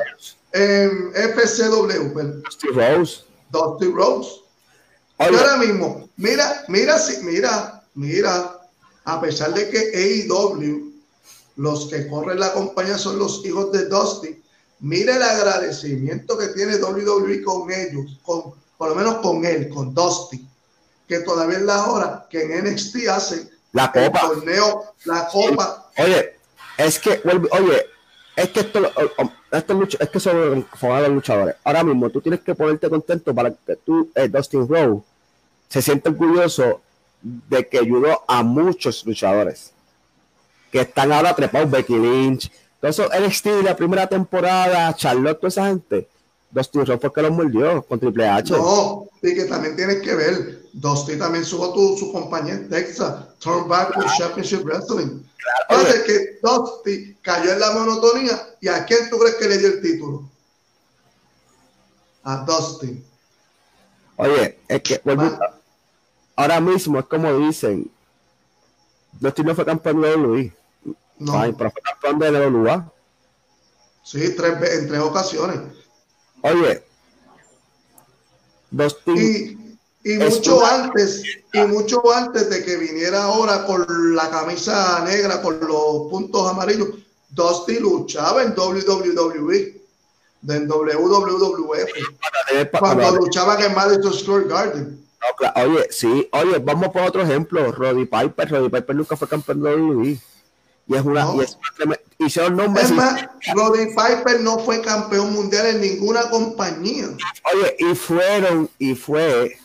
en 0.54 1.12
FSW. 1.14 2.14
Pues. 2.14 2.44
Dusty 2.44 2.68
Rose. 2.70 3.24
Dusty 3.52 3.92
Rose. 3.92 4.30
ahora 5.20 5.58
mismo, 5.58 6.10
mira, 6.18 6.64
mira, 6.68 6.98
mira, 7.22 7.84
mira, 7.94 8.60
a 9.04 9.22
pesar 9.22 9.54
de 9.54 9.70
que 9.70 10.28
AEW 10.28 10.94
los 11.60 11.88
que 11.88 12.08
corren 12.08 12.40
la 12.40 12.54
compañía 12.54 12.98
son 12.98 13.20
los 13.20 13.46
hijos 13.46 13.70
de 13.74 13.88
Dusty. 13.88 14.42
Mire 14.80 15.18
el 15.18 15.22
agradecimiento 15.22 16.38
que 16.38 16.48
tiene 16.48 16.78
WWE 16.78 17.44
con 17.44 17.70
ellos, 17.70 18.18
con, 18.24 18.54
por 18.78 18.90
lo 18.90 18.96
menos 18.96 19.16
con 19.16 19.44
él, 19.44 19.68
con 19.68 19.94
Dusty, 19.94 20.48
que 21.06 21.20
todavía 21.20 21.58
es 21.58 21.64
la 21.64 21.88
hora 21.88 22.28
que 22.30 22.44
en 22.44 22.64
NXT 22.64 23.08
hacen 23.10 23.50
la 23.74 23.92
copa. 23.92 24.22
el 24.22 24.36
torneo, 24.36 24.86
la 25.04 25.28
copa. 25.28 25.92
Oye, 25.98 26.38
es 26.78 26.98
que, 26.98 27.22
oye, 27.26 27.86
es 28.38 28.50
que 28.52 28.60
esto, 28.62 28.92
esto 29.52 29.88
es 30.00 30.10
que 30.10 30.20
son 30.22 30.66
los 30.80 31.10
luchadores. 31.10 31.56
Ahora 31.66 31.84
mismo 31.84 32.10
tú 32.10 32.22
tienes 32.22 32.40
que 32.40 32.56
ponerte 32.56 32.90
contento 32.90 33.36
para 33.36 33.52
que 33.52 33.76
tú, 33.76 34.10
eh, 34.16 34.30
Dustin 34.30 34.66
se 35.68 35.82
sienta 35.82 36.10
orgulloso 36.10 36.80
de 37.22 37.68
que 37.68 37.80
ayudó 37.80 38.24
a 38.26 38.44
muchos 38.44 39.06
luchadores 39.06 39.74
que 40.72 40.82
están 40.82 41.12
ahora 41.12 41.36
trepados, 41.36 41.70
Becky 41.70 41.98
Lynch. 41.98 42.52
Entonces, 42.82 43.08
NXT 43.20 43.46
la 43.64 43.76
primera 43.76 44.08
temporada, 44.08 44.96
Charlotte, 44.96 45.38
toda 45.38 45.50
esa 45.50 45.68
gente. 45.68 46.08
Dusty 46.52 46.80
Rhodes 46.80 47.02
fue 47.02 47.14
que 47.14 47.22
los 47.22 47.32
mordió 47.32 47.84
con 47.84 48.00
Triple 48.00 48.28
H. 48.28 48.54
No, 48.54 49.08
y 49.22 49.36
que 49.36 49.46
también 49.46 49.76
tienes 49.76 50.02
que 50.02 50.16
ver, 50.16 50.64
Dusty 50.74 51.18
también 51.18 51.46
subo 51.46 51.74
tu, 51.74 51.98
su 51.98 52.12
compañía 52.12 52.54
en 52.54 52.70
Texas, 52.70 53.26
Turn 53.40 53.68
Back 53.68 53.96
with 53.98 54.08
Championship 54.18 54.64
Wrestling. 54.64 55.22
Claro. 55.68 55.84
que 56.06 56.40
Dusty 56.42 57.16
cayó 57.22 57.54
en 57.54 57.60
la 57.60 57.72
monotonía, 57.72 58.56
¿y 58.62 58.68
a 58.68 58.86
quién 58.86 59.10
tú 59.10 59.20
crees 59.20 59.36
que 59.36 59.48
le 59.48 59.58
dio 59.58 59.68
el 59.68 59.82
título? 59.82 60.30
A 62.24 62.38
Dusty. 62.38 63.04
Oye, 64.18 64.60
es 64.68 64.82
que 64.82 65.02
ahora 66.36 66.60
mismo 66.60 67.00
es 67.00 67.06
como 67.06 67.32
dicen, 67.38 67.90
Dusty 69.20 69.44
no 69.44 69.56
fue 69.56 69.66
campeón 69.66 70.02
de 70.02 70.18
Luis. 70.18 70.54
No. 71.20 71.38
Ay, 71.38 71.54
pero 71.58 71.72
fue 71.72 71.82
campeón 71.82 72.20
de 72.20 72.48
WWE. 72.48 72.84
Sí, 74.04 74.36
tres, 74.36 74.54
en 74.74 74.88
tres 74.88 75.00
ocasiones. 75.02 75.60
Oye, 76.42 76.84
Dusty. 78.72 79.12
Y, 79.12 80.14
y 80.14 80.18
mucho 80.18 80.66
antes, 80.66 81.24
y 81.54 81.60
mucho 81.62 82.02
antes 82.14 82.50
de 82.50 82.64
que 82.64 82.78
viniera 82.78 83.24
ahora 83.24 83.66
con 83.66 83.86
la 84.16 84.30
camisa 84.30 85.04
negra, 85.04 85.42
con 85.42 85.60
los 85.60 86.10
puntos 86.10 86.50
amarillos, 86.50 86.90
Dusty 87.30 87.80
luchaba 87.80 88.44
en 88.44 88.54
WWE, 88.58 89.82
en 90.48 90.68
WWF, 90.68 91.90
cuando 92.80 93.12
luchaban 93.18 93.62
en 93.62 93.76
Madison 93.76 94.14
Square 94.14 94.48
Garden. 94.48 95.06
Oye, 95.56 95.88
sí, 95.92 96.30
oye, 96.32 96.60
vamos 96.60 96.90
por 96.90 97.02
otro 97.04 97.22
ejemplo. 97.22 97.72
Roddy 97.72 98.06
Piper, 98.06 98.50
Roddy 98.50 98.70
Piper 98.70 98.96
nunca 98.96 99.16
fue 99.18 99.28
campeón 99.28 99.62
de 99.62 99.76
WWE. 99.76 100.20
Y 100.90 100.96
es 100.96 101.06
una. 101.06 101.34
Y 101.36 101.40
es, 101.42 101.58
hicieron 102.18 102.58
nombres. 102.58 102.86
Es 102.86 102.92
más, 102.92 103.26
Roddy 103.54 103.86
Piper 103.88 104.42
no 104.42 104.60
fue 104.60 104.82
campeón 104.82 105.32
mundial 105.32 105.68
en 105.68 105.82
ninguna 105.82 106.30
compañía. 106.30 107.08
Oye, 107.54 107.76
y 107.80 107.96
fueron, 107.96 108.70
y 108.78 108.96
fue, 108.96 109.58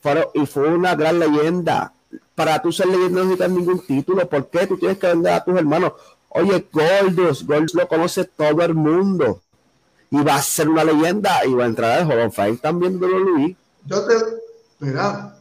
fueron, 0.00 0.26
y 0.34 0.46
fue 0.46 0.68
una 0.68 0.94
gran 0.94 1.18
leyenda. 1.18 1.92
Para 2.36 2.60
tú 2.60 2.70
ser 2.70 2.86
leyenda 2.86 3.20
no 3.20 3.24
necesitas 3.24 3.50
ningún 3.50 3.84
título. 3.84 4.28
¿Por 4.28 4.48
qué? 4.50 4.66
Tú 4.66 4.78
tienes 4.78 4.98
que 4.98 5.06
vender 5.06 5.32
a 5.32 5.42
tus 5.42 5.56
hermanos. 5.56 5.94
Oye, 6.28 6.68
Goldust, 6.70 7.42
Goldust 7.42 7.74
lo 7.74 7.88
conoce 7.88 8.24
todo 8.24 8.62
el 8.62 8.74
mundo. 8.74 9.40
Y 10.10 10.22
va 10.22 10.36
a 10.36 10.42
ser 10.42 10.68
una 10.68 10.84
leyenda. 10.84 11.44
Y 11.46 11.54
va 11.54 11.64
a 11.64 11.68
entrar 11.68 12.02
al 12.02 12.10
Hall 12.10 12.26
of 12.26 12.60
también 12.60 13.00
de 13.00 13.06
WWE. 13.06 13.56
Yo 13.86 14.06
te, 14.06 14.14
Mira, 14.84 15.36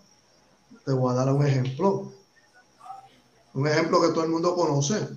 te 0.86 0.94
voy 0.94 1.12
a 1.12 1.16
dar 1.16 1.34
un 1.34 1.46
ejemplo. 1.46 2.14
Un 3.54 3.68
ejemplo 3.68 4.02
que 4.02 4.10
todo 4.10 4.24
el 4.24 4.30
mundo 4.30 4.56
conoce. 4.56 5.08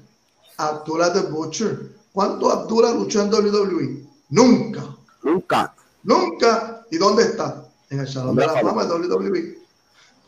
Abdullah 0.58 1.12
the 1.12 1.20
Butcher. 1.20 1.96
¿Cuánto 2.12 2.50
Abdullah 2.50 2.92
luchó 2.92 3.22
en 3.22 3.32
WWE? 3.32 4.06
Nunca. 4.30 4.96
Nunca. 5.22 5.74
Nunca. 6.02 6.86
¿Y 6.90 6.98
dónde 6.98 7.24
está? 7.24 7.66
En 7.90 8.00
el 8.00 8.08
Salón 8.08 8.36
de 8.36 8.46
la 8.46 8.60
Fama 8.60 8.84
de 8.84 8.94
WWE. 8.94 9.58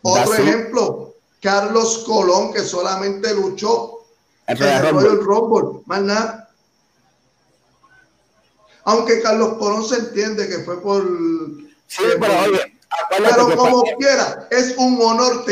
Otro 0.02 0.34
ejemplo, 0.34 1.14
Carlos 1.40 2.04
Colón, 2.06 2.52
que 2.52 2.60
solamente 2.60 3.34
luchó 3.34 4.04
El, 4.46 4.62
el 4.62 4.90
Royal 4.90 5.20
Rumble, 5.20 5.82
más 5.86 6.02
nada. 6.02 6.50
Aunque 8.84 9.20
Carlos 9.20 9.54
Colón 9.58 9.84
se 9.84 9.96
entiende 9.96 10.48
que 10.48 10.60
fue 10.60 10.80
por. 10.80 11.04
Sí, 11.86 12.04
pero 12.18 12.32
oye, 12.42 12.78
pero 13.08 13.56
como 13.56 13.82
quiera, 13.98 14.48
es 14.50 14.76
un 14.78 14.98
honor 15.00 15.44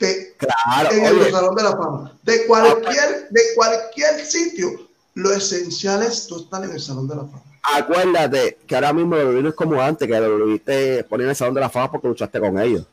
en 0.00 1.04
el 1.04 1.30
Salón 1.30 1.54
de 1.54 1.62
la 1.62 1.72
Fama. 1.72 2.18
De 2.22 2.46
cualquier, 2.46 3.28
de 3.30 3.40
cualquier 3.54 4.24
sitio, 4.24 4.88
lo 5.14 5.32
esencial 5.32 6.02
es 6.02 6.26
tú 6.26 6.40
estar 6.40 6.62
en 6.64 6.72
el 6.72 6.80
Salón 6.80 7.08
de 7.08 7.16
la 7.16 7.22
Fama. 7.22 7.42
Acuérdate 7.74 8.58
que 8.66 8.74
ahora 8.74 8.92
mismo 8.92 9.16
lo 9.16 9.42
no 9.42 9.48
es 9.48 9.54
como 9.54 9.80
antes, 9.80 10.08
que 10.08 10.18
lo 10.18 11.06
poner 11.08 11.24
en 11.24 11.30
el 11.30 11.36
Salón 11.36 11.54
de 11.54 11.60
la 11.60 11.70
Fama 11.70 11.90
porque 11.90 12.08
luchaste 12.08 12.40
con 12.40 12.58
ellos. 12.58 12.84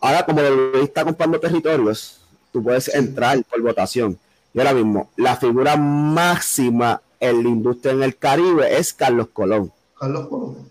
Ahora, 0.00 0.24
como 0.24 0.42
lo 0.42 0.82
está 0.82 1.04
comprando 1.04 1.40
territorios, 1.40 2.20
tú 2.52 2.62
puedes 2.62 2.88
entrar 2.94 3.42
por 3.44 3.60
votación. 3.60 4.18
Y 4.52 4.58
ahora 4.58 4.74
mismo, 4.74 5.10
la 5.16 5.36
figura 5.36 5.76
máxima 5.76 7.00
en 7.18 7.42
la 7.42 7.48
industria 7.48 7.92
en 7.92 8.02
el 8.02 8.16
Caribe 8.16 8.78
es 8.78 8.92
Carlos 8.92 9.28
Colón. 9.32 9.72
Carlos 9.98 10.28
Colón. 10.28 10.70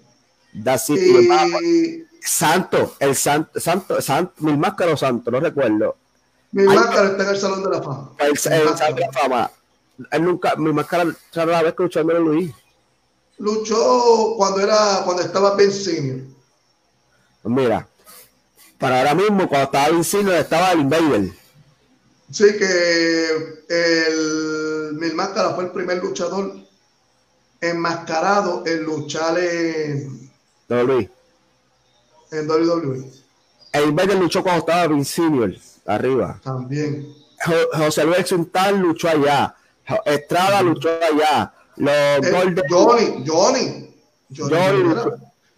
y... 1.64 2.06
Santo, 2.26 2.96
el 3.00 3.16
Santo, 3.16 3.60
Santo, 3.60 4.02
Santo, 4.02 4.34
Mil 4.40 4.58
Máscaro 4.58 4.98
Santo, 4.98 5.30
no 5.32 5.40
recuerdo. 5.40 5.96
Mil 6.52 6.66
Máscaro 6.66 7.10
está 7.10 7.24
en 7.24 7.30
el 7.30 7.38
Salón 7.38 7.64
de 7.64 7.70
la 7.70 7.82
Fama. 7.82 8.12
El, 8.18 8.30
el 8.30 8.38
Salón 8.38 8.96
de 8.96 9.02
la 9.02 9.12
Fama. 9.12 9.52
Él 10.12 10.24
nunca, 10.24 10.56
Mil 10.56 10.74
Máscaro, 10.74 11.14
la 11.34 11.64
vez 11.64 11.74
que 11.76 11.84
luchó 11.84 12.04
Luis. 12.04 12.52
Luchó 13.38 14.34
cuando 14.38 14.62
era, 14.62 15.02
cuando 15.04 15.22
estaba 15.22 15.56
Ben 15.56 15.72
Senior. 15.72 16.22
Mira, 17.44 17.88
para 18.80 19.00
ahora 19.00 19.14
mismo, 19.14 19.48
cuando 19.48 19.66
estaba 19.66 19.90
Ben 19.90 20.04
Senior, 20.04 20.36
estaba 20.36 20.72
el 20.72 20.80
Invader. 20.82 21.32
Sí, 22.32 22.46
que 22.58 23.64
el 23.70 24.94
Mil 24.94 25.14
Máscara 25.14 25.54
fue 25.54 25.66
el 25.66 25.72
primer 25.72 26.04
luchador 26.04 26.56
enmascarado 27.62 28.64
en 28.66 28.84
luchar 28.84 29.38
en 29.38 30.32
WWE. 30.70 31.10
En 32.36 32.50
WWE. 32.50 33.12
El 33.72 33.90
Invader 33.90 34.18
luchó 34.18 34.44
cuando 34.44 34.60
estaba 34.60 34.88
Vince 34.88 35.14
Senior, 35.14 35.54
arriba. 35.86 36.40
También. 36.44 37.08
José 37.74 38.06
Luis 38.06 38.28
Suntal 38.28 38.80
luchó 38.80 39.10
allá. 39.10 39.56
Estrada 40.06 40.62
luchó 40.62 40.90
allá. 40.90 41.54
Los 41.78 41.94
eh, 41.94 42.56
Johnny, 42.70 43.24
Johnny. 43.28 43.96
Johnny, 44.36 44.84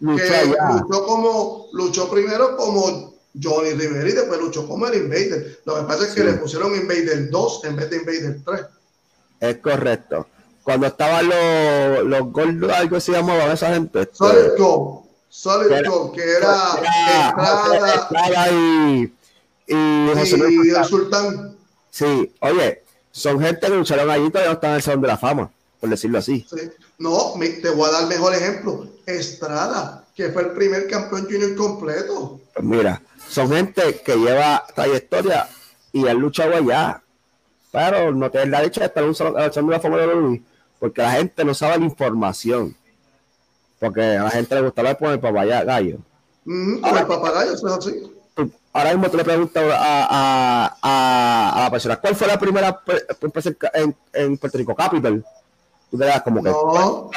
luchó, 0.00 0.34
allá. 0.34 0.82
luchó 0.82 1.06
como 1.06 1.66
luchó 1.72 2.10
primero 2.10 2.56
como 2.56 3.14
Johnny 3.40 3.70
Rivera 3.70 4.08
y 4.08 4.12
después 4.12 4.40
luchó 4.40 4.66
como 4.66 4.86
el 4.88 5.02
Invader. 5.02 5.60
Lo 5.64 5.76
que 5.76 5.82
pasa 5.82 6.04
es 6.04 6.14
que 6.14 6.24
le 6.24 6.32
pusieron 6.34 6.74
Invader 6.74 7.30
2 7.30 7.64
en 7.64 7.76
vez 7.76 7.90
de 7.90 7.96
Invader 7.96 8.40
3. 8.44 8.60
Es 9.40 9.56
correcto. 9.58 10.26
Cuando 10.64 10.86
estaban 10.88 11.28
los, 11.28 12.04
los 12.04 12.32
Gold, 12.32 12.70
algo 12.70 13.00
se 13.00 13.12
llamaba 13.12 13.52
esa 13.52 13.72
gente. 13.74 14.02
Este, 14.02 14.16
Solid 14.16 14.58
Gold. 14.58 15.07
Solid 15.28 15.68
que 16.14 16.22
era, 16.22 16.54
Estrada, 17.94 18.50
y, 18.50 19.12
y, 19.66 20.10
José 20.14 20.38
y 20.50 20.70
el 20.70 20.84
Sultán. 20.84 21.56
Sí, 21.90 22.34
oye, 22.40 22.82
son 23.10 23.40
gente 23.40 23.66
que 23.66 23.74
lucharon 23.74 24.10
allí 24.10 24.30
todavía 24.30 24.50
no 24.50 24.54
están 24.54 24.70
en 24.70 24.76
el 24.76 24.82
Salón 24.82 25.02
de 25.02 25.08
la 25.08 25.18
Fama, 25.18 25.50
por 25.80 25.90
decirlo 25.90 26.18
así. 26.18 26.46
Sí. 26.48 26.70
No, 26.98 27.34
te 27.38 27.70
voy 27.70 27.88
a 27.88 27.92
dar 27.92 28.06
mejor 28.08 28.34
ejemplo. 28.34 28.88
Estrada, 29.06 30.04
que 30.14 30.30
fue 30.30 30.42
el 30.42 30.50
primer 30.50 30.88
campeón 30.88 31.24
junior 31.24 31.54
completo. 31.54 32.40
Pues 32.52 32.66
mira, 32.66 33.02
son 33.28 33.50
gente 33.50 34.00
que 34.04 34.16
lleva 34.16 34.64
trayectoria 34.74 35.48
y 35.92 36.06
han 36.06 36.18
luchado 36.18 36.56
allá. 36.56 37.02
Pero 37.70 38.12
no 38.12 38.30
te 38.30 38.44
la 38.46 38.62
dicha 38.62 38.80
de 38.80 38.86
estar 38.86 39.02
en 39.02 39.10
un 39.10 39.14
salón 39.14 39.34
de 39.34 39.72
la 39.72 39.80
fama 39.80 39.98
de 39.98 40.06
Luis, 40.06 40.42
porque 40.78 41.02
la 41.02 41.12
gente 41.12 41.44
no 41.44 41.54
sabe 41.54 41.78
la 41.78 41.84
información. 41.84 42.76
Porque 43.78 44.02
a 44.02 44.24
la 44.24 44.30
gente 44.30 44.54
le 44.54 44.62
gusta 44.62 44.98
poner 44.98 45.20
papaya 45.20 45.64
gallo. 45.64 45.98
Mm, 46.44 46.84
ahora, 46.84 47.00
el 47.00 47.06
papagayo 47.06 47.52
es 47.52 47.64
así. 47.64 48.12
Ahora 48.72 48.92
mismo 48.92 49.10
te 49.10 49.16
le 49.16 49.24
pregunto 49.24 49.60
a, 49.60 50.76
a, 50.80 51.56
a, 51.56 51.60
la 51.62 51.70
persona, 51.70 51.96
¿cuál 51.96 52.14
fue 52.14 52.26
la 52.26 52.38
primera 52.38 52.82
empresa 53.20 53.50
en, 53.74 53.96
en 54.12 54.38
Puerto 54.38 54.58
Rico? 54.58 54.74
Capital. 54.74 55.24
Tú 55.90 55.98
te 55.98 56.04
das 56.04 56.22
como 56.22 56.42
que. 56.42 56.50
No, 56.50 57.10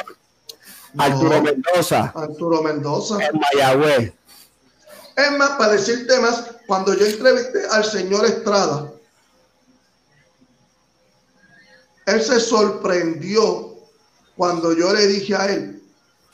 Arturo 0.98 1.42
Mendoza. 1.42 2.12
Arturo 2.14 2.62
Mendoza. 2.62 3.18
En 3.24 3.40
Mayagüez. 3.40 4.12
Es 5.16 5.32
más, 5.38 5.50
para 5.50 5.72
decirte 5.72 6.18
más, 6.20 6.44
cuando 6.66 6.94
yo 6.94 7.06
entrevisté 7.06 7.66
al 7.70 7.84
señor 7.84 8.24
Estrada, 8.24 8.90
él 12.06 12.22
se 12.22 12.40
sorprendió 12.40 13.74
cuando 14.36 14.72
yo 14.74 14.92
le 14.92 15.06
dije 15.06 15.34
a 15.36 15.46
él, 15.46 15.81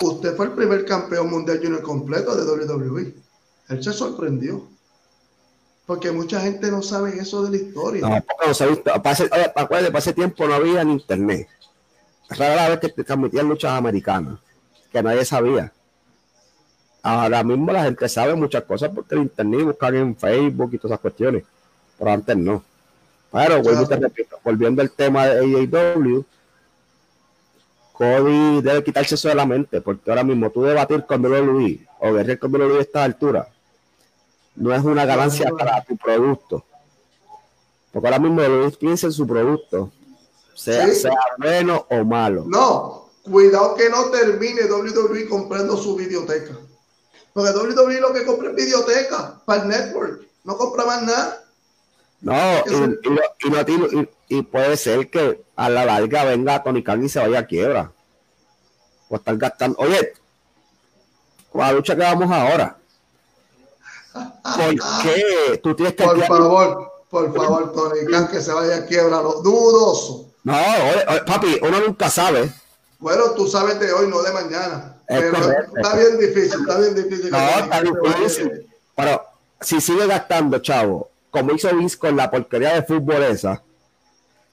usted 0.01 0.37
fue 0.37 0.47
el 0.47 0.53
primer 0.53 0.85
campeón 0.85 1.31
mundial 1.31 1.61
junior 1.63 1.83
completo 1.83 2.35
de 2.37 2.67
WWE. 2.67 3.15
Él 3.69 3.83
se 3.83 3.93
sorprendió. 3.93 4.67
Porque 5.87 6.13
mucha 6.13 6.41
gente 6.41 6.71
no 6.71 6.83
sabe 6.83 7.19
eso 7.19 7.43
de 7.45 7.51
la 7.51 7.57
historia. 7.57 8.07
No, 8.07 8.47
no 8.47 8.53
sabe. 8.53 8.77
Para 8.77 9.99
ese 9.99 10.13
tiempo 10.13 10.47
no 10.47 10.55
había 10.55 10.83
en 10.83 10.91
internet. 10.91 11.49
Rara 12.29 12.69
vez 12.69 12.81
que 12.81 12.91
te 12.91 13.05
transmitían 13.05 13.49
luchas 13.49 13.73
americanas, 13.73 14.39
que 14.93 15.03
nadie 15.03 15.25
sabía. 15.25 15.73
Ahora 17.03 17.43
mismo 17.43 17.73
la 17.73 17.85
gente 17.85 18.07
sabe 18.07 18.35
muchas 18.35 18.65
cosas 18.65 18.91
porque 18.95 19.15
el 19.15 19.23
internet 19.23 19.65
buscan 19.65 19.95
en 19.95 20.15
Facebook 20.15 20.75
y 20.75 20.77
todas 20.77 20.93
esas 20.93 21.01
cuestiones, 21.01 21.45
pero 21.99 22.11
antes 22.11 22.37
no. 22.37 22.63
Pero 23.33 23.63
volviendo 24.43 24.83
al 24.83 24.91
tema 24.91 25.27
de 25.27 25.41
AEW, 25.41 26.25
Cody 27.99 28.63
debe 28.63 28.85
quitarse 28.85 29.17
eso 29.17 29.29
de 29.29 29.35
la 29.35 29.45
mente, 29.45 29.81
porque 29.81 30.09
ahora 30.09 30.23
mismo 30.23 30.51
tú 30.51 30.63
debatir 30.63 31.05
con 31.05 31.21
Luis 31.21 31.81
o 31.99 32.13
guerrear 32.13 32.39
con 32.39 32.53
Luis 32.53 32.79
a 32.79 32.81
esta 32.81 33.03
altura 33.03 33.49
no 34.55 34.73
es 34.73 34.85
una 34.85 35.05
ganancia 35.05 35.51
para 35.51 35.83
tu 35.85 35.97
producto. 35.97 36.65
Porque 37.93 38.07
ahora 38.07 38.21
mismo 38.21 38.41
Luis 38.41 38.77
piensa 38.77 39.07
en 39.07 39.13
su 39.13 39.27
producto, 39.27 39.91
sea, 40.55 40.87
sea 40.95 41.13
bueno 41.39 41.87
o 41.91 42.05
malo. 42.05 42.45
No, 42.47 43.11
cuidado 43.23 43.75
que 43.75 43.91
no 43.91 44.11
termine 44.11 44.71
WWE 44.71 45.29
comprando 45.29 45.77
su 45.77 45.97
biblioteca. 45.97 46.57
Porque 47.33 47.51
WWE 47.51 48.01
lo 48.01 48.13
que 48.13 48.25
compra 48.25 48.51
es 48.51 48.57
biblioteca 48.57 49.41
para 49.45 49.63
el 49.63 49.69
network, 49.69 50.23
no 50.45 50.57
compra 50.57 50.85
más 50.85 51.03
nada. 51.03 51.45
No, 52.21 52.33
y, 52.33 54.09
puede 54.43 54.77
ser 54.77 55.11
que 55.11 55.43
a 55.57 55.69
la 55.71 55.85
larga 55.85 56.25
venga 56.25 56.63
Tony 56.63 56.83
Khan 56.83 57.05
y 57.05 57.09
se 57.09 57.19
vaya 57.19 57.41
a 57.41 57.47
quiebra. 57.47 57.93
O 59.09 59.17
estar 59.17 59.37
gastando. 59.37 59.79
Oye, 59.79 60.13
con 61.51 61.63
la 61.63 61.73
lucha 61.73 61.97
que 61.97 62.03
vamos 62.03 62.31
ahora. 62.31 62.77
¿Por 64.13 64.75
qué 65.03 65.59
tú 65.63 65.75
tienes 65.75 65.95
que. 65.95 66.05
Por 66.05 66.23
favor, 66.25 66.93
por 67.09 67.35
favor, 67.35 67.73
Tony 67.73 68.05
Khan 68.11 68.29
que 68.29 68.41
se 68.41 68.53
vaya 68.53 68.77
a 68.77 68.87
quiebra, 68.87 69.23
lo 69.23 69.41
dudoso. 69.43 70.27
No, 70.45 70.55
oye, 70.55 71.23
papi, 71.27 71.59
uno 71.63 71.81
nunca 71.81 72.11
sabe. 72.11 72.53
Bueno, 72.99 73.31
tú 73.31 73.47
sabes 73.47 73.79
de 73.79 73.93
hoy, 73.93 74.09
no 74.09 74.23
de 74.23 74.33
mañana. 74.33 74.97
pero 75.07 75.37
está 75.77 75.97
bien 75.97 76.19
difícil, 76.19 76.61
está 76.61 76.79
bien 76.79 76.95
difícil. 76.95 77.31
No, 77.31 77.39
está 77.39 77.83
difícil. 77.83 78.67
Pero 78.95 79.23
si 79.61 79.81
sigue 79.81 80.07
gastando, 80.07 80.59
chavo, 80.59 81.11
como 81.31 81.53
hizo 81.53 81.75
Vince 81.75 81.99
con 81.99 82.17
la 82.17 82.31
porquería 82.31 82.75
de 82.75 82.83
fútbol 82.83 83.23
esa, 83.23 83.63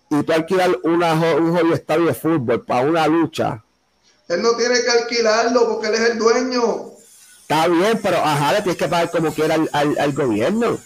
y 0.09 0.23
tú 0.23 0.31
alquilar 0.31 0.77
una, 0.83 1.13
un 1.13 1.55
jodido 1.55 1.73
estadio 1.75 2.05
de 2.05 2.13
fútbol 2.13 2.63
para 2.65 2.87
una 2.87 3.07
lucha. 3.07 3.63
Él 4.27 4.41
no 4.41 4.55
tiene 4.55 4.81
que 4.81 4.89
alquilarlo 4.89 5.67
porque 5.67 5.87
él 5.87 5.95
es 5.95 6.09
el 6.11 6.17
dueño. 6.17 6.91
Está 7.41 7.67
bien, 7.67 7.99
pero 8.01 8.17
ajá, 8.17 8.53
le 8.53 8.61
tienes 8.61 8.77
que 8.77 8.87
pagar 8.87 9.11
como 9.11 9.33
quiera 9.33 9.55
al, 9.55 9.97
al, 9.99 10.13
gobierno. 10.13 10.79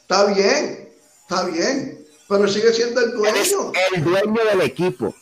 Está 0.00 0.24
bien, 0.24 0.88
está 1.22 1.44
bien, 1.44 2.06
pero 2.28 2.48
sigue 2.48 2.72
siendo 2.72 3.00
el 3.02 3.12
dueño. 3.12 3.72
el 3.94 4.04
dueño 4.04 4.44
del 4.44 4.60
equipo. 4.62 5.14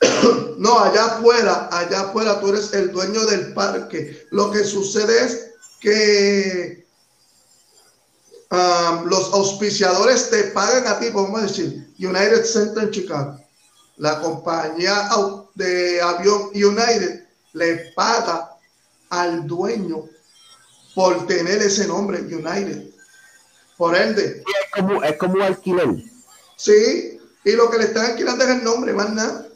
No, 0.56 0.78
allá 0.78 1.06
afuera, 1.06 1.68
allá 1.72 2.02
afuera 2.02 2.40
tú 2.40 2.48
eres 2.50 2.72
el 2.72 2.92
dueño 2.92 3.24
del 3.26 3.52
parque. 3.54 4.24
Lo 4.30 4.52
que 4.52 4.62
sucede 4.62 5.24
es 5.24 5.50
que 5.80 6.83
um, 8.54 9.06
los 9.06 9.32
auspiciadores 9.32 10.30
te 10.30 10.44
pagan 10.44 10.86
a 10.86 10.98
ti, 10.98 11.10
vamos 11.10 11.40
a 11.40 11.46
decir, 11.46 11.92
United 11.98 12.44
Center 12.44 12.84
en 12.84 12.90
Chicago. 12.90 13.40
La 13.96 14.20
compañía 14.20 15.08
de 15.54 16.00
avión 16.00 16.50
United 16.54 17.24
le 17.52 17.92
paga 17.94 18.50
al 19.10 19.46
dueño 19.46 20.04
por 20.94 21.26
tener 21.26 21.62
ese 21.62 21.86
nombre, 21.86 22.20
United. 22.20 22.90
Por 23.76 23.96
ende. 23.96 24.42
Es 24.46 24.70
como, 24.72 25.02
es 25.02 25.16
como 25.16 25.42
alquiler. 25.42 25.88
Sí, 26.56 27.18
y 27.44 27.52
lo 27.52 27.70
que 27.70 27.78
le 27.78 27.84
están 27.84 28.06
alquilando 28.06 28.44
es 28.44 28.50
el 28.50 28.64
nombre, 28.64 28.92
más 28.92 29.10
nada. 29.10 29.48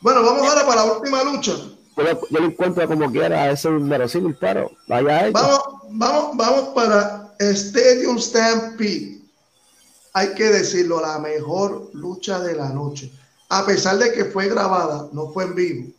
Bueno, 0.00 0.22
vamos 0.22 0.46
ahora 0.46 0.66
para 0.66 0.86
la 0.86 0.92
última 0.92 1.24
lucha. 1.24 1.52
Yo, 1.96 2.04
lo 2.30 2.44
encuentro 2.44 2.86
como 2.86 3.10
quiera, 3.10 3.50
es 3.50 3.64
un 3.64 3.88
verosímil, 3.88 4.36
pero 4.38 4.70
vaya 4.86 5.30
Vamos, 5.30 5.60
vamos, 5.90 6.36
vamos 6.36 6.68
para 6.74 7.34
Stadium 7.38 8.18
Stampede, 8.18 9.20
hay 10.12 10.34
que 10.34 10.44
decirlo, 10.44 11.00
la 11.00 11.18
mejor 11.18 11.90
lucha 11.92 12.40
de 12.40 12.54
la 12.54 12.68
noche. 12.70 13.12
A 13.48 13.64
pesar 13.64 13.98
de 13.98 14.12
que 14.12 14.24
fue 14.26 14.48
grabada, 14.48 15.08
no 15.12 15.28
fue 15.32 15.44
en 15.44 15.54
vivo. 15.54 15.92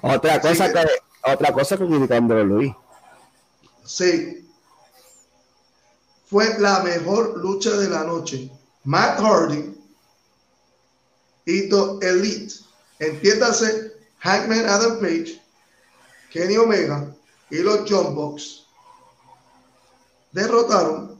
Otra 0.00 0.40
cosa 0.40 0.72
que, 0.72 0.84
otra 1.30 1.52
cosa 1.52 1.76
que 1.76 1.86
criticando 1.86 2.42
Luis. 2.42 2.72
Sí. 3.84 4.48
Fue 6.26 6.58
la 6.58 6.80
mejor 6.80 7.38
lucha 7.38 7.70
de 7.70 7.88
la 7.88 8.04
noche. 8.04 8.50
Matt 8.84 9.20
Hardy 9.20 9.76
y 11.44 11.68
The 11.68 12.08
Elite. 12.08 12.54
Entiéndase, 12.98 13.91
Hackman 14.22 14.66
Adam 14.68 15.00
Page, 15.00 15.40
Kenny 16.30 16.56
Omega 16.56 17.12
y 17.50 17.58
los 17.58 17.80
John 17.90 18.14
Box 18.14 18.64
derrotaron 20.30 21.18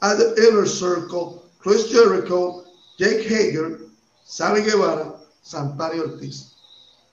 a 0.00 0.14
The 0.14 0.34
Inner 0.46 0.68
Circle, 0.68 1.40
Chris 1.60 1.86
Jericho, 1.90 2.64
Jake 2.98 3.26
Hager, 3.26 3.80
Sammy 4.26 4.60
Guevara, 4.60 5.18
Santana 5.42 6.02
Ortiz. 6.02 6.52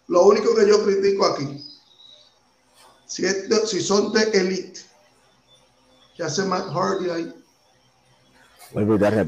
Lo 0.07 0.23
único 0.23 0.53
que 0.53 0.67
yo 0.67 0.83
critico 0.83 1.25
aquí, 1.25 1.65
si, 3.07 3.23
si 3.65 3.81
son 3.81 4.11
de 4.11 4.23
Elite, 4.23 4.81
¿qué 6.17 6.23
hace 6.23 6.43
Matt 6.43 6.67
Hardy 6.67 7.09
ahí? 7.09 7.43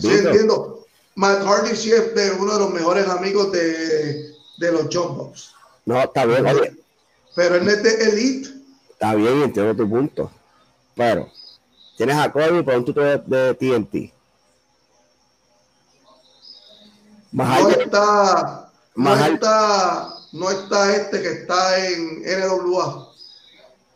Sí, 0.01 0.09
entiendo. 0.27 0.82
Matt 1.15 1.43
Hardy 1.43 1.75
sí 1.75 1.91
es 1.91 2.15
de 2.15 2.31
uno 2.31 2.53
de 2.53 2.59
los 2.59 2.69
mejores 2.71 3.07
amigos 3.07 3.51
de, 3.51 4.33
de 4.57 4.71
los 4.71 4.87
John 4.91 5.17
Box. 5.17 5.53
No, 5.85 6.01
está 6.01 6.25
bien. 6.25 6.45
Pero 7.35 7.55
él 7.55 7.67
es 7.67 7.83
de 7.83 8.09
Elite. 8.09 8.49
Está 8.91 9.15
bien, 9.15 9.43
entiendo 9.43 9.75
tu 9.75 9.89
punto. 9.89 10.31
Pero 10.95 11.29
tienes 11.97 12.17
a 12.17 12.31
Cody 12.31 12.63
por 12.63 12.75
un 12.75 12.85
tuto 12.85 13.01
de, 13.01 13.17
de 13.17 13.53
TNT. 13.55 14.13
Más 17.31 17.61
no 17.61 17.69
está, 17.69 18.71
no 18.95 19.15
está, 19.15 20.13
no 20.33 20.51
está 20.51 20.95
este 20.95 21.21
que 21.21 21.31
está 21.31 21.87
en 21.87 22.21
NWA. 22.21 23.11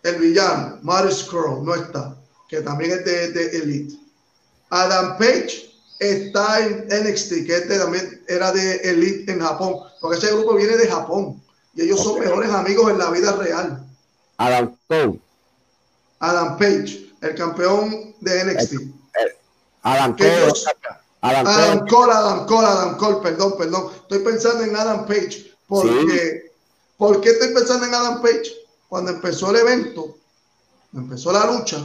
El 0.04 0.16
villano, 0.16 0.80
Maris 0.82 1.24
Crow, 1.24 1.64
no 1.64 1.76
está. 1.76 2.16
Que 2.50 2.62
también 2.62 2.92
es 2.92 3.06
de, 3.06 3.32
de 3.32 3.58
Elite. 3.58 3.96
Adam 4.70 5.18
Page 5.18 5.67
está 6.00 6.66
en 6.66 6.88
NXT, 6.88 7.46
que 7.46 7.58
este 7.58 7.78
también 7.78 8.24
era 8.28 8.52
de 8.52 8.76
Elite 8.78 9.32
en 9.32 9.40
Japón, 9.40 9.80
porque 10.02 10.18
ese 10.18 10.34
grupo 10.34 10.56
viene 10.56 10.78
de 10.78 10.88
Japón 10.88 11.42
y 11.74 11.84
ellos 11.84 12.04
son 12.04 12.20
mejores 12.20 12.52
amigos 12.52 12.92
en 12.92 13.00
la 13.00 13.10
vida 13.12 13.32
real. 13.34 13.86
Adam 14.38 14.76
Cole. 14.88 15.20
Adam 16.20 16.58
Page, 16.58 17.14
el 17.22 17.36
campeón 17.36 18.16
de 18.22 18.44
NXT. 18.46 18.74
Adam 19.84 20.16
Cole. 20.16 20.54
Adam, 21.22 21.88
Cole. 21.88 22.14
Adam 22.14 22.46
Cole, 22.46 22.68
Adam 22.68 22.98
Cole, 22.98 23.18
perdón, 23.22 23.56
perdón. 23.58 23.92
Estoy 23.96 24.20
pensando 24.20 24.64
en 24.64 24.76
Adam 24.76 25.06
Page 25.06 25.52
porque, 25.68 26.52
¿por 26.98 27.22
qué 27.22 27.30
estoy 27.30 27.54
pensando 27.54 27.86
en 27.86 27.94
Adam 27.94 28.22
Page? 28.22 28.54
Cuando 28.88 29.12
empezó 29.12 29.50
el 29.50 29.58
evento, 29.58 30.18
empezó 30.94 31.32
la 31.32 31.46
lucha, 31.46 31.78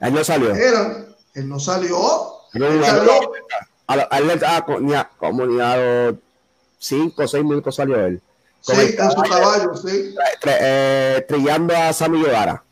él 0.00 0.14
no 0.14 0.24
salió. 0.24 0.54
Era, 0.54 1.06
él 1.34 1.48
no 1.48 1.58
salió. 1.58 2.35
A, 3.88 4.18
él 4.18 4.40
comunidad 5.18 6.14
cinco 6.78 7.22
o 7.22 7.28
seis 7.28 7.44
minutos 7.44 7.74
salió 7.74 8.04
él. 8.04 8.22
Sí, 8.60 8.96
en 8.98 9.10
su 9.10 9.22
caballo, 9.22 9.76
sí. 9.76 10.14
Eh, 10.44 11.24
trillando 11.28 11.76
a 11.76 11.92
Sammy 11.92 12.22
Guevara. 12.22 12.64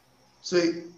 Sí. 0.43 0.91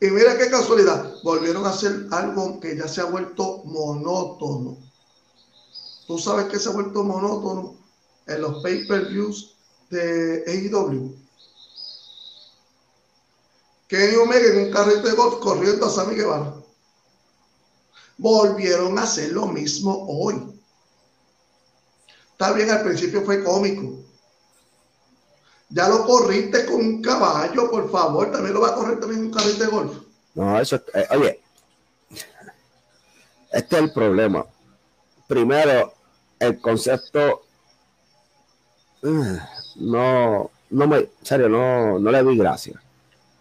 Y 0.00 0.06
mira 0.06 0.36
qué 0.36 0.50
casualidad, 0.50 1.14
volvieron 1.22 1.64
a 1.64 1.70
hacer 1.70 2.06
algo 2.10 2.60
que 2.60 2.76
ya 2.76 2.88
se 2.88 3.00
ha 3.00 3.04
vuelto 3.04 3.62
monótono. 3.64 4.76
Tú 6.06 6.18
sabes 6.18 6.46
que 6.46 6.58
se 6.58 6.68
ha 6.68 6.72
vuelto 6.72 7.04
monótono 7.04 7.76
en 8.26 8.40
los 8.40 8.62
pay-per-views 8.62 9.56
de 9.90 10.44
AEW. 10.46 11.14
Kenny 13.88 14.16
Omega 14.16 14.46
en 14.46 14.66
un 14.66 14.72
carrito 14.72 15.02
de 15.02 15.14
golf 15.14 15.34
corriendo 15.40 15.86
a 15.86 15.90
Sammy 15.90 16.14
Guevara. 16.14 16.54
Volvieron 18.18 18.98
a 18.98 19.02
hacer 19.02 19.32
lo 19.32 19.46
mismo 19.46 20.06
hoy. 20.08 20.52
Está 22.32 22.52
bien, 22.52 22.70
al 22.70 22.82
principio 22.82 23.22
fue 23.22 23.42
cómico. 23.42 24.00
Ya 25.68 25.88
lo 25.88 26.04
corriste 26.04 26.66
con 26.66 26.76
un 26.76 27.02
caballo, 27.02 27.70
por 27.70 27.90
favor. 27.90 28.30
También 28.30 28.54
lo 28.54 28.60
va 28.60 28.68
a 28.68 28.74
correr 28.74 29.00
también 29.00 29.22
un 29.22 29.30
carrito 29.30 29.64
de 29.64 29.70
golf. 29.70 29.96
No, 30.34 30.60
eso 30.60 30.76
es. 30.76 30.82
Eh, 30.94 31.06
oye, 31.12 31.40
este 33.52 33.76
es 33.76 33.82
el 33.82 33.92
problema. 33.92 34.44
Primero, 35.26 35.94
el 36.38 36.60
concepto. 36.60 37.42
Uh, 39.02 39.36
no, 39.76 40.50
no 40.70 40.86
me. 40.86 41.08
Serio, 41.22 41.48
no, 41.48 41.98
no 41.98 42.10
le 42.10 42.22
doy 42.22 42.36
gracias. 42.36 42.76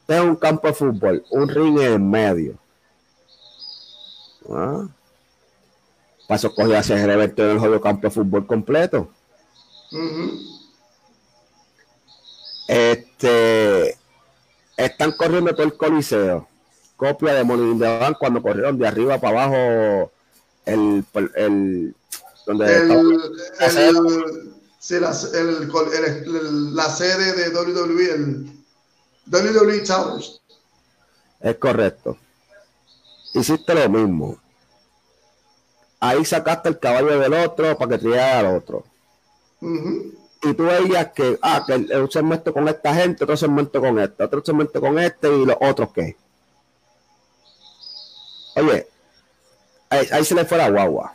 Este 0.01 0.15
es 0.15 0.21
un 0.21 0.35
campo 0.35 0.67
de 0.67 0.73
fútbol, 0.73 1.25
un 1.31 1.49
ring 1.49 1.79
en 1.79 2.09
medio. 2.09 2.60
¿Ah? 4.49 4.87
Paso 6.27 6.53
cogió 6.53 6.77
hacia 6.77 7.03
el 7.03 7.09
evento 7.09 7.43
en 7.43 7.51
el 7.51 7.59
juego 7.59 7.81
campo 7.81 8.07
de 8.07 8.11
fútbol 8.11 8.47
completo. 8.47 9.09
Este 12.67 13.97
están 14.77 15.11
corriendo 15.11 15.53
todo 15.53 15.65
el 15.65 15.75
coliseo. 15.75 16.47
Copia 16.95 17.33
de 17.33 17.43
de 17.43 18.15
cuando 18.19 18.41
corrieron 18.41 18.77
de 18.77 18.87
arriba 18.87 19.19
para 19.19 19.43
abajo 19.43 20.11
el, 20.65 21.03
el 21.35 21.93
donde 22.45 22.77
el, 22.77 22.91
el, 22.91 23.19
la 26.75 26.89
sede 26.89 27.33
de 27.33 27.49
WWE, 27.49 28.13
el 28.13 28.51
WWE 29.31 29.79
Towers. 29.81 30.41
Es 31.39 31.55
correcto. 31.57 32.17
Hiciste 33.33 33.73
lo 33.73 33.89
mismo 33.89 34.37
ahí 36.01 36.25
sacaste 36.25 36.67
el 36.67 36.79
caballo 36.79 37.19
del 37.19 37.33
otro 37.33 37.77
para 37.77 37.91
que 37.91 37.97
triera 37.99 38.39
al 38.39 38.57
otro. 38.57 38.83
Y 39.61 40.53
tú 40.55 40.63
veías 40.63 41.11
que, 41.13 41.37
ah, 41.41 41.63
que 41.65 41.75
un 41.75 42.11
segmento 42.11 42.51
con 42.51 42.67
esta 42.67 42.93
gente, 42.93 43.23
otro 43.23 43.37
segmento 43.37 43.79
con 43.79 43.99
este, 43.99 44.23
otro 44.23 44.43
segmento 44.43 44.81
con 44.81 44.99
este 44.99 45.33
y 45.33 45.45
los 45.45 45.55
otros 45.61 45.91
qué. 45.93 46.17
Oye, 48.55 48.87
ahí, 49.89 50.25
se 50.25 50.35
le 50.35 50.43
fue 50.43 50.57
la 50.57 50.69
guagua. 50.69 51.13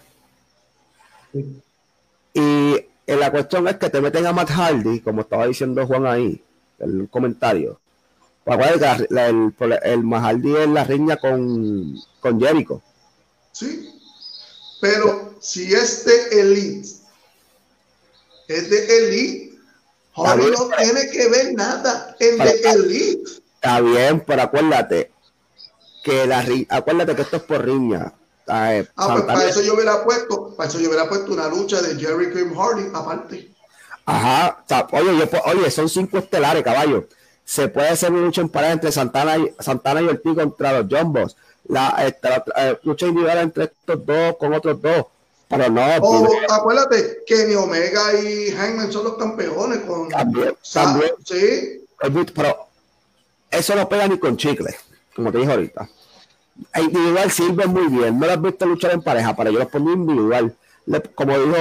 Y 2.33 2.87
la 3.07 3.31
cuestión 3.31 3.67
es 3.69 3.77
que 3.77 3.91
te 3.91 4.01
meten 4.01 4.25
a 4.27 4.33
Matt 4.33 4.51
Hardy, 4.51 5.01
como 5.01 5.23
estaba 5.23 5.47
diciendo 5.47 5.85
Juan 5.87 6.07
ahí, 6.07 6.43
en 6.79 7.01
el 7.01 7.09
comentario. 7.11 7.81
Pues 8.47 8.59
el, 8.81 9.19
el, 9.19 9.79
el, 9.83 10.05
Matt 10.05 10.23
Hardy 10.23 10.57
es 10.57 10.69
la 10.69 10.85
riña 10.85 11.17
con, 11.17 11.97
con 12.21 12.41
Jericho. 12.41 12.81
Sí. 13.51 13.93
Pero 14.81 15.35
si 15.41 15.75
es 15.75 16.05
de 16.05 16.41
Elite, 16.41 16.89
es 18.47 18.71
de 18.71 18.99
Elite, 18.99 19.59
Hardy 20.15 20.53
no 20.53 20.69
tiene 20.77 21.11
que 21.11 21.29
ver 21.29 21.55
nada 21.55 22.15
en 22.21 22.39
de 22.39 22.51
Elite. 22.71 23.31
Está 23.57 23.81
bien, 23.81 24.23
pero 24.25 24.43
acuérdate 24.43 25.11
que 26.05 26.25
la 26.29 26.47
acuérdate 26.69 27.17
que 27.17 27.23
esto 27.23 27.39
es 27.39 27.43
por 27.43 27.65
riña. 27.65 28.13
ah, 28.47 28.81
pues 28.95 29.23
para 29.25 29.45
eso 29.45 29.61
yo 29.61 29.75
hubiera 29.75 30.05
puesto, 30.05 30.55
para 30.55 30.69
eso 30.69 30.79
yo 30.79 30.89
hubiera 30.89 31.09
puesto 31.09 31.33
una 31.33 31.49
lucha 31.49 31.83
de 31.83 31.97
Jerry 31.97 32.33
Kim 32.33 32.55
Hardy 32.57 32.91
aparte. 32.95 33.51
Ajá, 34.05 34.65
oye, 34.93 35.29
oye, 35.47 35.71
son 35.73 35.89
cinco 35.89 36.19
estelares, 36.19 36.63
caballo. 36.63 37.09
Se 37.47 37.69
puede 37.69 37.89
hacer 37.89 38.13
una 38.13 38.23
lucha 38.23 38.43
en 38.43 38.51
pareja 38.51 38.75
entre 38.75 38.93
Santana 38.93 39.39
y, 39.39 39.55
Santana 39.61 40.03
y 40.03 40.09
Ortiz 40.09 40.35
contra 40.35 40.79
los 40.81 40.93
Jumbos 40.93 41.37
la, 41.69 41.89
esta, 42.07 42.45
eh, 42.57 42.79
lucha 42.83 43.07
individual 43.07 43.39
entre 43.39 43.65
estos 43.65 44.05
dos 44.05 44.37
con 44.37 44.55
otros 44.55 44.81
dos. 44.81 45.07
Pero 45.49 45.71
no. 45.71 45.83
Oh, 46.01 46.29
acuérdate, 46.51 47.23
Kenny 47.25 47.55
Omega 47.55 48.15
y 48.21 48.51
Hangman 48.51 48.91
son 48.91 49.05
los 49.05 49.17
campeones 49.17 49.79
con. 49.81 50.09
También, 50.09 50.55
Sí. 51.23 51.87
Pero 52.35 52.67
eso 53.51 53.75
no 53.77 53.89
pega 53.89 54.09
ni 54.09 54.19
con 54.19 54.37
chicle, 54.37 54.75
como 55.15 55.31
te 55.31 55.39
dije 55.39 55.53
ahorita. 55.53 55.89
Individual 56.81 57.31
sirve 57.31 57.67
muy 57.67 57.87
bien. 57.89 58.19
No 58.19 58.27
las 58.27 58.37
has 58.37 58.43
visto 58.43 58.67
luchar 58.67 58.93
en 58.93 59.03
pareja, 59.03 59.37
para 59.37 59.51
yo 59.51 59.59
los 59.61 59.69
pongo 59.69 59.93
individual. 59.93 60.55
como 61.15 61.39
dijo 61.39 61.57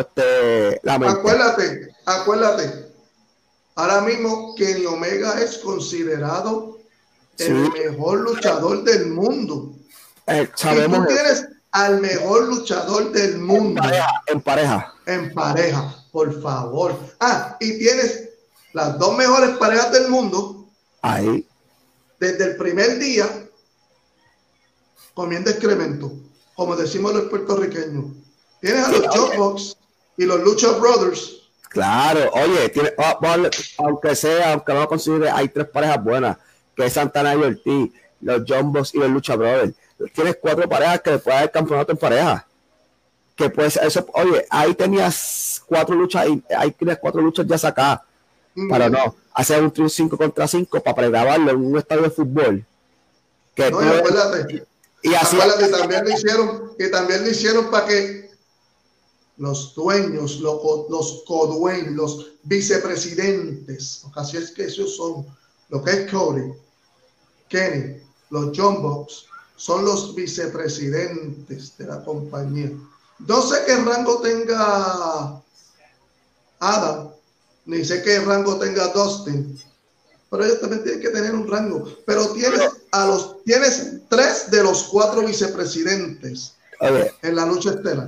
este, 0.00 0.80
la 0.82 0.94
Acuérdate, 0.94 1.94
acuérdate. 2.04 2.87
Ahora 3.78 4.00
mismo 4.00 4.56
Kenny 4.56 4.86
Omega 4.86 5.40
es 5.40 5.58
considerado 5.58 6.78
el 7.38 7.70
mejor 7.70 8.22
luchador 8.22 8.82
del 8.82 9.06
mundo. 9.06 9.72
Eh, 10.26 10.50
sabemos. 10.56 10.98
Y 10.98 11.02
tú 11.02 11.06
tienes 11.06 11.48
al 11.70 12.00
mejor 12.00 12.48
luchador 12.48 13.12
del 13.12 13.38
mundo. 13.38 13.80
En 14.26 14.40
pareja, 14.40 14.94
en 15.06 15.32
pareja. 15.32 15.94
por 16.10 16.42
favor. 16.42 16.98
Ah, 17.20 17.56
y 17.60 17.78
tienes 17.78 18.30
las 18.72 18.98
dos 18.98 19.16
mejores 19.16 19.56
parejas 19.58 19.92
del 19.92 20.08
mundo. 20.08 20.66
Ahí. 21.02 21.46
Desde 22.18 22.46
el 22.46 22.56
primer 22.56 22.98
día, 22.98 23.28
comiendo 25.14 25.50
excremento, 25.50 26.10
como 26.56 26.74
decimos 26.74 27.14
los 27.14 27.26
puertorriqueños. 27.26 28.06
Tienes 28.60 28.84
a 28.84 28.90
los 28.90 29.06
Jobbox 29.06 29.76
y 30.16 30.24
los 30.24 30.40
Lucha 30.40 30.72
Brothers. 30.72 31.37
Claro, 31.68 32.30
oye, 32.32 32.68
tiene, 32.70 32.92
oh, 32.96 33.18
aunque 33.78 34.16
sea, 34.16 34.52
aunque 34.52 34.72
no 34.72 34.80
lo 34.80 34.88
considere, 34.88 35.30
hay 35.30 35.48
tres 35.48 35.68
parejas 35.68 36.02
buenas, 36.02 36.36
que 36.74 36.86
es 36.86 36.92
Santana 36.92 37.34
y 37.34 37.42
Ortiz, 37.42 37.92
los 38.20 38.42
Jumbo's 38.46 38.94
y 38.94 38.98
los 38.98 39.10
Lucha 39.10 39.36
Brothers. 39.36 39.74
Tienes 40.14 40.38
cuatro 40.40 40.68
parejas 40.68 41.00
que 41.02 41.10
después 41.10 41.42
el 41.42 41.50
campeonato 41.50 41.92
en 41.92 41.98
pareja. 41.98 42.46
Que 43.36 43.50
pues 43.50 43.76
eso, 43.76 44.06
oye, 44.14 44.46
ahí 44.50 44.74
tenías 44.74 45.62
cuatro 45.66 45.94
luchas, 45.94 46.26
ahí 46.56 46.70
tienes 46.72 46.98
cuatro 46.98 47.20
luchas 47.20 47.46
ya 47.46 47.58
sacadas. 47.58 48.00
Pero 48.54 48.88
no, 48.88 49.14
hacer 49.34 49.62
un 49.62 49.90
5 49.90 50.16
contra 50.16 50.48
5 50.48 50.80
para 50.80 50.96
pregrabarlo 50.96 51.50
en 51.50 51.56
un 51.56 51.78
estadio 51.78 52.02
de 52.02 52.10
fútbol. 52.10 52.64
Que 53.54 53.70
no, 53.70 53.80
y 55.02 55.14
así 55.14 55.36
también 55.70 56.04
lo 56.04 56.10
hicieron, 56.10 56.72
que 56.76 56.88
también 56.88 57.22
lo 57.22 57.30
hicieron 57.30 57.70
para 57.70 57.86
que 57.86 58.27
los 59.38 59.74
dueños, 59.74 60.40
los, 60.40 60.60
los 60.90 61.22
codueños, 61.26 61.94
los 61.94 62.26
vicepresidentes, 62.42 64.00
porque 64.02 64.20
así 64.20 64.36
es 64.36 64.50
que 64.50 64.64
esos 64.64 64.96
son, 64.96 65.26
lo 65.68 65.82
que 65.82 65.92
es 65.92 66.10
Cody, 66.10 66.52
Kenny, 67.48 68.02
los 68.30 68.50
John 68.56 68.82
Box, 68.82 69.26
son 69.56 69.84
los 69.84 70.14
vicepresidentes 70.14 71.76
de 71.78 71.86
la 71.86 72.04
compañía. 72.04 72.70
No 73.20 73.42
sé 73.42 73.56
qué 73.66 73.76
rango 73.76 74.20
tenga 74.20 75.42
Adam, 76.60 77.10
ni 77.66 77.84
sé 77.84 78.02
qué 78.02 78.20
rango 78.20 78.58
tenga 78.58 78.88
Dustin, 78.88 79.60
pero 80.30 80.44
ellos 80.44 80.60
también 80.60 80.82
tienen 80.82 81.00
que 81.00 81.10
tener 81.10 81.34
un 81.34 81.48
rango. 81.48 81.84
Pero 82.06 82.28
tienes 82.32 82.60
a 82.90 83.06
los, 83.06 83.42
tienes 83.44 84.00
tres 84.08 84.50
de 84.50 84.62
los 84.62 84.84
cuatro 84.84 85.22
vicepresidentes 85.22 86.54
en 87.22 87.36
la 87.36 87.46
lucha 87.46 87.70
estelar. 87.70 88.06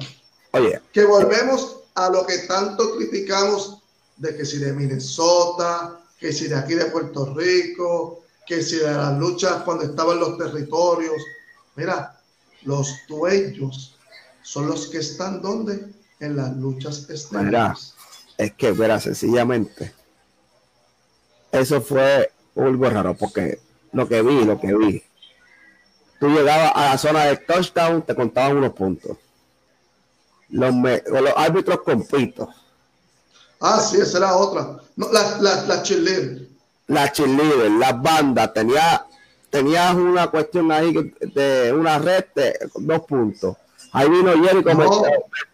Oye. 0.53 0.81
Que 0.93 1.05
volvemos 1.05 1.77
a 1.95 2.09
lo 2.09 2.27
que 2.27 2.39
tanto 2.39 2.97
criticamos 2.97 3.79
de 4.17 4.37
que 4.37 4.45
si 4.45 4.59
de 4.59 4.73
Minnesota, 4.73 6.01
que 6.19 6.33
si 6.33 6.49
de 6.49 6.57
aquí 6.57 6.75
de 6.75 6.87
Puerto 6.87 7.35
Rico, 7.35 8.25
que 8.47 8.63
si 8.63 8.77
de 8.77 8.91
las 8.91 9.19
luchas 9.19 9.63
cuando 9.63 9.85
estaban 9.85 10.19
los 10.19 10.37
territorios. 10.37 11.23
Mira, 11.77 12.21
los 12.63 12.93
dueños 13.09 13.97
son 14.43 14.67
los 14.67 14.89
que 14.89 14.99
están 14.99 15.41
donde? 15.41 15.87
En 16.19 16.37
las 16.37 16.55
luchas 16.57 17.09
estelares. 17.09 17.95
es 18.37 18.53
que, 18.53 18.73
verá, 18.73 19.01
sencillamente, 19.01 19.95
eso 21.53 21.81
fue 21.81 22.31
algo 22.57 22.91
raro, 22.91 23.15
porque 23.15 23.61
lo 23.93 24.07
que 24.07 24.21
vi, 24.21 24.45
lo 24.45 24.61
que 24.61 24.75
vi, 24.75 25.03
tú 26.19 26.29
llegabas 26.29 26.73
a 26.75 26.91
la 26.91 26.99
zona 26.99 27.25
de 27.25 27.37
touchdown, 27.39 28.03
te 28.03 28.15
contaban 28.15 28.59
unos 28.59 28.75
puntos. 28.75 29.17
Los, 30.51 30.75
los 30.75 31.33
árbitros 31.37 31.81
compitos. 31.83 32.49
Ah, 33.61 33.81
sí, 33.81 33.99
esa 34.01 34.19
era 34.19 34.37
otra. 34.37 34.79
No, 34.97 35.13
la, 35.13 35.39
la, 35.41 35.63
la 35.67 35.83
cheerleader. 35.83 36.49
La 36.87 37.13
cheerleader, 37.13 37.71
las 37.73 38.03
bandas, 38.03 38.53
tenía, 38.53 39.07
tenías 39.51 39.95
una 39.95 40.29
cuestión 40.29 40.73
ahí 40.73 41.15
de 41.21 41.73
una 41.73 41.99
red 41.99 42.25
de 42.35 42.59
dos 42.75 43.01
puntos. 43.03 43.57
Ahí 43.93 44.09
vino 44.09 44.33
Jerry 44.43 44.63
no. 44.63 45.03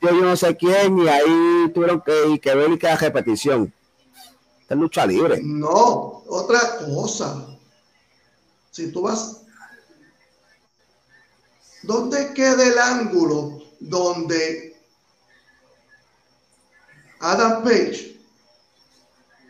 yo 0.02 0.12
no 0.12 0.36
sé 0.36 0.56
quién 0.56 0.98
y 0.98 1.08
ahí 1.08 1.72
tuvieron 1.74 2.02
que, 2.02 2.38
que 2.38 2.54
ver 2.54 2.72
y 2.72 2.78
que 2.78 2.94
repetición. 2.94 3.72
Esta 4.60 4.74
lucha 4.74 5.06
libre. 5.06 5.40
No, 5.42 6.22
otra 6.28 6.78
cosa. 6.78 7.46
Si 8.70 8.92
tú 8.92 9.02
vas. 9.02 9.42
¿Dónde 11.82 12.34
queda 12.34 12.66
el 12.66 12.78
ángulo 12.78 13.62
donde 13.78 14.75
Adam 17.20 17.62
Page 17.62 18.16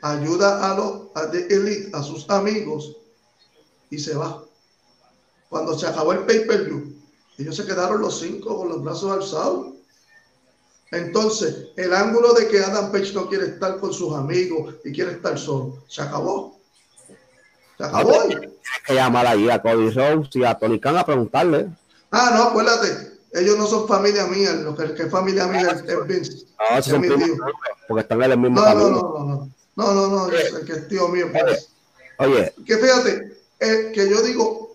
ayuda 0.03 0.71
a 0.71 0.77
los 0.77 1.07
a 1.15 1.31
The 1.31 1.47
Elite, 1.55 1.91
a 1.95 2.03
sus 2.03 2.29
amigos, 2.31 2.97
y 3.91 3.99
se 3.99 4.15
va? 4.15 4.45
Cuando 5.49 5.79
se 5.79 5.87
acabó 5.87 6.13
el 6.13 6.21
pay-per-view, 6.21 6.95
ellos 7.39 7.57
se 7.57 7.67
quedaron 7.67 8.01
los 8.01 8.19
cinco 8.19 8.57
con 8.57 8.69
los 8.69 8.83
brazos 8.83 9.11
alzados. 9.11 9.69
Entonces, 10.93 11.69
el 11.77 11.93
ángulo 11.95 12.33
de 12.35 12.49
que 12.49 12.61
Adam 12.61 12.93
Page 12.93 13.13
no 13.13 13.29
quiere 13.29 13.47
estar 13.47 13.79
con 13.79 13.93
sus 13.93 14.15
amigos 14.15 14.75
y 14.85 14.93
quiere 14.93 15.13
estar 15.13 15.39
solo, 15.39 15.83
se 15.89 16.03
acabó. 16.03 16.59
Se 17.77 17.85
acabó. 17.85 18.23
Tienes 18.29 18.51
que 18.87 18.95
llamar 18.95 19.27
ahí 19.27 19.49
a 19.51 19.61
Cody 19.61 19.91
Rose 19.91 20.31
y 20.35 20.45
a 20.45 20.55
Tony 20.55 20.79
Khan 20.79 20.97
a 20.97 21.05
preguntarle. 21.05 21.69
Ah, 22.11 22.33
no, 22.35 22.43
acuérdate. 22.45 23.16
Ellos 23.37 23.59
no 23.59 23.67
son 23.67 23.87
familia 23.87 24.27
mía. 24.27 24.53
Lo 24.55 24.75
que, 24.75 24.85
es 24.85 25.11
familia 25.11 25.47
mía 25.47 25.83
es, 25.87 26.07
Vince. 26.07 26.47
No, 26.59 26.79
es 26.79 26.99
mi 26.99 27.09
tío. 27.09 27.37
Porque 27.87 28.01
están 28.01 28.23
en 28.23 28.33
el 28.33 28.39
mismo 28.39 28.61
no, 28.61 28.75
no, 28.75 28.91
no, 28.91 29.01
no, 29.01 29.25
no. 29.25 29.51
No, 29.77 29.93
no, 29.93 30.09
no. 30.09 30.29
el 30.31 30.65
que 30.65 30.73
es 30.73 30.89
tío 30.89 31.07
mío. 31.09 31.27
Pues. 31.31 31.69
Oye. 32.19 32.55
Que 32.65 32.79
fíjate, 32.79 33.37
que 33.59 34.09
yo 34.09 34.23
digo, 34.23 34.75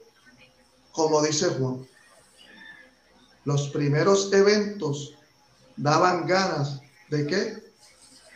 como 0.91 1.23
dice 1.23 1.47
Juan, 1.47 1.87
los 3.45 3.69
primeros 3.69 4.31
eventos 4.31 5.17
daban 5.75 6.27
ganas 6.27 6.81
de 7.09 7.25
qué? 7.25 7.63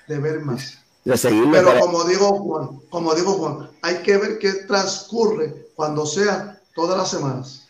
De 0.07 0.18
ver 0.18 0.39
más. 0.39 0.80
Pero 1.03 1.80
como 1.81 2.03
digo 2.06 2.39
Juan, 2.39 2.80
como 2.89 3.14
digo 3.14 3.34
Juan, 3.34 3.69
hay 3.84 3.97
que 3.97 4.18
ver 4.18 4.39
qué 4.39 4.53
transcurre 4.68 5.68
cuando 5.76 6.03
sea 6.07 6.60
todas 6.73 6.97
las 6.97 7.11
semanas. 7.11 7.68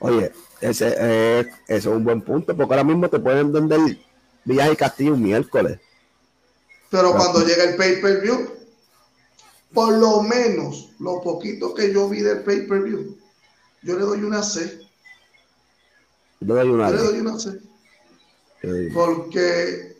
Oye, 0.00 0.32
ese, 0.62 0.94
eh, 0.98 1.50
es 1.68 1.86
un 1.86 2.04
buen 2.04 2.22
punto, 2.22 2.56
porque 2.56 2.72
ahora 2.72 2.84
mismo 2.84 3.10
te 3.10 3.18
pueden 3.18 3.52
vender 3.52 3.80
Viaje 4.44 4.72
y 4.72 4.76
Castillo 4.76 5.14
un 5.14 5.22
miércoles. 5.22 5.78
Pero 6.90 7.12
cuando 7.12 7.44
llega 7.44 7.64
el 7.64 7.76
pay-per-view, 7.76 8.50
por 9.72 9.92
lo 9.94 10.22
menos 10.22 10.90
lo 10.98 11.20
poquito 11.20 11.74
que 11.74 11.92
yo 11.92 12.08
vi 12.08 12.20
del 12.20 12.42
pay-per-view, 12.42 13.16
yo 13.82 13.98
le 13.98 14.04
doy 14.04 14.22
una 14.22 14.42
C. 14.42 14.80
Yo 16.40 16.54
le 16.54 16.60
doy 16.60 16.70
una, 16.70 16.90
yo 16.90 16.96
le 16.96 17.02
doy 17.02 17.20
una 17.20 17.38
C. 17.38 17.60
Porque 18.94 19.91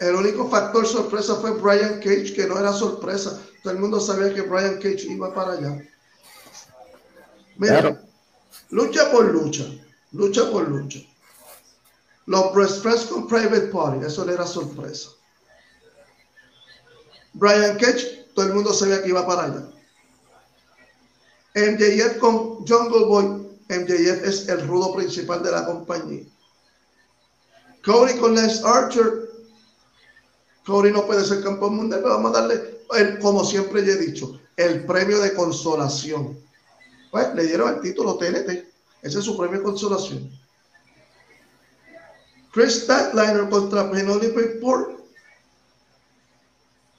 el 0.00 0.14
único 0.14 0.48
factor 0.48 0.86
sorpresa 0.86 1.36
fue 1.36 1.52
Brian 1.52 2.00
Cage, 2.00 2.32
que 2.34 2.46
no 2.46 2.58
era 2.58 2.72
sorpresa. 2.72 3.38
Todo 3.62 3.74
el 3.74 3.78
mundo 3.78 4.00
sabía 4.00 4.34
que 4.34 4.40
Brian 4.40 4.76
Cage 4.76 5.06
iba 5.08 5.32
para 5.32 5.52
allá. 5.52 5.78
Mira, 7.56 8.02
lucha 8.70 9.10
por 9.12 9.26
lucha, 9.26 9.64
lucha 10.12 10.50
por 10.50 10.66
lucha. 10.68 11.00
Los 12.24 12.46
Press 12.52 12.72
Press 12.78 13.06
con 13.06 13.28
Private 13.28 13.68
Party, 13.68 14.06
eso 14.06 14.24
le 14.24 14.32
era 14.32 14.46
sorpresa. 14.46 15.10
Brian 17.34 17.76
Cage, 17.76 18.26
todo 18.34 18.46
el 18.46 18.54
mundo 18.54 18.72
sabía 18.72 19.02
que 19.02 19.10
iba 19.10 19.26
para 19.26 19.44
allá. 19.44 19.68
MJF 21.54 22.18
con 22.18 22.66
Jungle 22.66 23.04
Boy. 23.04 23.24
MJF 23.68 24.24
es 24.24 24.48
el 24.48 24.66
rudo 24.66 24.94
principal 24.94 25.42
de 25.42 25.50
la 25.50 25.66
compañía. 25.66 26.24
Cody 27.84 28.18
con 28.18 28.34
Lance 28.34 28.62
Archer. 28.64 29.29
No 30.70 31.04
puede 31.04 31.24
ser 31.24 31.42
campeón 31.42 31.74
mundial, 31.74 32.00
pero 32.00 32.14
vamos 32.14 32.30
a 32.30 32.40
darle, 32.40 32.82
el, 32.96 33.18
como 33.18 33.44
siempre 33.44 33.84
ya 33.84 33.94
he 33.94 33.96
dicho, 33.96 34.40
el 34.56 34.86
premio 34.86 35.18
de 35.18 35.34
consolación. 35.34 36.38
Pues 37.10 37.34
le 37.34 37.44
dieron 37.44 37.74
el 37.74 37.80
título 37.80 38.16
TNT. 38.16 38.50
Ese 39.02 39.18
es 39.18 39.24
su 39.24 39.36
premio 39.36 39.58
de 39.58 39.64
consolación. 39.64 40.30
Chris 42.52 42.82
Statlander 42.82 43.48
contra 43.48 43.90
Penelope 43.90 44.30
Port. 44.60 45.00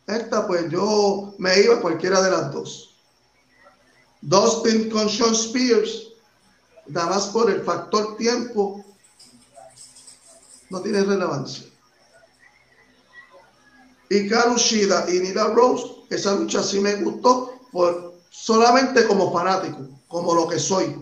Esta, 0.06 0.46
pues 0.48 0.70
yo 0.70 1.34
me 1.38 1.58
iba 1.62 1.76
a 1.76 1.82
cualquiera 1.82 2.22
de 2.22 2.30
las 2.30 2.52
dos. 2.52 2.94
Dustin 4.22 4.90
con 4.90 5.10
Sean 5.10 5.34
Spears, 5.34 6.10
nada 6.88 7.08
más 7.08 7.28
por 7.28 7.50
el 7.50 7.64
factor 7.64 8.18
tiempo, 8.18 8.84
no 10.70 10.82
tiene 10.82 11.04
relevancia. 11.04 11.71
Y 14.12 14.28
Shida 14.28 15.06
y 15.10 15.22
Nila 15.22 15.46
Rose, 15.54 15.86
esa 16.10 16.36
lucha 16.36 16.62
sí 16.62 16.82
me 16.82 16.96
gustó, 16.96 17.62
por, 17.72 18.20
solamente 18.30 19.08
como 19.08 19.32
fanático, 19.32 19.88
como 20.10 20.36
lo 20.36 20.50
que 20.50 20.60
soy. 20.60 20.98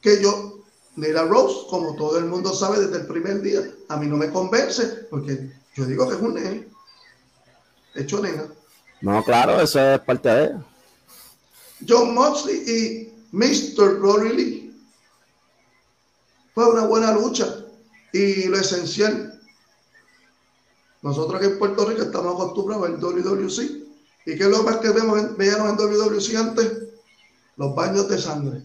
Que 0.00 0.20
yo, 0.20 0.64
Nila 0.96 1.22
Rose, 1.22 1.68
como 1.70 1.94
todo 1.94 2.18
el 2.18 2.24
mundo 2.24 2.52
sabe 2.52 2.80
desde 2.80 3.02
el 3.02 3.06
primer 3.06 3.40
día, 3.42 3.60
a 3.88 3.96
mí 3.96 4.08
no 4.08 4.16
me 4.16 4.32
convence, 4.32 5.06
porque 5.08 5.52
yo 5.76 5.84
digo 5.84 6.08
que 6.08 6.16
es 6.16 6.20
un 6.20 6.34
nene, 6.34 6.68
hecho 7.94 8.20
nena. 8.20 8.48
No, 9.00 9.22
claro, 9.22 9.60
eso 9.60 9.78
es 9.80 10.00
parte 10.00 10.28
de 10.28 10.44
ella. 10.46 10.64
John 11.88 12.12
Moxley 12.12 12.56
y 12.66 13.12
Mr. 13.30 14.00
Glory 14.00 14.32
Lee. 14.36 14.82
Fue 16.54 16.68
una 16.68 16.86
buena 16.86 17.12
lucha. 17.12 17.46
Y 18.12 18.48
lo 18.48 18.58
esencial, 18.58 19.27
nosotros 21.02 21.40
aquí 21.40 21.50
en 21.52 21.58
Puerto 21.58 21.84
Rico 21.86 22.02
estamos 22.02 22.34
acostumbrados 22.34 22.86
al 22.86 23.00
WWC. 23.00 23.60
¿Y 24.26 24.36
qué 24.36 24.44
es 24.44 24.48
lo 24.48 24.62
más 24.62 24.78
que 24.78 24.90
vemos, 24.90 25.36
veíamos 25.36 25.70
en 25.70 25.76
WWC 25.76 26.36
antes? 26.36 26.72
Los 27.56 27.74
baños 27.74 28.08
de 28.08 28.18
sangre. 28.18 28.62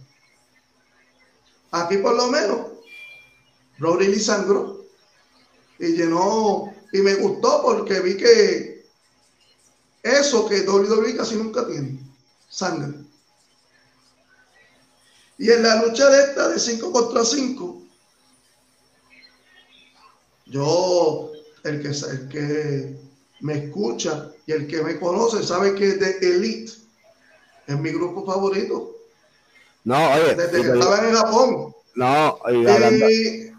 Aquí 1.71 1.97
por 1.97 2.15
lo 2.15 2.27
menos, 2.27 2.67
Brody 3.79 4.19
sangró 4.19 4.85
y 5.79 5.87
llenó, 5.93 6.73
y 6.91 6.99
me 6.99 7.15
gustó 7.15 7.61
porque 7.63 7.99
vi 7.99 8.15
que 8.17 8.85
eso 10.03 10.47
que 10.47 10.61
WWE 10.61 11.15
casi 11.15 11.35
nunca 11.35 11.65
tiene, 11.65 11.99
sangre. 12.49 12.99
Y 15.37 15.49
en 15.49 15.63
la 15.63 15.83
lucha 15.83 16.09
de 16.09 16.23
esta 16.23 16.49
de 16.49 16.59
5 16.59 16.91
contra 16.91 17.25
5, 17.25 17.81
yo, 20.45 21.31
el 21.63 21.81
que, 21.81 21.87
el 21.87 22.29
que 22.29 22.97
me 23.41 23.53
escucha 23.65 24.31
y 24.45 24.51
el 24.51 24.67
que 24.67 24.81
me 24.81 24.99
conoce 24.99 25.43
sabe 25.43 25.75
que 25.75 25.93
de 25.93 26.17
Elite 26.21 26.71
es 27.67 27.79
mi 27.79 27.91
grupo 27.91 28.25
favorito. 28.25 28.95
No, 29.83 30.13
oye. 30.13 30.35
Desde 30.35 30.61
que 30.61 30.67
estaba 30.67 31.07
en 31.07 31.15
Japón. 31.15 31.75
No, 31.95 32.39
y, 32.49 32.67
hablando, 32.67 33.09
y, 33.09 33.53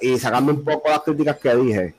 y 0.00 0.18
sacando 0.18 0.52
un 0.52 0.64
poco 0.64 0.88
las 0.88 1.02
críticas 1.02 1.38
que 1.38 1.54
dije, 1.56 1.94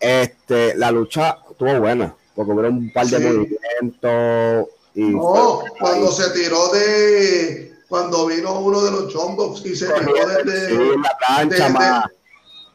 este, 0.00 0.74
la 0.76 0.90
lucha 0.90 1.38
estuvo 1.50 1.78
buena, 1.80 2.14
porque 2.34 2.52
hubo 2.52 2.60
un 2.60 2.92
par 2.92 3.06
de 3.06 3.18
movimientos. 3.18 4.68
Y 4.94 5.02
no, 5.02 5.62
cuando 5.78 6.10
se 6.12 6.30
tiró 6.30 6.68
de. 6.68 7.74
Cuando 7.88 8.26
vino 8.26 8.60
uno 8.60 8.82
de 8.82 8.90
los 8.90 9.14
Jumbox 9.14 9.64
y 9.64 9.74
se 9.74 9.86
tiró 9.86 10.26
desde. 10.44 10.68
Sí, 10.68 10.90
la 11.02 11.16
plancha 11.18 11.68
más. 11.70 12.04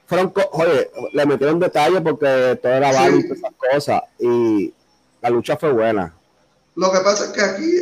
Fueron, 0.06 0.34
oye, 0.52 0.92
le 1.14 1.26
metieron 1.26 1.60
detalles 1.60 2.02
porque 2.02 2.60
todo 2.62 2.72
era 2.72 2.92
válido 2.92 3.20
y 3.20 3.32
esas 3.32 3.54
cosas. 3.56 4.02
Y 4.20 4.74
la 5.22 5.30
lucha 5.30 5.58
fue 5.58 5.72
buena. 5.72 6.14
Lo 6.76 6.92
que 6.92 7.00
pasa 7.00 7.26
es 7.26 7.32
que 7.32 7.42
aquí 7.42 7.82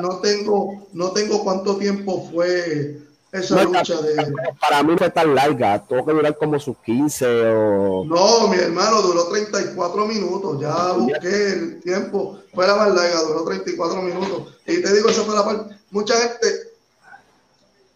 no, 0.00 0.18
tengo, 0.18 0.88
no 0.92 1.12
tengo 1.12 1.44
cuánto 1.44 1.76
tiempo 1.76 2.28
fue 2.32 2.98
esa 3.30 3.62
lucha 3.62 4.00
de. 4.02 4.32
Para 4.60 4.82
mí 4.82 4.94
fue 4.98 5.08
tan 5.08 5.34
larga, 5.34 5.82
tuvo 5.86 6.04
que 6.04 6.12
durar 6.12 6.36
como 6.36 6.58
sus 6.58 6.76
15 6.78 7.26
o. 7.54 8.04
No, 8.04 8.48
mi 8.48 8.56
hermano, 8.56 9.02
duró 9.02 9.28
34 9.28 10.06
minutos. 10.06 10.60
Ya 10.60 10.92
busqué 10.92 11.52
el 11.52 11.80
tiempo, 11.80 12.38
fue 12.52 12.66
la 12.66 12.74
más 12.74 12.94
larga, 12.94 13.22
duró 13.22 13.44
34 13.44 14.02
minutos. 14.02 14.54
Y 14.66 14.82
te 14.82 14.92
digo, 14.92 15.08
eso 15.08 15.24
fue 15.24 15.34
la 15.34 15.44
parte. 15.44 15.76
Mucha 15.90 16.14
gente, 16.14 16.72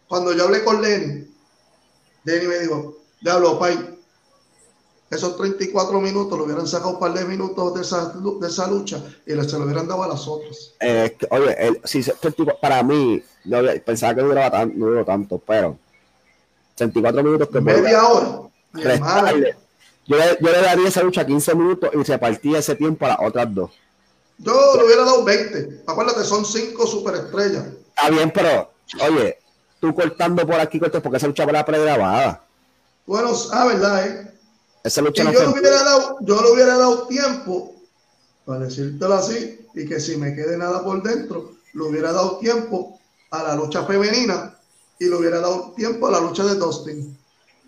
cuando 0.07 0.33
yo 0.33 0.45
hablé 0.45 0.63
con 0.63 0.81
Lenny, 0.81 1.27
Lenny 2.23 2.47
me 2.47 2.59
dijo, 2.59 2.96
diablo, 3.21 3.59
Pai, 3.59 3.97
esos 5.09 5.37
34 5.37 6.01
minutos 6.01 6.37
lo 6.37 6.43
hubieran 6.43 6.67
sacado 6.67 6.91
un 6.91 6.99
par 6.99 7.13
de 7.13 7.23
minutos 7.23 7.73
de 7.75 7.81
esa, 7.81 8.13
de 8.13 8.47
esa 8.47 8.67
lucha 8.67 9.01
y 9.25 9.31
se 9.31 9.57
lo 9.57 9.65
hubieran 9.65 9.87
dado 9.87 10.03
a 10.03 10.07
las 10.09 10.27
otras. 10.27 10.73
Eh, 10.81 11.17
oye, 11.29 11.55
el, 11.65 11.81
si, 11.85 12.03
para 12.61 12.83
mí, 12.83 13.23
yo 13.45 13.59
pensaba 13.85 14.15
que 14.15 14.21
duraba 14.21 14.51
tan, 14.51 14.77
no 14.77 14.87
duró 14.87 15.05
tanto, 15.05 15.41
pero 15.45 15.77
34 16.75 17.23
minutos 17.23 17.47
que 17.47 17.61
media 17.61 18.05
hora. 18.05 18.41
Yo 18.73 20.15
le, 20.15 20.37
yo 20.39 20.51
le 20.51 20.61
daría 20.61 20.87
esa 20.87 21.03
lucha 21.03 21.25
15 21.25 21.55
minutos 21.55 21.89
y 21.93 22.05
se 22.05 22.17
partía 22.17 22.59
ese 22.59 22.75
tiempo 22.75 23.05
a 23.05 23.09
las 23.09 23.19
otras 23.21 23.53
dos. 23.53 23.71
Yo 24.37 24.75
le 24.77 24.85
hubiera 24.85 25.03
dado 25.03 25.23
20. 25.23 25.83
Acuérdate, 25.87 26.23
son 26.23 26.45
5 26.45 26.87
superestrellas. 26.87 27.65
Está 27.89 28.09
bien, 28.09 28.31
pero, 28.31 28.71
oye, 29.09 29.37
tú 29.79 29.93
cortando 29.95 30.45
por 30.45 30.59
aquí, 30.59 30.79
porque 30.79 31.17
esa 31.17 31.27
lucha 31.27 31.43
fue 31.43 31.53
la 31.53 31.65
pregrabada. 31.65 32.46
Bueno, 33.07 33.31
ah, 33.53 33.65
verdad, 33.65 34.05
¿eh? 34.05 34.33
yo, 34.83 35.01
le 35.01 35.47
hubiera 35.47 35.81
dado, 35.81 36.17
yo 36.19 36.41
le 36.41 36.51
hubiera 36.51 36.77
dado 36.77 37.07
tiempo, 37.07 37.73
para 38.45 38.59
decírtelo 38.59 39.13
así, 39.13 39.65
y 39.73 39.87
que 39.87 40.01
si 40.01 40.17
me 40.17 40.35
quede 40.35 40.57
nada 40.57 40.83
por 40.83 41.01
dentro, 41.01 41.53
le 41.73 41.83
hubiera 41.83 42.11
dado 42.11 42.37
tiempo 42.39 42.99
a 43.31 43.43
la 43.43 43.55
lucha 43.55 43.85
femenina 43.85 44.53
y 44.99 45.05
le 45.05 45.15
hubiera 45.15 45.39
dado 45.39 45.71
tiempo 45.71 46.07
a 46.07 46.11
la 46.11 46.19
lucha 46.19 46.43
de 46.43 46.55
Dustin. 46.55 47.17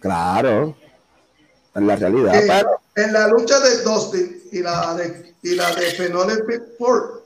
Claro, 0.02 0.76
en 1.74 1.88
la 1.88 1.96
realidad. 1.96 2.66
En 2.96 3.14
la 3.14 3.28
lucha 3.30 3.62
de 3.62 3.82
Dustin 3.82 4.44
y 4.52 4.60
la 4.60 4.94
de, 4.96 5.36
y 5.42 5.56
la 5.56 5.74
de 5.74 6.76
Ford, 6.78 7.22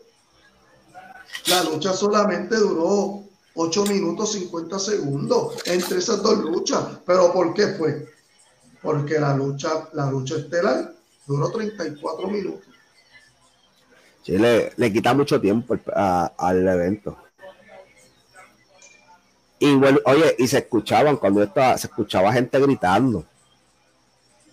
la 1.48 1.64
lucha 1.64 1.94
solamente 1.94 2.58
duró 2.58 3.23
8 3.56 3.86
minutos 3.86 4.32
50 4.34 4.80
segundos 4.80 5.56
entre 5.66 6.00
esas 6.00 6.22
dos 6.22 6.40
luchas. 6.40 7.00
¿Pero 7.06 7.32
por 7.32 7.54
qué 7.54 7.68
fue? 7.68 8.14
porque 8.84 9.18
la 9.18 9.36
lucha, 9.36 9.90
la 9.94 10.12
lucha 10.12 10.36
estelar 10.36 10.94
duró 11.26 11.50
34 11.50 12.28
minutos. 12.28 12.68
Sí, 14.24 14.38
le, 14.38 14.94
quita 14.94 15.14
mucho 15.14 15.40
tiempo 15.40 15.78
al 15.96 16.68
evento. 16.68 17.18
Y 19.58 19.74
bueno, 19.76 20.00
oye, 20.06 20.36
y 20.38 20.48
se 20.48 20.60
escuchaban 20.60 21.16
cuando 21.16 21.42
estaba, 21.42 21.78
se 21.78 21.88
escuchaba 21.88 22.34
gente 22.34 22.60
gritando. 22.60 23.26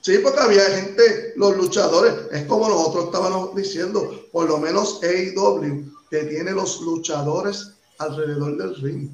Sí, 0.00 0.18
porque 0.18 0.40
había 0.40 0.62
gente, 0.62 1.32
los 1.36 1.56
luchadores, 1.56 2.14
es 2.32 2.44
como 2.44 2.68
nosotros 2.68 3.06
estábamos 3.06 3.54
diciendo, 3.54 4.28
por 4.32 4.48
lo 4.48 4.58
menos 4.58 5.00
AEW 5.02 5.92
que 6.08 6.24
tiene 6.24 6.52
los 6.52 6.80
luchadores 6.80 7.74
alrededor 8.00 8.56
del 8.56 8.74
ring. 8.76 9.10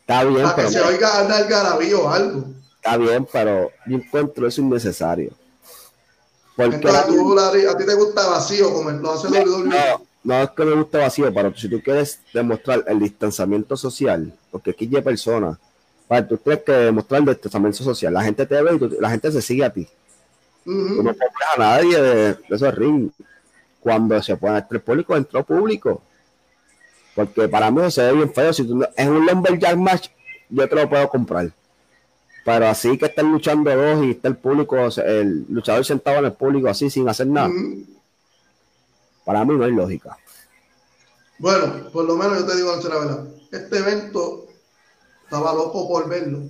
Está 0.00 0.24
bien, 0.24 0.42
para 0.42 0.56
que 0.56 0.68
se 0.68 0.80
oiga 0.80 1.18
al 1.18 1.48
garabío 1.48 2.04
o 2.04 2.08
algo. 2.08 2.44
Está 2.76 2.96
bien, 2.96 3.26
pero 3.30 3.70
yo 3.86 3.96
encuentro 3.96 4.46
eso 4.46 4.60
innecesario. 4.60 5.32
Porque 6.56 6.76
Entonces, 6.76 7.68
a 7.68 7.78
ti 7.78 7.86
te 7.86 7.94
gusta 7.94 8.28
vacío 8.28 8.72
como 8.72 8.90
lo 8.90 9.12
hace 9.12 9.30
no, 9.30 9.58
no, 9.64 10.06
no 10.22 10.42
es 10.42 10.50
que 10.50 10.64
me 10.64 10.74
gusta 10.74 10.98
vacío, 10.98 11.32
pero 11.32 11.54
si 11.56 11.68
tú 11.68 11.80
quieres 11.82 12.20
demostrar 12.34 12.84
el 12.86 12.98
distanciamiento 12.98 13.76
social, 13.76 14.34
porque 14.50 14.72
aquí 14.72 14.90
hay 14.94 15.02
personas, 15.02 15.56
para 16.06 16.26
tú 16.26 16.36
tienes 16.36 16.62
que 16.62 16.72
demostrar 16.72 17.20
el 17.20 17.28
distanciamiento 17.28 17.82
social. 17.82 18.12
La 18.12 18.22
gente 18.22 18.44
te 18.44 18.60
ve 18.60 18.74
y 18.74 19.00
la 19.00 19.10
gente 19.10 19.32
se 19.32 19.40
sigue 19.40 19.64
a 19.64 19.72
ti. 19.72 19.88
Tú 20.64 21.02
no 21.02 21.10
compras 21.10 21.48
a 21.56 21.58
nadie 21.58 22.00
de, 22.00 22.38
esos 22.50 22.74
ring. 22.74 23.10
Cuando 23.80 24.22
se 24.22 24.36
puede 24.36 24.58
entrar 24.58 24.80
público, 24.82 25.16
entró 25.16 25.42
público. 25.42 26.02
Porque 27.14 27.48
para 27.48 27.70
mí 27.70 27.90
se 27.90 28.02
ve 28.02 28.12
bien 28.12 28.32
feo. 28.32 28.52
Si 28.52 28.64
tú, 28.64 28.84
es 28.96 29.06
un 29.06 29.26
lumberjack 29.26 29.76
match, 29.76 30.08
yo 30.48 30.68
te 30.68 30.74
lo 30.74 30.88
puedo 30.88 31.08
comprar 31.08 31.52
pero 32.44 32.68
así 32.68 32.98
que 32.98 33.06
están 33.06 33.30
luchando 33.30 33.74
dos 33.74 34.04
y 34.04 34.10
está 34.12 34.28
el 34.28 34.36
público, 34.36 34.76
el 34.76 35.46
luchador 35.48 35.84
sentado 35.84 36.18
en 36.18 36.24
el 36.26 36.32
público 36.32 36.68
así 36.68 36.90
sin 36.90 37.08
hacer 37.08 37.28
nada. 37.28 37.50
Para 39.24 39.44
mí 39.44 39.54
no 39.54 39.64
hay 39.64 39.72
lógica. 39.72 40.18
Bueno, 41.38 41.90
por 41.92 42.04
lo 42.04 42.16
menos 42.16 42.40
yo 42.40 42.46
te 42.46 42.56
digo 42.56 42.74
la 42.74 42.98
verdad. 42.98 43.28
Este 43.50 43.78
evento 43.78 44.46
estaba 45.24 45.54
loco 45.54 45.88
por 45.88 46.08
verlo. 46.08 46.40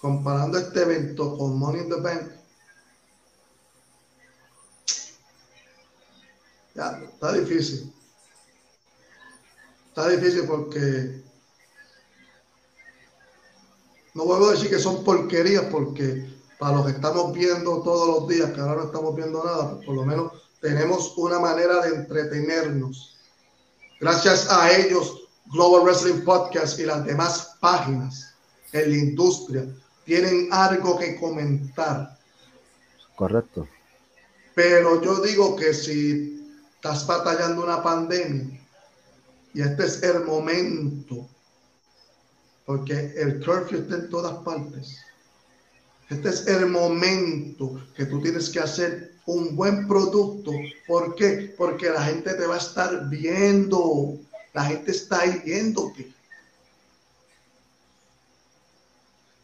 Comparando 0.00 0.58
este 0.58 0.82
evento 0.82 1.36
con 1.36 1.58
Money 1.58 1.82
in 1.82 1.88
the 1.88 2.00
Bank. 2.00 2.22
Ya, 6.74 7.00
está 7.12 7.32
difícil. 7.32 7.92
Está 9.88 10.08
difícil 10.08 10.44
porque 10.46 11.22
no 14.14 14.24
vuelvo 14.24 14.48
a 14.48 14.52
decir 14.52 14.70
que 14.70 14.78
son 14.78 15.02
porquerías 15.04 15.64
porque 15.64 16.28
para 16.58 16.76
los 16.76 16.86
que 16.86 16.92
estamos 16.92 17.32
viendo 17.32 17.82
todos 17.82 18.08
los 18.08 18.28
días, 18.28 18.50
que 18.52 18.60
ahora 18.60 18.82
no 18.82 18.84
estamos 18.84 19.16
viendo 19.16 19.42
nada, 19.42 19.70
pues 19.70 19.86
por 19.86 19.94
lo 19.94 20.04
menos 20.04 20.32
tenemos 20.60 21.14
una 21.16 21.38
manera 21.38 21.80
de 21.80 21.96
entretenernos. 21.96 23.16
Gracias 23.98 24.50
a 24.50 24.70
ellos, 24.76 25.28
Global 25.52 25.82
Wrestling 25.82 26.22
Podcast 26.22 26.78
y 26.78 26.84
las 26.84 27.04
demás 27.04 27.56
páginas 27.60 28.34
en 28.72 28.90
la 28.90 28.96
industria 28.96 29.66
tienen 30.04 30.48
algo 30.52 30.98
que 30.98 31.18
comentar. 31.18 32.18
Correcto. 33.16 33.68
Pero 34.54 35.00
yo 35.02 35.20
digo 35.20 35.56
que 35.56 35.72
si 35.72 36.39
estás 36.80 37.06
batallando 37.06 37.62
una 37.62 37.82
pandemia 37.82 38.58
y 39.52 39.60
este 39.60 39.84
es 39.84 40.02
el 40.02 40.24
momento 40.24 41.28
porque 42.64 43.12
el 43.16 43.44
curfew 43.44 43.80
está 43.80 43.96
en 43.96 44.08
todas 44.08 44.32
partes. 44.44 44.96
Este 46.08 46.28
es 46.30 46.46
el 46.46 46.66
momento 46.66 47.84
que 47.94 48.06
tú 48.06 48.22
tienes 48.22 48.48
que 48.48 48.60
hacer 48.60 49.16
un 49.26 49.54
buen 49.56 49.86
producto. 49.86 50.52
¿Por 50.86 51.14
qué? 51.16 51.54
Porque 51.58 51.90
la 51.90 52.02
gente 52.02 52.32
te 52.32 52.46
va 52.46 52.54
a 52.54 52.58
estar 52.58 53.08
viendo. 53.10 54.18
La 54.54 54.64
gente 54.64 54.92
está 54.92 55.20
ahí 55.20 55.42
viéndote. 55.44 56.14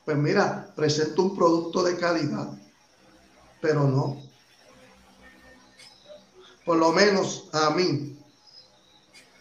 Pues 0.04 0.16
mira, 0.16 0.72
presento 0.74 1.22
un 1.22 1.36
producto 1.36 1.82
de 1.82 1.96
calidad, 1.96 2.48
pero 3.60 3.88
no. 3.88 4.25
Por 6.66 6.78
lo 6.78 6.90
menos 6.90 7.48
a 7.52 7.70
mí, 7.70 8.18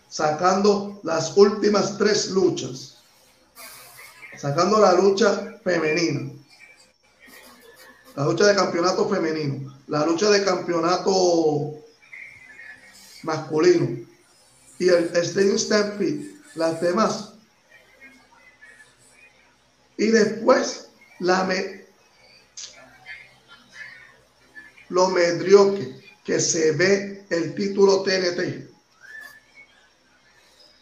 sacando 0.07 0.99
las 1.02 1.35
últimas 1.35 1.97
tres 1.97 2.30
luchas, 2.30 2.99
sacando 4.38 4.80
la 4.80 4.93
lucha 4.93 5.60
femenina, 5.64 6.31
la 8.15 8.26
lucha 8.26 8.45
de 8.45 8.56
campeonato 8.56 9.10
femenino, 9.10 9.76
la 9.88 10.06
lucha 10.06 10.30
de 10.30 10.45
campeonato 10.45 11.84
masculino 13.23 14.06
y 14.77 14.89
el 14.89 15.06
Stadium 15.18 15.57
Stampede, 15.57 16.31
las 16.53 16.80
demás. 16.80 17.34
Y 19.97 20.11
después 20.11 20.89
la 21.19 21.43
me, 21.45 21.88
lo 24.89 25.10
medrioque 25.10 26.05
que 26.26 26.39
se 26.39 26.72
ve 26.72 27.23
el 27.30 27.53
título 27.53 28.02
TNT. 28.02 28.68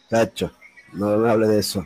Tacho, 0.10 0.52
no 0.94 1.18
me 1.18 1.30
hable 1.30 1.48
de 1.50 1.60
eso. 1.60 1.86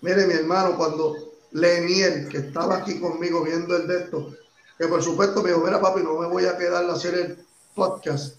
Mire, 0.00 0.26
mi 0.26 0.32
hermano, 0.32 0.74
cuando 0.76 1.34
Leniel, 1.52 2.28
que 2.28 2.38
estaba 2.38 2.78
aquí 2.78 2.98
conmigo 2.98 3.44
viendo 3.44 3.76
el 3.76 3.86
de 3.86 3.98
esto, 3.98 4.34
que 4.78 4.88
por 4.88 5.02
supuesto 5.02 5.42
me 5.42 5.50
dijo, 5.50 5.62
mira 5.62 5.80
papi, 5.80 6.02
no 6.02 6.18
me 6.18 6.28
voy 6.28 6.46
a 6.46 6.56
quedar 6.56 6.84
a 6.84 6.92
hacer 6.94 7.14
el 7.14 7.46
podcast, 7.74 8.36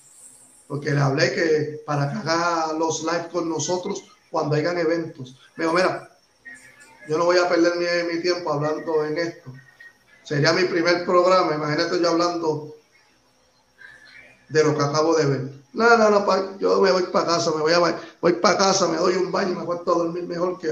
porque 0.68 0.92
le 0.92 1.00
hablé 1.00 1.32
que 1.34 1.82
para 1.86 2.10
que 2.10 2.18
haga 2.18 2.74
los 2.74 3.04
live 3.04 3.28
con 3.32 3.48
nosotros 3.50 4.04
cuando 4.32 4.56
hayan 4.56 4.80
eventos. 4.80 5.40
Me 5.58 5.66
dijo, 5.66 5.76
mira, 5.76 6.18
yo 7.08 7.18
no 7.20 7.26
voy 7.26 7.38
a 7.38 7.48
perder 7.48 7.74
mi, 7.76 8.14
mi 8.16 8.22
tiempo 8.22 8.52
hablando 8.52 9.06
en 9.06 9.18
esto. 9.18 9.54
Sería 10.24 10.54
mi 10.54 10.64
primer 10.64 11.06
programa, 11.06 11.54
imagínate 11.54 12.00
yo 12.00 12.10
hablando 12.10 12.79
de 14.50 14.64
lo 14.64 14.76
que 14.76 14.84
acabo 14.84 15.16
de 15.16 15.26
ver. 15.26 15.52
No, 15.74 15.98
no, 15.98 16.10
no, 16.10 16.60
yo 16.60 16.82
me 16.82 16.92
voy 16.92 17.04
para 17.04 17.28
casa, 17.28 17.52
me 17.52 17.62
voy 17.62 17.74
a 17.74 18.00
voy 18.20 18.34
para 18.34 18.58
casa, 18.58 18.88
me 18.88 18.98
doy 18.98 19.16
un 19.16 19.32
baño, 19.32 19.56
me 19.56 19.62
acuesto 19.62 19.94
a 19.94 19.98
dormir 20.00 20.24
mejor 20.24 20.60
que 20.60 20.72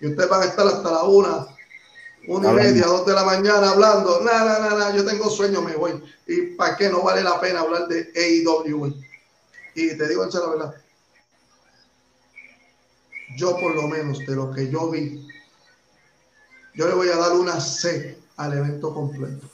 Y 0.00 0.08
ustedes 0.08 0.28
van 0.28 0.42
a 0.42 0.46
estar 0.46 0.66
hasta 0.66 0.90
la 0.90 1.04
una, 1.04 1.46
una 2.26 2.50
y 2.50 2.54
media, 2.54 2.86
dos 2.86 3.06
de 3.06 3.12
la 3.12 3.24
mañana 3.24 3.70
hablando. 3.70 4.20
No, 4.20 4.44
no, 4.44 4.58
no, 4.58 4.78
no, 4.78 4.96
yo 4.96 5.04
tengo 5.04 5.30
sueño, 5.30 5.62
me 5.62 5.76
voy. 5.76 6.02
¿Y 6.26 6.42
para 6.56 6.76
qué 6.76 6.88
no 6.88 7.02
vale 7.02 7.22
la 7.22 7.40
pena 7.40 7.60
hablar 7.60 7.86
de 7.86 8.12
AEW? 8.14 8.92
Y 9.76 9.96
te 9.96 10.08
digo 10.08 10.24
en 10.24 10.30
la 10.30 10.48
verdad. 10.48 10.74
Yo 13.36 13.56
por 13.58 13.74
lo 13.74 13.88
menos 13.88 14.18
de 14.18 14.34
lo 14.34 14.52
que 14.52 14.68
yo 14.68 14.90
vi, 14.90 15.26
yo 16.74 16.88
le 16.88 16.94
voy 16.94 17.08
a 17.08 17.16
dar 17.16 17.32
una 17.32 17.60
C 17.60 18.18
al 18.36 18.52
evento 18.52 18.92
completo 18.92 19.53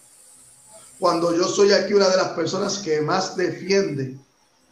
cuando 1.01 1.35
yo 1.35 1.49
soy 1.49 1.73
aquí 1.73 1.95
una 1.95 2.11
de 2.11 2.19
las 2.19 2.29
personas 2.29 2.79
que 2.79 3.01
más 3.01 3.35
defiende 3.35 4.19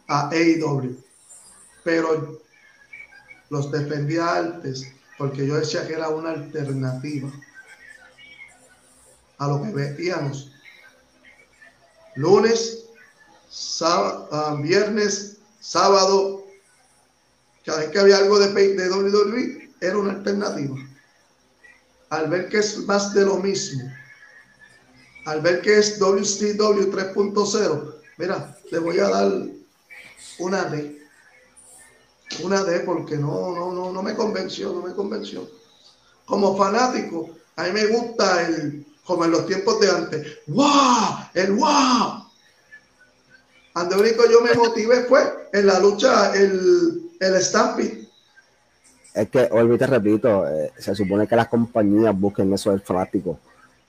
a 0.07 0.29
AEW. 0.29 0.95
Pero 1.83 2.39
los 3.49 3.71
defendía 3.71 4.35
antes 4.35 4.87
porque 5.17 5.47
yo 5.47 5.55
decía 5.55 5.87
que 5.87 5.93
era 5.93 6.09
una 6.09 6.29
alternativa 6.29 7.31
a 9.39 9.47
lo 9.47 9.63
que 9.63 9.71
veíamos. 9.71 10.51
Lunes, 12.15 12.85
ah, 13.81 14.55
viernes, 14.61 15.37
sábado, 15.59 16.45
cada 17.65 17.79
vez 17.79 17.89
que 17.89 17.99
había 17.99 18.17
algo 18.17 18.37
de, 18.37 18.53
de 18.53 18.89
WWE, 18.89 19.71
era 19.81 19.97
una 19.97 20.11
alternativa. 20.11 20.75
Al 22.11 22.29
ver 22.29 22.49
que 22.49 22.59
es 22.59 22.77
más 22.85 23.13
de 23.13 23.25
lo 23.25 23.37
mismo, 23.37 23.91
al 25.29 25.41
ver 25.41 25.61
que 25.61 25.77
es 25.77 25.99
WCW 25.99 26.89
3.0, 26.89 27.95
mira, 28.17 28.57
le 28.71 28.79
voy 28.79 28.99
a 28.99 29.09
dar 29.09 29.31
una 30.39 30.63
D. 30.65 30.99
Una 32.43 32.63
D 32.63 32.79
porque 32.79 33.15
no, 33.15 33.53
no, 33.53 33.71
no, 33.71 33.91
no 33.91 34.01
me 34.01 34.15
convenció, 34.15 34.73
no 34.73 34.81
me 34.81 34.93
convenció. 34.93 35.47
Como 36.25 36.57
fanático, 36.57 37.29
a 37.55 37.65
mí 37.65 37.71
me 37.71 37.85
gusta 37.85 38.47
el, 38.47 38.85
como 39.03 39.25
en 39.25 39.31
los 39.31 39.45
tiempos 39.45 39.79
de 39.79 39.91
antes, 39.91 40.39
¡wow! 40.47 41.27
El 41.35 41.51
wow. 41.53 42.25
Ande 43.75 43.95
único 43.95 44.23
yo 44.29 44.41
me 44.41 44.53
motivé 44.55 45.03
fue 45.03 45.47
en 45.53 45.67
la 45.67 45.79
lucha, 45.79 46.33
el, 46.33 47.11
el 47.19 47.41
Stampede. 47.41 48.09
Es 49.13 49.29
que, 49.29 49.47
olvídate, 49.51 49.87
repito, 49.87 50.47
eh, 50.47 50.71
se 50.77 50.95
supone 50.95 51.27
que 51.27 51.35
las 51.35 51.47
compañías 51.49 52.19
busquen 52.19 52.51
eso 52.51 52.71
del 52.71 52.81
fanático 52.81 53.39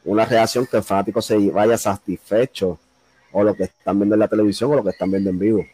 una 0.05 0.25
reacción 0.25 0.67
que 0.67 0.79
el 0.79 0.83
fanático 0.83 1.21
se 1.21 1.37
vaya 1.51 1.77
satisfecho 1.77 2.79
o 3.33 3.45
lo 3.45 3.55
que 3.55 3.65
están 3.65 3.99
viendo 3.99 4.15
en 4.15 4.21
la 4.21 4.29
televisión 4.29 4.73
o 4.73 4.77
lo 4.77 4.85
que 4.85 4.91
están 4.91 5.11
viendo 5.11 5.31
en 5.31 5.39
vivo. 5.39 5.65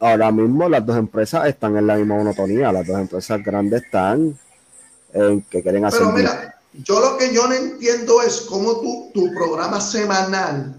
Ahora 0.00 0.30
mismo 0.30 0.68
las 0.68 0.84
dos 0.84 0.96
empresas 0.96 1.46
están 1.46 1.76
en 1.76 1.86
la 1.86 1.96
misma 1.96 2.16
monotonía, 2.16 2.72
las 2.72 2.86
dos 2.86 2.98
empresas 2.98 3.42
grandes 3.42 3.82
están 3.84 4.38
en 5.12 5.42
que 5.42 5.62
quieren 5.62 5.84
hacer... 5.84 6.00
Pero 6.00 6.12
mira, 6.12 6.60
yo 6.72 7.00
lo 7.00 7.16
que 7.16 7.32
yo 7.32 7.46
no 7.46 7.54
entiendo 7.54 8.20
es 8.20 8.40
cómo 8.42 8.80
tú, 8.80 9.10
tu 9.14 9.32
programa 9.32 9.80
semanal, 9.80 10.74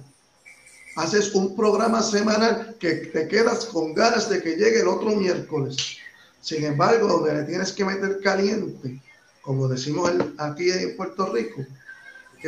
haces 0.98 1.34
un 1.34 1.56
programa 1.56 2.02
semanal 2.02 2.76
que 2.80 2.94
te 2.95 3.28
quedas 3.28 3.66
con 3.66 3.94
ganas 3.94 4.30
de 4.30 4.41
que 4.41 4.56
llegue 4.56 4.82
el 4.82 4.88
otro 4.88 5.16
miércoles. 5.16 5.98
Sin 6.41 6.64
embargo, 6.64 7.07
donde 7.07 7.34
le 7.34 7.44
tienes 7.44 7.72
que 7.72 7.86
meter 7.86 8.20
caliente, 8.22 9.02
como 9.41 9.68
decimos 9.68 10.12
aquí 10.38 10.70
en 10.70 10.95
Puerto 10.95 11.32
Rico, 11.34 11.66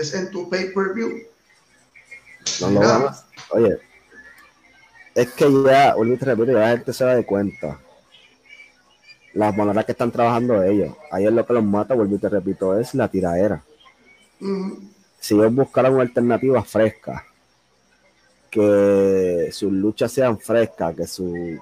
es 0.01 0.13
en 0.13 0.29
tu 0.31 0.49
pay-per-view. 0.49 1.23
oye, 3.49 3.79
es 5.15 5.31
que 5.31 5.63
ya, 5.63 5.95
la 5.95 6.69
gente 6.69 6.93
se 6.93 7.03
da 7.03 7.15
de 7.15 7.25
cuenta. 7.25 7.79
Las 9.33 9.55
maneras 9.55 9.85
que 9.85 9.91
están 9.91 10.11
trabajando 10.11 10.61
ellos. 10.63 10.95
Ayer 11.11 11.33
lo 11.33 11.45
que 11.45 11.53
los 11.53 11.63
mata, 11.63 11.95
vuelvo 11.95 12.15
y 12.15 12.19
te 12.19 12.29
repito, 12.29 12.77
es 12.79 12.93
la 12.93 13.07
tiradera. 13.07 13.63
Si 15.19 15.33
ellos 15.33 15.53
buscaran 15.53 15.93
una 15.93 16.03
alternativa 16.03 16.63
fresca, 16.63 17.25
que 18.51 19.49
sus 19.51 19.71
luchas 19.71 20.11
sean 20.11 20.37
frescas, 20.39 20.95
que 20.95 21.07
su 21.07 21.59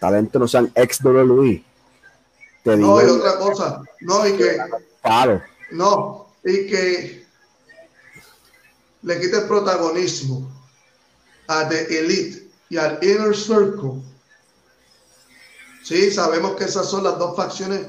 talento 0.00 0.38
no 0.38 0.48
sean 0.48 0.70
ex 0.74 1.02
WWE. 1.04 1.64
no, 2.64 3.02
y 3.02 3.04
otra 3.04 3.38
cosa, 3.38 3.82
no, 4.00 4.26
y 4.26 4.32
que. 4.36 4.58
No, 5.70 6.26
y 6.44 6.66
que 6.66 7.25
le 9.06 9.20
quita 9.20 9.38
el 9.38 9.46
protagonismo 9.46 10.50
a 11.46 11.68
The 11.68 12.00
Elite 12.00 12.50
y 12.68 12.76
al 12.76 12.98
Inner 13.00 13.36
Circle, 13.36 14.02
sí, 15.84 16.10
sabemos 16.10 16.56
que 16.56 16.64
esas 16.64 16.90
son 16.90 17.04
las 17.04 17.16
dos 17.16 17.36
facciones 17.36 17.86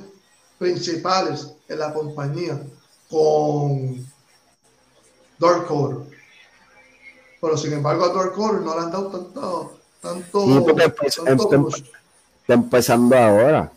principales 0.60 1.48
en 1.68 1.80
la 1.80 1.92
compañía 1.92 2.62
con 3.10 4.06
Dark 5.40 5.66
Order. 5.72 6.06
Pero 7.42 7.58
sin 7.58 7.74
embargo 7.74 8.06
a 8.06 8.14
Dark 8.14 8.40
Order 8.40 8.62
no 8.62 8.76
le 8.76 8.82
han 8.82 8.92
dado 8.92 9.10
tanto, 9.10 9.80
tanto, 10.00 10.46
está 12.42 12.54
empezando 12.54 13.18
ahora. 13.18 13.72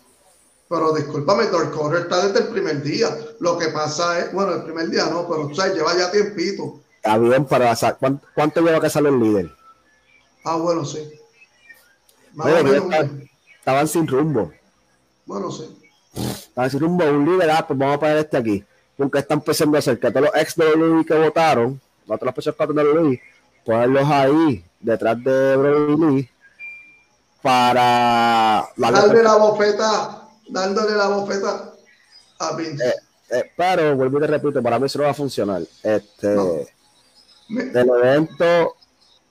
Pero 0.68 0.92
discúlpame, 0.92 1.46
Dark 1.46 1.74
Order 1.74 2.02
está 2.02 2.26
desde 2.26 2.40
el 2.40 2.48
primer 2.48 2.82
día. 2.82 3.16
Lo 3.38 3.56
que 3.56 3.68
pasa 3.68 4.18
es, 4.20 4.32
bueno, 4.34 4.52
el 4.52 4.62
primer 4.62 4.90
día 4.90 5.06
no, 5.06 5.26
pero 5.26 5.46
o 5.46 5.54
sea, 5.54 5.72
lleva 5.72 5.96
ya 5.96 6.10
tiempito. 6.10 6.80
Está 7.02 7.16
bien, 7.16 7.46
para 7.46 7.74
¿cuánto, 7.98 8.26
cuánto 8.34 8.60
lleva 8.60 8.80
que 8.80 8.90
sale 8.90 9.08
el 9.08 9.18
líder? 9.18 9.50
Ah, 10.44 10.56
bueno, 10.56 10.84
sí. 10.84 11.10
estaban 13.58 13.88
sin 13.88 14.06
rumbo. 14.06 14.52
Bueno, 15.24 15.50
sí. 15.50 15.64
Estaban 16.14 16.70
sin 16.70 16.80
rumbo, 16.80 17.04
un 17.04 17.24
líder, 17.24 17.50
ah, 17.50 17.64
pues 17.66 17.78
vamos 17.78 17.96
a 17.96 18.00
poner 18.00 18.18
este 18.18 18.36
aquí. 18.36 18.64
Porque 18.98 19.18
están 19.18 19.38
empezando 19.38 19.76
a 19.76 19.78
hacer 19.78 19.98
que 19.98 20.10
todos 20.10 20.26
los 20.26 20.42
ex 20.42 20.56
de 20.56 20.74
WWE 20.74 21.04
que 21.06 21.14
votaron, 21.14 21.80
todas 22.06 22.22
las 22.22 22.34
personas 22.34 22.56
que 22.58 22.66
de 22.66 22.84
WWE, 22.84 23.22
ponerlos 23.64 24.10
ahí, 24.10 24.64
detrás 24.80 25.24
de 25.24 25.56
Brody 25.56 26.28
para 27.42 28.68
darle 28.76 29.22
la 29.22 29.36
bofeta, 29.36 30.28
dándole 30.48 30.94
la 30.94 31.08
bofeta 31.08 31.72
a 32.38 32.56
Vince. 32.56 32.86
Eh, 32.86 32.94
eh, 33.30 33.52
pero 33.56 33.96
vuelvo 33.96 34.18
y 34.18 34.20
te 34.20 34.26
repito, 34.26 34.62
para 34.62 34.78
mí 34.78 34.86
eso 34.86 34.98
no 34.98 35.04
va 35.04 35.10
a 35.10 35.14
funcionar. 35.14 35.62
Este, 35.82 36.68
del 37.50 37.88
evento 37.88 38.76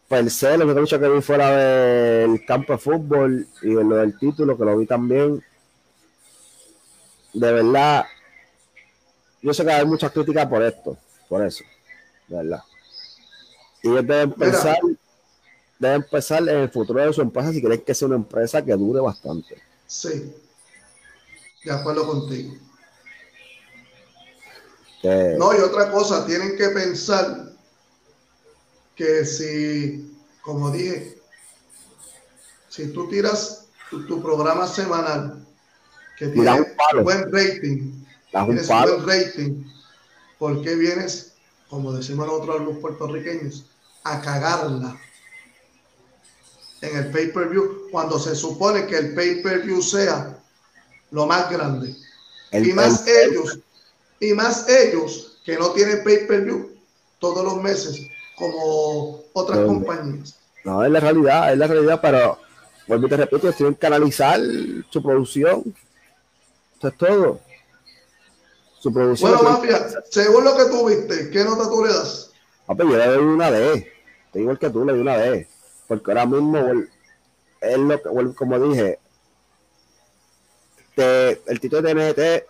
per 0.07 0.29
se, 0.29 0.57
lo 0.57 0.65
que 0.67 0.97
que 0.99 1.09
vi 1.09 1.21
fuera 1.21 1.51
del 1.51 2.43
campo 2.45 2.73
de 2.73 2.79
fútbol 2.79 3.47
y 3.61 3.73
de 3.73 3.83
lo 3.83 3.95
del 3.97 4.17
título, 4.17 4.57
que 4.57 4.65
lo 4.65 4.77
vi 4.77 4.85
también. 4.85 5.43
De 7.33 7.53
verdad, 7.53 8.05
yo 9.41 9.53
sé 9.53 9.63
que 9.63 9.71
hay 9.71 9.85
muchas 9.85 10.11
críticas 10.11 10.47
por 10.47 10.63
esto, 10.63 10.97
por 11.29 11.45
eso, 11.45 11.63
de 12.27 12.37
verdad. 12.37 12.63
Y 13.83 13.89
ellos 13.89 14.07
deben 14.07 14.31
pensar, 14.33 14.79
deben 15.77 16.03
pensar 16.03 16.41
en 16.41 16.57
el 16.57 16.69
futuro 16.69 17.05
de 17.05 17.13
su 17.13 17.21
empresa 17.21 17.53
si 17.53 17.61
quieren 17.61 17.81
que 17.81 17.93
sea 17.93 18.07
una 18.07 18.17
empresa 18.17 18.65
que 18.65 18.73
dure 18.73 18.99
bastante. 18.99 19.61
Sí, 19.85 20.33
de 21.63 21.71
acuerdo 21.71 22.07
contigo. 22.07 22.55
No, 25.37 25.55
y 25.55 25.61
otra 25.61 25.91
cosa, 25.91 26.25
tienen 26.25 26.57
que 26.57 26.69
pensar 26.69 27.49
que 28.99 29.25
si, 29.25 30.13
como 30.41 30.71
dije, 30.71 31.17
si 32.67 32.91
tú 32.91 33.07
tiras 33.07 33.67
tu, 33.89 34.21
programa 34.21 34.67
semanal 34.67 35.47
que 36.17 36.27
tiene 36.27 36.51
un 36.51 37.03
buen 37.05 37.31
rating, 37.31 38.03
tienes 38.29 38.69
un 38.69 38.81
buen 38.81 39.07
rating, 39.07 39.63
¿por 40.37 40.61
qué 40.61 40.75
vienes, 40.75 41.31
como 41.69 41.93
decimos 41.93 42.27
nosotros 42.27 42.61
los 42.61 42.77
puertorriqueños, 42.79 43.67
a 44.03 44.19
cagarla 44.19 44.99
en 46.81 46.97
el 46.97 47.09
pay-per-view 47.11 47.87
cuando 47.91 48.19
se 48.19 48.35
supone 48.35 48.85
que 48.85 48.97
el 48.97 49.13
pay-per-view 49.15 49.81
sea 49.81 50.37
lo 51.11 51.25
más 51.25 51.49
grande? 51.49 51.95
y 52.51 52.73
más 52.73 53.07
ellos, 53.07 53.59
y 54.19 54.33
más 54.33 54.67
ellos 54.67 55.39
que 55.45 55.57
no 55.57 55.71
tienen 55.71 56.03
pay-per-view 56.03 56.77
todos 57.19 57.45
los 57.45 57.63
meses 57.63 58.09
como 58.39 59.23
otras 59.33 59.59
compañías. 59.65 60.39
No, 60.63 60.83
es 60.83 60.91
la 60.91 60.99
realidad, 60.99 61.51
es 61.51 61.57
la 61.57 61.67
realidad, 61.67 61.99
pero 62.01 62.39
vuelvo 62.87 63.05
y 63.05 63.09
te 63.09 63.17
repito, 63.17 63.51
tienen 63.53 63.75
que 63.75 63.87
analizar 63.87 64.39
su 64.89 65.03
producción. 65.03 65.75
Eso 66.77 66.87
es 66.87 66.97
todo. 66.97 67.39
Su 68.79 68.91
producción. 68.93 69.31
Bueno, 69.31 69.49
Mafia, 69.49 69.87
según 70.09 70.45
lo 70.45 70.55
que 70.55 70.65
tú 70.65 70.87
viste, 70.87 71.29
¿qué 71.29 71.43
nota 71.43 71.69
tú 71.69 71.83
le 71.83 71.93
das? 71.93 72.31
Pues 72.65 72.79
yo 72.79 72.97
le 72.97 73.07
doy 73.07 73.23
una 73.23 73.51
D. 73.51 73.91
Te 74.31 74.39
digo 74.39 74.51
el 74.51 74.59
que 74.59 74.69
tú 74.69 74.85
le 74.85 74.93
doy 74.93 75.01
una 75.01 75.17
D. 75.17 75.47
Porque 75.87 76.11
ahora 76.11 76.25
mismo, 76.25 76.57
es 77.61 77.77
lo 77.77 78.01
que, 78.01 78.35
como 78.35 78.59
dije, 78.59 78.99
el 80.95 81.59
título 81.59 81.81
de 81.81 81.93
NT, 81.93 82.45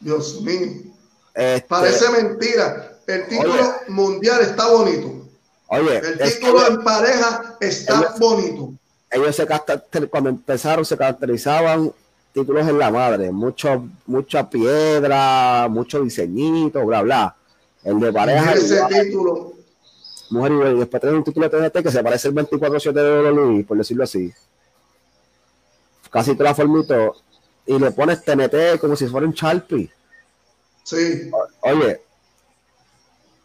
Dios 0.00 0.40
mío. 0.42 0.82
Este, 1.34 1.68
Parece 1.68 2.10
mentira. 2.10 2.97
El 3.08 3.26
título 3.26 3.72
mundial 3.88 4.42
está 4.42 4.70
bonito. 4.70 5.26
Oye, 5.68 5.96
el 5.96 6.18
título 6.18 6.68
en 6.68 6.84
pareja 6.84 7.56
está 7.58 8.14
bonito. 8.18 8.74
Ellos 9.10 9.34
se 9.34 9.46
cuando 10.08 10.28
empezaron 10.28 10.84
se 10.84 10.94
caracterizaban 10.94 11.90
títulos 12.34 12.68
en 12.68 12.78
la 12.78 12.90
madre, 12.90 13.32
mucho, 13.32 13.88
mucha 14.04 14.50
piedra, 14.50 15.68
mucho 15.70 16.02
diseñito, 16.02 16.84
bla, 16.84 17.00
bla. 17.00 17.36
El 17.82 17.98
de 17.98 18.12
pareja. 18.12 18.52
Ese 18.52 18.84
título. 18.84 19.54
Mujer 20.28 20.52
y 20.52 20.78
después 20.78 21.00
tener 21.00 21.16
un 21.16 21.24
título 21.24 21.48
de 21.48 21.70
TNT 21.70 21.82
que 21.82 21.90
se 21.90 22.02
parece 22.02 22.28
al 22.28 22.34
24-7 22.34 22.92
de 22.92 23.32
Luis, 23.32 23.64
por 23.64 23.78
decirlo 23.78 24.04
así. 24.04 24.30
Casi 26.10 26.34
toda 26.34 26.50
la 26.50 26.54
formito. 26.54 27.16
Y 27.64 27.78
le 27.78 27.90
pones 27.92 28.22
TNT 28.22 28.78
como 28.78 28.96
si 28.96 29.06
fuera 29.06 29.26
un 29.26 29.32
Sharpie. 29.32 29.90
Sí. 30.84 31.30
oye, 31.62 32.02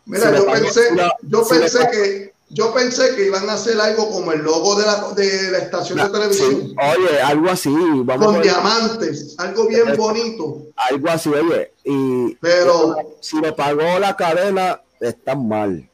Mira, 0.06 0.36
yo 0.36 0.46
pensé, 0.46 0.82
yo 1.22 1.48
pensé 1.48 1.90
que 1.92 2.34
yo 2.54 2.72
pensé 2.72 3.16
que 3.16 3.26
iban 3.26 3.50
a 3.50 3.54
hacer 3.54 3.80
algo 3.82 4.10
como 4.12 4.32
el 4.32 4.42
logo 4.42 4.76
de 4.76 4.86
la, 4.86 5.12
de 5.14 5.52
la 5.52 5.58
estación 5.58 5.98
de 5.98 6.10
televisión. 6.10 6.76
oye, 6.78 7.22
algo 7.22 7.50
así. 7.50 7.74
Vamos 8.04 8.28
con 8.28 8.42
diamantes, 8.42 9.36
algo 9.40 9.68
bien 9.68 9.96
bonito. 9.98 10.62
Algo 10.76 11.10
así, 11.10 11.30
oye. 11.30 11.72
Y 11.84 12.36
pero 12.36 12.96
si 13.22 13.42
lo 13.42 13.56
pagó 13.56 13.98
la 13.98 14.16
cadena, 14.16 14.82
está 15.00 15.36
mal. 15.36 15.90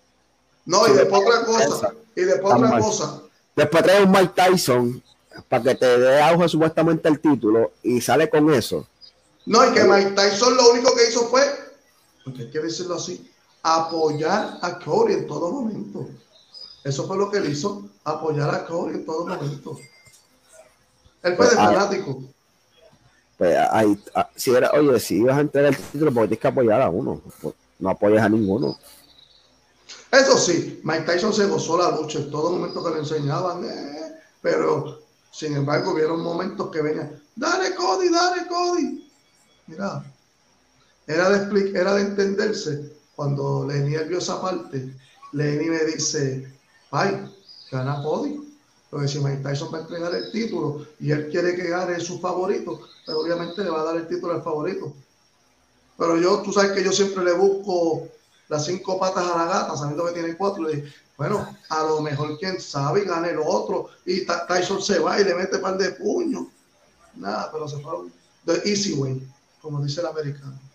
No, 0.66 0.88
y 0.88 0.94
después 0.94 1.22
otra 1.26 1.46
cosa. 1.46 1.94
Y 2.16 2.22
después 2.22 2.54
otra 2.54 2.80
cosa. 2.80 3.22
Después 3.56 3.84
trae 3.84 4.04
un 4.04 4.12
Mike 4.12 4.34
Tyson 4.36 5.04
para 5.48 5.64
que 5.64 5.76
te 5.76 5.98
dé 5.98 6.22
auge 6.22 6.50
supuestamente 6.50 7.08
el 7.08 7.20
título 7.20 7.72
y 7.84 8.02
sale 8.02 8.30
con 8.30 8.54
eso. 8.54 8.86
No, 9.46 9.66
y 9.66 9.74
que 9.74 9.84
Mike 9.84 10.12
Tyson 10.12 10.58
lo 10.58 10.72
único 10.72 10.94
que 10.94 11.08
hizo 11.08 11.28
fue, 11.30 11.42
porque 12.24 12.44
hay 12.44 12.52
que 12.52 12.60
decirlo 12.60 12.96
así, 12.96 13.29
apoyar 13.64 14.60
a 14.62 14.80
Corey 14.80 15.16
en 15.16 15.28
todo 15.28 15.52
momento. 15.52 16.08
Eso 16.84 17.06
fue 17.08 17.18
lo 17.18 17.30
que 17.30 17.38
él 17.38 17.50
hizo, 17.50 17.90
apoyar 18.04 18.54
a 18.54 18.66
Corey 18.66 18.96
en 18.96 19.06
todo 19.06 19.28
momento. 19.28 19.78
Él 21.24 21.36
fue 21.36 21.46
pues, 21.46 21.52
de 21.52 21.62
ah, 21.62 21.66
fanático. 21.66 22.24
Pues 23.38 23.58
ahí, 23.72 24.04
ah, 24.16 24.30
si 24.36 24.52
era, 24.52 24.72
oye, 24.72 25.00
si 25.00 25.18
ibas 25.18 25.38
a 25.38 25.42
entregar 25.42 25.74
el 25.74 25.78
título, 25.78 26.14
porque 26.14 26.30
tienes 26.30 26.42
que 26.42 26.48
apoyar 26.48 26.82
a 26.82 26.90
uno. 26.90 27.22
Pues, 27.42 27.56
no 27.80 27.90
apoyas 27.90 28.24
a 28.24 28.30
ninguno. 28.30 28.78
Eso 30.12 30.38
sí, 30.38 30.82
Mike 30.84 31.04
Tyson 31.04 31.34
se 31.34 31.46
gozó 31.46 31.78
la 31.78 31.96
lucha 31.96 32.20
en 32.20 32.32
todo 32.32 32.52
momento 32.52 32.84
que 32.84 32.92
le 32.92 33.00
enseñaban, 33.00 33.64
eh, 33.64 34.16
pero 34.42 35.02
sin 35.32 35.56
embargo, 35.56 35.94
vieron 35.94 36.22
momentos 36.22 36.70
que 36.72 36.82
venían, 36.82 37.22
dale 37.36 37.76
Cody, 37.76 38.10
dale 38.10 38.48
Cody. 38.48 39.12
Mira, 39.68 40.04
era 41.06 41.30
de, 41.30 41.80
era 41.80 41.94
de 41.94 42.02
entenderse 42.02 42.99
cuando 43.20 43.66
Lenny 43.68 43.98
vio 44.08 44.20
esa 44.20 44.40
parte, 44.40 44.96
Lenny 45.34 45.66
me 45.66 45.84
dice, 45.84 46.50
ay, 46.90 47.30
gana 47.70 48.02
Cody. 48.02 48.40
Porque 48.90 49.10
si 49.10 49.20
Mike 49.20 49.44
Tyson 49.44 49.74
va 49.74 49.80
a 49.80 49.82
entregar 49.82 50.16
el 50.16 50.32
título 50.32 50.88
y 51.02 51.12
él 51.12 51.28
quiere 51.30 51.54
que 51.54 51.68
gane 51.68 52.00
su 52.00 52.18
favorito, 52.22 52.80
pero 53.06 53.20
obviamente 53.20 53.62
le 53.62 53.72
va 53.72 53.82
a 53.82 53.84
dar 53.84 53.98
el 53.98 54.08
título 54.08 54.36
al 54.36 54.42
favorito. 54.42 54.94
Pero 55.98 56.16
yo, 56.16 56.42
tú 56.44 56.54
sabes 56.54 56.72
que 56.72 56.82
yo 56.82 56.94
siempre 56.94 57.26
le 57.26 57.34
busco 57.34 58.08
las 58.48 58.64
cinco 58.64 58.98
patas 58.98 59.30
a 59.30 59.38
la 59.38 59.46
gata, 59.48 59.76
sabiendo 59.76 60.06
que 60.06 60.14
tiene 60.14 60.38
cuatro, 60.38 60.72
y 60.72 60.90
bueno, 61.18 61.46
a 61.68 61.84
lo 61.84 62.00
mejor 62.00 62.38
quién 62.40 62.62
sabe 62.62 63.02
y 63.02 63.06
gane 63.06 63.32
el 63.32 63.40
otro, 63.46 63.90
y 64.06 64.26
Tyson 64.48 64.82
se 64.82 64.98
va 65.00 65.20
y 65.20 65.26
le 65.26 65.36
mete 65.36 65.60
par 65.60 65.78
de 65.78 65.92
puños. 65.92 66.46
Nada, 67.16 67.50
pero 67.52 67.68
se 67.68 67.80
fue 67.80 68.08
de 68.46 68.62
easy 68.64 68.94
way, 68.94 69.22
como 69.62 69.84
dice 69.84 70.00
el 70.00 70.08
americano. 70.08 70.69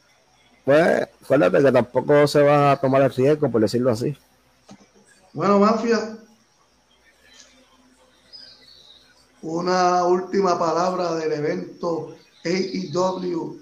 Pues, 0.64 1.08
acuérdate 1.22 1.62
que 1.62 1.72
tampoco 1.72 2.26
se 2.26 2.42
va 2.42 2.72
a 2.72 2.76
tomar 2.76 3.02
el 3.02 3.14
riesgo, 3.14 3.50
por 3.50 3.60
decirlo 3.60 3.90
así. 3.90 4.16
Bueno, 5.32 5.58
Mafia, 5.58 6.16
una 9.42 10.04
última 10.04 10.58
palabra 10.58 11.14
del 11.16 11.32
evento 11.32 12.14
AEW 12.44 13.60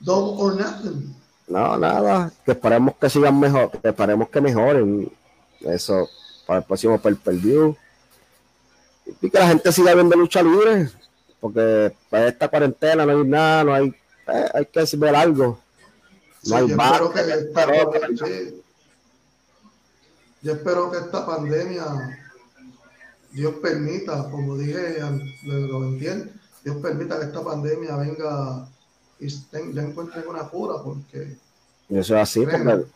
Double 0.00 0.42
or 0.42 0.56
Nothing. 0.56 1.14
No, 1.46 1.76
nada, 1.76 2.32
que 2.44 2.52
esperemos 2.52 2.94
que 3.00 3.10
sigan 3.10 3.38
mejor, 3.38 3.70
que 3.70 3.88
esperemos 3.88 4.28
que 4.28 4.40
mejoren 4.40 5.12
eso 5.60 6.08
para 6.46 6.60
el 6.60 6.64
próximo 6.64 6.98
per, 6.98 7.14
-per 7.16 7.40
view. 7.40 7.76
Y 9.20 9.30
que 9.30 9.38
la 9.38 9.48
gente 9.48 9.72
siga 9.72 9.94
viendo 9.94 10.16
lucha 10.16 10.42
libre, 10.42 10.88
porque 11.40 11.94
para 12.08 12.28
esta 12.28 12.48
cuarentena 12.48 13.04
no 13.04 13.12
hay 13.12 13.26
nada, 13.26 13.64
no 13.64 13.74
hay 13.74 13.94
eh, 14.32 14.50
hay 14.54 14.66
que 14.66 14.96
ver 14.96 15.14
algo. 15.14 15.58
yo, 16.42 16.58
espero 16.58 17.12
que 17.12 17.20
esta, 17.20 17.66
yo 20.42 20.52
espero 20.52 20.90
que 20.90 20.98
esta 20.98 21.26
pandemia, 21.26 21.84
Dios 23.32 23.54
permita, 23.62 24.30
como 24.30 24.56
dije, 24.56 24.98
lo 25.44 25.84
entiendo, 25.84 26.32
Dios 26.64 26.76
permita 26.76 27.18
que 27.18 27.26
esta 27.26 27.44
pandemia 27.44 27.96
venga 27.96 28.68
y 29.18 29.28
ya 29.28 29.82
encuentren 29.82 30.26
una 30.28 30.48
cura, 30.48 30.82
porque. 30.82 31.36
Eso 31.88 32.16
es 32.16 32.22
así, 32.22 32.40
porque. 32.46 32.86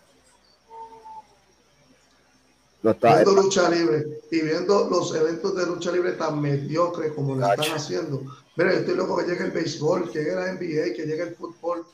viendo 2.83 3.33
lucha 3.33 3.69
libre 3.71 4.21
y 4.31 4.41
viendo 4.41 4.89
los 4.91 5.15
eventos 5.15 5.55
de 5.57 5.67
lucha 5.67 5.91
libre 5.93 6.13
tan 6.13 6.41
mediocres 6.41 7.13
como 7.13 7.35
lo 7.35 7.47
están 7.47 7.77
haciendo, 7.77 8.23
Mira, 8.57 8.73
yo 8.73 8.79
estoy 8.81 8.95
loco 8.97 9.17
que 9.17 9.25
llegue 9.25 9.45
el 9.45 9.51
béisbol, 9.51 10.11
que 10.11 10.19
llegue 10.21 10.35
la 10.35 10.53
NBA, 10.53 10.95
que 10.95 11.07
llegue 11.07 11.23
el 11.23 11.35
fútbol, 11.35 11.85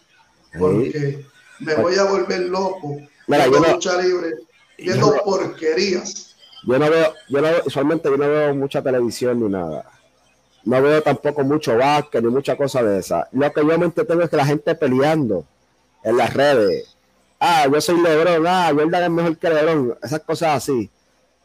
porque 0.59 1.25
me 1.61 1.75
voy 1.75 1.97
a 1.97 2.05
volver 2.05 2.41
loco 2.41 2.99
Mira, 3.27 3.47
yo 3.47 3.61
no, 3.61 3.75
lucha 3.75 4.01
libre, 4.03 4.35
viendo 4.77 5.17
porquerías. 5.25 6.35
Yo 6.65 6.79
no 6.79 6.91
veo, 6.91 7.15
yo 7.29 7.41
no, 7.41 7.49
usualmente 7.65 8.11
yo 8.11 8.17
no 8.17 8.29
veo 8.29 8.55
mucha 8.55 8.83
televisión 8.83 9.41
ni 9.41 9.49
nada. 9.49 9.85
No 10.65 10.83
veo 10.83 11.01
tampoco 11.01 11.45
mucho 11.45 11.77
básquet 11.77 12.23
ni 12.23 12.29
mucha 12.29 12.57
cosa 12.57 12.83
de 12.83 12.99
esa. 12.99 13.29
Lo 13.33 13.53
que 13.53 13.61
yo 13.61 13.79
me 13.79 13.89
tengo 13.91 14.23
es 14.23 14.31
que 14.31 14.37
la 14.37 14.47
gente 14.47 14.75
peleando 14.75 15.45
en 16.03 16.17
las 16.17 16.35
redes. 16.35 16.97
Ah, 17.39 17.67
yo 17.73 17.81
soy 17.81 18.01
Lebron, 18.01 18.47
ah, 18.49 18.73
Jordan 18.75 19.05
es 19.05 19.11
mejor 19.11 19.39
que 19.39 19.49
Lebron, 19.49 19.97
esas 20.03 20.21
cosas 20.21 20.57
así. 20.57 20.91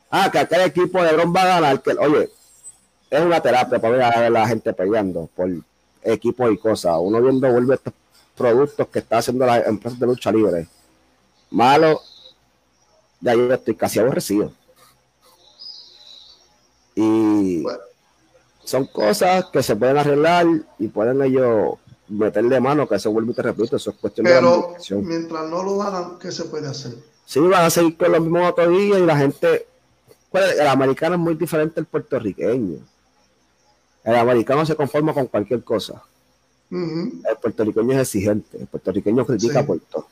Ah, 0.10 0.30
que 0.32 0.40
aquel 0.40 0.62
equipo 0.62 1.02
de 1.02 1.12
Lebron 1.12 1.34
va 1.36 1.44
a 1.44 1.46
ganar. 1.46 1.82
Que, 1.82 1.92
oye, 1.92 2.30
es 3.16 3.26
una 3.26 3.42
terapia 3.42 3.80
para 3.80 3.94
ver 3.94 4.02
a 4.04 4.30
la 4.30 4.48
gente 4.48 4.74
peleando 4.74 5.30
por 5.36 5.50
equipos 6.04 6.52
y 6.52 6.58
cosas. 6.58 6.96
Uno 7.00 7.22
viendo 7.22 7.52
vuelve 7.52 7.76
estos 7.76 7.94
productos 8.36 8.88
que 8.88 9.00
está 9.00 9.18
haciendo 9.18 9.46
la 9.46 9.60
empresa 9.60 9.98
de 10.00 10.06
lucha 10.06 10.32
libre. 10.32 10.68
Malo, 11.52 12.02
ya 13.22 13.34
yo 13.34 13.54
estoy 13.54 13.76
casi 13.76 14.00
aborrecido. 14.00 14.52
Y 16.96 17.64
son 18.64 18.86
cosas 18.86 19.46
que 19.52 19.62
se 19.62 19.76
pueden 19.76 19.98
arreglar 19.98 20.46
y 20.80 20.88
pueden 20.88 21.22
ellos 21.22 21.76
meterle 22.08 22.60
mano, 22.60 22.88
que 22.88 22.96
eso 22.96 23.12
vuelve 23.12 23.32
y 23.32 23.36
te 23.36 23.42
repito, 23.42 23.76
eso 23.76 23.90
es 23.92 23.98
cuestión 23.98 24.26
Pero 24.26 24.76
de 24.78 24.96
mientras 24.98 25.50
no 25.50 25.64
lo 25.64 25.82
hagan, 25.82 26.20
¿qué 26.20 26.32
se 26.32 26.46
puede 26.46 26.68
hacer? 26.68 26.94
Sí, 27.26 27.40
van 27.40 27.66
a 27.66 27.70
seguir 27.70 27.98
con 27.98 28.12
los 28.12 28.22
mismos 28.22 28.54
días 28.56 29.00
y 29.00 29.06
la 29.06 29.18
gente, 29.18 29.68
pues, 30.32 30.60
el 30.60 30.68
americano 30.68 31.16
es 31.16 31.22
muy 31.22 31.36
diferente 31.36 31.80
al 31.80 31.88
puertorriqueño. 31.88 32.80
El 34.06 34.16
americano 34.16 34.66
se 34.66 34.76
conforma 34.76 35.14
con 35.14 35.26
cualquier 35.26 35.64
cosa. 35.64 36.04
El 36.70 37.38
puertorriqueño 37.42 37.94
es 37.94 38.02
exigente. 38.02 38.60
El 38.60 38.68
puertorriqueño 38.68 39.26
critica 39.26 39.66
por 39.66 39.80
todo. 39.80 40.08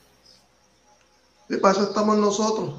Y 1.48 1.58
para 1.58 1.74
eso 1.74 1.84
estamos 1.84 2.18
nosotros. 2.18 2.74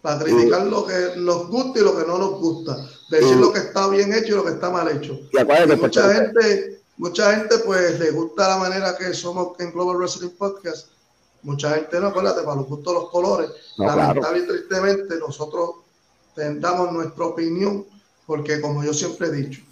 Para 0.00 0.20
criticar 0.20 0.66
lo 0.66 0.86
que 0.86 1.14
nos 1.16 1.48
gusta 1.48 1.80
y 1.80 1.82
lo 1.82 1.96
que 1.96 2.06
no 2.06 2.16
nos 2.16 2.40
gusta. 2.40 2.76
Decir 3.10 3.36
lo 3.36 3.52
que 3.52 3.58
está 3.58 3.88
bien 3.88 4.12
hecho 4.12 4.34
y 4.34 4.36
lo 4.36 4.44
que 4.44 4.52
está 4.52 4.70
mal 4.70 4.88
hecho. 4.88 5.18
Y, 5.32 5.76
mucha 5.76 6.14
gente, 6.14 6.80
mucha 6.96 7.34
gente 7.36 7.58
pues 7.58 7.98
le 7.98 8.12
gusta 8.12 8.48
la 8.48 8.56
manera 8.58 8.96
que 8.96 9.12
somos 9.14 9.58
en 9.58 9.72
Global 9.72 9.96
Wrestling 9.96 10.30
Podcast. 10.30 10.88
Mucha 11.42 11.74
gente 11.74 11.98
no, 11.98 12.08
acuérdate, 12.08 12.42
para 12.42 12.56
los 12.56 12.68
gustos 12.68 12.94
los 12.94 13.10
colores. 13.10 13.50
Lamentablemente 13.78 14.52
y 14.52 14.56
tristemente 14.56 15.16
nosotros 15.18 15.70
tendamos 16.36 16.92
nuestra 16.92 17.26
opinión 17.26 17.84
porque 18.26 18.60
como 18.60 18.84
yo 18.84 18.94
siempre 18.94 19.28
he 19.28 19.32
dicho, 19.32 19.62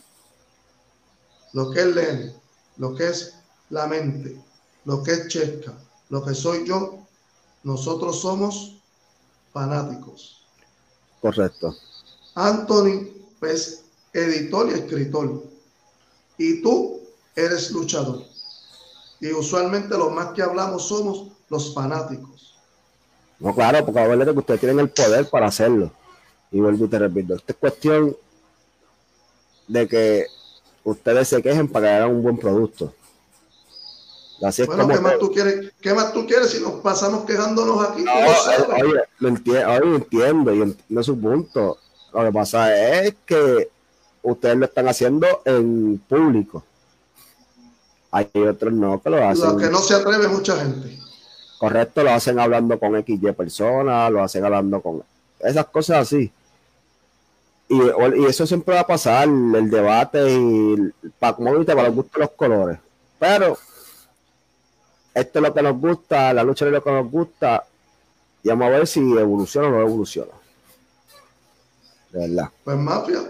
lo 1.52 1.70
que 1.70 1.80
es 1.80 1.86
Len, 1.86 2.34
lo 2.76 2.94
que 2.94 3.08
es 3.08 3.34
la 3.70 3.86
mente, 3.86 4.40
lo 4.84 5.02
que 5.02 5.12
es 5.12 5.28
Chesca, 5.28 5.74
lo 6.08 6.24
que 6.24 6.34
soy 6.34 6.66
yo, 6.66 6.98
nosotros 7.62 8.20
somos 8.20 8.76
fanáticos. 9.52 10.44
Correcto. 11.20 11.76
Anthony 12.34 13.08
es 13.42 13.84
editor 14.12 14.68
y 14.70 14.74
escritor. 14.74 15.44
Y 16.38 16.62
tú 16.62 17.00
eres 17.36 17.70
luchador. 17.70 18.24
Y 19.20 19.32
usualmente 19.32 19.98
los 19.98 20.12
más 20.12 20.32
que 20.32 20.42
hablamos 20.42 20.88
somos 20.88 21.28
los 21.50 21.74
fanáticos. 21.74 22.56
No, 23.38 23.54
claro, 23.54 23.84
porque 23.84 24.00
a 24.00 24.24
que 24.24 24.30
ustedes 24.30 24.60
tienen 24.60 24.80
el 24.80 24.90
poder 24.90 25.28
para 25.28 25.46
hacerlo. 25.46 25.92
Y 26.50 26.60
vuelvo 26.60 26.86
y 26.86 26.88
te 26.88 26.98
repito, 26.98 27.34
esta 27.34 27.52
es 27.52 27.58
cuestión 27.58 28.16
de 29.68 29.86
que 29.86 30.26
ustedes 30.84 31.28
se 31.28 31.42
quejen 31.42 31.68
para 31.68 31.86
que 31.86 31.92
hagan 31.94 32.10
un 32.10 32.22
buen 32.22 32.38
producto. 32.38 32.92
Así 34.42 34.64
bueno, 34.64 34.88
¿qué, 34.88 35.00
más 35.00 35.18
tú 35.18 35.30
quieres, 35.30 35.72
¿qué 35.80 35.92
más 35.92 36.12
tú 36.14 36.26
quieres 36.26 36.50
si 36.50 36.62
nos 36.62 36.80
pasamos 36.80 37.24
quejándonos 37.26 37.86
aquí? 37.86 38.02
No, 38.02 38.12
oye, 38.14 39.02
lo 39.18 39.28
entiendo, 39.28 39.96
entiendo 39.96 40.54
y 40.54 40.62
entiendo 40.62 41.02
su 41.02 41.20
punto. 41.20 41.78
Lo 42.14 42.24
que 42.24 42.32
pasa 42.32 42.74
es 42.74 43.14
que 43.26 43.68
ustedes 44.22 44.56
lo 44.56 44.64
están 44.64 44.88
haciendo 44.88 45.26
en 45.44 45.98
público. 46.08 46.64
Hay 48.10 48.30
otros 48.48 48.72
no 48.72 49.00
que 49.00 49.10
lo 49.10 49.28
hacen. 49.28 49.50
Lo 49.50 49.56
que 49.56 49.68
no 49.68 49.78
se 49.78 49.94
atreve 49.94 50.26
mucha 50.28 50.56
gente. 50.56 50.98
Correcto, 51.58 52.02
lo 52.02 52.10
hacen 52.10 52.40
hablando 52.40 52.78
con 52.78 53.00
XY 53.04 53.32
personas, 53.32 54.10
lo 54.10 54.22
hacen 54.22 54.42
hablando 54.44 54.80
con 54.80 55.02
esas 55.38 55.66
cosas 55.66 55.98
así. 55.98 56.32
Y, 57.72 58.26
eso 58.26 58.48
siempre 58.48 58.74
va 58.74 58.80
a 58.80 58.86
pasar, 58.86 59.28
el 59.28 59.70
debate 59.70 60.28
y 60.28 60.92
para, 61.20 61.36
como 61.36 61.64
para 61.64 61.84
los 61.84 61.94
gustos 61.94 62.20
los 62.20 62.30
colores. 62.32 62.78
Pero 63.16 63.56
esto 65.14 65.38
es 65.38 65.42
lo 65.42 65.54
que 65.54 65.62
nos 65.62 65.78
gusta, 65.78 66.32
la 66.32 66.42
lucha 66.42 66.66
es 66.66 66.72
lo 66.72 66.82
que 66.82 66.90
nos 66.90 67.08
gusta. 67.08 67.64
Y 68.42 68.48
vamos 68.48 68.66
a 68.66 68.70
ver 68.70 68.86
si 68.88 68.98
evoluciona 68.98 69.68
o 69.68 69.70
no 69.70 69.80
evoluciona. 69.82 70.32
De 72.10 72.26
verdad. 72.26 72.50
Pues 72.64 72.76
mafia. 72.76 73.20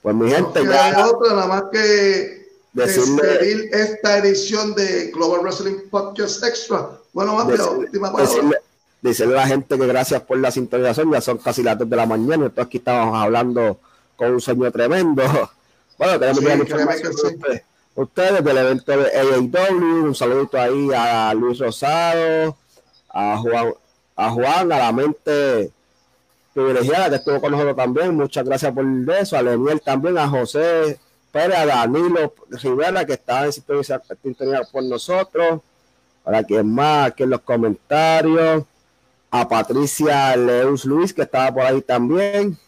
Pues 0.00 0.16
mi 0.16 0.30
gente. 0.30 0.64
No 0.64 0.72
ya, 0.72 1.06
otra 1.06 1.34
nada 1.34 1.46
más 1.46 1.64
que 1.70 2.48
despedir 2.72 3.68
esta 3.74 4.16
edición 4.16 4.74
de 4.74 5.10
Global 5.10 5.40
Wrestling 5.42 5.90
Podcast 5.90 6.42
Extra. 6.42 6.88
Bueno, 7.12 7.34
mafia, 7.34 7.66
última 7.66 8.10
palabra. 8.10 8.34
Decirle, 8.34 8.56
a 9.02 9.26
la 9.26 9.46
gente 9.46 9.78
que 9.78 9.86
gracias 9.86 10.22
por 10.22 10.38
la 10.38 10.50
sintonización. 10.50 11.12
Ya 11.12 11.20
son 11.20 11.38
casi 11.38 11.62
las 11.62 11.78
2 11.78 11.88
de 11.88 11.96
la 11.96 12.06
mañana. 12.06 12.36
Nosotros 12.36 12.66
aquí 12.66 12.78
estamos 12.78 13.16
hablando 13.16 13.80
con 14.16 14.32
un 14.32 14.40
sueño 14.40 14.70
tremendo. 14.70 15.22
Bueno, 15.98 16.18
tenemos 16.18 16.40
que 16.40 17.62
ustedes 17.94 18.42
del 18.42 18.56
evento 18.56 18.96
de 18.96 19.18
AAW. 19.18 20.04
Un 20.06 20.14
saludito 20.14 20.58
ahí 20.58 20.88
a 20.96 21.34
Luis 21.34 21.58
Rosado, 21.58 22.56
a 23.10 23.36
Juan, 23.36 23.74
a 24.16 24.30
Juan, 24.30 24.72
a 24.72 24.78
la 24.78 24.92
mente 24.92 25.70
privilegiada 26.54 27.10
que 27.10 27.16
estuvo 27.16 27.40
con 27.40 27.52
nosotros 27.52 27.76
también. 27.76 28.14
Muchas 28.14 28.44
gracias 28.44 28.72
por 28.72 28.84
eso. 29.18 29.36
A 29.36 29.42
Leniel 29.42 29.80
también, 29.82 30.16
a 30.16 30.26
José 30.26 30.98
Pérez, 31.30 31.58
a 31.58 31.66
Danilo 31.66 32.32
Rivera, 32.48 33.04
que 33.04 33.12
está 33.14 33.44
en 33.44 33.52
sintonía 33.52 34.62
por 34.72 34.82
nosotros. 34.84 35.60
Para 36.24 36.44
quien 36.44 36.72
más, 36.72 37.08
aquí 37.08 37.22
en 37.22 37.30
los 37.30 37.40
comentarios. 37.40 38.64
A 39.30 39.48
Patricia 39.48 40.36
Leus 40.36 40.84
Luis, 40.84 41.12
que 41.12 41.22
estaba 41.22 41.52
por 41.52 41.62
ahí 41.62 41.80
también. 41.82 42.58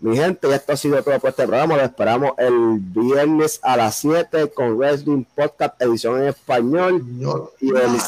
Mi 0.00 0.16
gente, 0.16 0.54
esto 0.54 0.72
ha 0.72 0.76
sido 0.76 1.02
todo 1.02 1.18
por 1.18 1.30
este 1.30 1.46
programa. 1.46 1.76
Lo 1.76 1.82
esperamos 1.82 2.32
el 2.38 2.78
viernes 2.78 3.58
a 3.62 3.76
las 3.76 3.96
7 3.96 4.50
con 4.50 4.76
Wrestling 4.76 5.24
Podcast, 5.34 5.80
edición 5.82 6.22
en 6.22 6.28
español. 6.28 7.04
Y 7.60 7.70
el, 7.70 7.98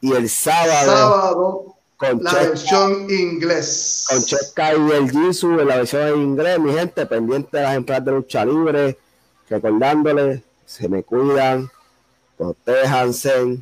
y 0.00 0.12
el 0.12 0.28
sábado 0.28 1.76
con 1.96 2.22
la 2.22 2.32
versión 2.34 3.10
inglés. 3.10 4.06
Con 4.08 4.22
Checa 4.22 4.74
y 4.74 4.90
el 4.92 5.10
Jisoo 5.10 5.60
en 5.60 5.68
la 5.68 5.76
versión 5.76 6.02
en 6.08 6.22
inglés, 6.22 6.58
mi 6.58 6.72
gente, 6.72 7.06
pendiente 7.06 7.56
de 7.56 7.62
las 7.62 7.76
entradas 7.76 8.04
de 8.04 8.12
lucha 8.12 8.44
libre, 8.44 8.98
recordándoles, 9.48 10.42
se 10.64 10.88
me 10.88 11.02
cuidan, 11.02 11.70
protéjanse, 12.36 13.58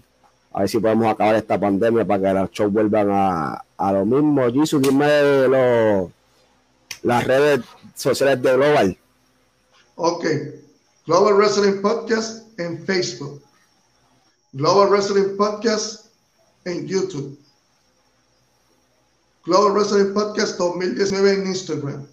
a 0.55 0.61
ver 0.61 0.69
si 0.69 0.79
podemos 0.79 1.07
acabar 1.09 1.35
esta 1.35 1.59
pandemia 1.59 2.07
para 2.07 2.23
que 2.23 2.39
los 2.39 2.51
shows 2.53 2.73
vuelvan 2.73 3.11
a, 3.11 3.65
a 3.77 3.93
lo 3.93 4.07
mismo. 4.07 4.49
Jisoo, 4.53 4.79
dime 4.79 5.49
los, 5.49 6.11
las 7.03 7.25
redes 7.25 7.65
sociales 7.95 8.41
de 8.41 8.55
Global. 8.55 8.99
Ok, 9.97 10.25
Global 11.07 11.35
Wrestling 11.35 11.83
Podcast 11.83 12.59
en 12.61 12.85
Facebook, 12.87 13.43
Global 14.53 14.91
Wrestling 14.91 15.37
Podcast 15.37 16.07
en 16.65 16.87
YouTube. 16.87 17.37
Global 19.45 19.73
Wrestling 19.73 20.15
Podcast 20.15 20.57
2019 20.57 21.33
en 21.33 21.47
Instagram. 21.49 22.07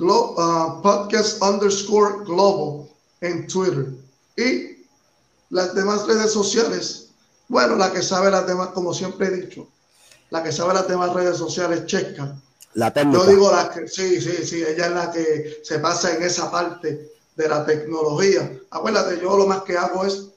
Uh, 0.00 0.80
podcast 0.82 1.40
underscore 1.42 2.24
global 2.24 2.88
en 3.20 3.46
Twitter. 3.46 3.92
Y 4.36 4.71
las 5.52 5.74
demás 5.74 6.06
redes 6.06 6.32
sociales. 6.32 7.10
Bueno, 7.46 7.76
la 7.76 7.92
que 7.92 8.02
sabe 8.02 8.30
las 8.30 8.46
demás, 8.46 8.68
como 8.68 8.92
siempre 8.94 9.26
he 9.28 9.30
dicho, 9.30 9.68
la 10.30 10.42
que 10.42 10.50
sabe 10.50 10.74
las 10.74 10.88
demás 10.88 11.12
redes 11.12 11.36
sociales, 11.36 11.84
Checa. 11.86 12.34
La 12.74 12.92
Yo 12.94 13.26
digo 13.26 13.52
la 13.52 13.70
que, 13.70 13.86
sí, 13.86 14.18
sí, 14.18 14.46
sí, 14.46 14.64
ella 14.66 14.86
es 14.86 14.92
la 14.92 15.12
que 15.12 15.60
se 15.62 15.78
pasa 15.78 16.16
en 16.16 16.22
esa 16.22 16.50
parte 16.50 17.12
de 17.36 17.48
la 17.48 17.66
tecnología. 17.66 18.50
Acuérdate, 18.70 19.20
yo 19.20 19.36
lo 19.36 19.46
más 19.46 19.62
que 19.62 19.76
hago 19.76 20.06
es 20.06 20.28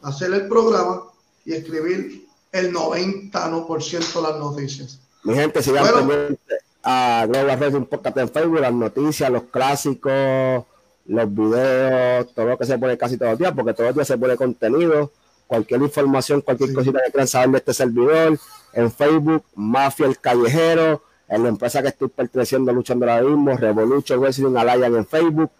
hacer 0.00 0.32
el 0.32 0.48
programa 0.48 1.02
y 1.44 1.52
escribir 1.52 2.26
el 2.52 2.72
90% 2.72 4.14
de 4.14 4.22
las 4.22 4.38
noticias. 4.38 4.98
Mi 5.24 5.34
gente, 5.34 5.62
sigan 5.62 6.06
bueno, 6.06 6.38
a 6.82 7.26
Global 7.28 7.58
Wrestling 7.58 7.84
Podcast 7.84 8.16
en 8.16 8.30
Facebook, 8.30 8.60
las 8.60 8.72
noticias, 8.72 9.30
los 9.30 9.42
clásicos, 9.42 10.64
los 11.08 11.34
videos, 11.34 12.32
todo 12.34 12.46
lo 12.46 12.58
que 12.58 12.66
se 12.66 12.78
pone 12.78 12.96
casi 12.96 13.16
todos 13.16 13.32
los 13.32 13.38
días, 13.38 13.52
porque 13.56 13.72
todos 13.72 13.88
los 13.88 13.94
días 13.96 14.06
se 14.06 14.18
pone 14.18 14.36
contenido, 14.36 15.10
cualquier 15.46 15.82
información, 15.82 16.42
cualquier 16.42 16.72
cosita 16.72 17.00
que 17.04 17.10
quieran 17.10 17.26
saber 17.26 17.50
de 17.50 17.58
este 17.58 17.74
servidor, 17.74 18.38
en 18.74 18.92
Facebook, 18.92 19.42
Mafia 19.54 20.06
el 20.06 20.18
Callejero, 20.20 21.02
en 21.28 21.42
la 21.42 21.48
empresa 21.48 21.82
que 21.82 21.88
estoy 21.88 22.08
perteneciendo, 22.08 22.72
luchando 22.72 23.10
ahora 23.10 23.22
mismo, 23.22 23.56
Revolution 23.56 24.20
Wrestling 24.20 24.56
Alliance 24.56 24.98
en 24.98 25.06
Facebook. 25.06 25.50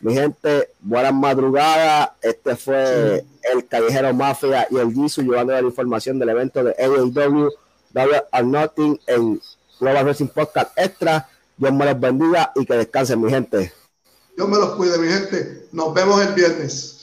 Mi 0.00 0.14
gente, 0.14 0.68
buenas 0.80 1.14
madrugadas. 1.14 2.10
Este 2.20 2.54
fue 2.54 3.24
el 3.52 3.66
Callejero 3.66 4.12
Mafia 4.12 4.66
y 4.70 4.76
el 4.76 4.92
Jisoo 4.92 5.24
llevando 5.24 5.54
la 5.54 5.60
información 5.60 6.18
del 6.18 6.28
evento 6.28 6.62
de 6.62 6.74
AEW 6.78 7.50
Double 7.90 8.22
or 8.32 8.44
Nothing 8.44 9.00
en 9.06 9.40
Global 9.80 10.04
Wrestling 10.04 10.28
Podcast 10.28 10.78
Extra. 10.78 11.26
Dios 11.56 11.72
me 11.72 11.86
los 11.86 11.98
bendiga 11.98 12.52
y 12.54 12.66
que 12.66 12.74
descansen, 12.74 13.20
mi 13.20 13.30
gente. 13.30 13.72
Dios 14.38 14.48
me 14.48 14.56
los 14.56 14.76
cuide, 14.76 14.96
mi 14.98 15.08
gente. 15.08 15.66
Nos 15.72 15.92
vemos 15.92 16.24
el 16.24 16.32
viernes. 16.32 16.97